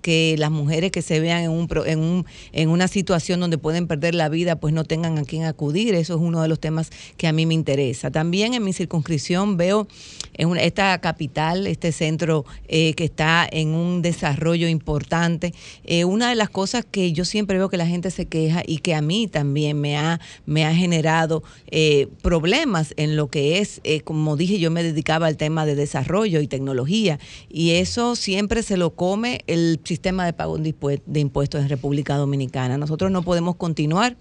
que 0.00 0.34
las 0.38 0.50
mujeres 0.50 0.90
que 0.90 1.02
se 1.02 1.20
vean 1.20 1.42
en, 1.44 1.50
un, 1.50 1.68
en, 1.86 1.98
un, 1.98 2.26
en 2.52 2.68
una 2.70 2.88
situación 2.88 3.38
donde 3.40 3.58
pueden 3.58 3.86
perder 3.86 4.14
la 4.14 4.28
vida, 4.30 4.56
pues 4.56 4.72
no 4.72 4.84
tengan 4.84 5.18
a 5.18 5.24
quién 5.24 5.44
acudir, 5.44 5.94
eso 5.94 6.14
es 6.14 6.20
uno 6.20 6.40
de 6.40 6.48
los 6.48 6.58
temas 6.58 6.90
que 7.18 7.26
a 7.26 7.32
mí 7.32 7.44
me 7.44 7.52
interesa. 7.54 8.10
También 8.10 8.54
en 8.54 8.64
mi 8.64 8.72
circunscripción 8.72 9.56
veo 9.58 9.88
en 10.34 10.48
una- 10.48 10.62
esta 10.62 10.98
capital, 11.00 11.66
este 11.66 11.92
centro 11.92 12.44
eh, 12.68 12.94
que 12.94 13.04
está 13.04 13.46
en 13.50 13.68
un 13.74 14.00
desarrollo 14.02 14.68
importante. 14.68 15.52
Eh, 15.84 16.04
una 16.04 16.30
de 16.30 16.34
las 16.34 16.48
cosas 16.48 16.86
que 16.90 17.12
yo 17.12 17.24
siempre 17.24 17.58
veo 17.58 17.68
que 17.68 17.76
la 17.76 17.86
gente 17.86 18.10
se 18.10 18.26
queja 18.26 18.62
y 18.66 18.78
que 18.78 18.94
a 18.94 19.02
mí 19.02 19.28
también 19.28 19.78
me 19.80 19.96
ha, 19.98 20.18
me 20.46 20.64
ha 20.64 20.74
generado 20.74 21.42
eh, 21.70 22.08
problemas 22.22 22.94
en 22.96 23.16
lo 23.16 23.28
que 23.28 23.58
es, 23.58 23.80
eh, 23.84 24.00
como 24.00 24.36
dije, 24.36 24.58
yo 24.58 24.70
me 24.70 24.82
dedicaba 24.82 25.26
al 25.26 25.36
tema 25.36 25.66
de 25.66 25.74
desarrollo 25.74 26.40
y 26.40 26.46
tecnología 26.48 27.18
y 27.50 27.72
eso 27.72 28.16
siempre 28.16 28.62
se 28.62 28.76
lo 28.76 28.94
come 28.94 29.25
el 29.46 29.80
sistema 29.84 30.24
de 30.24 30.32
pago 30.32 30.58
de 30.58 30.74
impue- 30.74 31.02
de 31.06 31.20
impuestos 31.20 31.60
en 31.62 31.68
República 31.68 32.16
Dominicana. 32.16 32.78
Nosotros 32.78 33.10
no 33.10 33.22
podemos 33.22 33.56
continuar 33.56 34.16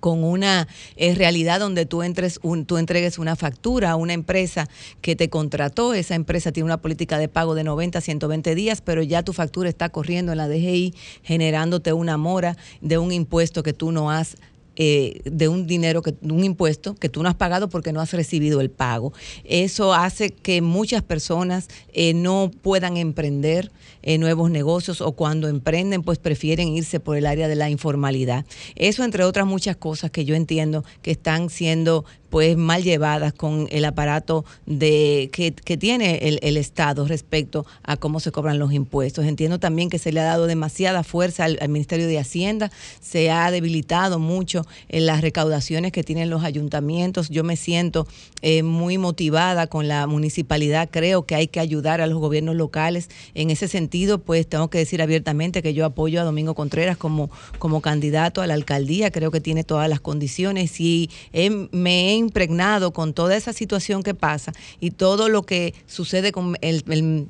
con 0.00 0.22
una 0.22 0.68
eh, 0.96 1.14
realidad 1.14 1.60
donde 1.60 1.86
tú 1.86 2.02
entres 2.02 2.38
tú 2.66 2.76
entregues 2.76 3.18
una 3.18 3.36
factura 3.36 3.90
a 3.92 3.96
una 3.96 4.12
empresa 4.12 4.68
que 5.00 5.16
te 5.16 5.30
contrató, 5.30 5.94
esa 5.94 6.14
empresa 6.14 6.52
tiene 6.52 6.66
una 6.66 6.82
política 6.82 7.16
de 7.18 7.28
pago 7.28 7.54
de 7.54 7.64
90 7.64 7.98
a 7.98 8.02
120 8.02 8.54
días, 8.54 8.82
pero 8.82 9.02
ya 9.02 9.22
tu 9.22 9.32
factura 9.32 9.68
está 9.70 9.88
corriendo 9.88 10.32
en 10.32 10.38
la 10.38 10.46
DGI 10.48 10.94
generándote 11.22 11.94
una 11.94 12.18
mora 12.18 12.56
de 12.82 12.98
un 12.98 13.12
impuesto 13.12 13.62
que 13.62 13.72
tú 13.72 13.90
no 13.90 14.10
has 14.10 14.36
eh, 14.80 15.22
de 15.24 15.48
un 15.48 15.66
dinero, 15.66 16.02
que, 16.02 16.14
un 16.22 16.44
impuesto 16.44 16.94
que 16.94 17.08
tú 17.08 17.20
no 17.20 17.28
has 17.28 17.34
pagado 17.34 17.68
porque 17.68 17.92
no 17.92 18.00
has 18.00 18.12
recibido 18.12 18.60
el 18.60 18.70
pago. 18.70 19.12
Eso 19.42 19.92
hace 19.92 20.30
que 20.30 20.62
muchas 20.62 21.02
personas 21.02 21.66
eh, 21.92 22.14
no 22.14 22.52
puedan 22.62 22.96
emprender 22.96 23.72
eh, 24.02 24.18
nuevos 24.18 24.52
negocios 24.52 25.00
o 25.00 25.12
cuando 25.12 25.48
emprenden 25.48 26.04
pues 26.04 26.18
prefieren 26.18 26.68
irse 26.68 27.00
por 27.00 27.16
el 27.16 27.26
área 27.26 27.48
de 27.48 27.56
la 27.56 27.70
informalidad. 27.70 28.46
Eso 28.76 29.02
entre 29.02 29.24
otras 29.24 29.48
muchas 29.48 29.74
cosas 29.74 30.12
que 30.12 30.24
yo 30.24 30.36
entiendo 30.36 30.84
que 31.02 31.10
están 31.10 31.50
siendo 31.50 32.04
pues 32.30 32.56
mal 32.56 32.82
llevadas 32.82 33.32
con 33.32 33.68
el 33.70 33.84
aparato 33.84 34.44
de 34.66 35.30
que, 35.32 35.52
que 35.52 35.76
tiene 35.76 36.28
el, 36.28 36.38
el 36.42 36.56
Estado 36.56 37.06
respecto 37.06 37.64
a 37.82 37.96
cómo 37.96 38.20
se 38.20 38.32
cobran 38.32 38.58
los 38.58 38.72
impuestos. 38.72 39.24
Entiendo 39.24 39.58
también 39.58 39.90
que 39.90 39.98
se 39.98 40.12
le 40.12 40.20
ha 40.20 40.24
dado 40.24 40.46
demasiada 40.46 41.02
fuerza 41.02 41.44
al, 41.44 41.58
Ministerio 41.68 42.06
de 42.06 42.18
Hacienda, 42.18 42.70
se 43.00 43.30
ha 43.30 43.50
debilitado 43.50 44.18
mucho 44.18 44.66
en 44.88 45.06
las 45.06 45.20
recaudaciones 45.20 45.92
que 45.92 46.02
tienen 46.02 46.30
los 46.30 46.44
ayuntamientos. 46.44 47.28
Yo 47.28 47.44
me 47.44 47.56
siento 47.56 48.06
eh, 48.42 48.62
muy 48.62 48.98
motivada 48.98 49.66
con 49.66 49.88
la 49.88 50.06
municipalidad, 50.06 50.88
creo 50.90 51.24
que 51.26 51.34
hay 51.34 51.46
que 51.48 51.60
ayudar 51.60 52.00
a 52.00 52.06
los 52.06 52.18
gobiernos 52.18 52.56
locales. 52.56 53.08
En 53.34 53.50
ese 53.50 53.68
sentido, 53.68 54.18
pues 54.18 54.46
tengo 54.46 54.68
que 54.68 54.78
decir 54.78 55.02
abiertamente 55.02 55.62
que 55.62 55.74
yo 55.74 55.84
apoyo 55.84 56.20
a 56.20 56.24
Domingo 56.24 56.54
Contreras 56.54 56.96
como, 56.96 57.30
como 57.58 57.80
candidato 57.80 58.42
a 58.42 58.46
la 58.46 58.54
alcaldía, 58.54 59.10
creo 59.10 59.30
que 59.30 59.40
tiene 59.40 59.64
todas 59.64 59.88
las 59.88 60.00
condiciones 60.00 60.80
y 60.80 61.10
he- 61.32 61.50
me 61.70 62.10
he 62.10 62.14
impregnado 62.18 62.92
con 62.92 63.14
toda 63.14 63.36
esa 63.36 63.52
situación 63.52 64.02
que 64.02 64.14
pasa 64.14 64.52
y 64.80 64.90
todo 64.90 65.28
lo 65.28 65.42
que 65.44 65.74
sucede 65.86 66.32
con 66.32 66.56
el, 66.60 66.84
el- 66.88 67.28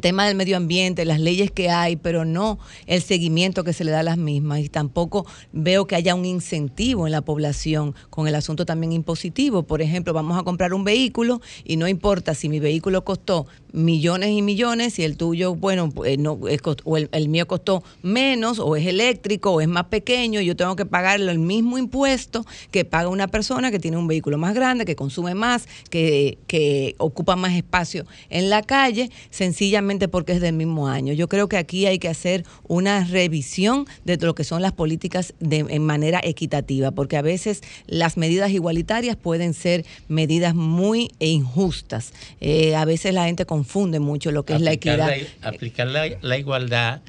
tema 0.00 0.26
del 0.26 0.34
medio 0.36 0.56
ambiente, 0.56 1.04
las 1.04 1.20
leyes 1.20 1.50
que 1.52 1.70
hay, 1.70 1.94
pero 1.96 2.24
no 2.24 2.58
el 2.86 3.00
seguimiento 3.00 3.62
que 3.62 3.72
se 3.72 3.84
le 3.84 3.92
da 3.92 4.00
a 4.00 4.02
las 4.02 4.18
mismas. 4.18 4.58
Y 4.60 4.68
tampoco 4.68 5.24
veo 5.52 5.86
que 5.86 5.94
haya 5.94 6.14
un 6.16 6.24
incentivo 6.24 7.06
en 7.06 7.12
la 7.12 7.20
población 7.20 7.94
con 8.10 8.26
el 8.26 8.34
asunto 8.34 8.66
también 8.66 8.92
impositivo. 8.92 9.62
Por 9.62 9.82
ejemplo, 9.82 10.12
vamos 10.12 10.36
a 10.38 10.42
comprar 10.42 10.74
un 10.74 10.82
vehículo 10.84 11.40
y 11.64 11.76
no 11.76 11.86
importa 11.86 12.34
si 12.34 12.48
mi 12.48 12.58
vehículo 12.60 13.04
costó 13.04 13.46
millones 13.74 14.30
y 14.30 14.40
millones 14.40 14.98
y 14.98 15.02
el 15.02 15.16
tuyo, 15.16 15.54
bueno, 15.54 15.90
pues, 15.90 16.16
no, 16.18 16.38
es 16.48 16.60
o 16.84 16.96
el, 16.96 17.28
mío 17.28 17.46
costó 17.46 17.82
menos, 18.02 18.60
o 18.60 18.76
es 18.76 18.86
eléctrico, 18.86 19.50
o 19.50 19.60
es 19.60 19.68
más 19.68 19.86
pequeño, 19.86 20.40
yo 20.40 20.54
tengo 20.56 20.76
que 20.76 20.86
pagarle 20.86 21.30
el 21.32 21.40
mismo 21.40 21.76
impuesto 21.76 22.46
que 22.70 22.84
paga 22.84 23.08
una 23.08 23.28
persona 23.28 23.70
que 23.70 23.80
tiene 23.80 23.96
un 23.96 24.06
vehículo 24.06 24.38
más 24.38 24.54
grande, 24.54 24.84
que 24.84 24.94
consume 24.94 25.34
más, 25.34 25.66
que, 25.90 26.38
que 26.46 26.94
ocupa 26.98 27.34
más 27.36 27.52
espacio 27.54 28.06
en 28.30 28.48
la 28.48 28.62
calle, 28.62 29.10
sencillamente 29.30 30.06
porque 30.08 30.32
es 30.32 30.40
del 30.40 30.54
mismo 30.54 30.86
año. 30.86 31.12
Yo 31.12 31.28
creo 31.28 31.48
que 31.48 31.56
aquí 31.56 31.86
hay 31.86 31.98
que 31.98 32.08
hacer 32.08 32.44
una 32.68 33.04
revisión 33.04 33.86
de 34.04 34.16
lo 34.18 34.34
que 34.34 34.44
son 34.44 34.62
las 34.62 34.72
políticas 34.72 35.34
de, 35.40 35.66
en 35.68 35.84
manera 35.84 36.20
equitativa, 36.22 36.92
porque 36.92 37.16
a 37.16 37.22
veces 37.22 37.62
las 37.86 38.16
medidas 38.16 38.52
igualitarias 38.52 39.16
pueden 39.16 39.52
ser 39.52 39.84
medidas 40.06 40.54
muy 40.54 41.10
injustas. 41.18 42.12
Eh, 42.40 42.76
a 42.76 42.84
veces 42.84 43.12
la 43.12 43.26
gente 43.26 43.44
confunde 43.64 43.98
mucho 44.00 44.30
lo 44.30 44.44
que 44.44 44.54
es 44.54 44.60
la 44.60 44.72
equidad. 44.72 44.98
la- 45.08 45.48
aplicar 45.48 45.86
la, 45.86 46.04
la 46.20 46.36
igualdad 46.38 47.00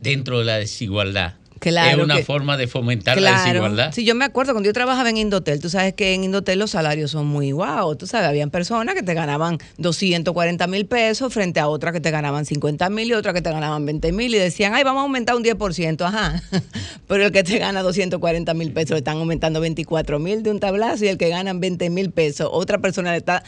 dentro 0.00 0.38
de 0.38 0.44
la 0.44 0.56
desigualdad. 0.58 1.34
Claro 1.58 1.98
es 2.00 2.04
una 2.04 2.16
que- 2.16 2.22
forma 2.24 2.58
de 2.58 2.66
fomentar 2.68 3.18
la 3.18 3.42
desigualdad. 3.42 3.90
Sí, 3.92 4.04
yo 4.04 4.14
me 4.14 4.26
acuerdo 4.26 4.52
cuando 4.52 4.66
yo 4.68 4.74
trabajaba 4.74 5.08
en 5.08 5.16
Indotel, 5.16 5.58
tú 5.58 5.70
sabes 5.70 5.94
que 5.94 6.12
en 6.12 6.22
Indotel 6.22 6.58
los 6.58 6.70
salarios 6.72 7.10
son 7.10 7.26
muy 7.26 7.50
guau. 7.52 7.96
Tú 7.96 8.06
sabes, 8.06 8.28
habían 8.28 8.50
personas 8.50 8.94
que 8.94 9.02
te 9.02 9.14
ganaban 9.14 9.56
240 9.78 10.66
mil 10.66 10.84
pesos 10.84 11.32
frente 11.32 11.58
a 11.58 11.68
otras 11.68 11.94
que 11.94 12.00
te 12.00 12.10
ganaban 12.10 12.44
50 12.44 12.90
mil 12.90 13.08
y 13.08 13.14
otras 13.14 13.32
que 13.34 13.40
te 13.40 13.50
ganaban 13.50 13.86
20 13.86 14.12
mil 14.12 14.34
y 14.34 14.38
decían, 14.38 14.74
ay, 14.74 14.84
vamos 14.84 15.00
a 15.00 15.02
aumentar 15.04 15.34
un 15.34 15.42
10%, 15.42 16.02
ajá. 16.06 16.42
Pero 17.08 17.24
el 17.24 17.32
que 17.32 17.42
te 17.42 17.58
gana 17.58 17.80
240 17.82 18.52
mil 18.52 18.72
pesos 18.72 18.90
le 18.90 18.98
están 18.98 19.16
aumentando 19.16 19.58
24 19.60 20.18
mil 20.18 20.42
de 20.42 20.50
un 20.50 20.60
tablazo 20.60 21.06
y 21.06 21.08
el 21.08 21.16
que 21.16 21.30
ganan 21.30 21.58
20 21.60 21.88
mil 21.88 22.10
pesos, 22.10 22.50
otra 22.52 22.78
persona 22.80 23.12
le 23.12 23.16
está 23.18 23.42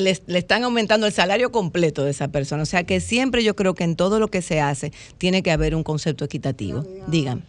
le, 0.00 0.18
le 0.26 0.38
están 0.38 0.64
aumentando 0.64 1.06
el 1.06 1.12
salario 1.12 1.52
completo 1.52 2.04
de 2.04 2.10
esa 2.10 2.28
persona. 2.28 2.62
O 2.62 2.66
sea 2.66 2.84
que 2.84 3.00
siempre 3.00 3.44
yo 3.44 3.54
creo 3.56 3.74
que 3.74 3.84
en 3.84 3.96
todo 3.96 4.18
lo 4.18 4.28
que 4.28 4.42
se 4.42 4.60
hace 4.60 4.92
tiene 5.18 5.42
que 5.42 5.50
haber 5.50 5.74
un 5.74 5.82
concepto 5.82 6.24
equitativo. 6.24 6.84
Digan. 7.06 7.44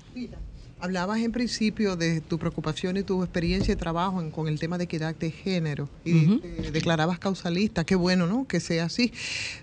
Hablabas 0.86 1.20
en 1.22 1.32
principio 1.32 1.95
de 1.95 2.22
tu 2.22 2.38
preocupación 2.38 2.95
y 2.95 3.02
tu 3.02 3.24
experiencia 3.24 3.74
de 3.74 3.80
trabajo 3.80 4.22
en- 4.22 4.30
con 4.30 4.48
el 4.48 4.60
tema 4.60 4.78
de 4.78 4.84
equidad 4.84 5.16
de 5.16 5.32
género 5.32 5.90
y 6.03 6.38
te 6.38 6.72
declarabas 6.72 7.18
causalista. 7.18 7.84
Qué 7.84 7.95
bueno, 7.95 8.28
¿no? 8.28 8.45
Que 8.48 8.60
sea 8.60 8.86
así. 8.86 9.12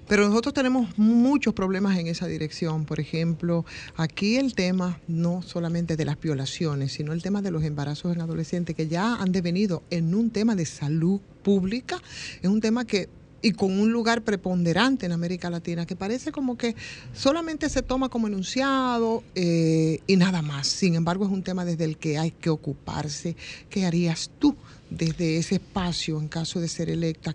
Pero 0.08 0.26
nosotros 0.28 0.52
tenemos 0.52 0.98
muchos 0.98 1.54
problemas 1.54 1.96
en 1.96 2.08
esa 2.08 2.26
dirección. 2.26 2.86
Por 2.86 2.98
ejemplo, 2.98 3.64
aquí 3.94 4.36
el 4.36 4.54
tema 4.56 5.00
no 5.06 5.42
solamente 5.42 5.96
de 5.96 6.04
las 6.04 6.20
violaciones, 6.20 6.90
sino 6.92 7.12
el 7.12 7.22
tema 7.22 7.40
de 7.40 7.52
los 7.52 7.62
embarazos 7.62 8.12
en 8.16 8.20
adolescentes 8.20 8.74
que 8.74 8.88
ya 8.88 9.14
han 9.14 9.30
devenido 9.30 9.84
en 9.90 10.16
un 10.16 10.30
tema 10.30 10.56
de 10.56 10.66
salud 10.66 11.20
pública. 11.44 12.02
Es 12.42 12.50
un 12.50 12.60
tema 12.60 12.84
que 12.84 13.08
y 13.42 13.52
con 13.52 13.78
un 13.78 13.92
lugar 13.92 14.22
preponderante 14.22 15.06
en 15.06 15.12
América 15.12 15.50
Latina, 15.50 15.84
que 15.84 15.96
parece 15.96 16.32
como 16.32 16.56
que 16.56 16.74
solamente 17.12 17.68
se 17.68 17.82
toma 17.82 18.08
como 18.08 18.28
enunciado 18.28 19.22
eh, 19.34 20.00
y 20.06 20.16
nada 20.16 20.40
más. 20.42 20.68
Sin 20.68 20.94
embargo, 20.94 21.24
es 21.26 21.30
un 21.30 21.42
tema 21.42 21.64
desde 21.64 21.84
el 21.84 21.98
que 21.98 22.18
hay 22.18 22.30
que 22.30 22.50
ocuparse. 22.50 23.36
¿Qué 23.68 23.84
harías 23.84 24.30
tú 24.38 24.56
desde 24.90 25.38
ese 25.38 25.56
espacio 25.56 26.20
en 26.20 26.28
caso 26.28 26.60
de 26.60 26.68
ser 26.68 26.88
electa? 26.88 27.34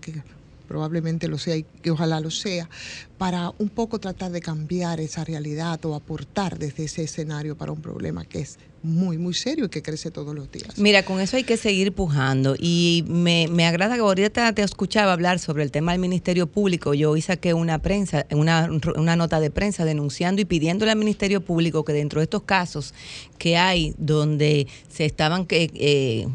Probablemente 0.68 1.27
lo 1.27 1.38
sea 1.38 1.56
y 1.56 1.64
que 1.81 1.91
ojalá 1.91 2.19
lo 2.19 2.31
sea, 2.31 2.69
para 3.18 3.52
un 3.57 3.69
poco 3.69 3.99
tratar 3.99 4.31
de 4.31 4.41
cambiar 4.41 4.99
esa 4.99 5.23
realidad 5.23 5.84
o 5.85 5.95
aportar 5.95 6.60
desde 6.60 6.85
ese 6.85 7.03
escenario 7.03 7.57
para 7.57 7.72
un 7.72 7.81
problema 7.81 8.26
que 8.26 8.39
es 8.41 8.60
muy, 8.84 9.18
muy 9.18 9.34
serio 9.34 9.65
y 9.65 9.69
que 9.69 9.81
crece 9.81 10.11
todos 10.11 10.34
los 10.34 10.52
días. 10.52 10.77
Mira, 10.77 11.03
con 11.03 11.19
eso 11.19 11.38
hay 11.38 11.44
que 11.44 11.57
seguir 11.57 11.94
pujando 11.94 12.56
y 12.57 13.03
me, 13.07 13.48
me 13.49 13.65
agrada 13.65 13.95
que 13.95 14.02
ahorita 14.02 14.53
te 14.53 14.61
escuchaba 14.61 15.14
hablar 15.14 15.39
sobre 15.39 15.64
el 15.64 15.72
tema 15.72 15.91
del 15.91 16.02
Ministerio 16.02 16.48
Público. 16.48 16.94
Yo 16.94 17.11
hoy 17.11 17.22
saqué 17.22 17.53
una 17.53 17.80
prensa, 17.80 18.26
una, 18.31 18.69
una 18.95 19.15
nota 19.15 19.39
de 19.39 19.52
prensa 19.52 19.84
denunciando 19.84 20.41
y 20.41 20.45
pidiéndole 20.45 20.91
al 20.91 20.98
Ministerio 20.98 21.41
Público 21.41 21.84
que 21.84 21.94
dentro 21.94 22.19
de 22.19 22.26
estos 22.26 22.44
casos 22.44 22.94
que 23.38 23.57
hay 23.57 23.94
donde 23.98 24.68
se 24.89 25.06
estaban 25.06 25.45
eh, 25.49 26.27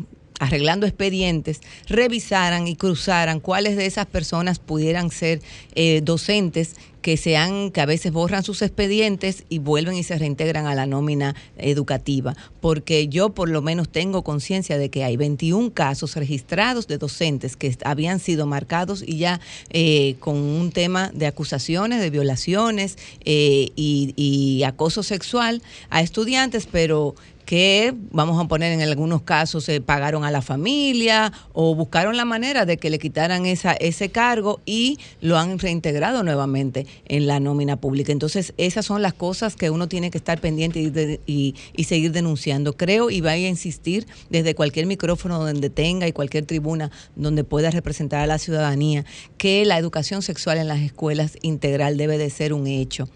arreglando 0.43 0.87
expedientes, 0.87 1.61
revisaran 1.89 2.67
y 2.67 2.75
cruzaran 2.75 3.39
cuáles 3.39 3.77
de 3.77 3.87
esas 3.87 4.07
personas 4.07 4.59
pudieran 4.59 5.13
ser 5.13 5.41
eh, 5.77 6.01
docentes 6.03 6.75
que 7.01 7.17
sean 7.17 7.71
que 7.71 7.81
a 7.81 7.87
veces 7.87 8.13
borran 8.13 8.43
sus 8.43 8.63
expedientes 8.63 9.45
y 9.49 9.59
vuelven 9.59 9.97
y 9.97 10.05
se 10.05 10.17
reintegran 10.19 10.67
a 10.67 10.75
la 10.75 10.87
nómina 10.87 11.35
educativa, 11.59 12.37
porque 12.61 13.09
yo 13.09 13.31
por 13.31 13.49
lo 13.49 13.61
menos 13.61 13.89
tengo 13.89 14.23
conciencia 14.23 14.79
de 14.79 14.89
que 14.89 15.05
hay 15.05 15.17
21 15.17 15.73
casos 15.73 16.17
registrados 16.17 16.87
de 16.87 16.99
docentes 16.99 17.57
que 17.57 17.77
habían 17.85 18.19
sido 18.19 18.47
marcados 18.47 19.03
y 19.07 19.19
ya 19.19 19.41
eh, 19.71 20.17
con 20.21 20.37
un 20.37 20.71
tema 20.73 21.11
de 21.13 21.27
acusaciones, 21.27 22.01
de 22.01 22.11
violaciones 22.11 22.97
eh, 23.25 23.71
y, 23.77 24.15
y 24.17 24.63
acoso 24.63 25.03
sexual 25.03 25.63
a 25.91 26.03
estudiantes, 26.03 26.67
pero 26.71 27.15
que 27.53 27.93
vamos 28.11 28.43
a 28.43 28.49
poner 28.49 28.73
en 28.73 28.81
algunos 28.81 29.21
casos 29.21 29.65
se 29.65 29.83
pagaron 29.83 30.25
a 30.25 30.31
la 30.31 30.41
familia 30.41 31.31
o 31.53 31.75
buscaron 31.75 32.17
la 32.17 32.25
manera 32.25 32.65
de 32.65 32.79
que 32.79 32.89
le 32.89 32.99
quitaran 32.99 33.45
esa, 33.45 33.73
ese 33.75 34.09
cargo 34.09 34.63
y 34.65 34.99
lo 35.21 35.37
han 35.37 35.59
reintegrado 35.59 36.23
nuevamente 36.23 36.87
en 37.05 37.27
la 37.27 37.41
nómina 37.41 37.77
pública. 37.77 38.11
Entonces, 38.11 38.55
esas 38.57 38.87
son 38.87 39.03
las 39.03 39.13
cosas 39.13 39.55
que 39.55 39.69
uno 39.69 39.87
tiene 39.87 40.11
que 40.11 40.17
estar 40.17 40.41
pendiente 40.41 40.81
y, 40.81 40.89
de- 40.89 41.21
y- 41.27 41.55
y 41.77 41.85
seguir 41.85 42.13
denunciando. 42.13 42.73
Creo 42.75 43.11
y 43.11 43.21
voy 43.21 43.29
a 43.45 43.49
insistir 43.51 44.07
desde 44.31 44.55
cualquier 44.55 44.87
micrófono 44.87 45.39
donde 45.39 45.69
tenga 45.69 46.09
y 46.09 46.13
cualquier 46.13 46.47
tribuna 46.47 46.91
donde 47.17 47.45
pueda 47.45 47.71
representar 47.71 48.21
a 48.21 48.27
la 48.27 48.39
ciudadanía 48.39 49.05
que 49.37 49.67
la 49.67 49.77
educación 49.77 50.23
sexual 50.23 50.57
en 50.57 50.69
las 50.69 50.81
escuelas 50.81 51.37
integral 51.43 51.99
debe 51.99 52.17
de 52.17 52.31
ser 52.31 52.55
un 52.55 52.67
hecho. 52.67 53.11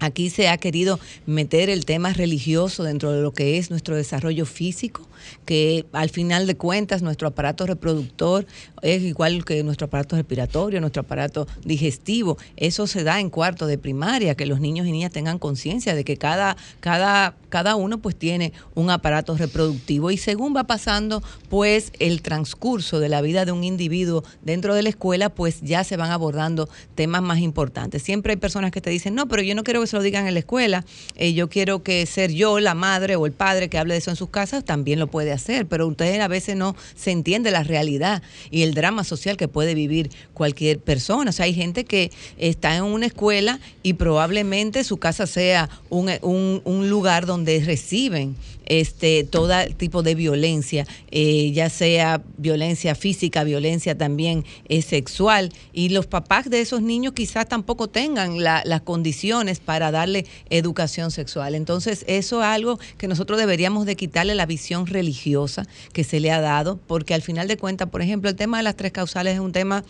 Aquí 0.00 0.30
se 0.30 0.48
ha 0.48 0.56
querido 0.58 0.98
meter 1.26 1.70
el 1.70 1.84
tema 1.84 2.12
religioso 2.12 2.82
dentro 2.82 3.12
de 3.12 3.22
lo 3.22 3.32
que 3.32 3.58
es 3.58 3.70
nuestro 3.70 3.96
desarrollo 3.96 4.46
físico, 4.46 5.06
que 5.44 5.86
al 5.92 6.10
final 6.10 6.46
de 6.46 6.56
cuentas 6.56 7.02
nuestro 7.02 7.28
aparato 7.28 7.66
reproductor 7.66 8.46
es 8.82 9.02
igual 9.02 9.44
que 9.44 9.62
nuestro 9.62 9.86
aparato 9.86 10.16
respiratorio, 10.16 10.80
nuestro 10.80 11.02
aparato 11.02 11.46
digestivo. 11.64 12.36
Eso 12.56 12.86
se 12.86 13.04
da 13.04 13.20
en 13.20 13.30
cuarto 13.30 13.66
de 13.66 13.78
primaria, 13.78 14.34
que 14.34 14.46
los 14.46 14.60
niños 14.60 14.86
y 14.86 14.92
niñas 14.92 15.12
tengan 15.12 15.38
conciencia 15.38 15.94
de 15.94 16.04
que 16.04 16.16
cada, 16.16 16.56
cada, 16.80 17.34
cada 17.48 17.76
uno 17.76 17.98
pues 17.98 18.16
tiene 18.16 18.52
un 18.74 18.90
aparato 18.90 19.36
reproductivo 19.36 20.10
y 20.10 20.16
según 20.16 20.54
va 20.54 20.64
pasando 20.64 21.22
pues 21.48 21.92
el 21.98 22.22
transcurso 22.22 23.00
de 23.00 23.08
la 23.08 23.22
vida 23.22 23.44
de 23.44 23.52
un 23.52 23.64
individuo 23.64 24.24
dentro 24.42 24.74
de 24.74 24.82
la 24.82 24.88
escuela 24.88 25.28
pues 25.30 25.60
ya 25.62 25.84
se 25.84 25.96
van 25.96 26.10
abordando 26.10 26.68
temas 26.94 27.22
más 27.22 27.38
importantes. 27.38 28.02
Siempre 28.02 28.32
hay 28.32 28.36
personas 28.36 28.70
que 28.70 28.80
te 28.80 28.90
dicen, 28.90 29.14
no, 29.14 29.28
pero 29.28 29.42
yo 29.42 29.54
no 29.54 29.64
quiero 29.64 29.80
que 29.80 29.86
se 29.86 29.96
lo 29.96 30.02
digan 30.02 30.26
en 30.26 30.34
la 30.34 30.40
escuela, 30.40 30.84
eh, 31.16 31.32
yo 31.32 31.48
quiero 31.48 31.82
que 31.82 32.04
ser 32.06 32.32
yo, 32.32 32.60
la 32.60 32.74
madre 32.74 33.16
o 33.16 33.26
el 33.26 33.32
padre 33.32 33.68
que 33.68 33.78
hable 33.78 33.94
de 33.94 33.98
eso 33.98 34.10
en 34.10 34.16
sus 34.16 34.28
casas, 34.28 34.64
también 34.64 34.98
lo 34.98 35.08
puede 35.14 35.30
hacer, 35.30 35.66
pero 35.66 35.86
ustedes 35.86 36.18
a 36.18 36.26
veces 36.26 36.56
no 36.56 36.74
se 36.96 37.12
entiende 37.12 37.52
la 37.52 37.62
realidad 37.62 38.20
y 38.50 38.62
el 38.62 38.74
drama 38.74 39.04
social 39.04 39.36
que 39.36 39.46
puede 39.46 39.72
vivir 39.76 40.10
cualquier 40.32 40.80
persona. 40.80 41.30
O 41.30 41.32
sea, 41.32 41.44
hay 41.44 41.54
gente 41.54 41.84
que 41.84 42.10
está 42.36 42.74
en 42.74 42.82
una 42.82 43.06
escuela 43.06 43.60
y 43.84 43.92
probablemente 43.92 44.82
su 44.82 44.96
casa 44.96 45.28
sea 45.28 45.70
un, 45.88 46.10
un- 46.22 46.62
un 46.64 46.90
lugar 46.90 47.26
donde 47.26 47.60
reciben 47.64 48.34
este 48.66 49.24
todo 49.24 49.52
tipo 49.76 50.02
de 50.02 50.14
violencia, 50.14 50.86
eh, 51.10 51.52
ya 51.52 51.68
sea 51.70 52.22
violencia 52.38 52.94
física, 52.94 53.44
violencia 53.44 53.96
también 53.96 54.44
eh, 54.68 54.82
sexual, 54.82 55.52
y 55.72 55.90
los 55.90 56.06
papás 56.06 56.48
de 56.50 56.60
esos 56.60 56.82
niños 56.82 57.12
quizás 57.14 57.48
tampoco 57.48 57.88
tengan 57.88 58.42
la- 58.42 58.62
las 58.64 58.82
condiciones 58.82 59.60
para 59.60 59.90
darle 59.90 60.26
educación 60.50 61.10
sexual. 61.10 61.54
Entonces, 61.54 62.04
eso 62.08 62.40
es 62.40 62.46
algo 62.46 62.78
que 62.98 63.08
nosotros 63.08 63.38
deberíamos 63.38 63.86
de 63.86 63.96
quitarle 63.96 64.34
la 64.34 64.46
visión 64.46 64.86
religiosa 64.86 65.66
que 65.92 66.04
se 66.04 66.20
le 66.20 66.30
ha 66.30 66.40
dado, 66.40 66.78
porque 66.86 67.14
al 67.14 67.22
final 67.22 67.48
de 67.48 67.56
cuentas, 67.56 67.88
por 67.90 68.02
ejemplo, 68.02 68.30
el 68.30 68.36
tema 68.36 68.58
de 68.58 68.62
las 68.64 68.76
tres 68.76 68.92
causales 68.92 69.34
es 69.34 69.40
un 69.40 69.52
tema 69.52 69.84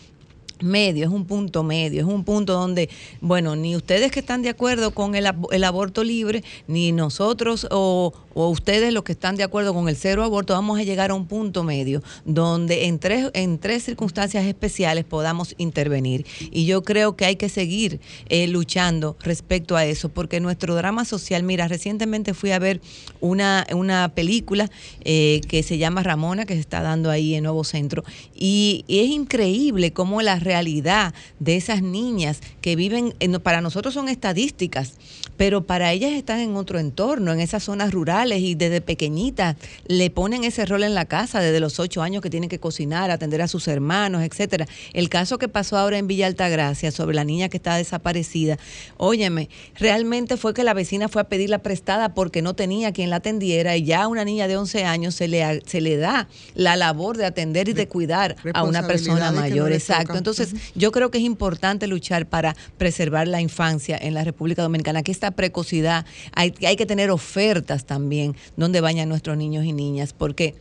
medio, 0.61 1.05
es 1.05 1.11
un 1.11 1.25
punto 1.25 1.63
medio, 1.63 2.01
es 2.01 2.07
un 2.07 2.23
punto 2.23 2.53
donde, 2.53 2.89
bueno, 3.21 3.55
ni 3.55 3.75
ustedes 3.75 4.11
que 4.11 4.19
están 4.19 4.41
de 4.41 4.49
acuerdo 4.49 4.91
con 4.91 5.15
el, 5.15 5.27
el 5.51 5.63
aborto 5.63 6.03
libre, 6.03 6.43
ni 6.67 6.91
nosotros 6.91 7.67
o, 7.71 8.13
o 8.33 8.49
ustedes 8.49 8.93
los 8.93 9.03
que 9.03 9.13
están 9.13 9.35
de 9.35 9.43
acuerdo 9.43 9.73
con 9.73 9.89
el 9.89 9.95
cero 9.95 10.23
aborto, 10.23 10.53
vamos 10.53 10.79
a 10.79 10.83
llegar 10.83 11.11
a 11.11 11.13
un 11.13 11.27
punto 11.27 11.63
medio 11.63 12.03
donde 12.25 12.85
en 12.85 12.99
tres, 12.99 13.29
en 13.33 13.57
tres 13.59 13.83
circunstancias 13.83 14.45
especiales 14.45 15.05
podamos 15.05 15.55
intervenir. 15.57 16.25
Y 16.51 16.65
yo 16.65 16.83
creo 16.83 17.15
que 17.15 17.25
hay 17.25 17.35
que 17.35 17.49
seguir 17.49 17.99
eh, 18.29 18.47
luchando 18.47 19.17
respecto 19.21 19.75
a 19.75 19.85
eso, 19.85 20.09
porque 20.09 20.39
nuestro 20.39 20.75
drama 20.75 21.05
social, 21.05 21.43
mira, 21.43 21.67
recientemente 21.67 22.33
fui 22.33 22.51
a 22.51 22.59
ver 22.59 22.81
una, 23.21 23.65
una 23.73 24.09
película 24.13 24.69
eh, 25.01 25.41
que 25.47 25.63
se 25.63 25.77
llama 25.77 26.03
Ramona, 26.03 26.45
que 26.45 26.53
se 26.53 26.59
está 26.59 26.81
dando 26.81 27.09
ahí 27.09 27.35
en 27.35 27.43
Nuevo 27.43 27.63
Centro, 27.63 28.03
y, 28.33 28.83
y 28.87 28.99
es 28.99 29.09
increíble 29.09 29.93
cómo 29.93 30.21
la 30.21 30.39
realidad 30.45 31.13
de 31.39 31.57
esas 31.57 31.81
niñas 31.81 32.39
que 32.61 32.77
viven, 32.77 33.13
en- 33.19 33.33
para 33.41 33.59
nosotros 33.59 33.93
son 33.93 34.07
estadísticas, 34.07 34.93
pero 35.35 35.65
para 35.67 35.91
ellas 35.91 36.13
están 36.13 36.39
en 36.39 36.55
otro 36.55 36.79
entorno, 36.79 37.33
en 37.33 37.41
esas 37.41 37.63
zonas 37.63 37.91
rurales 37.91 38.39
y 38.39 38.55
desde 38.55 38.79
pequeñitas 38.79 39.57
le 39.87 40.09
ponen 40.09 40.45
ese 40.45 40.65
rol 40.65 40.83
en 40.83 40.93
la 40.95 41.03
casa 41.05 41.41
desde 41.41 41.59
los 41.59 41.77
ocho 41.81 42.01
años 42.01 42.21
que 42.21 42.29
tienen 42.29 42.49
que 42.49 42.59
cocinar, 42.59 43.11
atender 43.11 43.41
a 43.41 43.49
sus 43.49 43.67
hermanos, 43.67 44.23
etcétera. 44.23 44.65
El 44.93 45.09
caso 45.09 45.37
que 45.37 45.49
pasó 45.49 45.77
ahora 45.77 45.97
en 45.97 46.07
Villa 46.07 46.27
Altagracia 46.27 46.91
sobre 46.91 47.15
la 47.15 47.25
niña 47.25 47.49
que 47.49 47.57
está 47.57 47.75
desaparecida, 47.75 48.57
óyeme, 48.97 49.49
realmente 49.75 50.37
fue 50.37 50.53
que 50.53 50.63
la 50.63 50.73
vecina 50.73 51.09
fue 51.09 51.21
a 51.21 51.25
pedirla 51.27 51.59
prestada 51.59 52.13
porque 52.13 52.41
no 52.41 52.53
tenía 52.53 52.93
quien 52.93 53.09
la 53.09 53.17
atendiera 53.17 53.75
y 53.75 53.83
ya 53.83 54.03
a 54.03 54.07
una 54.07 54.23
niña 54.23 54.47
de 54.47 54.55
11 54.57 54.85
años 54.85 55.15
se 55.15 55.27
le, 55.27 55.61
se 55.65 55.81
le 55.81 55.97
da 55.97 56.27
la 56.53 56.75
labor 56.77 57.17
de 57.17 57.25
atender 57.25 57.67
y 57.67 57.73
de 57.73 57.87
cuidar 57.87 58.35
a 58.53 58.63
una 58.63 58.81
persona 58.87 59.31
mayor. 59.41 59.71
Exacto. 59.73 60.03
tocan. 60.13 60.23
Entonces, 60.39 60.73
yo 60.75 60.91
creo 60.91 61.11
que 61.11 61.17
es 61.17 61.23
importante 61.23 61.87
luchar 61.87 62.27
para 62.27 62.55
preservar 62.77 63.27
la 63.27 63.41
infancia 63.41 63.97
en 63.99 64.13
la 64.13 64.23
República 64.23 64.61
Dominicana, 64.61 65.03
que 65.03 65.11
esta 65.11 65.31
precocidad, 65.31 66.05
hay, 66.33 66.53
hay 66.65 66.75
que 66.75 66.85
tener 66.85 67.11
ofertas 67.11 67.85
también 67.85 68.35
donde 68.57 68.81
vayan 68.81 69.09
nuestros 69.09 69.37
niños 69.37 69.65
y 69.65 69.73
niñas, 69.73 70.13
porque 70.13 70.55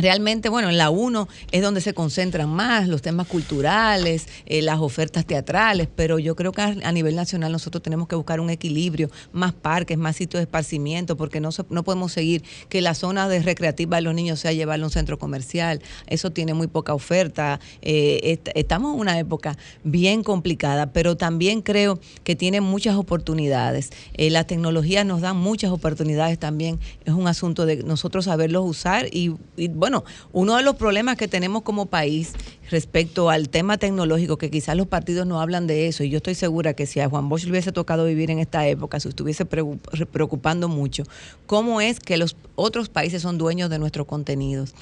Realmente, 0.00 0.48
bueno, 0.48 0.68
en 0.68 0.78
la 0.78 0.90
1 0.90 1.28
es 1.50 1.60
donde 1.62 1.80
se 1.80 1.92
concentran 1.92 2.48
más 2.48 2.86
los 2.86 3.02
temas 3.02 3.26
culturales, 3.26 4.28
eh, 4.46 4.62
las 4.62 4.78
ofertas 4.78 5.26
teatrales, 5.26 5.88
pero 5.94 6.20
yo 6.20 6.36
creo 6.36 6.52
que 6.52 6.62
a, 6.62 6.92
nivel 6.92 7.16
nacional 7.16 7.50
nosotros 7.50 7.82
tenemos 7.82 8.06
que 8.06 8.14
buscar 8.14 8.38
un 8.38 8.48
equilibrio, 8.50 9.10
más 9.32 9.52
parques, 9.54 9.98
más 9.98 10.14
sitios 10.14 10.38
de 10.38 10.44
esparcimiento, 10.44 11.16
porque 11.16 11.40
no, 11.40 11.50
no 11.70 11.82
podemos 11.82 12.12
seguir 12.12 12.44
que 12.68 12.80
la 12.80 12.94
zona 12.94 13.28
de 13.28 13.40
recreativa 13.42 13.96
de 13.96 14.02
los 14.02 14.14
niños 14.14 14.38
sea 14.38 14.52
llevarlo 14.52 14.84
a 14.84 14.88
un 14.88 14.92
centro 14.92 15.18
comercial. 15.18 15.80
Eso 16.06 16.30
tiene 16.30 16.54
muy 16.54 16.68
poca 16.68 16.94
oferta. 16.94 17.58
Eh, 17.82 18.20
est- 18.22 18.50
estamos 18.54 18.94
en 18.94 19.00
una 19.00 19.18
época 19.18 19.56
bien 19.82 20.22
complicada, 20.22 20.92
pero 20.92 21.16
también 21.16 21.60
creo 21.60 21.98
que 22.22 22.36
tiene 22.36 22.60
muchas 22.60 22.94
oportunidades. 22.96 23.90
Eh, 24.14 24.30
las 24.30 24.46
tecnologías 24.46 25.04
nos 25.04 25.22
dan 25.22 25.36
muchas 25.36 25.72
oportunidades 25.72 26.38
también. 26.38 26.78
Es 27.04 27.14
un 27.14 27.26
asunto 27.26 27.66
de 27.66 27.82
nosotros 27.82 28.26
saberlos 28.26 28.64
usar 28.64 29.06
y, 29.10 29.34
y, 29.56 29.68
bueno, 29.68 29.87
uno 30.32 30.56
de 30.56 30.62
los 30.62 30.76
problemas 30.76 31.16
que 31.16 31.28
tenemos 31.28 31.62
como 31.62 31.86
país 31.86 32.32
respecto 32.70 33.30
al 33.30 33.48
tema 33.48 33.78
tecnológico, 33.78 34.38
que 34.38 34.50
quizás 34.50 34.76
los 34.76 34.86
partidos 34.86 35.26
no 35.26 35.40
hablan 35.40 35.66
de 35.66 35.88
eso, 35.88 36.04
y 36.04 36.10
yo 36.10 36.18
estoy 36.18 36.34
segura 36.34 36.74
que 36.74 36.86
si 36.86 37.00
a 37.00 37.08
Juan 37.08 37.28
Bosch 37.28 37.44
le 37.44 37.50
hubiese 37.50 37.72
tocado 37.72 38.04
vivir 38.04 38.30
en 38.30 38.38
esta 38.38 38.66
época, 38.66 39.00
se 39.00 39.08
estuviese 39.08 39.44
preocupando 39.46 40.68
mucho, 40.68 41.04
¿cómo 41.46 41.80
es 41.80 42.00
que 42.00 42.16
los 42.16 42.36
otros 42.54 42.88
países 42.88 43.22
son 43.22 43.38
dueños 43.38 43.70
de 43.70 43.78
nuestros 43.78 44.06
contenidos? 44.06 44.74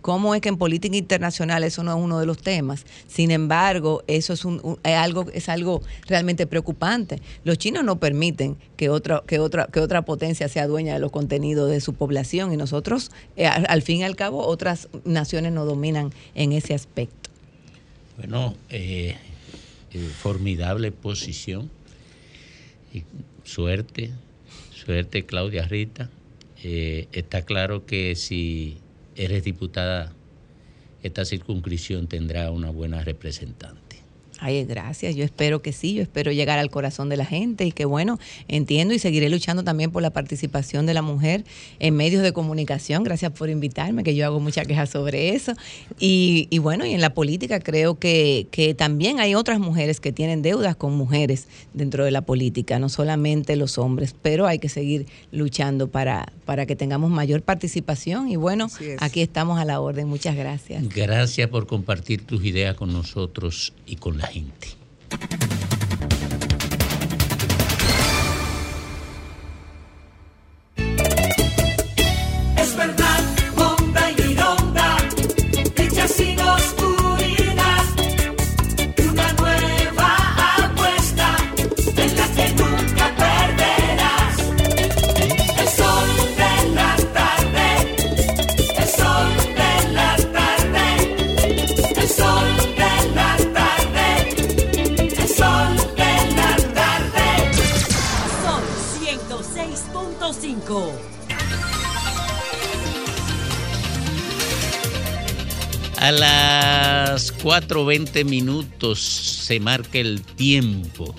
¿Cómo 0.00 0.34
es 0.34 0.42
que 0.42 0.50
en 0.50 0.58
política 0.58 0.96
internacional 0.96 1.64
eso 1.64 1.82
no 1.82 1.96
es 1.96 2.02
uno 2.02 2.18
de 2.18 2.26
los 2.26 2.36
temas? 2.36 2.84
Sin 3.08 3.30
embargo, 3.30 4.02
eso 4.06 4.34
es, 4.34 4.44
un, 4.44 4.78
es 4.84 4.96
algo, 4.96 5.24
es 5.32 5.48
algo 5.48 5.80
realmente 6.06 6.46
preocupante. 6.46 7.22
Los 7.42 7.56
chinos 7.56 7.84
no 7.84 7.98
permiten 7.98 8.56
que 8.76 8.90
otra, 8.90 9.22
que, 9.26 9.38
otra, 9.38 9.66
que 9.66 9.80
otra 9.80 10.02
potencia 10.02 10.48
sea 10.48 10.66
dueña 10.66 10.92
de 10.92 11.00
los 11.00 11.10
contenidos 11.10 11.70
de 11.70 11.80
su 11.80 11.94
población 11.94 12.52
y 12.52 12.58
nosotros, 12.58 13.10
eh, 13.36 13.46
al, 13.46 13.80
fin 13.82 14.00
y 14.00 14.04
al 14.04 14.14
cabo, 14.14 14.46
otras 14.46 14.88
naciones 15.04 15.52
nos 15.52 15.66
dominan 15.66 16.12
en 16.34 16.52
ese 16.52 16.74
aspecto. 16.74 17.33
Bueno, 18.16 18.56
eh, 18.70 19.16
eh, 19.92 19.98
formidable 19.98 20.92
posición. 20.92 21.70
Y 22.92 23.02
suerte, 23.42 24.10
suerte 24.72 25.26
Claudia 25.26 25.66
Rita. 25.66 26.10
Eh, 26.62 27.08
está 27.12 27.42
claro 27.42 27.86
que 27.86 28.14
si 28.14 28.78
eres 29.16 29.44
diputada, 29.44 30.12
esta 31.02 31.24
circunscripción 31.24 32.06
tendrá 32.06 32.50
una 32.50 32.70
buena 32.70 33.02
representante. 33.02 33.83
Ay, 34.40 34.64
gracias. 34.64 35.14
Yo 35.14 35.24
espero 35.24 35.62
que 35.62 35.72
sí, 35.72 35.94
yo 35.94 36.02
espero 36.02 36.32
llegar 36.32 36.58
al 36.58 36.70
corazón 36.70 37.08
de 37.08 37.16
la 37.16 37.24
gente 37.24 37.64
y 37.64 37.72
que 37.72 37.84
bueno, 37.84 38.18
entiendo 38.48 38.92
y 38.92 38.98
seguiré 38.98 39.28
luchando 39.28 39.62
también 39.62 39.90
por 39.90 40.02
la 40.02 40.10
participación 40.10 40.86
de 40.86 40.94
la 40.94 41.02
mujer 41.02 41.44
en 41.78 41.94
medios 41.94 42.22
de 42.22 42.32
comunicación. 42.32 43.04
Gracias 43.04 43.32
por 43.32 43.48
invitarme, 43.48 44.02
que 44.02 44.14
yo 44.14 44.26
hago 44.26 44.40
mucha 44.40 44.64
queja 44.64 44.86
sobre 44.86 45.34
eso. 45.34 45.52
Y, 45.98 46.48
y 46.50 46.58
bueno, 46.58 46.84
y 46.84 46.92
en 46.94 47.00
la 47.00 47.14
política 47.14 47.60
creo 47.60 47.98
que, 47.98 48.48
que 48.50 48.74
también 48.74 49.20
hay 49.20 49.34
otras 49.34 49.60
mujeres 49.60 50.00
que 50.00 50.12
tienen 50.12 50.42
deudas 50.42 50.76
con 50.76 50.94
mujeres 50.94 51.46
dentro 51.72 52.04
de 52.04 52.10
la 52.10 52.22
política, 52.22 52.78
no 52.78 52.88
solamente 52.88 53.56
los 53.56 53.78
hombres, 53.78 54.14
pero 54.20 54.46
hay 54.46 54.58
que 54.58 54.68
seguir 54.68 55.06
luchando 55.30 55.88
para, 55.88 56.32
para 56.44 56.66
que 56.66 56.76
tengamos 56.76 57.10
mayor 57.10 57.42
participación. 57.42 58.28
Y 58.28 58.36
bueno, 58.36 58.68
es. 58.80 59.02
aquí 59.02 59.20
estamos 59.22 59.58
a 59.58 59.64
la 59.64 59.80
orden. 59.80 60.08
Muchas 60.08 60.36
gracias. 60.36 60.88
Gracias 60.88 61.48
por 61.48 61.66
compartir 61.66 62.24
tus 62.24 62.44
ideas 62.44 62.76
con 62.76 62.92
nosotros 62.92 63.72
y 63.86 63.96
con 63.96 64.18
la 64.18 64.26
gente. 64.26 64.68
A 106.04 106.12
las 106.12 107.34
4.20 107.38 108.26
minutos 108.26 109.00
se 109.00 109.58
marca 109.58 109.96
el 109.96 110.20
tiempo 110.20 111.14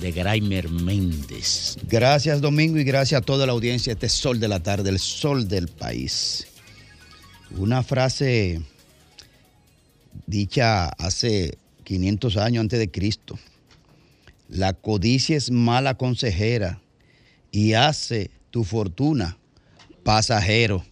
de 0.00 0.10
Graimer 0.10 0.68
Méndez. 0.68 1.76
Gracias 1.84 2.40
Domingo 2.40 2.78
y 2.78 2.82
gracias 2.82 3.20
a 3.20 3.24
toda 3.24 3.46
la 3.46 3.52
audiencia. 3.52 3.92
Este 3.92 4.08
sol 4.08 4.40
de 4.40 4.48
la 4.48 4.58
tarde, 4.58 4.90
el 4.90 4.98
sol 4.98 5.46
del 5.46 5.68
país. 5.68 6.48
Una 7.56 7.84
frase 7.84 8.60
dicha 10.26 10.88
hace 10.88 11.56
500 11.84 12.36
años 12.38 12.62
antes 12.62 12.80
de 12.80 12.90
Cristo. 12.90 13.38
La 14.48 14.72
codicia 14.72 15.36
es 15.36 15.52
mala 15.52 15.94
consejera 15.94 16.80
y 17.52 17.74
hace 17.74 18.32
tu 18.50 18.64
fortuna 18.64 19.38
pasajero, 20.02 20.84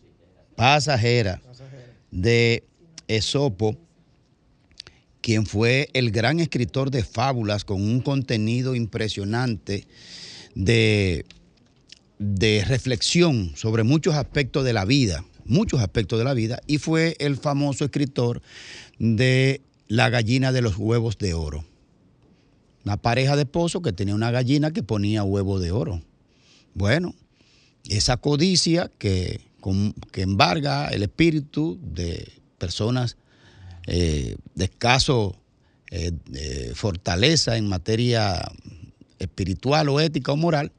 pasajera 0.55 1.43
de 2.13 2.65
Esopo, 3.09 3.77
quien 5.21 5.47
fue 5.47 5.89
el 5.95 6.13
gran 6.13 6.39
escritor 6.39 6.91
de 6.91 7.03
fábulas 7.03 7.65
con 7.65 7.83
un 7.83 8.01
contenido 8.01 8.75
impresionante 8.75 9.87
de, 10.55 11.25
de 12.19 12.65
reflexión 12.65 13.53
sobre 13.57 13.83
muchos 13.83 14.15
aspectos 14.15 14.65
de 14.65 14.73
la 14.73 14.85
vida, 14.85 15.25
muchos 15.45 15.81
aspectos 15.81 16.19
de 16.19 16.25
la 16.25 16.35
vida, 16.35 16.61
y 16.67 16.79
fue 16.79 17.17
el 17.19 17.37
famoso 17.37 17.85
escritor 17.85 18.43
de 18.99 19.63
La 19.89 20.11
gallina 20.11 20.53
de 20.53 20.63
los 20.63 20.77
huevos 20.77 21.19
de 21.19 21.35
oro. 21.35 21.65
Una 22.85 22.97
pareja 22.97 23.37
de 23.37 23.43
esposos 23.43 23.83
que 23.83 23.93
tenía 23.93 24.15
una 24.15 24.31
gallina 24.31 24.73
que 24.73 24.83
ponía 24.83 25.23
huevo 25.23 25.61
de 25.61 25.71
oro. 25.71 26.03
Bueno, 26.75 27.15
esa 27.89 28.17
codicia 28.17 28.91
que, 28.99 29.41
que 30.11 30.23
embarga 30.23 30.89
el 30.89 31.03
espíritu 31.03 31.79
de 31.83 32.33
personas 32.59 33.17
eh, 33.87 34.37
de 34.55 34.65
escaso 34.65 35.37
eh, 35.91 36.13
fortaleza 36.75 37.57
en 37.57 37.69
materia 37.69 38.41
espiritual 39.19 39.89
o 39.89 40.01
ética 40.01 40.33
o 40.33 40.37
moral, 40.37 40.73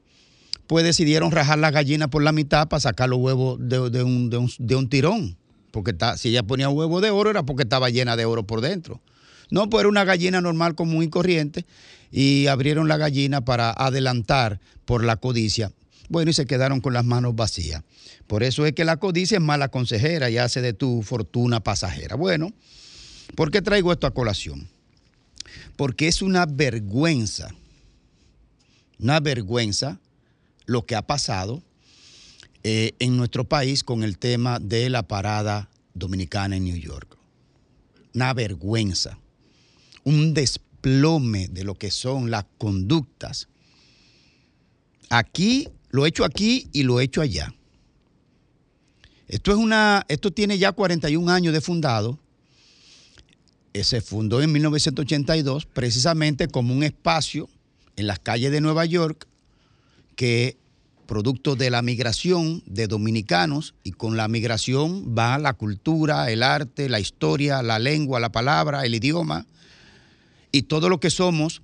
pues 0.67 0.83
decidieron 0.83 1.31
rajar 1.31 1.59
la 1.59 1.71
gallina 1.71 2.09
por 2.09 2.23
la 2.23 2.31
mitad 2.31 2.67
para 2.67 2.79
sacar 2.79 3.09
los 3.09 3.19
huevos 3.19 3.57
de, 3.59 4.03
un, 4.03 4.89
tirón. 4.89 5.37
Porque 5.71 5.95
si 6.17 6.29
ella 6.29 6.43
ponía 6.43 6.69
huevo 6.69 7.01
de 7.01 7.09
oro 7.09 7.29
era 7.29 7.43
porque 7.43 7.63
estaba 7.63 7.89
llena 7.89 8.15
de 8.15 8.25
oro 8.25 8.43
por 8.43 8.61
dentro. 8.61 9.01
No, 9.49 9.69
pues 9.69 9.81
era 9.81 9.89
una 9.89 10.03
gallina 10.03 10.41
normal, 10.41 10.75
común 10.75 11.03
y 11.03 11.09
corriente, 11.09 11.65
y 12.11 12.47
abrieron 12.47 12.87
la 12.87 12.97
gallina 12.97 13.41
para 13.41 13.71
adelantar 13.71 14.59
por 14.85 15.03
la 15.03 15.17
codicia. 15.17 15.71
Bueno, 16.13 16.29
y 16.29 16.35
se 16.35 16.45
quedaron 16.45 16.79
con 16.79 16.93
las 16.93 17.03
manos 17.03 17.35
vacías. 17.35 17.81
Por 18.27 18.43
eso 18.43 18.67
es 18.67 18.73
que 18.73 18.85
la 18.85 18.97
codicia 18.97 19.39
es 19.39 19.43
mala 19.43 19.69
consejera 19.69 20.29
y 20.29 20.37
hace 20.37 20.61
de 20.61 20.73
tu 20.73 21.01
fortuna 21.01 21.63
pasajera. 21.63 22.15
Bueno, 22.15 22.53
¿por 23.35 23.49
qué 23.49 23.63
traigo 23.63 23.91
esto 23.91 24.05
a 24.05 24.13
colación? 24.13 24.69
Porque 25.75 26.07
es 26.07 26.21
una 26.21 26.45
vergüenza, 26.45 27.49
una 28.99 29.19
vergüenza 29.21 29.99
lo 30.67 30.85
que 30.85 30.95
ha 30.95 31.01
pasado 31.01 31.63
eh, 32.61 32.91
en 32.99 33.17
nuestro 33.17 33.45
país 33.49 33.83
con 33.83 34.03
el 34.03 34.19
tema 34.19 34.59
de 34.59 34.91
la 34.91 35.01
parada 35.01 35.67
dominicana 35.95 36.57
en 36.57 36.65
New 36.65 36.77
York. 36.77 37.17
Una 38.13 38.35
vergüenza, 38.35 39.17
un 40.03 40.35
desplome 40.35 41.47
de 41.47 41.63
lo 41.63 41.73
que 41.73 41.89
son 41.89 42.29
las 42.29 42.45
conductas. 42.59 43.47
Aquí, 45.09 45.69
lo 45.93 46.05
he 46.05 46.09
hecho 46.09 46.25
aquí 46.25 46.67
y 46.73 46.81
lo 46.83 46.99
he 46.99 47.03
hecho 47.03 47.21
allá. 47.21 47.53
Esto, 49.27 49.51
es 49.51 49.57
una, 49.57 50.03
esto 50.09 50.31
tiene 50.31 50.57
ya 50.57 50.71
41 50.71 51.31
años 51.31 51.53
de 51.53 51.61
fundado. 51.61 52.17
Eh, 53.73 53.83
Se 53.83 54.01
fundó 54.01 54.41
en 54.41 54.51
1982 54.51 55.67
precisamente 55.67 56.47
como 56.47 56.73
un 56.73 56.81
espacio 56.81 57.47
en 57.95 58.07
las 58.07 58.17
calles 58.17 58.51
de 58.51 58.59
Nueva 58.59 58.85
York 58.85 59.27
que 60.15 60.57
producto 61.05 61.55
de 61.55 61.69
la 61.69 61.83
migración 61.83 62.63
de 62.65 62.87
dominicanos 62.87 63.75
y 63.83 63.91
con 63.91 64.17
la 64.17 64.27
migración 64.27 65.15
va 65.15 65.37
la 65.37 65.53
cultura, 65.53 66.31
el 66.31 66.41
arte, 66.41 66.89
la 66.89 66.99
historia, 66.99 67.61
la 67.61 67.77
lengua, 67.77 68.19
la 68.19 68.31
palabra, 68.31 68.83
el 68.83 68.95
idioma 68.95 69.45
y 70.51 70.63
todo 70.63 70.89
lo 70.89 70.99
que 70.99 71.11
somos 71.11 71.61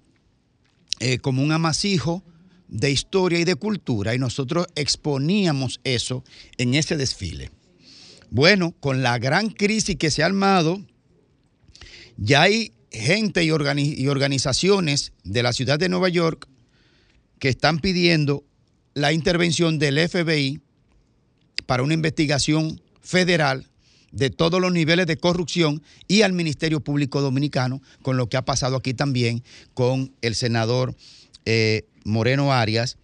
eh, 0.99 1.17
como 1.17 1.41
un 1.41 1.51
amasijo 1.51 2.21
de 2.69 2.91
historia 2.91 3.39
y 3.39 3.43
de 3.43 3.55
cultura 3.55 4.13
y 4.13 4.19
nosotros 4.19 4.67
exponíamos 4.75 5.81
eso 5.83 6.23
en 6.57 6.75
ese 6.75 6.95
desfile. 6.97 7.51
Bueno, 8.29 8.75
con 8.79 9.01
la 9.01 9.17
gran 9.17 9.49
crisis 9.49 9.95
que 9.95 10.11
se 10.11 10.21
ha 10.21 10.27
armado, 10.27 10.79
ya 12.17 12.43
hay 12.43 12.73
gente 12.91 13.43
y, 13.43 13.47
y 13.47 14.07
organizaciones 14.07 15.13
de 15.23 15.43
la 15.43 15.53
ciudad 15.53 15.79
de 15.79 15.89
Nueva 15.89 16.09
York 16.09 16.47
que 17.39 17.49
están 17.49 17.79
pidiendo 17.79 18.43
la 18.93 19.13
intervención 19.13 19.79
del 19.79 20.07
FBI 20.07 20.61
para 21.65 21.83
una 21.83 21.93
investigación 21.93 22.81
federal 23.01 23.65
de 24.11 24.29
todos 24.29 24.59
los 24.59 24.71
niveles 24.71 25.07
de 25.07 25.17
corrupción 25.17 25.81
y 26.07 26.23
al 26.23 26.33
Ministerio 26.33 26.81
Público 26.81 27.21
Dominicano, 27.21 27.81
con 28.01 28.17
lo 28.17 28.27
que 28.27 28.37
ha 28.37 28.45
pasado 28.45 28.75
aquí 28.75 28.93
también 28.93 29.43
con 29.73 30.13
el 30.21 30.35
senador 30.35 30.95
eh, 31.51 31.87
Moreno 32.05 32.53
Arias, 32.53 32.97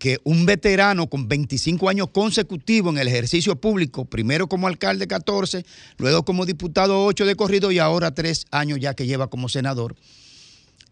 que 0.00 0.18
un 0.24 0.46
veterano 0.46 1.06
con 1.08 1.28
25 1.28 1.88
años 1.88 2.08
consecutivos 2.10 2.92
en 2.92 2.98
el 2.98 3.06
ejercicio 3.06 3.54
público, 3.54 4.04
primero 4.04 4.48
como 4.48 4.66
alcalde 4.66 5.06
14, 5.06 5.64
luego 5.96 6.24
como 6.24 6.44
diputado 6.44 7.04
8 7.04 7.24
de 7.24 7.36
corrido 7.36 7.70
y 7.70 7.78
ahora 7.78 8.12
3 8.12 8.46
años 8.50 8.80
ya 8.80 8.94
que 8.94 9.06
lleva 9.06 9.30
como 9.30 9.48
senador, 9.48 9.94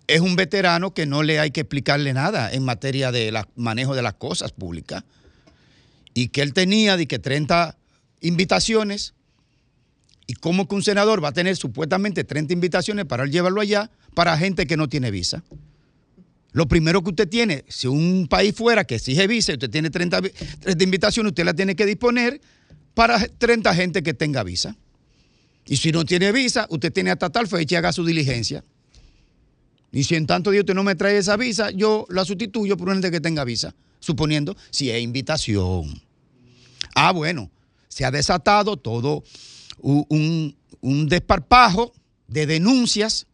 es 0.07 0.21
un 0.21 0.37
veterano 0.37 0.95
que 0.95 1.07
no 1.07 1.25
le 1.25 1.41
hay 1.41 1.51
que 1.51 1.63
explicarle 1.63 2.13
nada 2.13 2.53
en 2.53 2.65
materia 2.65 3.11
de 3.11 3.33
la- 3.33 3.49
manejo 3.57 3.97
de 3.97 4.03
las 4.03 4.15
cosas 4.15 4.53
públicas. 4.53 5.03
Y 6.15 6.29
que 6.29 6.43
él 6.43 6.53
tenía 6.53 6.97
de 6.97 7.07
que 7.09 7.19
30 7.19 7.77
invitaciones. 8.21 9.15
¿Y 10.29 10.35
cómo 10.35 10.67
que 10.69 10.75
un 10.77 10.83
senador 10.85 11.23
va 11.23 11.29
a 11.29 11.33
tener 11.33 11.57
supuestamente 11.57 12.23
30 12.25 12.53
invitaciones 12.53 13.05
para 13.07 13.25
él 13.25 13.31
llevarlo 13.33 13.61
allá 13.61 13.91
para 14.15 14.39
gente 14.39 14.67
que 14.67 14.77
no 14.77 14.89
tiene 14.89 15.11
visa? 15.11 15.43
Lo 16.57 16.67
primero 16.67 17.03
que 17.03 17.11
usted 17.11 17.29
tiene, 17.29 17.67
si 17.69 17.87
un 17.87 18.29
país 18.31 18.55
fuera 18.55 18.83
que 18.85 18.95
exige 18.95 19.27
visa 19.27 19.53
usted 19.53 19.69
tiene 19.69 19.91
30, 19.91 20.21
vi- 20.23 20.31
30 20.61 20.85
invitaciones, 20.85 21.33
usted 21.33 21.45
la 21.45 21.53
tiene 21.53 21.77
que 21.77 21.85
disponer 21.85 22.41
para 22.95 23.19
30 23.29 23.75
gente 23.75 24.03
que 24.03 24.15
tenga 24.15 24.43
visa. 24.43 24.75
Y 25.67 25.77
si 25.77 25.93
no 25.93 26.07
tiene 26.07 26.33
visa, 26.33 26.67
usted 26.71 26.91
tiene 26.91 27.11
hasta 27.11 27.29
tal 27.29 27.47
fecha 27.47 27.75
y 27.75 27.77
haga 27.77 27.93
su 27.93 28.07
diligencia. 28.07 28.65
Y 29.93 30.05
si 30.05 30.15
en 30.15 30.27
tanto 30.27 30.51
Dios 30.51 30.63
usted 30.63 30.73
no 30.73 30.83
me 30.83 30.95
trae 30.95 31.19
esa 31.19 31.37
visa, 31.37 31.71
yo 31.73 32.07
la 32.09 32.25
sustituyo 32.25 32.79
por 32.79 32.87
una 32.89 32.95
gente 32.95 33.11
que 33.11 33.21
tenga 33.21 33.45
visa, 33.45 33.75
suponiendo 34.01 34.57
si 34.71 34.91
es 34.91 35.03
invitación. 35.03 36.01
Ah, 36.95 37.13
bueno, 37.13 37.51
se 37.89 38.07
ha 38.07 38.11
desatado 38.11 38.79
todo 38.79 39.25
un, 39.79 40.57
un 40.81 41.07
desparpajo 41.07 41.93
de 42.29 42.47
denuncias 42.47 43.27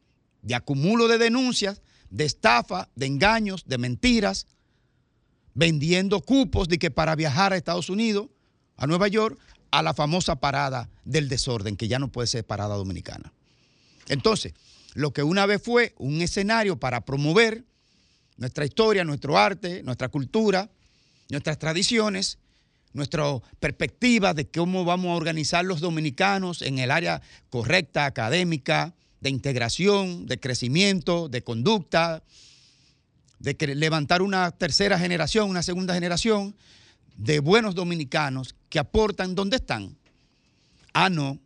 de 0.43 0.57
acumulo 0.57 1.07
de 1.07 1.19
denuncias, 1.19 1.82
de 2.12 2.26
estafa, 2.26 2.90
de 2.94 3.06
engaños, 3.06 3.64
de 3.66 3.78
mentiras, 3.78 4.47
vendiendo 5.55 6.20
cupos 6.20 6.68
de 6.68 6.78
que 6.78 6.90
para 6.90 7.16
viajar 7.16 7.52
a 7.52 7.56
Estados 7.56 7.89
Unidos, 7.89 8.28
a 8.76 8.86
Nueva 8.86 9.09
York, 9.09 9.39
a 9.70 9.82
la 9.82 9.94
famosa 9.94 10.36
parada 10.36 10.90
del 11.05 11.28
desorden, 11.28 11.76
que 11.76 11.89
ya 11.89 11.98
no 11.98 12.12
puede 12.12 12.28
ser 12.28 12.44
parada 12.44 12.76
dominicana. 12.76 13.32
Entonces, 14.09 14.52
lo 14.93 15.12
que 15.14 15.22
una 15.22 15.47
vez 15.47 15.62
fue 15.62 15.94
un 15.98 16.20
escenario 16.20 16.78
para 16.78 17.01
promover 17.06 17.64
nuestra 18.36 18.66
historia, 18.66 19.05
nuestro 19.05 19.39
arte, 19.39 19.82
nuestra 19.82 20.10
cultura, 20.10 20.70
nuestras 21.30 21.59
tradiciones, 21.59 22.39
nuestra 22.93 23.24
perspectiva 23.59 24.34
de 24.34 24.48
cómo 24.48 24.84
vamos 24.84 25.12
a 25.12 25.16
organizar 25.16 25.64
los 25.64 25.80
dominicanos 25.80 26.60
en 26.60 26.78
el 26.78 26.90
área 26.90 27.22
correcta, 27.48 28.05
académica, 28.05 28.94
de 29.23 29.31
integración, 29.31 30.27
de 30.27 30.39
crecimiento, 30.40 31.28
de 31.28 31.43
conducta, 31.43 32.24
de 33.39 33.57
levantar 33.77 34.20
una 34.20 34.51
tercera 34.51 34.99
generación, 34.99 35.49
una 35.49 35.62
segunda 35.62 35.94
generación 35.94 36.57
de 37.16 37.39
buenos 37.39 37.74
dominicanos 37.74 38.57
que 38.69 38.81
aportan 38.81 39.35
donde 39.36 39.57
están. 39.57 39.97
Ah, 40.93 41.09
no, 41.09 41.39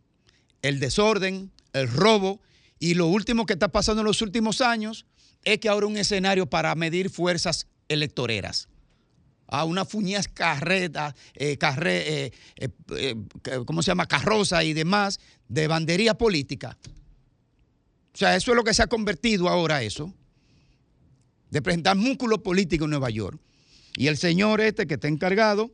el 0.63 0.79
desorden, 0.79 1.51
el 1.73 1.87
robo 1.87 2.41
y 2.79 2.95
lo 2.95 3.05
último 3.07 3.45
que 3.45 3.53
está 3.53 3.67
pasando 3.67 4.01
en 4.01 4.07
los 4.07 4.21
últimos 4.23 4.59
años 4.61 5.05
es 5.43 5.59
que 5.59 5.69
ahora 5.69 5.85
un 5.85 5.97
escenario 5.97 6.47
para 6.49 6.73
medir 6.73 7.11
fuerzas 7.11 7.67
electoreras. 7.89 8.67
A 9.49 9.63
una 9.65 9.85
fuñez 9.85 10.27
carreta, 10.27 11.15
eh, 11.35 11.57
carre- 11.57 12.25
eh, 12.25 12.31
eh, 12.57 12.69
eh, 12.97 13.15
¿cómo 13.65 13.81
se 13.81 13.91
llama? 13.91 14.07
Carroza 14.07 14.63
y 14.63 14.73
demás 14.73 15.19
de 15.47 15.67
bandería 15.67 16.15
política. 16.15 16.77
O 18.17 18.19
sea, 18.19 18.35
eso 18.35 18.49
es 18.49 18.55
lo 18.55 18.63
que 18.63 18.73
se 18.73 18.81
ha 18.81 18.87
convertido 18.87 19.47
ahora 19.47 19.83
eso, 19.83 20.11
de 21.51 21.61
presentar 21.61 21.95
músculo 21.95 22.41
político 22.41 22.85
en 22.85 22.89
Nueva 22.89 23.11
York. 23.11 23.39
Y 23.95 24.07
el 24.07 24.17
señor 24.17 24.59
este 24.59 24.87
que 24.87 24.95
está 24.95 25.07
encargado 25.07 25.71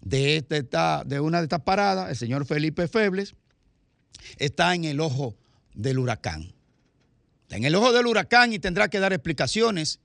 de, 0.00 0.38
este, 0.38 0.62
de 0.62 1.20
una 1.20 1.40
de 1.40 1.44
estas 1.44 1.60
paradas, 1.60 2.08
el 2.08 2.16
señor 2.16 2.46
Felipe 2.46 2.88
Febles, 2.88 3.34
está 4.38 4.74
en 4.74 4.84
el 4.84 5.00
ojo 5.00 5.36
del 5.74 5.98
huracán. 5.98 6.54
Está 7.42 7.58
en 7.58 7.64
el 7.64 7.74
ojo 7.74 7.92
del 7.92 8.06
huracán 8.06 8.54
y 8.54 8.58
tendrá 8.58 8.88
que 8.88 8.98
dar 8.98 9.12
explicaciones. 9.12 10.00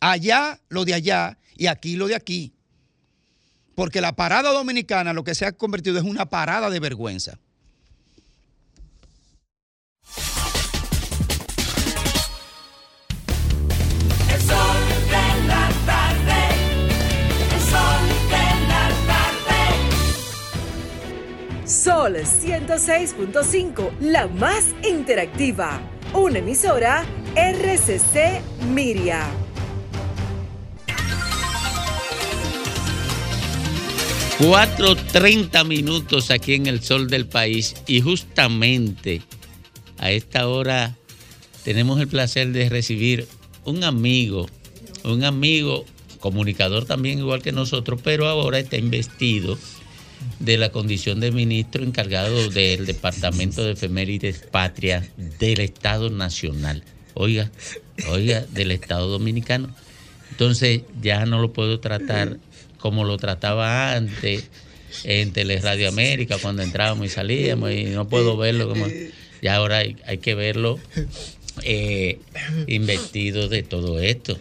Allá 0.00 0.60
lo 0.70 0.84
de 0.84 0.94
allá 0.94 1.38
y 1.54 1.68
aquí 1.68 1.94
lo 1.94 2.08
de 2.08 2.16
aquí. 2.16 2.52
Porque 3.76 4.00
la 4.00 4.16
parada 4.16 4.50
dominicana 4.50 5.12
lo 5.12 5.22
que 5.22 5.36
se 5.36 5.46
ha 5.46 5.52
convertido 5.52 5.98
es 5.98 6.04
una 6.04 6.28
parada 6.28 6.68
de 6.68 6.80
vergüenza. 6.80 7.38
Sol 21.82 22.14
106.5, 22.14 23.98
la 23.98 24.28
más 24.28 24.66
interactiva. 24.88 25.80
Una 26.14 26.38
emisora 26.38 27.04
RCC 27.34 28.40
Miria. 28.72 29.26
Cuatro 34.38 34.94
treinta 34.94 35.64
minutos 35.64 36.30
aquí 36.30 36.54
en 36.54 36.68
el 36.68 36.84
sol 36.84 37.10
del 37.10 37.26
país 37.26 37.74
y 37.88 38.00
justamente 38.00 39.22
a 39.98 40.12
esta 40.12 40.46
hora 40.46 40.94
tenemos 41.64 42.00
el 42.00 42.06
placer 42.06 42.52
de 42.52 42.68
recibir 42.68 43.26
un 43.64 43.82
amigo, 43.82 44.46
un 45.02 45.24
amigo 45.24 45.84
comunicador 46.20 46.84
también 46.84 47.18
igual 47.18 47.42
que 47.42 47.50
nosotros, 47.50 48.00
pero 48.04 48.28
ahora 48.28 48.60
está 48.60 48.76
investido 48.76 49.58
de 50.38 50.58
la 50.58 50.70
condición 50.70 51.20
de 51.20 51.30
ministro 51.30 51.84
encargado 51.84 52.50
del 52.50 52.86
Departamento 52.86 53.64
de 53.64 53.72
Efemérides 53.72 54.38
Patria 54.50 55.08
del 55.38 55.60
Estado 55.60 56.10
Nacional. 56.10 56.82
Oiga, 57.14 57.50
oiga, 58.08 58.44
del 58.52 58.70
Estado 58.70 59.08
Dominicano. 59.08 59.74
Entonces 60.30 60.82
ya 61.00 61.26
no 61.26 61.40
lo 61.40 61.52
puedo 61.52 61.80
tratar 61.80 62.38
como 62.78 63.04
lo 63.04 63.16
trataba 63.18 63.94
antes 63.94 64.48
en 65.04 65.32
Teleradio 65.32 65.88
América 65.88 66.36
cuando 66.40 66.62
entrábamos 66.62 67.06
y 67.06 67.08
salíamos 67.10 67.70
y 67.72 67.84
no 67.84 68.08
puedo 68.08 68.36
verlo 68.36 68.68
como... 68.68 68.86
Y 69.40 69.48
ahora 69.48 69.78
hay, 69.78 69.96
hay 70.06 70.18
que 70.18 70.34
verlo 70.34 70.78
eh, 71.62 72.18
investido 72.66 73.48
de 73.48 73.62
todo 73.62 74.00
esto. 74.00 74.38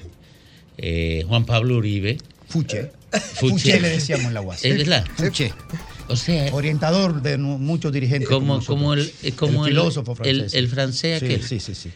Eh, 0.77 1.23
Juan 1.27 1.45
Pablo 1.45 1.77
Uribe. 1.77 2.17
Fuche. 2.47 2.91
Fuche 3.35 3.79
le 3.79 3.89
decíamos 3.89 4.27
en 4.27 4.33
la 4.33 4.41
UAS. 4.41 4.63
Es 4.65 4.77
verdad. 4.77 5.05
Fuche. 5.15 5.53
O 6.07 6.15
sea, 6.15 6.53
orientador 6.53 7.21
de 7.21 7.37
muchos 7.37 7.91
dirigentes. 7.93 8.27
como, 8.27 8.63
como 8.65 8.93
el, 8.93 9.11
eh, 9.23 9.31
como 9.31 9.65
el 9.65 9.71
el- 9.73 9.77
filósofo 9.79 10.15
francés. 10.15 10.53
el 10.53 10.67
francés 10.67 11.19
Sí, 11.19 11.25
aquel. 11.25 11.43
sí, 11.43 11.59
sí, 11.59 11.75
sí. 11.75 11.89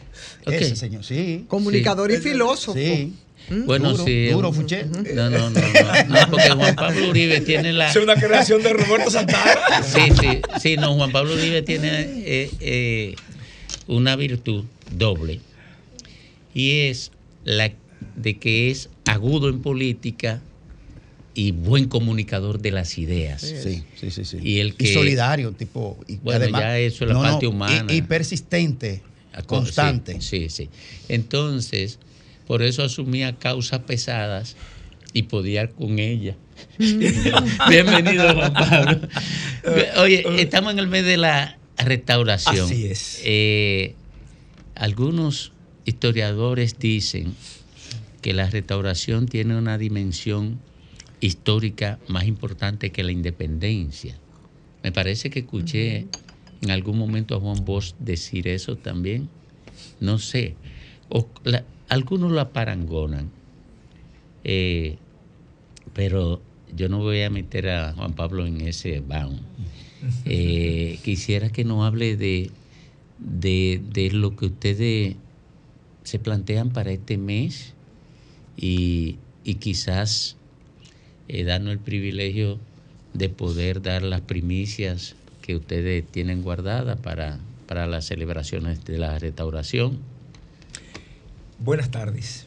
Ese 0.46 0.76
señor, 0.76 1.04
sí. 1.04 1.44
Comunicador 1.48 2.10
y 2.10 2.16
filósofo. 2.18 2.78
Sí. 2.78 3.12
Bueno, 3.48 3.92
Duro, 3.92 4.04
sí. 4.04 4.26
duro, 4.30 4.52
Fuché. 4.52 4.84
No, 4.86 5.30
no, 5.30 5.50
no, 5.50 5.50
no, 5.50 6.04
no, 6.08 6.30
porque 6.30 6.50
Juan 6.50 6.74
Pablo 6.74 7.10
Uribe 7.10 7.40
tiene 7.42 7.72
la. 7.72 7.90
Es 7.90 7.96
una 7.96 8.16
creación 8.16 8.60
de 8.62 8.72
Roberto 8.72 9.08
Santana. 9.10 9.82
Sí, 9.84 10.00
sí, 10.20 10.40
sí, 10.60 10.76
no, 10.76 10.94
Juan 10.94 11.12
Pablo 11.12 11.34
Uribe 11.34 11.62
tiene 11.62 11.88
eh, 12.24 12.50
eh, 12.60 13.14
una 13.86 14.16
virtud 14.16 14.64
doble. 14.90 15.40
Y 16.54 16.88
es 16.88 17.12
la 17.44 17.70
de 18.16 18.38
que 18.38 18.70
es 18.72 18.88
agudo 19.04 19.48
en 19.48 19.60
política 19.62 20.40
y 21.36 21.52
buen 21.52 21.86
comunicador 21.86 22.60
de 22.60 22.70
las 22.70 22.96
ideas. 22.96 23.42
Sí, 23.42 23.84
sí, 23.94 24.10
sí. 24.10 24.24
sí. 24.24 24.38
Y 24.42 24.60
el 24.60 24.74
que. 24.74 24.94
solidario, 24.94 25.52
tipo. 25.52 25.98
y 26.08 26.16
Bueno, 26.16 26.46
ya 26.48 26.78
eso 26.78 27.04
es 27.04 27.10
la 27.12 27.20
parte 27.20 27.46
humana. 27.46 27.92
Y, 27.92 27.98
y 27.98 28.02
persistente, 28.02 29.02
constante. 29.44 30.22
Sí, 30.22 30.48
sí, 30.48 30.48
sí. 30.48 30.70
Entonces, 31.10 31.98
por 32.46 32.62
eso 32.62 32.82
asumía 32.82 33.36
causas 33.36 33.80
pesadas 33.80 34.56
y 35.12 35.24
podía 35.24 35.68
con 35.68 35.98
ella. 35.98 36.36
Bienvenido, 36.78 38.34
Juan 38.34 38.52
Pablo. 38.54 39.00
Oye, 39.98 40.24
estamos 40.40 40.72
en 40.72 40.78
el 40.78 40.88
mes 40.88 41.04
de 41.04 41.18
la 41.18 41.58
restauración. 41.76 42.64
Así 42.64 42.86
es. 42.86 43.20
Eh, 43.24 43.94
algunos 44.74 45.52
historiadores 45.84 46.78
dicen 46.78 47.34
que 48.22 48.32
la 48.32 48.48
restauración 48.48 49.26
tiene 49.26 49.54
una 49.54 49.76
dimensión 49.76 50.60
histórica 51.20 51.98
más 52.08 52.26
importante 52.26 52.90
que 52.92 53.02
la 53.04 53.12
independencia. 53.12 54.16
Me 54.82 54.92
parece 54.92 55.30
que 55.30 55.40
escuché 55.40 56.06
en 56.62 56.70
algún 56.70 56.98
momento 56.98 57.34
a 57.36 57.40
Juan 57.40 57.64
Bosch 57.64 57.94
decir 57.98 58.48
eso 58.48 58.76
también. 58.76 59.28
No 60.00 60.18
sé. 60.18 60.54
O 61.08 61.28
la- 61.44 61.64
algunos 61.88 62.32
la 62.32 62.50
parangonan. 62.52 63.30
Eh, 64.44 64.96
pero 65.92 66.40
yo 66.74 66.88
no 66.88 66.98
voy 66.98 67.22
a 67.22 67.30
meter 67.30 67.68
a 67.68 67.92
Juan 67.94 68.14
Pablo 68.14 68.46
en 68.46 68.60
ese 68.60 69.00
bound. 69.00 69.40
Eh, 70.24 70.98
quisiera 71.02 71.50
que 71.50 71.64
nos 71.64 71.84
hable 71.84 72.16
de, 72.16 72.50
de, 73.18 73.80
de 73.92 74.10
lo 74.12 74.36
que 74.36 74.46
ustedes 74.46 75.16
se 76.04 76.18
plantean 76.20 76.70
para 76.70 76.92
este 76.92 77.16
mes 77.18 77.72
y, 78.56 79.16
y 79.42 79.54
quizás 79.54 80.36
eh, 81.28 81.44
darnos 81.44 81.72
el 81.72 81.78
privilegio 81.78 82.58
de 83.14 83.28
poder 83.28 83.82
dar 83.82 84.02
las 84.02 84.20
primicias 84.20 85.16
que 85.42 85.56
ustedes 85.56 86.06
tienen 86.06 86.42
guardadas 86.42 86.98
para, 87.00 87.38
para 87.66 87.86
las 87.86 88.06
celebraciones 88.06 88.84
de 88.84 88.98
la 88.98 89.18
restauración. 89.18 89.98
Buenas 91.58 91.90
tardes 91.90 92.46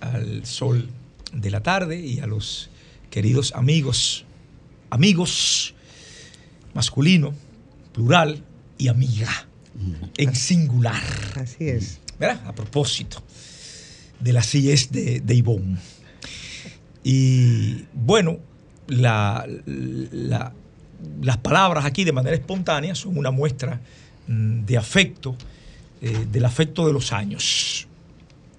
al 0.00 0.46
sol 0.46 0.88
de 1.32 1.50
la 1.50 1.62
tarde 1.62 2.00
y 2.00 2.20
a 2.20 2.26
los 2.26 2.70
queridos 3.10 3.52
amigos, 3.54 4.24
amigos 4.90 5.74
masculino, 6.74 7.34
plural 7.92 8.42
y 8.78 8.88
amiga, 8.88 9.48
en 10.16 10.34
singular. 10.34 11.02
Así 11.34 11.68
es. 11.68 12.00
¿Verdad? 12.18 12.46
A 12.46 12.54
propósito 12.54 13.22
de 14.20 14.32
las 14.32 14.46
sillas 14.46 14.90
de, 14.90 15.20
de 15.20 15.34
Ivonne. 15.34 15.78
Y 17.08 17.84
bueno, 17.94 18.38
la- 18.88 19.46
la- 19.66 20.52
las 21.22 21.36
palabras 21.36 21.84
aquí 21.84 22.02
de 22.02 22.10
manera 22.10 22.34
espontánea 22.34 22.96
son 22.96 23.16
una 23.16 23.30
muestra 23.30 23.80
mm, 24.26 24.64
de 24.64 24.76
afecto, 24.76 25.36
eh, 26.02 26.26
del 26.32 26.44
afecto 26.44 26.84
de 26.84 26.92
los 26.92 27.12
años, 27.12 27.86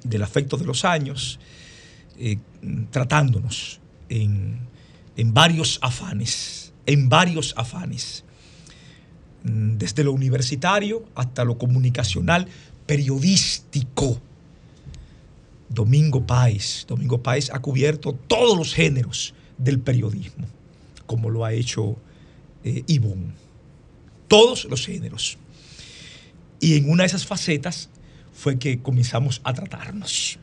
del 0.05 0.23
afecto 0.23 0.55
de 0.55 0.63
los 0.63 0.85
años, 0.85 1.41
eh, 2.17 2.37
tratándonos 2.89 3.81
en, 4.07 4.59
en 5.17 5.33
varios 5.33 5.77
afanes, 5.81 6.71
en 6.85 7.09
varios 7.09 7.53
afanes. 7.57 8.23
mm, 9.43 9.77
desde 9.77 10.05
lo 10.05 10.13
universitario 10.13 11.03
hasta 11.15 11.43
lo 11.43 11.57
comunicacional, 11.57 12.47
periodístico. 12.85 14.21
Domingo 15.69 16.25
Páez. 16.25 16.85
Domingo 16.87 17.21
Páez 17.21 17.49
ha 17.51 17.59
cubierto 17.59 18.13
todos 18.13 18.57
los 18.57 18.73
géneros 18.73 19.33
del 19.57 19.79
periodismo, 19.79 20.45
como 21.05 21.29
lo 21.29 21.45
ha 21.45 21.53
hecho 21.53 21.97
eh. 22.63 22.83
Todos 24.27 24.65
los 24.65 24.85
géneros. 24.85 25.37
Y 26.59 26.75
en 26.75 26.89
una 26.89 27.03
de 27.03 27.07
esas 27.07 27.25
facetas 27.25 27.89
fue 28.33 28.59
que 28.59 28.81
comenzamos 28.81 29.41
a 29.43 29.53
tratarnos. 29.53 30.39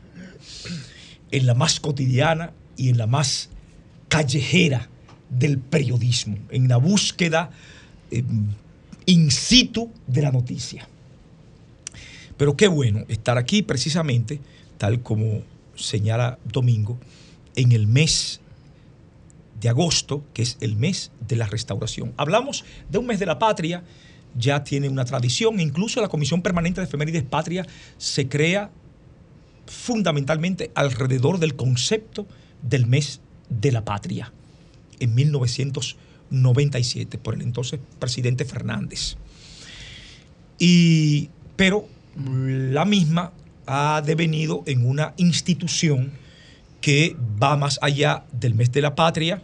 En 1.31 1.45
la 1.45 1.53
más 1.53 1.79
cotidiana 1.79 2.53
y 2.77 2.89
en 2.89 2.97
la 2.97 3.07
más 3.07 3.49
callejera 4.07 4.89
del 5.29 5.57
periodismo, 5.57 6.37
en 6.49 6.67
la 6.67 6.77
búsqueda 6.77 7.51
eh, 8.11 8.23
in 9.05 9.31
situ 9.31 9.91
de 10.07 10.21
la 10.21 10.31
noticia. 10.31 10.87
Pero 12.37 12.55
qué 12.55 12.67
bueno 12.67 13.05
estar 13.07 13.37
aquí 13.37 13.61
precisamente, 13.61 14.39
tal 14.77 15.01
como 15.01 15.41
señala 15.75 16.39
Domingo, 16.45 16.99
en 17.55 17.71
el 17.71 17.87
mes 17.87 18.41
de 19.59 19.69
agosto, 19.69 20.23
que 20.33 20.41
es 20.41 20.57
el 20.59 20.75
mes 20.75 21.11
de 21.27 21.35
la 21.35 21.47
restauración. 21.47 22.13
Hablamos 22.17 22.65
de 22.89 22.97
un 22.97 23.07
mes 23.07 23.19
de 23.19 23.25
la 23.25 23.39
patria, 23.39 23.83
ya 24.37 24.63
tiene 24.63 24.89
una 24.89 25.05
tradición, 25.05 25.59
incluso 25.59 26.01
la 26.01 26.09
Comisión 26.09 26.41
Permanente 26.41 26.81
de 26.81 26.87
Efemérides 26.87 27.23
Patria 27.23 27.65
se 27.97 28.27
crea 28.27 28.69
fundamentalmente 29.65 30.71
alrededor 30.75 31.39
del 31.39 31.55
concepto 31.55 32.27
del 32.61 32.85
mes 32.85 33.21
de 33.49 33.71
la 33.71 33.85
patria, 33.85 34.33
en 34.99 35.15
1997, 35.15 37.17
por 37.17 37.35
el 37.35 37.41
entonces 37.41 37.79
presidente 37.99 38.43
Fernández. 38.45 39.17
Y, 40.57 41.29
pero 41.55 41.87
la 42.15 42.85
misma 42.85 43.33
ha 43.65 44.01
devenido 44.05 44.63
en 44.65 44.87
una 44.87 45.13
institución 45.17 46.11
que 46.81 47.15
va 47.41 47.57
más 47.57 47.79
allá 47.81 48.25
del 48.31 48.53
mes 48.53 48.71
de 48.71 48.81
la 48.81 48.95
patria, 48.95 49.41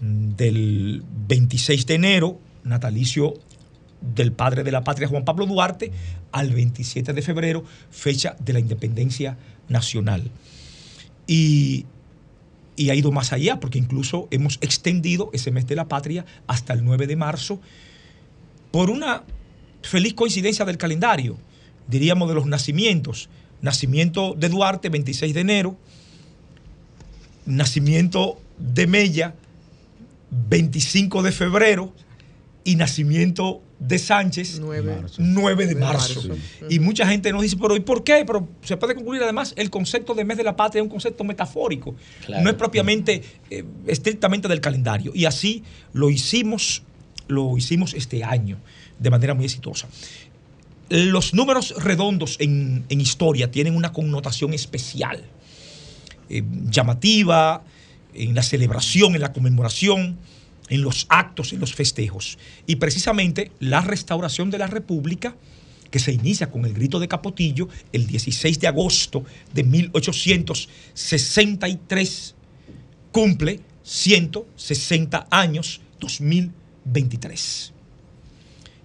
mm, 0.00 0.30
del 0.30 1.02
26 1.28 1.86
de 1.86 1.94
enero, 1.94 2.40
natalicio 2.64 3.34
del 4.00 4.32
padre 4.32 4.64
de 4.64 4.72
la 4.72 4.82
patria 4.82 5.08
Juan 5.08 5.24
Pablo 5.24 5.46
Duarte, 5.46 5.92
al 6.32 6.54
27 6.54 7.12
de 7.12 7.22
febrero, 7.22 7.64
fecha 7.90 8.36
de 8.38 8.52
la 8.54 8.60
independencia 8.60 9.36
nacional. 9.68 10.30
Y, 11.26 11.86
y 12.76 12.88
ha 12.90 12.94
ido 12.94 13.12
más 13.12 13.32
allá, 13.32 13.60
porque 13.60 13.78
incluso 13.78 14.26
hemos 14.30 14.58
extendido 14.62 15.28
ese 15.34 15.50
mes 15.50 15.66
de 15.66 15.76
la 15.76 15.86
patria 15.86 16.24
hasta 16.46 16.72
el 16.72 16.84
9 16.84 17.06
de 17.06 17.16
marzo, 17.16 17.60
por 18.70 18.90
una 18.90 19.24
feliz 19.82 20.14
coincidencia 20.14 20.64
del 20.64 20.78
calendario, 20.78 21.36
diríamos 21.88 22.28
de 22.28 22.34
los 22.34 22.46
nacimientos. 22.46 23.28
Nacimiento 23.62 24.34
de 24.34 24.48
Duarte, 24.48 24.88
26 24.88 25.34
de 25.34 25.40
enero, 25.40 25.76
nacimiento 27.46 28.40
de 28.58 28.86
Mella, 28.86 29.34
25 30.48 31.22
de 31.22 31.32
febrero, 31.32 31.92
y 32.64 32.76
nacimiento 32.76 33.62
de 33.78 33.98
Sánchez, 33.98 34.60
9, 34.60 35.66
de 35.66 35.74
marzo. 35.74 36.20
Y 36.68 36.78
mucha 36.78 37.06
gente 37.06 37.32
nos 37.32 37.42
dice, 37.42 37.56
pero 37.56 37.74
¿y 37.74 37.80
por 37.80 38.04
qué? 38.04 38.24
Pero 38.26 38.46
se 38.62 38.76
puede 38.76 38.94
concluir 38.94 39.22
además, 39.22 39.54
el 39.56 39.70
concepto 39.70 40.14
de 40.14 40.24
mes 40.24 40.36
de 40.36 40.44
la 40.44 40.54
patria 40.56 40.80
es 40.80 40.84
un 40.84 40.90
concepto 40.90 41.24
metafórico, 41.24 41.94
Claro. 42.26 42.44
no 42.44 42.50
es 42.50 42.56
propiamente, 42.56 43.22
eh, 43.48 43.64
estrictamente 43.86 44.46
del 44.48 44.60
calendario. 44.60 45.12
Y 45.14 45.24
así 45.24 45.64
lo 45.94 46.10
hicimos, 46.10 46.82
lo 47.28 47.56
hicimos 47.56 47.94
este 47.94 48.22
año 48.22 48.58
de 48.98 49.08
manera 49.10 49.32
muy 49.32 49.46
exitosa. 49.46 49.88
Los 50.90 51.32
números 51.34 51.74
redondos 51.78 52.36
en, 52.40 52.84
en 52.88 53.00
historia 53.00 53.50
tienen 53.50 53.74
una 53.76 53.92
connotación 53.92 54.52
especial, 54.52 55.24
eh, 56.28 56.42
llamativa, 56.68 57.62
en 58.12 58.34
la 58.34 58.42
celebración, 58.42 59.14
en 59.14 59.20
la 59.20 59.32
conmemoración, 59.32 60.18
en 60.68 60.82
los 60.82 61.06
actos, 61.08 61.52
en 61.52 61.60
los 61.60 61.74
festejos. 61.74 62.38
Y 62.66 62.74
precisamente 62.76 63.52
la 63.60 63.80
restauración 63.82 64.50
de 64.50 64.58
la 64.58 64.66
República, 64.66 65.36
que 65.92 66.00
se 66.00 66.12
inicia 66.12 66.50
con 66.50 66.66
el 66.66 66.74
grito 66.74 66.98
de 66.98 67.06
Capotillo 67.06 67.68
el 67.92 68.08
16 68.08 68.58
de 68.58 68.66
agosto 68.66 69.22
de 69.54 69.62
1863, 69.62 72.34
cumple 73.12 73.60
160 73.84 75.28
años 75.30 75.82
2023. 76.00 77.74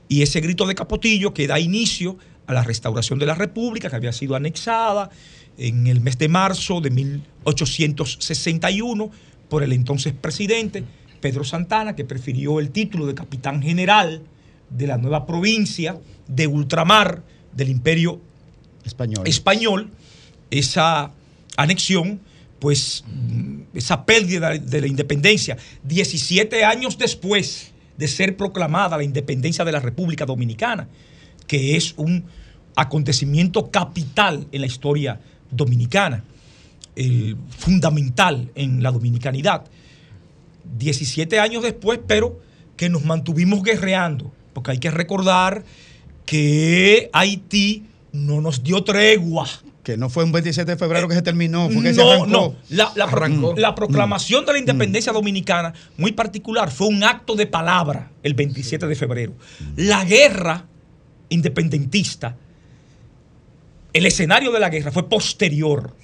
Y 0.08 0.22
ese 0.22 0.42
grito 0.42 0.68
de 0.68 0.76
Capotillo 0.76 1.34
que 1.34 1.48
da 1.48 1.60
inicio 1.60 2.18
a 2.48 2.54
la 2.54 2.64
restauración 2.64 3.20
de 3.20 3.26
la 3.26 3.36
República, 3.36 3.90
que 3.90 3.96
había 3.96 4.14
sido 4.14 4.36
anexada 4.36 5.10
en 5.58 5.88
el 5.88 6.02
mes 6.02 6.18
de 6.18 6.28
marzo 6.28 6.82
de 6.82 6.90
1861 6.92 9.12
por 9.50 9.64
el 9.64 9.74
entonces 9.74 10.14
presidente 10.14 10.84
Pedro 11.22 11.44
Santana, 11.44 11.96
que 11.96 12.06
prefirió 12.06 12.60
el 12.60 12.72
título 12.72 13.08
de 13.08 13.16
capitán 13.16 13.62
general 13.62 14.22
de 14.70 14.88
la 14.88 14.98
nueva 14.98 15.26
provincia 15.26 15.98
de 16.28 16.48
ultramar 16.48 17.24
del 17.54 17.70
imperio 17.70 18.20
español. 18.84 19.28
español 19.28 19.92
esa 20.52 21.12
anexión, 21.58 22.20
pues 22.60 23.04
esa 23.74 24.06
pérdida 24.06 24.58
de 24.58 24.82
la 24.82 24.88
independencia, 24.88 25.58
17 25.84 26.64
años 26.64 26.98
después 26.98 27.74
de 27.98 28.08
ser 28.08 28.38
proclamada 28.38 28.98
la 28.98 29.04
independencia 29.04 29.66
de 29.66 29.72
la 29.72 29.80
República 29.80 30.26
Dominicana, 30.26 30.88
que 31.48 31.76
es 31.76 31.94
un 31.98 32.26
acontecimiento 32.76 33.72
capital 33.72 34.48
en 34.52 34.62
la 34.62 34.68
historia 34.68 35.20
dominicana, 35.52 36.24
el 36.96 37.38
fundamental 37.50 38.50
en 38.56 38.84
la 38.84 38.92
dominicanidad. 38.92 39.66
17 40.78 41.40
años 41.40 41.64
después, 41.64 42.00
pero 42.06 42.40
que 42.76 42.90
nos 42.90 43.06
mantuvimos 43.06 43.64
guerreando, 43.64 44.32
porque 44.54 44.72
hay 44.72 44.80
que 44.80 44.92
recordar 44.92 45.64
que 46.26 47.10
Haití 47.14 47.86
no 48.12 48.42
nos 48.42 48.64
dio 48.64 48.84
tregua. 48.84 49.48
Que 49.86 49.96
no 49.98 50.10
fue 50.10 50.24
un 50.24 50.32
27 50.32 50.72
de 50.72 50.78
febrero 50.78 51.08
que 51.08 51.14
se 51.16 51.22
terminó, 51.22 51.70
fue 51.70 51.84
que 51.84 51.94
se 51.94 52.02
No, 52.02 52.10
arrancó. 52.12 52.28
no. 52.28 52.56
La, 52.70 52.92
la 52.96 53.08
pro- 53.08 53.18
Arrancó. 53.24 53.54
la 53.56 53.76
proclamación 53.76 54.44
de 54.46 54.54
la 54.54 54.58
independencia 54.60 55.14
dominicana, 55.14 55.74
muy 55.98 56.12
particular, 56.12 56.72
fue 56.72 56.88
un 56.88 57.04
acto 57.04 57.36
de 57.36 57.46
palabra 57.46 58.12
el 58.24 58.34
27 58.34 58.88
de 58.88 58.96
febrero. 58.96 59.34
La 59.78 60.04
guerra 60.04 60.66
independentista, 61.30 62.36
el 63.94 64.06
escenario 64.08 64.52
de 64.52 64.60
la 64.60 64.70
guerra 64.70 64.92
fue 64.92 65.08
posterior. 65.08 65.96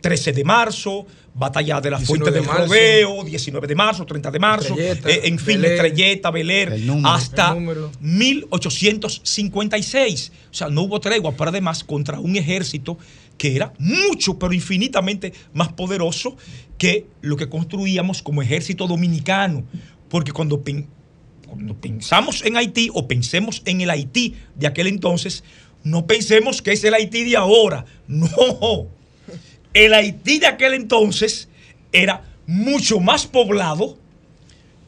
13 0.00 0.32
de 0.32 0.44
marzo, 0.44 1.06
batalla 1.38 1.80
de 1.82 1.90
la 1.90 1.98
19 1.98 2.06
Fuente 2.24 2.30
de 2.30 2.40
del 2.40 2.48
marzo. 2.48 2.66
Rodeo, 2.66 3.22
19 3.24 3.66
de 3.66 3.74
marzo, 3.74 4.06
30 4.06 4.30
de 4.30 4.38
marzo, 4.38 4.68
Estrelleta, 4.74 5.10
eh, 5.10 5.20
en 5.24 5.38
fin. 5.38 5.62
Estrelleta, 5.64 6.30
Beler, 6.30 6.80
hasta 7.04 7.48
El 7.52 7.54
número. 7.56 7.92
1856. 8.00 10.32
O 10.50 10.54
sea, 10.54 10.68
no 10.68 10.82
hubo 10.82 11.00
tregua, 11.00 11.32
pero 11.36 11.50
además 11.50 11.84
contra 11.84 12.18
un 12.20 12.36
ejército 12.36 12.98
que 13.38 13.54
era 13.54 13.72
mucho, 13.78 14.38
pero 14.38 14.52
infinitamente 14.52 15.32
más 15.52 15.72
poderoso 15.72 16.36
que 16.78 17.06
lo 17.20 17.36
que 17.36 17.48
construíamos 17.48 18.22
como 18.22 18.42
ejército 18.42 18.86
dominicano. 18.86 19.64
Porque 20.08 20.32
cuando, 20.32 20.62
pen- 20.62 20.86
cuando 21.46 21.74
pensamos 21.74 22.42
en 22.44 22.56
Haití 22.56 22.88
o 22.94 23.06
pensemos 23.06 23.62
en 23.66 23.80
el 23.82 23.90
Haití 23.90 24.34
de 24.54 24.66
aquel 24.66 24.86
entonces, 24.86 25.44
no 25.84 26.06
pensemos 26.06 26.62
que 26.62 26.72
es 26.72 26.82
el 26.84 26.94
Haití 26.94 27.24
de 27.24 27.36
ahora. 27.36 27.84
No. 28.08 28.86
El 29.76 29.92
Haití 29.92 30.38
de 30.38 30.46
aquel 30.46 30.72
entonces 30.72 31.50
era 31.92 32.24
mucho 32.46 32.98
más 32.98 33.26
poblado 33.26 33.98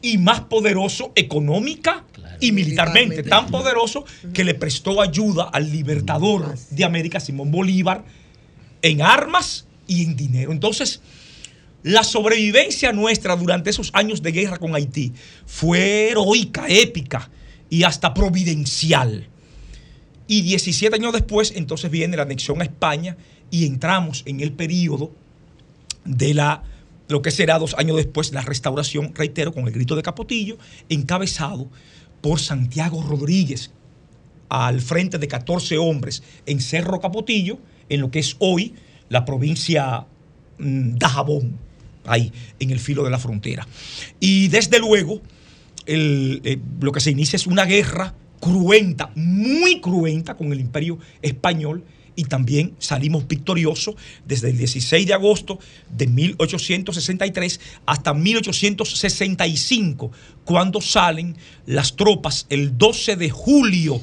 y 0.01 0.17
más 0.17 0.41
poderoso 0.41 1.11
económica 1.15 2.05
y 2.39 2.51
militarmente. 2.53 3.21
Tan 3.21 3.51
poderoso 3.51 4.03
que 4.33 4.43
le 4.43 4.55
prestó 4.55 4.99
ayuda 4.99 5.43
al 5.43 5.71
libertador 5.71 6.57
de 6.71 6.85
América, 6.85 7.19
Simón 7.19 7.51
Bolívar, 7.51 8.03
en 8.81 9.03
armas 9.03 9.67
y 9.85 10.05
en 10.05 10.15
dinero. 10.15 10.51
Entonces, 10.51 11.01
la 11.83 12.03
sobrevivencia 12.03 12.91
nuestra 12.91 13.35
durante 13.35 13.69
esos 13.69 13.91
años 13.93 14.23
de 14.23 14.31
guerra 14.31 14.57
con 14.57 14.73
Haití 14.73 15.13
fue 15.45 16.09
heroica, 16.09 16.65
épica 16.67 17.29
y 17.69 17.83
hasta 17.83 18.15
providencial. 18.15 19.27
Y 20.25 20.41
17 20.41 20.95
años 20.95 21.13
después, 21.13 21.53
entonces 21.55 21.91
viene 21.91 22.17
la 22.17 22.23
anexión 22.23 22.59
a 22.61 22.63
España 22.63 23.17
y 23.51 23.65
entramos 23.65 24.23
en 24.25 24.39
el 24.39 24.51
periodo 24.51 25.11
de 26.05 26.33
la 26.33 26.63
lo 27.09 27.23
que 27.23 27.31
será 27.31 27.57
dos 27.57 27.73
años 27.77 27.97
después 27.97 28.31
la 28.31 28.41
restauración, 28.41 29.13
reitero, 29.15 29.51
con 29.51 29.65
el 29.65 29.73
grito 29.73 29.95
de 29.95 30.03
Capotillo, 30.03 30.57
encabezado 30.89 31.67
por 32.21 32.39
Santiago 32.39 33.01
Rodríguez, 33.01 33.71
al 34.47 34.79
frente 34.79 35.17
de 35.17 35.27
14 35.27 35.77
hombres 35.79 36.23
en 36.45 36.59
Cerro 36.59 36.99
Capotillo, 36.99 37.57
en 37.89 38.01
lo 38.01 38.11
que 38.11 38.19
es 38.19 38.35
hoy 38.39 38.75
la 39.09 39.25
provincia 39.25 40.05
mm, 40.59 40.97
Dajabón, 40.97 41.57
ahí 42.05 42.31
en 42.59 42.69
el 42.69 42.79
filo 42.79 43.03
de 43.03 43.09
la 43.09 43.17
frontera. 43.17 43.67
Y 44.19 44.47
desde 44.49 44.79
luego, 44.79 45.21
eh, 45.87 46.59
lo 46.79 46.91
que 46.91 46.99
se 46.99 47.09
inicia 47.09 47.37
es 47.37 47.47
una 47.47 47.65
guerra 47.65 48.13
cruenta, 48.39 49.11
muy 49.15 49.81
cruenta 49.81 50.37
con 50.37 50.51
el 50.51 50.59
imperio 50.59 50.99
español 51.21 51.83
y 52.19 52.25
también 52.25 52.75
salimos 52.79 53.25
victoriosos 53.29 53.95
desde 54.25 54.49
el 54.49 54.57
16 54.57 55.07
de 55.07 55.13
agosto 55.13 55.57
de 55.89 56.05
1863 56.05 57.61
hasta 57.85 58.13
1865, 58.13 60.11
cuando 60.43 60.81
salen 60.81 61.37
las 61.65 61.95
tropas 61.95 62.45
el 62.49 62.77
12 62.77 63.15
de 63.15 63.29
julio, 63.29 64.01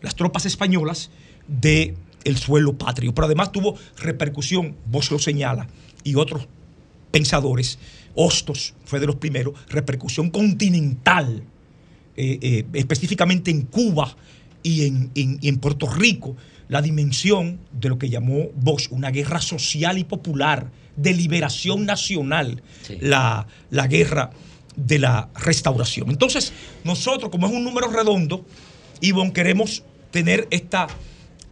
las 0.00 0.16
tropas 0.16 0.46
españolas 0.46 1.10
de 1.46 1.94
el 2.24 2.38
suelo 2.38 2.78
patrio. 2.78 3.14
Pero 3.14 3.26
además 3.26 3.52
tuvo 3.52 3.76
repercusión, 3.98 4.74
vos 4.86 5.10
lo 5.10 5.18
señala, 5.18 5.68
y 6.04 6.14
otros 6.14 6.48
pensadores, 7.10 7.78
Hostos 8.14 8.72
fue 8.86 8.98
de 8.98 9.06
los 9.06 9.16
primeros, 9.16 9.52
repercusión 9.68 10.30
continental, 10.30 11.42
eh, 12.16 12.38
eh, 12.40 12.64
específicamente 12.72 13.50
en 13.50 13.66
Cuba 13.66 14.16
y 14.62 14.86
en, 14.86 15.10
y 15.14 15.46
en 15.46 15.58
Puerto 15.58 15.86
Rico, 15.86 16.34
la 16.68 16.82
dimensión 16.82 17.60
de 17.72 17.88
lo 17.88 17.98
que 17.98 18.08
llamó 18.08 18.48
Bosch 18.54 18.88
una 18.90 19.10
guerra 19.10 19.40
social 19.40 19.98
y 19.98 20.04
popular, 20.04 20.70
de 20.96 21.12
liberación 21.14 21.86
nacional, 21.86 22.62
la, 23.00 23.46
la 23.70 23.86
guerra 23.86 24.30
de 24.76 24.98
la 24.98 25.28
restauración. 25.36 26.10
Entonces, 26.10 26.52
nosotros, 26.84 27.30
como 27.30 27.46
es 27.46 27.52
un 27.52 27.64
número 27.64 27.88
redondo, 27.88 28.44
Ivonne, 29.00 29.32
queremos 29.32 29.82
tener 30.10 30.46
esta 30.50 30.86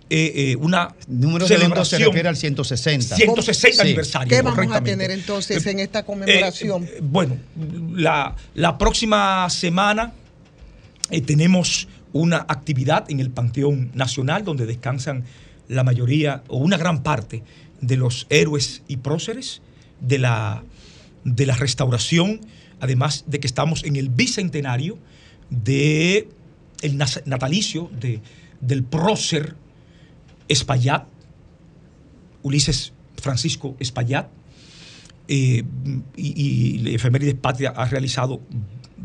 eh, 0.09 0.53
eh, 0.53 0.57
una 0.57 0.95
Número 1.09 1.47
redondo 1.49 1.85
se 1.85 1.99
refiere 1.99 2.29
al 2.29 2.37
160. 2.37 3.17
160 3.17 3.75
Sí. 3.75 3.81
aniversario. 3.81 4.29
¿Qué 4.29 4.41
vamos 4.43 4.73
a 4.75 4.81
tener 4.81 5.11
entonces 5.11 5.67
en 5.67 5.81
esta 5.81 6.05
conmemoración? 6.05 6.85
Eh, 6.85 6.91
eh, 6.97 7.01
bueno, 7.03 7.37
la, 7.93 8.37
la 8.55 8.79
próxima 8.79 9.49
semana 9.51 10.13
eh, 11.11 11.21
tenemos 11.23 11.89
una 12.17 12.39
actividad 12.49 13.11
en 13.11 13.21
el 13.21 13.31
Panteón 13.31 13.91
Nacional 13.95 14.45
donde 14.45 14.67
descansan 14.67 15.25
la 15.69 15.85
mayoría 15.85 16.43
o 16.49 16.59
una 16.59 16.77
gran 16.77 17.03
parte 17.03 17.43
de 17.81 17.97
los 17.97 18.27
héroes 18.31 18.83
y 18.89 18.99
próceres 18.99 19.63
de 20.01 20.19
la, 20.19 20.63
de 21.25 21.47
la 21.47 21.57
restauración, 21.57 22.41
además 22.81 23.25
de 23.27 23.41
que 23.41 23.47
estamos 23.47 23.85
en 23.85 23.97
el 23.97 24.09
bicentenario 24.09 24.99
de 25.51 26.29
el 26.83 26.99
natalicio 26.99 27.91
de, 27.99 28.21
del 28.61 28.85
prócer 28.85 29.57
Espaillat, 30.49 31.07
Ulises 32.43 32.93
Francisco 33.21 33.77
Espaillat, 33.81 34.29
eh, 35.29 35.65
y, 36.17 36.87
y 36.89 36.95
Efemérides 36.95 37.35
Patria 37.35 37.71
ha 37.71 37.87
realizado 37.87 38.41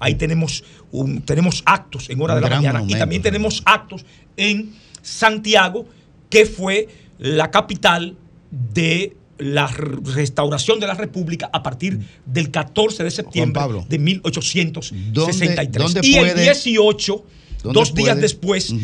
Ahí 0.00 0.14
tenemos, 0.14 0.62
un- 0.92 1.22
tenemos 1.22 1.62
actos 1.66 2.08
en 2.10 2.20
hora 2.20 2.34
Un 2.34 2.40
de 2.42 2.48
la 2.48 2.56
mañana 2.56 2.78
y 2.88 2.92
también 3.00 3.22
tenemos 3.22 3.62
actos 3.64 4.04
en 4.36 4.72
Santiago, 5.02 5.86
que 6.30 6.46
fue 6.46 6.88
la 7.18 7.50
capital 7.50 8.16
de 8.50 9.16
la 9.38 9.66
restauración 9.66 10.78
de 10.80 10.86
la 10.86 10.94
República 10.94 11.50
a 11.52 11.62
partir 11.62 11.98
del 12.26 12.50
14 12.50 13.04
de 13.04 13.10
septiembre 13.10 13.60
Pablo. 13.60 13.86
de 13.88 13.98
1863. 13.98 15.12
¿Dónde- 15.14 15.32
dónde 15.78 16.00
y 16.08 16.14
el 16.16 16.30
puede- 16.32 16.42
18, 16.42 17.24
dos 17.62 17.94
días 17.94 18.16
después, 18.20 18.74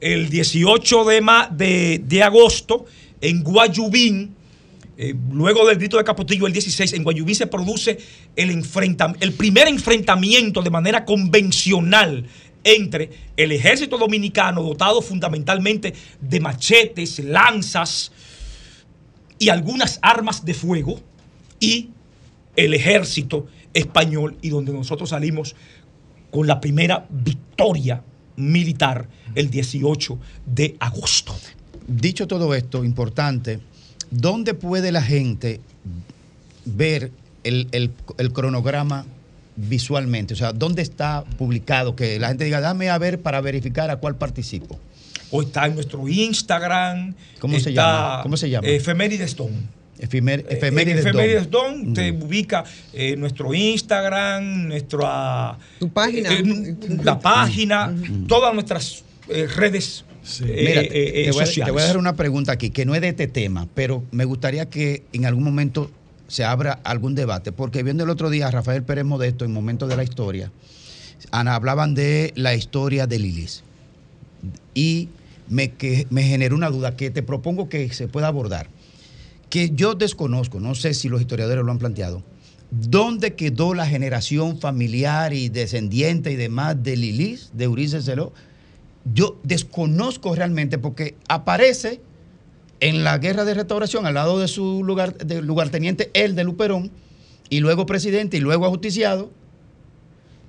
el 0.00 0.28
18 0.28 1.04
de, 1.04 1.20
ma- 1.20 1.48
de, 1.50 2.00
de 2.04 2.22
agosto, 2.22 2.84
en 3.20 3.42
Guayubín, 3.42 4.34
eh, 4.96 5.14
luego 5.32 5.66
del 5.66 5.78
grito 5.78 5.96
de 5.96 6.04
Capotillo 6.04 6.46
el 6.46 6.52
16, 6.52 6.92
en 6.92 7.02
Guayubín 7.04 7.34
se 7.34 7.46
produce 7.46 7.98
el, 8.36 8.50
enfrenta- 8.50 9.16
el 9.20 9.32
primer 9.32 9.66
enfrentamiento 9.68 10.62
de 10.62 10.70
manera 10.70 11.04
convencional 11.04 12.26
entre 12.64 13.10
el 13.36 13.52
ejército 13.52 13.98
dominicano, 13.98 14.62
dotado 14.62 15.02
fundamentalmente 15.02 15.92
de 16.20 16.40
machetes, 16.40 17.18
lanzas 17.18 18.10
y 19.38 19.48
algunas 19.48 19.98
armas 20.02 20.44
de 20.44 20.54
fuego, 20.54 21.00
y 21.60 21.88
el 22.56 22.72
ejército 22.74 23.46
español, 23.74 24.36
y 24.42 24.48
donde 24.50 24.72
nosotros 24.72 25.10
salimos 25.10 25.54
con 26.30 26.46
la 26.46 26.60
primera 26.60 27.06
victoria 27.10 28.02
militar 28.36 29.06
el 29.34 29.50
18 29.50 30.18
de 30.46 30.76
agosto. 30.80 31.34
Dicho 31.86 32.26
todo 32.26 32.54
esto, 32.54 32.84
importante, 32.84 33.60
¿dónde 34.10 34.54
puede 34.54 34.90
la 34.92 35.02
gente 35.02 35.60
ver 36.64 37.10
el, 37.42 37.68
el- 37.72 37.90
el 38.18 38.32
cronograma 38.32 39.04
visualmente? 39.56 40.34
O 40.34 40.36
sea, 40.36 40.52
¿dónde 40.52 40.82
está 40.82 41.24
publicado? 41.38 41.94
Que 41.96 42.18
la 42.18 42.28
gente 42.28 42.44
diga, 42.44 42.60
dame 42.60 42.90
a 42.90 42.98
ver 42.98 43.20
para 43.20 43.40
verificar 43.40 43.90
a 43.90 43.96
cuál 43.96 44.16
participo. 44.16 44.78
O 45.30 45.42
está 45.42 45.66
en 45.66 45.74
nuestro 45.74 46.06
Instagram. 46.08 47.14
¿Cómo 47.40 47.58
se 47.60 47.72
llama? 47.72 48.20
¿Cómo 48.22 48.36
se 48.36 48.48
llama? 48.50 48.66
Efemérides 48.68 49.36
Don. 49.36 49.50
En 50.12 50.44
efemérides 50.48 51.06
Efemérides 51.06 51.50
Don. 51.50 51.84
Don 51.84 51.94
te 51.94 52.12
ubica 52.12 52.64
eh, 52.92 53.16
nuestro 53.16 53.52
Instagram, 53.54 54.68
nuestra 54.68 55.58
Tu 55.78 55.88
página. 55.90 56.32
eh, 56.32 56.76
la 57.02 57.18
página, 57.18 57.94
todas 58.26 58.54
nuestras 58.54 59.02
eh, 59.28 59.46
redes 59.46 60.04
eh, 60.42 60.64
Mira, 60.68 60.80
eh, 60.82 60.88
te, 60.88 61.28
eh, 61.28 61.32
voy 61.32 61.42
a, 61.42 61.46
sociales. 61.46 61.66
te 61.66 61.72
voy 61.72 61.82
a 61.82 61.86
dar 61.86 61.98
una 61.98 62.14
pregunta 62.16 62.52
aquí, 62.52 62.70
que 62.70 62.86
no 62.86 62.94
es 62.94 63.00
de 63.00 63.08
este 63.08 63.26
tema, 63.26 63.68
pero 63.74 64.02
me 64.10 64.24
gustaría 64.24 64.70
que 64.70 65.02
en 65.12 65.26
algún 65.26 65.44
momento 65.44 65.90
se 66.28 66.44
abra 66.44 66.80
algún 66.84 67.14
debate, 67.14 67.52
porque 67.52 67.82
viendo 67.82 68.04
el 68.04 68.10
otro 68.10 68.30
día 68.30 68.48
a 68.48 68.50
Rafael 68.50 68.82
Pérez 68.82 69.04
Modesto 69.04 69.44
en 69.44 69.52
Momento 69.52 69.86
de 69.86 69.96
la 69.96 70.02
Historia, 70.02 70.50
Ana, 71.30 71.54
hablaban 71.54 71.94
de 71.94 72.32
la 72.36 72.54
historia 72.54 73.06
de 73.06 73.18
Lilis. 73.18 73.64
Y 74.74 75.08
me, 75.48 75.72
que, 75.72 76.06
me 76.10 76.22
generó 76.22 76.56
una 76.56 76.70
duda 76.70 76.96
que 76.96 77.10
te 77.10 77.22
propongo 77.22 77.68
que 77.68 77.92
se 77.92 78.08
pueda 78.08 78.28
abordar, 78.28 78.68
que 79.54 79.70
yo 79.72 79.94
desconozco, 79.94 80.58
no 80.58 80.74
sé 80.74 80.94
si 80.94 81.08
los 81.08 81.20
historiadores 81.20 81.64
lo 81.64 81.70
han 81.70 81.78
planteado, 81.78 82.24
¿dónde 82.72 83.36
quedó 83.36 83.72
la 83.72 83.86
generación 83.86 84.58
familiar 84.58 85.32
y 85.32 85.48
descendiente 85.48 86.32
y 86.32 86.34
demás 86.34 86.82
de 86.82 86.96
Lilis, 86.96 87.52
de 87.52 87.68
Ulises 87.68 88.04
Celó? 88.04 88.32
yo 89.14 89.38
desconozco 89.44 90.34
realmente 90.34 90.76
porque 90.76 91.14
aparece 91.28 92.00
en 92.80 93.04
la 93.04 93.16
guerra 93.18 93.44
de 93.44 93.54
restauración 93.54 94.06
al 94.06 94.14
lado 94.14 94.40
de 94.40 94.48
su 94.48 94.82
lugar, 94.82 95.16
de 95.18 95.40
lugarteniente, 95.40 96.10
el 96.14 96.34
de 96.34 96.42
Luperón, 96.42 96.90
y 97.48 97.60
luego 97.60 97.86
presidente 97.86 98.38
y 98.38 98.40
luego 98.40 98.66
ajusticiado, 98.66 99.30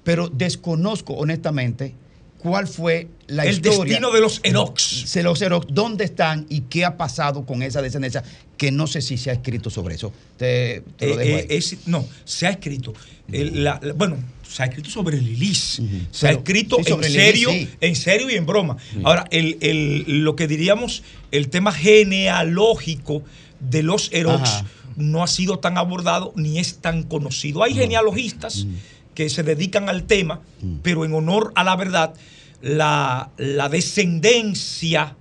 pero 0.04 0.30
desconozco 0.30 1.14
honestamente 1.14 1.94
cuál 2.40 2.68
fue 2.68 3.08
la 3.28 3.44
El 3.46 3.56
historia. 3.56 3.84
destino 3.86 4.12
de 4.12 4.22
los 4.22 4.40
Erox. 4.44 5.12
De 5.14 5.24
los 5.24 5.42
Erox, 5.42 5.68
¿dónde 5.70 6.04
están 6.06 6.46
y 6.50 6.62
qué 6.62 6.86
ha 6.86 6.96
pasado 6.98 7.46
con 7.46 7.62
esa 7.64 7.82
descendencia? 7.82 8.24
Que 8.58 8.72
no 8.72 8.88
sé 8.88 9.02
si 9.02 9.18
se 9.18 9.30
ha 9.32 9.34
escrito 9.34 9.70
sobre 9.70 9.96
eso. 9.96 10.14
Te, 10.38 10.84
te 10.98 11.08
lo 11.08 11.20
Eh, 11.20 11.26
dejo 11.26 11.38
eh, 11.40 11.48
es- 11.50 11.78
no, 11.88 12.08
se 12.24 12.48
ha 12.48 12.52
escrito. 12.52 12.94
El- 13.32 13.64
la- 13.64 13.80
la- 13.82 13.94
bueno, 13.94 14.18
se 14.48 14.62
ha 14.64 14.68
escrito 14.68 14.90
sobre 14.90 15.20
Lilis. 15.20 15.82
Se 16.12 16.28
ha 16.28 16.30
Pero- 16.30 16.40
escrito 16.40 16.78
sí, 16.86 16.92
en 16.94 17.02
Lilis, 17.02 17.14
serio, 17.14 17.50
sí. 17.52 17.70
en 17.82 17.96
serio 17.96 18.30
y 18.30 18.36
en 18.36 18.46
broma. 18.46 18.78
Ahora, 19.04 19.26
el, 19.32 19.58
el- 19.62 20.24
lo 20.24 20.36
que 20.36 20.48
diríamos, 20.48 21.02
el 21.32 21.50
tema 21.50 21.72
genealógico 21.72 23.24
de 23.60 23.84
los 23.84 24.10
Erox 24.14 24.42
Ajá. 24.50 24.66
no 24.96 25.24
ha 25.24 25.28
sido 25.28 25.60
tan 25.60 25.78
abordado 25.78 26.32
ni 26.36 26.60
es 26.60 26.78
tan 26.78 27.04
conocido. 27.04 27.64
Hay 27.64 27.74
genealogistas 27.74 28.68
que 29.16 29.30
se 29.30 29.42
dedican 29.44 29.90
al 29.90 30.04
tema, 30.04 30.42
pero 30.84 31.06
en 31.06 31.14
honor 31.14 31.52
a 31.56 31.64
la 31.64 31.76
verdad, 31.76 32.14
la, 32.62 33.30
la 33.38 33.70
descendencia 33.70 35.16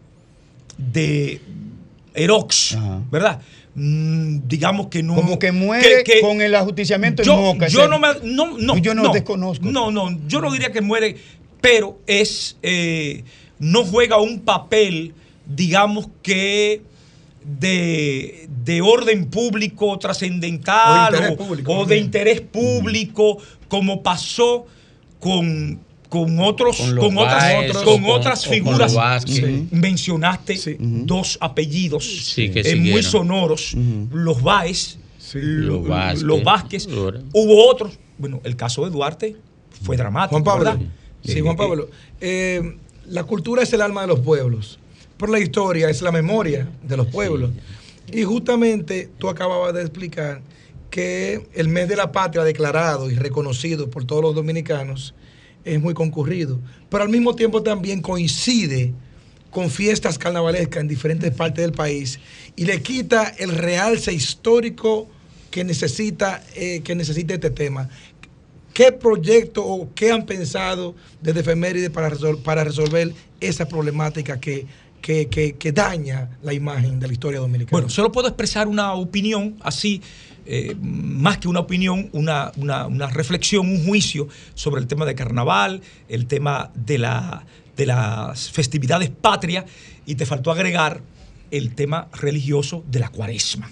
de 0.76 1.40
Erox, 2.14 2.76
¿verdad? 3.10 3.40
Mm, 3.76 4.40
digamos 4.46 4.86
que 4.88 5.02
no. 5.02 5.14
Como 5.14 5.38
que 5.38 5.50
muere 5.52 6.02
que- 6.04 6.14
que- 6.14 6.20
con 6.20 6.40
el 6.40 6.54
ajusticiamiento 6.54 7.22
en 7.22 7.26
yo, 7.26 7.36
Moca. 7.36 7.66
yo 7.68 7.88
no 7.88 7.98
me. 7.98 8.08
No, 8.22 8.56
no, 8.58 8.76
Yo 8.78 8.94
no 8.94 9.12
desconozco. 9.12 9.64
No, 9.66 9.90
no, 9.90 10.16
yo 10.28 10.40
no 10.40 10.52
diría 10.52 10.70
que 10.70 10.80
muere, 10.80 11.16
pero 11.60 11.98
es. 12.06 12.56
eh, 12.62 13.24
no 13.58 13.84
juega 13.84 14.18
un 14.18 14.40
papel, 14.40 15.14
digamos 15.46 16.08
que. 16.22 16.82
De, 17.46 18.48
de 18.64 18.80
orden 18.80 19.26
público 19.26 19.98
trascendental 19.98 21.14
O 21.66 21.84
de 21.84 21.94
o, 21.94 21.98
interés 21.98 22.40
público, 22.40 23.36
como 23.74 24.04
pasó 24.04 24.66
con, 25.18 25.80
con 26.08 26.38
otros 26.38 26.76
Con 26.78 27.18
otras, 27.18 27.42
Báez, 27.42 27.72
con 27.72 28.02
con- 28.02 28.10
otras 28.12 28.46
figuras. 28.46 28.78
los 28.78 28.94
Vázquez. 28.94 29.34
Sí. 29.34 29.68
Mencionaste 29.72 30.76
dos 30.78 31.38
apellidos 31.40 32.04
Sí, 32.34 32.50
que 32.50 32.60
eh, 32.60 32.76
muy 32.76 33.02
sonoros, 33.02 33.74
los 34.12 34.40
Baez, 34.42 34.98
lo- 35.32 35.78
Los 35.80 35.88
Vázquez. 35.88 36.22
los 36.22 36.44
Vázquez. 36.44 36.88
Ahora. 36.88 37.20
Hubo 37.32 37.68
otros. 37.68 37.98
Bueno, 38.16 38.40
el 38.44 38.54
caso 38.54 38.84
de 38.84 38.90
Duarte 38.92 39.34
fue 39.82 39.96
dramático. 39.96 40.36
Juan 40.36 40.44
Pablo. 40.44 40.64
¿verdad? 40.70 40.80
Sí, 41.24 41.38
Eh, 41.38 41.40
Juan 41.40 41.56
Pablo. 41.56 41.88
eh, 42.20 42.76
la 43.08 43.24
cultura 43.24 43.64
es 43.64 43.72
el 43.72 43.80
alma 43.82 44.02
de 44.02 44.06
los 44.06 44.20
pueblos, 44.20 44.78
pero 45.16 45.32
la 45.32 45.40
historia 45.40 45.90
es 45.90 46.00
la 46.00 46.12
memoria 46.12 46.68
de 46.80 46.96
los 46.96 47.08
pueblos. 47.08 47.50
Y 48.12 48.22
justamente 48.22 49.10
tú 49.18 49.28
acababas 49.28 49.74
de 49.74 49.80
explicar 49.80 50.42
que 50.94 51.48
el 51.54 51.66
mes 51.66 51.88
de 51.88 51.96
la 51.96 52.12
patria 52.12 52.44
declarado 52.44 53.10
y 53.10 53.16
reconocido 53.16 53.90
por 53.90 54.04
todos 54.04 54.22
los 54.22 54.32
dominicanos 54.32 55.12
es 55.64 55.80
muy 55.80 55.92
concurrido, 55.92 56.60
pero 56.88 57.02
al 57.02 57.08
mismo 57.08 57.34
tiempo 57.34 57.64
también 57.64 58.00
coincide 58.00 58.92
con 59.50 59.70
fiestas 59.70 60.18
carnavalescas 60.18 60.82
en 60.82 60.86
diferentes 60.86 61.32
partes 61.34 61.64
del 61.64 61.72
país 61.72 62.20
y 62.54 62.64
le 62.64 62.80
quita 62.80 63.34
el 63.38 63.50
realce 63.56 64.12
histórico 64.12 65.08
que 65.50 65.64
necesita, 65.64 66.44
eh, 66.54 66.80
que 66.84 66.94
necesita 66.94 67.34
este 67.34 67.50
tema. 67.50 67.88
¿Qué 68.72 68.92
proyecto 68.92 69.64
o 69.66 69.92
qué 69.96 70.12
han 70.12 70.24
pensado 70.26 70.94
desde 71.20 71.40
Efeméride 71.40 71.90
para, 71.90 72.08
resol- 72.08 72.40
para 72.40 72.62
resolver 72.62 73.12
esa 73.40 73.66
problemática 73.66 74.38
que, 74.38 74.64
que, 75.02 75.26
que- 75.26 75.54
que 75.54 75.72
daña 75.72 76.38
la 76.44 76.52
imagen 76.52 77.00
de 77.00 77.08
la 77.08 77.12
historia 77.12 77.40
dominicana? 77.40 77.72
Bueno, 77.72 77.88
solo 77.88 78.12
puedo 78.12 78.28
expresar 78.28 78.68
una 78.68 78.92
opinión 78.94 79.56
así, 79.60 80.00
eh, 80.46 80.74
más 80.80 81.38
que 81.38 81.48
una 81.48 81.60
opinión, 81.60 82.08
una, 82.12 82.52
una- 82.56 82.86
una 82.86 83.06
reflexión, 83.08 83.66
un 83.68 83.84
juicio 83.86 84.28
sobre 84.54 84.80
el 84.80 84.86
tema 84.86 85.04
de 85.06 85.14
carnaval, 85.14 85.80
el 86.08 86.26
tema 86.26 86.70
de, 86.74 86.98
la, 86.98 87.44
de 87.76 87.86
las 87.86 88.50
festividades 88.50 89.10
patrias, 89.10 89.64
y 90.06 90.16
te 90.16 90.26
faltó 90.26 90.50
agregar 90.52 91.00
el 91.50 91.74
tema 91.74 92.08
religioso 92.12 92.84
de 92.90 93.00
la 93.00 93.08
cuaresma. 93.08 93.70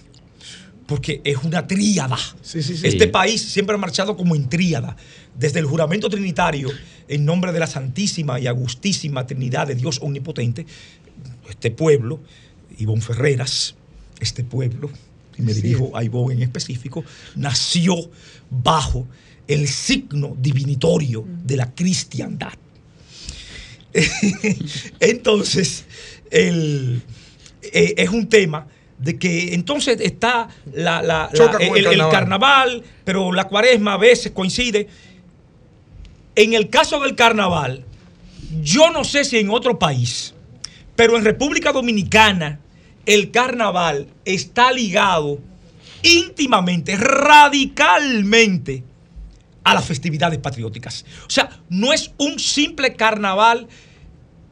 Porque 0.86 1.20
es 1.24 1.36
una 1.44 1.66
tríada. 1.66 2.16
sí. 2.62 2.86
Este 2.86 3.06
país 3.08 3.40
siempre 3.40 3.74
ha 3.74 3.78
marchado 3.78 4.16
como 4.16 4.34
en 4.34 4.48
tríada. 4.48 4.96
Desde 5.38 5.58
el 5.60 5.66
juramento 5.66 6.08
trinitario, 6.10 6.70
en 7.08 7.24
nombre 7.24 7.52
de 7.52 7.58
la 7.60 7.66
Santísima 7.66 8.38
y 8.40 8.46
Agustísima 8.46 9.26
Trinidad 9.26 9.66
de 9.68 9.74
Dios 9.74 10.00
Omnipotente, 10.02 10.66
este 11.48 11.70
pueblo, 11.70 12.20
Ivonne 12.78 13.00
Ferreras, 13.00 13.74
este 14.20 14.44
pueblo, 14.44 14.90
y 15.38 15.42
me 15.42 15.54
dirijo 15.54 15.96
a 15.96 16.04
Ivonne 16.04 16.34
en 16.34 16.42
específico, 16.42 17.04
nació 17.36 17.96
bajo 18.50 19.06
el 19.48 19.66
signo 19.68 20.36
divinitorio 20.38 21.24
de 21.44 21.56
la 21.56 21.72
cristiandad. 21.74 22.52
Entonces, 25.00 25.84
el- 26.30 27.02
eh, 27.62 27.94
es 27.96 28.08
un 28.10 28.28
tema 28.28 28.66
de 28.98 29.18
que 29.18 29.52
entonces 29.54 30.00
está 30.00 30.48
la- 30.72 31.02
la- 31.02 31.28
la- 31.30 31.30
Choca 31.32 31.52
con 31.58 31.62
el 31.62 31.86
el, 31.86 31.92
el 31.92 31.98
carnaval. 31.98 32.10
carnaval, 32.12 32.82
pero 33.04 33.32
la 33.32 33.48
cuaresma 33.48 33.94
a 33.94 33.96
veces 33.98 34.30
coincide. 34.32 34.88
En 36.36 36.54
el 36.54 36.70
caso 36.70 37.00
del 37.00 37.14
carnaval, 37.16 37.84
yo 38.62 38.90
no 38.90 39.02
sé 39.04 39.24
si 39.24 39.38
en 39.38 39.50
otro 39.50 39.78
país, 39.78 40.34
pero 40.96 41.18
en 41.18 41.24
República 41.24 41.72
Dominicana 41.72 42.60
el 43.06 43.30
carnaval 43.30 44.08
está 44.24 44.72
ligado 44.72 45.38
íntimamente, 46.02 46.96
radicalmente 46.96 48.84
a 49.64 49.74
las 49.74 49.84
festividades 49.84 50.38
patrióticas. 50.38 51.04
O 51.26 51.30
sea, 51.30 51.48
no 51.68 51.92
es 51.92 52.12
un 52.18 52.38
simple 52.38 52.94
carnaval, 52.94 53.68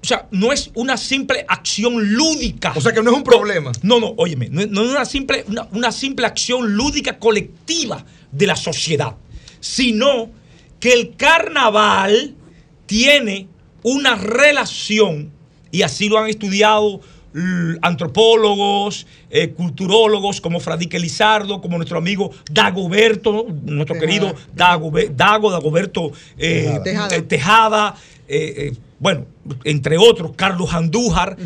o 0.02 0.06
sea, 0.06 0.28
no 0.30 0.52
es 0.52 0.70
una 0.74 0.96
simple 0.96 1.44
acción 1.48 2.14
lúdica. 2.14 2.72
O 2.76 2.80
sea, 2.80 2.92
que 2.92 3.02
no 3.02 3.10
es 3.10 3.16
un 3.16 3.24
problema. 3.24 3.72
No, 3.82 3.98
no, 3.98 4.14
óyeme, 4.16 4.48
no, 4.48 4.60
es- 4.60 4.68
no 4.70 4.84
es 4.84 4.90
una 4.90 5.04
simple, 5.04 5.44
una, 5.48 5.68
una 5.72 5.92
simple 5.92 6.26
acción 6.26 6.76
lúdica 6.76 7.18
colectiva 7.18 8.04
de 8.30 8.46
la 8.46 8.56
sociedad, 8.56 9.16
sino 9.58 10.30
que 10.78 10.92
el 10.92 11.16
carnaval 11.16 12.34
tiene 12.86 13.48
una 13.82 14.14
relación, 14.14 15.32
y 15.72 15.82
así 15.82 16.08
lo 16.08 16.18
han 16.18 16.28
estudiado 16.28 17.00
antropólogos, 17.82 19.06
eh, 19.30 19.50
culturólogos 19.50 20.40
como 20.40 20.60
Fradique 20.60 20.98
Lizardo, 20.98 21.60
como 21.60 21.76
nuestro 21.76 21.98
amigo 21.98 22.30
Dagoberto, 22.50 23.46
nuestro 23.64 23.94
Tejada. 23.94 24.00
querido 24.00 24.34
Dagobe- 24.56 25.10
Dago, 25.14 25.50
Dagoberto 25.50 26.12
eh, 26.38 26.78
Tejada. 26.82 27.16
eh, 27.16 27.22
Tejada, 27.22 27.94
eh, 28.28 28.54
eh, 28.72 28.76
bueno, 28.98 29.26
entre 29.64 29.96
otros, 29.98 30.32
Carlos 30.36 30.72
Andújar. 30.72 31.36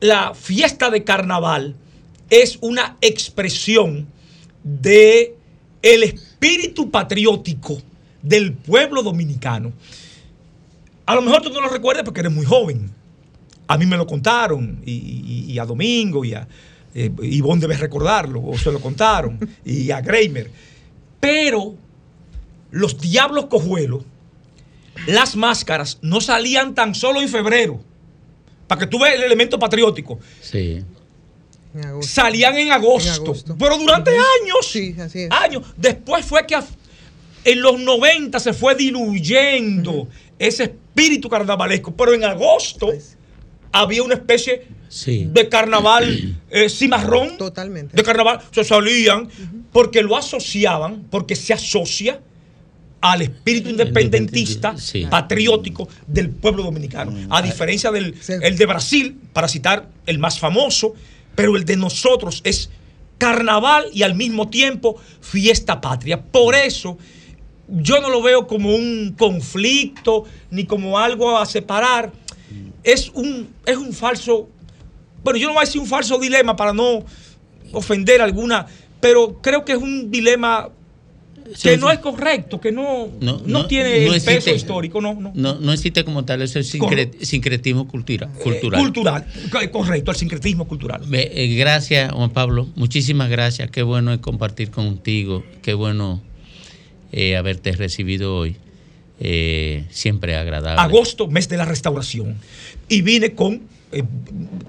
La 0.00 0.32
fiesta 0.34 0.90
de 0.90 1.02
carnaval 1.04 1.74
es 2.30 2.58
una 2.60 2.96
expresión 3.00 4.06
de 4.62 5.34
el 5.82 6.02
espíritu 6.02 6.90
patriótico 6.90 7.78
del 8.22 8.52
pueblo 8.52 9.02
dominicano. 9.02 9.72
A 11.06 11.14
lo 11.14 11.22
mejor 11.22 11.40
tú 11.42 11.50
no 11.50 11.60
lo 11.60 11.68
recuerdas 11.68 12.04
porque 12.04 12.20
eres 12.20 12.32
muy 12.32 12.44
joven. 12.44 12.90
A 13.68 13.78
mí 13.78 13.86
me 13.86 13.96
lo 13.96 14.06
contaron 14.06 14.82
y, 14.84 14.92
y- 14.92 15.52
y 15.52 15.58
a 15.58 15.64
Domingo 15.66 16.24
y 16.24 16.34
a 16.34 16.48
eh, 16.94 17.10
Ivonne 17.22 17.60
debe 17.60 17.76
recordarlo 17.76 18.42
o 18.44 18.56
se 18.58 18.72
lo 18.72 18.80
contaron 18.80 19.38
y 19.64 19.90
a 19.90 20.00
Greimer. 20.00 20.50
Pero 21.20 21.74
los 22.70 22.98
diablos 22.98 23.46
cojuelos, 23.46 24.04
las 25.06 25.36
máscaras 25.36 25.98
no 26.02 26.20
salían 26.20 26.74
tan 26.74 26.94
solo 26.94 27.20
en 27.20 27.28
febrero. 27.28 27.80
Para 28.66 28.80
que 28.80 28.86
tú 28.86 28.98
veas 28.98 29.14
el 29.16 29.22
elemento 29.22 29.58
patriótico. 29.58 30.18
Sí. 30.40 30.82
Salían 32.02 32.56
en 32.58 32.72
agosto, 32.72 33.32
Pero 33.58 33.78
durante 33.78 34.10
años. 34.10 34.66
Años. 35.30 35.62
Después 35.76 36.24
fue 36.24 36.46
que 36.46 36.54
a- 36.54 36.64
en 37.44 37.62
los 37.62 37.78
90 37.78 38.40
se 38.40 38.52
fue 38.52 38.74
diluyendo 38.74 40.08
ese 40.38 40.64
espíritu 40.64 41.28
carnavalesco. 41.28 41.94
Pero 41.94 42.14
en 42.14 42.24
agosto 42.24 42.90
había 43.72 44.02
una 44.02 44.14
especie 44.14 44.66
de 45.04 45.48
carnaval 45.48 46.36
eh, 46.50 46.68
cimarrón. 46.68 47.36
Totalmente. 47.36 47.96
De 47.96 48.02
carnaval. 48.02 48.40
Se 48.50 48.64
salían 48.64 49.28
porque 49.72 50.02
lo 50.02 50.16
asociaban, 50.16 51.06
porque 51.10 51.36
se 51.36 51.52
asocia 51.52 52.20
al 53.00 53.22
espíritu 53.22 53.70
independentista, 53.70 54.74
patriótico 55.08 55.88
del 56.06 56.30
pueblo 56.30 56.64
dominicano. 56.64 57.12
A 57.30 57.42
diferencia 57.42 57.90
del 57.92 58.14
el 58.28 58.56
de 58.56 58.66
Brasil, 58.66 59.20
para 59.32 59.48
citar 59.48 59.88
el 60.06 60.18
más 60.18 60.38
famoso, 60.38 60.94
pero 61.34 61.56
el 61.56 61.64
de 61.64 61.76
nosotros 61.76 62.40
es 62.44 62.70
carnaval 63.18 63.86
y 63.92 64.02
al 64.02 64.14
mismo 64.14 64.48
tiempo 64.48 64.96
fiesta 65.20 65.80
patria. 65.80 66.20
Por 66.20 66.54
eso 66.54 66.98
yo 67.68 68.00
no 68.00 68.08
lo 68.08 68.22
veo 68.22 68.46
como 68.46 68.74
un 68.74 69.14
conflicto 69.16 70.24
ni 70.50 70.64
como 70.64 70.98
algo 70.98 71.38
a 71.38 71.46
separar. 71.46 72.12
Es 72.92 73.10
un, 73.14 73.48
es 73.66 73.76
un 73.76 73.92
falso, 73.92 74.48
bueno, 75.22 75.38
yo 75.38 75.46
no 75.48 75.54
voy 75.54 75.62
a 75.62 75.66
decir 75.66 75.80
un 75.80 75.86
falso 75.86 76.18
dilema 76.18 76.56
para 76.56 76.72
no 76.72 77.04
ofender 77.72 78.20
alguna, 78.22 78.66
pero 79.00 79.40
creo 79.42 79.64
que 79.64 79.72
es 79.72 79.78
un 79.78 80.10
dilema 80.10 80.70
que 81.62 81.76
no 81.78 81.90
es 81.90 81.98
correcto, 82.00 82.60
que 82.60 82.72
no, 82.72 83.08
no, 83.20 83.66
tiene 83.66 84.04
el 84.06 84.12
existe- 84.14 84.34
peso 84.34 84.50
histórico, 84.54 85.00
no, 85.00 85.14
no. 85.14 85.32
No, 85.34 85.72
existe 85.72 86.04
como 86.04 86.24
tal, 86.24 86.42
eso 86.42 86.58
es 86.58 86.74
sincre- 86.74 87.10
sincretismo 87.20 87.88
cultura, 87.88 88.28
cultural. 88.42 88.80
Cultural, 88.82 89.26
co- 89.50 89.70
correcto, 89.70 90.10
el 90.10 90.16
sincretismo 90.16 90.68
cultural. 90.68 91.02
Eh, 91.12 91.54
gracias, 91.58 92.12
Juan 92.12 92.30
Pablo. 92.30 92.68
Muchísimas 92.74 93.30
gracias. 93.30 93.70
Qué 93.70 93.82
bueno 93.82 94.12
es 94.12 94.18
compartir 94.20 94.70
contigo. 94.70 95.42
Qué 95.62 95.72
bueno 95.74 96.20
eh, 97.12 97.36
haberte 97.36 97.72
recibido 97.72 98.36
hoy. 98.36 98.56
Eh, 99.20 99.84
siempre 99.90 100.36
agradable. 100.36 100.80
Agosto, 100.82 101.28
mes 101.28 101.48
de 101.48 101.56
la 101.56 101.64
restauración. 101.64 102.36
Y 102.88 103.02
vine 103.02 103.34
con, 103.34 103.62
eh, 103.92 104.02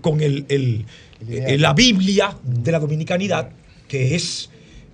con 0.02 0.22
el, 0.22 0.46
el- 0.50 0.86
eh, 1.30 1.58
la 1.58 1.74
Biblia 1.74 2.36
de 2.44 2.72
la 2.72 2.80
Dominicanidad, 2.80 3.50
que 3.88 4.16
es 4.16 4.50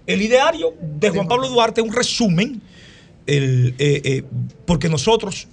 el 0.07 0.21
ideario 0.21 0.73
de 0.99 1.09
Juan 1.09 1.27
Pablo. 1.27 1.47
Duarte, 1.49 1.81
un 1.81 1.93
resumen, 1.93 2.61
el, 3.27 3.75
eh, 3.79 4.01
eh, 4.03 4.23
porque 4.65 4.89
nosotros 4.89 5.47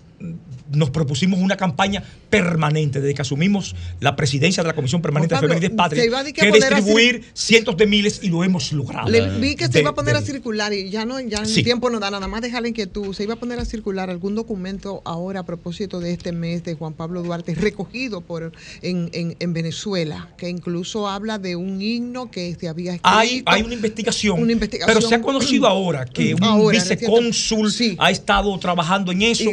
nos 0.71 0.91
propusimos 0.91 1.41
una 1.41 1.57
campaña 1.57 2.03
permanente 2.33 3.01
desde 3.03 3.15
que 3.15 3.21
asumimos 3.23 3.77
la 4.01 4.17
presidencia 4.17 4.63
de 4.63 4.67
la 4.69 4.75
Comisión 4.75 5.03
Permanente 5.03 5.35
de 5.35 5.41
Pablo, 5.41 5.53
Efemérides 5.53 5.77
Patria, 5.77 6.03
se 6.03 6.09
iba 6.09 6.19
a 6.21 6.25
di 6.25 6.33
que 6.33 6.41
que 6.41 6.51
distribuir 6.51 7.23
cientos 7.35 7.77
de 7.77 7.87
miles 7.87 8.21
y 8.23 8.31
lo 8.31 8.43
hemos 8.43 8.73
logrado. 8.73 9.11
Le 9.11 9.39
vi 9.39 9.55
que 9.55 9.67
se 9.67 9.73
De- 9.73 9.81
iba 9.81 9.91
a 9.91 9.95
poner 9.95 10.17
a 10.17 10.21
de- 10.21 10.27
circular 10.27 10.73
y 10.73 10.89
ya 10.89 11.05
no, 11.05 11.21
ya 11.21 11.45
Sí. 11.45 11.61
el 11.61 11.65
tiempo 11.65 11.91
no 11.91 12.01
da 12.01 12.11
nada 12.11 12.27
más 12.29 12.41
dejarle 12.41 12.71
inquietud. 12.71 13.13
Se 13.15 13.25
iba 13.25 13.35
a 13.35 13.37
poner 13.37 13.59
a 13.59 13.67
circular 13.67 14.09
algún 14.09 14.35
documento 14.35 15.03
ahora 15.05 15.41
a 15.41 15.43
propósito 15.45 16.01
de 16.01 16.13
este 16.13 16.33
mes 16.33 16.65
de 16.65 16.75
Juan 16.75 16.95
Pablo 16.95 17.23
Duarte, 17.23 17.55
recogido 17.55 18.23
por 18.23 18.53
en, 18.81 19.11
en, 19.13 19.37
en 19.39 19.53
Venezuela, 19.53 20.31
que 20.39 20.49
incluso 20.49 21.09
habla 21.09 21.39
de 21.39 21.55
un 21.57 21.83
himno 21.83 22.31
que 22.31 22.57
se 22.59 22.67
había 22.69 22.95
escrito. 22.95 23.09
Hay, 23.15 23.43
hay 23.45 23.63
una 23.63 23.75
investigación, 23.75 24.41
Una 24.41 24.53
investigación. 24.53 24.97
pero 24.97 25.07
se 25.07 25.15
ha 25.15 25.21
conocido 25.21 25.67
ahora 25.67 26.07
que 26.07 26.35
un 26.35 26.43
Ahora, 26.43 26.79
vicecónsul 26.79 27.71
ha 27.99 28.11
estado 28.11 28.59
trabajando 28.59 29.13
en 29.13 29.21
eso 29.23 29.51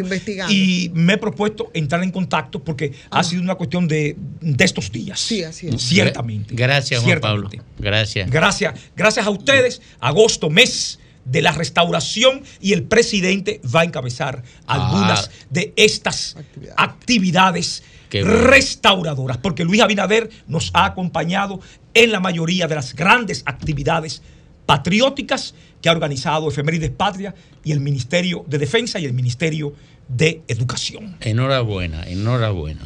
y 0.50 0.92
me 0.94 1.14
he 1.14 1.18
propuesto 1.18 1.70
entrar 1.74 2.02
en 2.04 2.12
contacto 2.12 2.64
porque 2.70 2.94
ha 3.10 3.24
sido 3.24 3.42
una 3.42 3.56
cuestión 3.56 3.88
de, 3.88 4.16
de 4.42 4.64
estos 4.64 4.92
días. 4.92 5.20
Sí, 5.20 5.44
así 5.44 5.72
Ciertamente. 5.80 6.54
Gracias, 6.54 7.00
Juan 7.00 7.14
Ciertamente. 7.14 7.58
Pablo. 7.58 7.74
Gracias. 7.80 8.30
Gracias, 8.30 8.80
gracias 8.96 9.26
a 9.26 9.32
ustedes. 9.32 9.82
Agosto, 10.00 10.52
mes 10.52 11.00
de 11.26 11.42
la 11.42 11.52
restauración 11.52 12.44
y 12.62 12.74
el 12.74 12.84
presidente 12.84 13.60
va 13.76 13.82
a 13.82 13.84
encabezar 13.86 14.44
algunas 14.68 15.30
Ah. 15.30 15.46
de 15.50 15.74
estas 15.78 16.38
actividades 16.78 17.82
bueno. 18.12 18.34
restauradoras, 18.52 19.38
porque 19.38 19.64
Luis 19.64 19.82
Abinader 19.82 20.30
nos 20.48 20.70
ha 20.76 20.86
acompañado 20.86 21.60
en 21.96 22.12
la 22.12 22.20
mayoría 22.20 22.68
de 22.68 22.76
las 22.76 22.96
grandes 22.96 23.42
actividades 23.48 24.22
patrióticas 24.68 25.56
que 25.82 25.90
ha 25.90 25.92
organizado 25.92 26.50
Efemérides 26.50 26.92
Patria 26.92 27.34
y 27.64 27.72
el 27.72 27.80
Ministerio 27.80 28.46
de 28.48 28.60
Defensa 28.60 29.00
y 29.00 29.06
el 29.06 29.14
Ministerio 29.14 29.70
de 29.70 29.78
Educación. 30.18 31.16
Enhorabuena, 31.22 32.04
enhorabuena. 32.04 32.82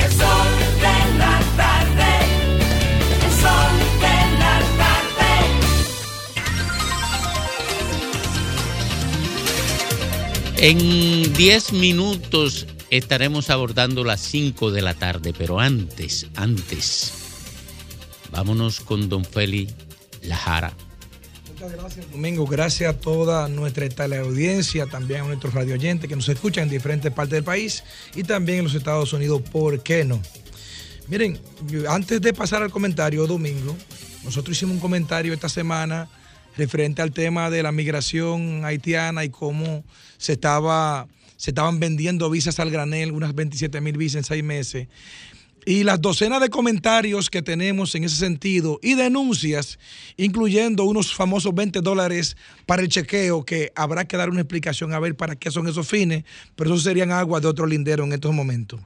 El 0.00 0.10
sol 0.10 0.48
de 0.80 1.18
la 1.18 1.40
tarde. 1.56 2.12
El 3.24 3.32
sol 3.40 3.74
de 4.00 4.16
la 4.38 4.58
tarde. 4.78 5.32
En 10.56 11.32
10 11.34 11.72
minutos 11.74 12.66
estaremos 12.90 13.50
abordando 13.50 14.02
las 14.02 14.22
5 14.22 14.72
de 14.72 14.82
la 14.82 14.94
tarde, 14.94 15.32
pero 15.36 15.60
antes, 15.60 16.26
antes, 16.34 17.12
vámonos 18.32 18.80
con 18.80 19.08
don 19.08 19.24
Félix 19.24 19.74
Lajara. 20.22 20.72
Muchas 21.62 21.78
gracias, 21.78 22.10
Domingo. 22.10 22.44
Gracias 22.44 22.92
a 22.92 22.98
toda 22.98 23.48
nuestra 23.48 23.88
teleaudiencia, 23.88 24.86
también 24.86 25.20
a 25.20 25.24
nuestros 25.26 25.54
radio 25.54 25.74
oyentes 25.74 26.08
que 26.08 26.16
nos 26.16 26.28
escuchan 26.28 26.64
en 26.64 26.70
diferentes 26.70 27.12
partes 27.12 27.34
del 27.34 27.44
país 27.44 27.84
y 28.16 28.24
también 28.24 28.58
en 28.58 28.64
los 28.64 28.74
Estados 28.74 29.12
Unidos, 29.12 29.42
¿por 29.42 29.80
qué 29.80 30.04
no? 30.04 30.20
Miren, 31.06 31.38
antes 31.88 32.20
de 32.20 32.32
pasar 32.32 32.64
al 32.64 32.72
comentario, 32.72 33.28
Domingo, 33.28 33.76
nosotros 34.24 34.56
hicimos 34.56 34.74
un 34.74 34.80
comentario 34.80 35.32
esta 35.32 35.48
semana 35.48 36.08
referente 36.56 37.00
al 37.00 37.12
tema 37.12 37.48
de 37.48 37.62
la 37.62 37.70
migración 37.70 38.64
haitiana 38.64 39.24
y 39.24 39.30
cómo 39.30 39.84
se, 40.18 40.32
estaba, 40.32 41.06
se 41.36 41.52
estaban 41.52 41.78
vendiendo 41.78 42.28
visas 42.28 42.58
al 42.58 42.72
granel, 42.72 43.12
unas 43.12 43.36
27 43.36 43.80
mil 43.80 43.96
visas 43.96 44.16
en 44.16 44.24
seis 44.24 44.42
meses. 44.42 44.88
Y 45.64 45.84
las 45.84 46.00
docenas 46.00 46.40
de 46.40 46.50
comentarios 46.50 47.30
que 47.30 47.40
tenemos 47.40 47.94
en 47.94 48.02
ese 48.04 48.16
sentido 48.16 48.80
y 48.82 48.94
denuncias, 48.94 49.78
incluyendo 50.16 50.84
unos 50.84 51.14
famosos 51.14 51.54
20 51.54 51.80
dólares 51.82 52.36
para 52.66 52.82
el 52.82 52.88
chequeo, 52.88 53.44
que 53.44 53.70
habrá 53.76 54.04
que 54.04 54.16
dar 54.16 54.28
una 54.28 54.40
explicación 54.40 54.92
a 54.92 54.98
ver 54.98 55.16
para 55.16 55.36
qué 55.36 55.52
son 55.52 55.68
esos 55.68 55.86
fines, 55.86 56.24
pero 56.56 56.74
eso 56.74 56.82
serían 56.82 57.12
aguas 57.12 57.42
de 57.42 57.48
otro 57.48 57.66
lindero 57.66 58.02
en 58.04 58.12
estos 58.12 58.34
momentos. 58.34 58.80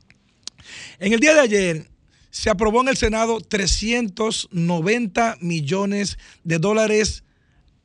En 0.98 1.14
el 1.14 1.20
día 1.20 1.32
de 1.32 1.40
ayer 1.40 1.90
se 2.30 2.50
aprobó 2.50 2.82
en 2.82 2.88
el 2.88 2.96
Senado 2.98 3.40
390 3.40 5.38
millones 5.40 6.18
de 6.44 6.58
dólares 6.58 7.24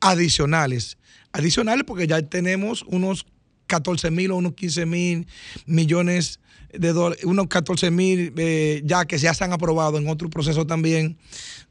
adicionales. 0.02 0.98
Adicionales 1.32 1.86
porque 1.88 2.08
ya 2.08 2.22
tenemos 2.22 2.84
unos 2.88 3.26
14 3.68 4.12
mil 4.12 4.32
o 4.32 4.36
unos 4.36 4.56
15 4.56 4.86
mil 4.86 5.28
millones 5.66 6.41
de 6.74 7.16
unos 7.24 7.48
14 7.48 7.92
mil 7.92 8.34
eh, 8.38 8.82
ya 8.86 9.06
que 9.06 9.18
ya 9.18 9.34
se 9.34 9.44
han 9.44 9.54
aprobado 9.54 9.98
en 9.98 10.08
otro 10.08 10.30
proceso 10.30 10.66
también 10.66 11.18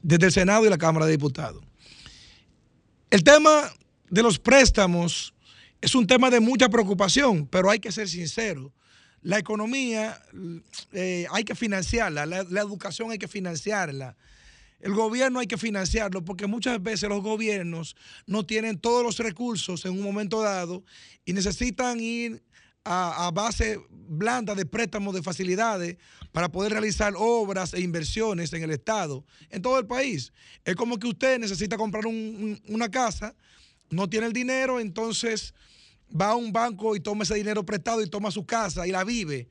desde 0.01 0.27
el 0.27 0.31
Senado 0.31 0.65
y 0.65 0.69
la 0.69 0.77
Cámara 0.77 1.05
de 1.05 1.13
Diputados. 1.13 1.63
El 3.09 3.23
tema 3.23 3.71
de 4.09 4.23
los 4.23 4.39
préstamos 4.39 5.33
es 5.81 5.95
un 5.95 6.05
tema 6.05 6.29
de 6.29 6.39
mucha 6.39 6.69
preocupación, 6.69 7.47
pero 7.47 7.69
hay 7.69 7.79
que 7.79 7.91
ser 7.91 8.07
sincero. 8.07 8.71
La 9.23 9.37
economía 9.37 10.21
eh, 10.93 11.25
hay 11.31 11.43
que 11.43 11.55
financiarla, 11.55 12.25
la, 12.25 12.43
la 12.43 12.61
educación 12.61 13.11
hay 13.11 13.17
que 13.17 13.27
financiarla. 13.27 14.15
El 14.79 14.93
gobierno 14.93 15.39
hay 15.39 15.47
que 15.47 15.57
financiarlo 15.57 16.25
porque 16.25 16.47
muchas 16.47 16.81
veces 16.81 17.07
los 17.07 17.21
gobiernos 17.21 17.95
no 18.25 18.45
tienen 18.45 18.79
todos 18.79 19.03
los 19.03 19.17
recursos 19.19 19.85
en 19.85 19.91
un 19.91 20.01
momento 20.01 20.41
dado 20.41 20.83
y 21.23 21.33
necesitan 21.33 21.99
ir 21.99 22.41
a, 22.83 23.29
base 23.33 23.79
blanda 23.91 24.55
de 24.55 24.65
préstamos, 24.65 25.13
de 25.13 25.21
facilidades 25.21 25.97
para 26.31 26.49
poder 26.51 26.71
realizar 26.71 27.13
obras 27.15 27.73
e 27.73 27.81
inversiones 27.81 28.51
en 28.53 28.63
el 28.63 28.71
Estado, 28.71 29.23
en 29.49 29.61
todo 29.61 29.79
el 29.79 29.85
país. 29.85 30.33
Es 30.65 30.75
como 30.75 30.97
que 30.97 31.07
usted 31.07 31.39
necesita 31.39 31.77
comprar 31.77 32.05
un- 32.05 32.61
una 32.67 32.89
casa, 32.89 33.35
no 33.89 34.09
tiene 34.09 34.27
el 34.27 34.33
dinero, 34.33 34.79
entonces 34.79 35.53
va 36.09 36.31
a 36.31 36.35
un 36.35 36.51
banco 36.51 36.95
y 36.95 36.99
toma 36.99 37.23
ese 37.23 37.35
dinero 37.35 37.65
prestado 37.65 38.01
y 38.01 38.09
toma 38.09 38.31
su 38.31 38.45
casa 38.45 38.87
y 38.87 38.91
la 38.91 39.03
vive. 39.03 39.49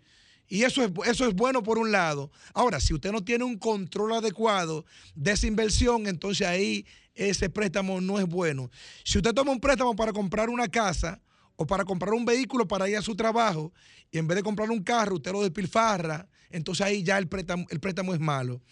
Y 0.48 0.64
eso 0.64 0.82
es, 0.82 0.90
eso 1.06 1.28
es 1.28 1.34
bueno 1.34 1.62
por 1.62 1.78
un 1.78 1.92
lado. 1.92 2.30
Ahora, 2.54 2.80
si 2.80 2.92
usted 2.92 3.12
no 3.12 3.22
tiene 3.22 3.44
un 3.44 3.56
control 3.56 4.12
adecuado 4.14 4.84
de 5.14 5.30
esa 5.32 5.46
inversión, 5.46 6.06
entonces 6.08 6.46
ahí 6.46 6.84
ese 7.14 7.48
préstamo 7.50 8.00
no 8.00 8.18
es 8.18 8.26
bueno. 8.26 8.70
Si 9.04 9.18
usted 9.18 9.32
toma 9.32 9.52
un 9.52 9.60
préstamo 9.60 9.94
para 9.94 10.12
comprar 10.12 10.50
una 10.50 10.68
casa 10.68 11.20
o 11.60 11.66
para 11.66 11.84
comprar 11.84 12.14
un 12.14 12.24
vehículo 12.24 12.66
para 12.66 12.88
ir 12.88 12.96
a 12.96 13.02
su 13.02 13.14
trabajo 13.14 13.70
y 14.10 14.16
en 14.16 14.26
vez 14.26 14.36
de 14.36 14.42
comprar 14.42 14.70
un 14.70 14.82
carro 14.82 15.16
usted 15.16 15.30
lo 15.30 15.42
despilfarra, 15.42 16.26
entonces 16.48 16.86
ahí 16.86 17.02
ya 17.02 17.18
el 17.18 17.28
préstamo, 17.28 17.66
el 17.68 17.80
préstamo 17.80 18.14
es 18.14 18.20
malo. 18.20 18.62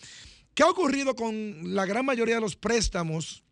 ¿Qué 0.55 0.62
ha 0.62 0.70
ocurrido 0.70 1.15
con 1.15 1.74
la 1.74 1.85
gran 1.85 2.06
mayoría 2.06 2.36
de 2.36 2.40
los 2.40 2.56
préstamos 2.56 3.44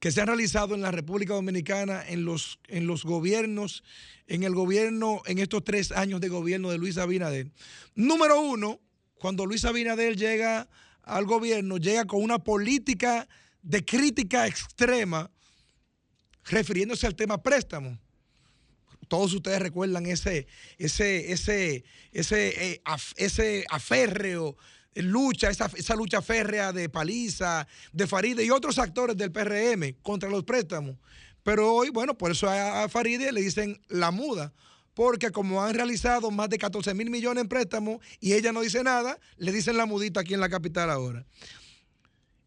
que 0.00 0.10
se 0.10 0.20
han 0.20 0.26
realizado 0.26 0.74
en 0.74 0.82
la 0.82 0.90
República 0.90 1.34
Dominicana, 1.34 2.02
en 2.08 2.24
los, 2.24 2.58
en 2.66 2.88
los 2.88 3.04
gobiernos, 3.04 3.84
en 4.26 4.42
el 4.42 4.52
gobierno, 4.52 5.22
en 5.26 5.38
estos 5.38 5.62
tres 5.62 5.92
años 5.92 6.20
de 6.20 6.28
gobierno 6.28 6.72
de 6.72 6.78
Luis 6.78 6.98
Abinader. 6.98 7.52
Número 7.94 8.40
uno, 8.40 8.80
cuando 9.14 9.46
Luis 9.46 9.64
Abinader 9.64 10.16
llega 10.16 10.68
al 11.04 11.24
gobierno, 11.24 11.76
llega 11.76 12.04
con 12.04 12.20
una 12.20 12.40
política 12.40 13.28
de 13.62 13.84
crítica 13.84 14.48
extrema 14.48 15.30
refiriéndose 16.46 17.06
al 17.06 17.14
tema 17.14 17.40
préstamo. 17.40 17.96
Todos 19.14 19.32
ustedes 19.32 19.60
recuerdan 19.60 20.06
ese, 20.06 20.48
ese, 20.76 21.30
ese, 21.30 21.84
ese, 22.10 22.72
eh, 22.72 22.82
ese 23.14 23.64
aférreo 23.70 24.56
lucha, 24.96 25.50
esa, 25.50 25.70
esa 25.76 25.94
lucha 25.94 26.20
férrea 26.20 26.72
de 26.72 26.88
Paliza, 26.88 27.68
de 27.92 28.08
Faride 28.08 28.44
y 28.44 28.50
otros 28.50 28.76
actores 28.80 29.16
del 29.16 29.30
PRM 29.30 30.02
contra 30.02 30.28
los 30.28 30.42
préstamos. 30.42 30.96
Pero 31.44 31.72
hoy, 31.74 31.90
bueno, 31.90 32.18
por 32.18 32.32
eso 32.32 32.48
a, 32.48 32.82
a 32.82 32.88
Faride 32.88 33.30
le 33.30 33.42
dicen 33.42 33.80
la 33.86 34.10
muda, 34.10 34.52
porque 34.94 35.30
como 35.30 35.62
han 35.62 35.76
realizado 35.76 36.32
más 36.32 36.50
de 36.50 36.58
14 36.58 36.92
mil 36.92 37.08
millones 37.08 37.42
en 37.42 37.48
préstamos 37.48 38.00
y 38.18 38.32
ella 38.32 38.50
no 38.50 38.62
dice 38.62 38.82
nada, 38.82 39.20
le 39.36 39.52
dicen 39.52 39.76
la 39.76 39.86
mudita 39.86 40.22
aquí 40.22 40.34
en 40.34 40.40
la 40.40 40.48
capital 40.48 40.90
ahora. 40.90 41.24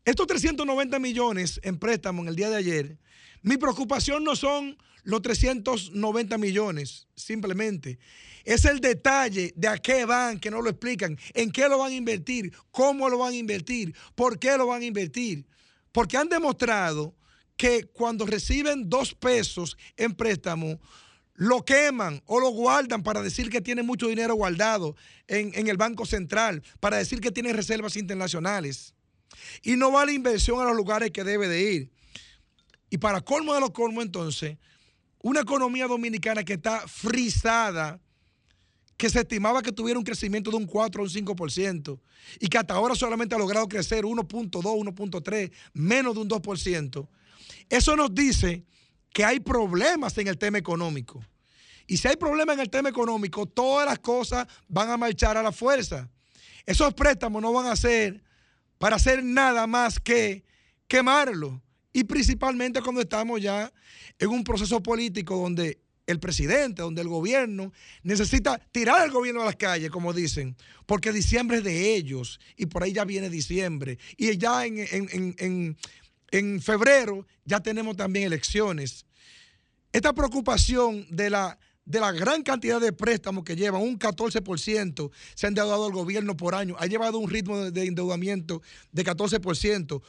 Estos 0.03 0.27
390 0.27 0.99
millones 0.99 1.61
en 1.64 1.80
préstamo 1.80 2.23
en 2.23 2.27
el 2.27 2.35
día 2.35 2.49
de 2.49 2.57
ayer, 2.57 2.98
mi 3.41 3.57
preocupación 3.57 4.23
no 4.23 4.35
son 4.35 4.77
los 5.03 5.22
390 5.22 6.38
millones, 6.38 7.07
simplemente. 7.15 7.97
Es 8.43 8.65
el 8.65 8.81
detalle 8.81 9.53
de 9.55 9.68
a 9.68 9.77
qué 9.77 10.05
van, 10.05 10.39
que 10.39 10.51
no 10.51 10.61
lo 10.61 10.69
explican, 10.69 11.18
en 11.34 11.51
qué 11.51 11.69
lo 11.69 11.77
van 11.77 11.91
a 11.91 11.95
invertir, 11.95 12.53
cómo 12.72 13.07
lo 13.07 13.18
van 13.18 13.34
a 13.34 13.38
invertir, 13.38 13.95
por 14.15 14.38
qué 14.38 14.57
lo 14.57 14.68
van 14.68 14.81
a 14.81 14.85
invertir. 14.85 15.45
Porque 15.93 16.18
han 16.18 16.30
demostrado 16.30 17.15
que 17.55 17.85
cuando 17.85 18.26
reciben 18.26 18.89
dos 18.89 19.15
pesos 19.15 19.77
en 19.95 20.14
préstamo, 20.14 20.80
lo 21.35 21.64
queman 21.64 22.22
o 22.26 22.39
lo 22.39 22.49
guardan 22.49 23.01
para 23.01 23.22
decir 23.22 23.49
que 23.49 23.61
tiene 23.61 23.84
mucho 23.84 24.07
dinero 24.07 24.35
guardado 24.35 24.95
en, 25.27 25.51
en 25.53 25.68
el 25.68 25.77
Banco 25.77 26.05
Central, 26.05 26.64
para 26.80 26.97
decir 26.97 27.22
que 27.22 27.31
tiene 27.31 27.53
reservas 27.53 27.95
internacionales. 27.95 28.93
Y 29.61 29.76
no 29.77 29.91
va 29.91 30.05
la 30.05 30.11
inversión 30.11 30.59
a 30.59 30.65
los 30.65 30.76
lugares 30.76 31.11
que 31.11 31.23
debe 31.23 31.47
de 31.47 31.72
ir. 31.72 31.97
Y 32.89 32.97
para 32.97 33.22
colmo 33.22 33.53
de 33.53 33.59
los 33.59 33.72
colmos, 33.72 34.03
entonces, 34.03 34.57
una 35.22 35.41
economía 35.41 35.88
dominicana 35.88 36.43
que 36.43 36.53
está 36.53 36.88
frisada, 36.88 37.99
que 38.95 39.09
se 39.09 39.19
estimaba 39.19 39.61
que 39.61 39.72
tuviera 39.72 39.99
un 39.99 40.05
crecimiento 40.05 40.49
de 40.49 40.57
un 40.57 40.65
4 40.65 41.01
o 41.01 41.05
un 41.05 41.11
5%, 41.11 41.99
y 42.39 42.47
que 42.47 42.57
hasta 42.57 42.73
ahora 42.73 42.95
solamente 42.95 43.35
ha 43.35 43.38
logrado 43.38 43.68
crecer 43.68 44.05
1.2, 44.05 44.51
1.3, 44.51 45.51
menos 45.73 46.15
de 46.15 46.22
un 46.22 46.30
2%. 46.30 47.07
Eso 47.69 47.95
nos 47.95 48.14
dice 48.14 48.65
que 49.11 49.26
hay 49.26 49.39
problemas 49.39 50.18
en 50.18 50.27
el 50.27 50.38
tema 50.38 50.57
económico. 50.57 51.23
Y 51.88 51.97
si 51.97 52.07
hay 52.07 52.18
problemas 52.18 52.55
en 52.55 52.61
el 52.61 52.69
tema 52.69 52.89
económico, 52.89 53.45
todas 53.45 53.85
las 53.85 53.99
cosas 53.99 54.47
van 54.68 54.89
a 54.89 54.97
marchar 54.97 55.38
a 55.38 55.43
la 55.43 55.51
fuerza. 55.51 56.09
Esos 56.65 56.93
préstamos 56.93 57.41
no 57.41 57.53
van 57.53 57.68
a 57.68 57.76
ser 57.76 58.23
para 58.77 58.97
hacer 58.97 59.23
nada 59.23 59.68
más 59.68 59.99
que 59.99 60.43
quemarlo. 60.88 61.61
Y 61.98 62.03
principalmente 62.03 62.80
cuando 62.84 63.02
estamos 63.02 63.41
ya 63.41 63.74
en 64.19 64.28
un 64.30 64.44
proceso 64.44 64.84
político 64.84 65.36
donde 65.36 65.80
el 66.06 66.19
presidente, 66.19 66.84
donde 66.84 67.02
el 67.02 67.07
gobierno 67.07 67.74
necesita 68.03 68.60
tirar 68.72 69.02
al 69.02 69.10
gobierno 69.10 69.41
a 69.41 69.45
las 69.45 69.56
calles, 69.56 69.90
como 69.90 70.14
dicen, 70.14 70.56
porque 70.86 71.11
diciembre 71.11 71.57
es 71.57 71.64
de 71.64 71.95
ellos 71.95 72.40
y 72.56 72.68
por 72.68 72.84
ahí 72.84 72.94
ya 72.94 73.03
viene 73.03 73.32
diciembre. 73.32 73.98
Y 74.15 74.38
ya 74.38 74.64
en, 74.68 74.78
en- 74.78 75.36
en- 75.40 75.78
en- 76.30 76.61
febrero 76.61 77.26
ya 77.45 77.61
tenemos 77.61 77.98
también 77.98 78.28
elecciones. 78.28 79.07
Esta 79.91 80.14
preocupación 80.14 81.07
de 81.10 81.32
la, 81.32 81.57
de 81.84 81.99
la 81.99 82.11
gran 82.11 82.44
cantidad 82.44 82.80
de 82.80 82.94
préstamos 82.94 83.44
que 83.44 83.56
llevan, 83.56 83.82
un 83.82 83.98
14% 83.98 85.10
se 85.34 85.48
han 85.48 85.56
dado 85.56 85.84
al 85.84 85.91
gobierno 85.94 86.38
por 86.38 86.53
año, 86.53 86.76
ha 86.78 86.86
llevado 86.86 87.18
un 87.18 87.28
ritmo 87.28 87.72
de 87.72 87.86
endeudamiento 87.88 88.61
de 88.91 89.03
14%, 89.03 89.99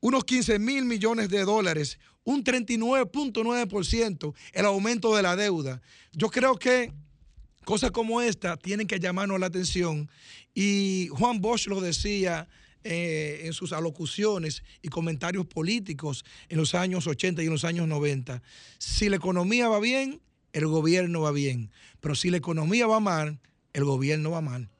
unos 0.00 0.24
15 0.24 0.58
mil 0.58 0.84
millones 0.84 1.28
de 1.28 1.44
dólares, 1.44 1.98
un 2.24 2.44
39.9% 2.44 4.34
el 4.52 4.66
aumento 4.66 5.14
de 5.16 5.22
la 5.22 5.36
deuda. 5.36 5.80
Yo 6.12 6.28
creo 6.28 6.56
que 6.56 6.92
cosas 7.64 7.90
como 7.90 8.20
esta 8.20 8.56
tienen 8.56 8.86
que 8.86 9.00
llamarnos 9.00 9.40
la 9.40 9.46
atención 9.46 10.10
y 10.54 11.08
Juan 11.12 11.40
Bosch 11.40 11.66
lo 11.66 11.80
decía 11.80 12.48
eh, 12.88 13.40
en 13.44 13.52
sus 13.52 13.72
alocuciones 13.72 14.62
y 14.80 14.88
comentarios 14.88 15.46
políticos 15.46 16.24
en 16.48 16.58
los 16.58 16.74
años 16.74 17.06
80 17.06 17.42
y 17.42 17.46
en 17.46 17.52
los 17.52 17.64
años 17.64 17.88
90. 17.88 18.42
Si 18.78 19.08
la 19.08 19.16
economía 19.16 19.68
va 19.68 19.80
bien, 19.80 20.20
el 20.52 20.66
gobierno 20.68 21.22
va 21.22 21.32
bien. 21.32 21.70
Pero 22.00 22.14
si 22.14 22.30
la 22.30 22.36
economía 22.36 22.86
va 22.86 23.00
mal, 23.00 23.40
el 23.72 23.84
gobierno 23.84 24.30
va 24.30 24.40
mal. 24.40 24.70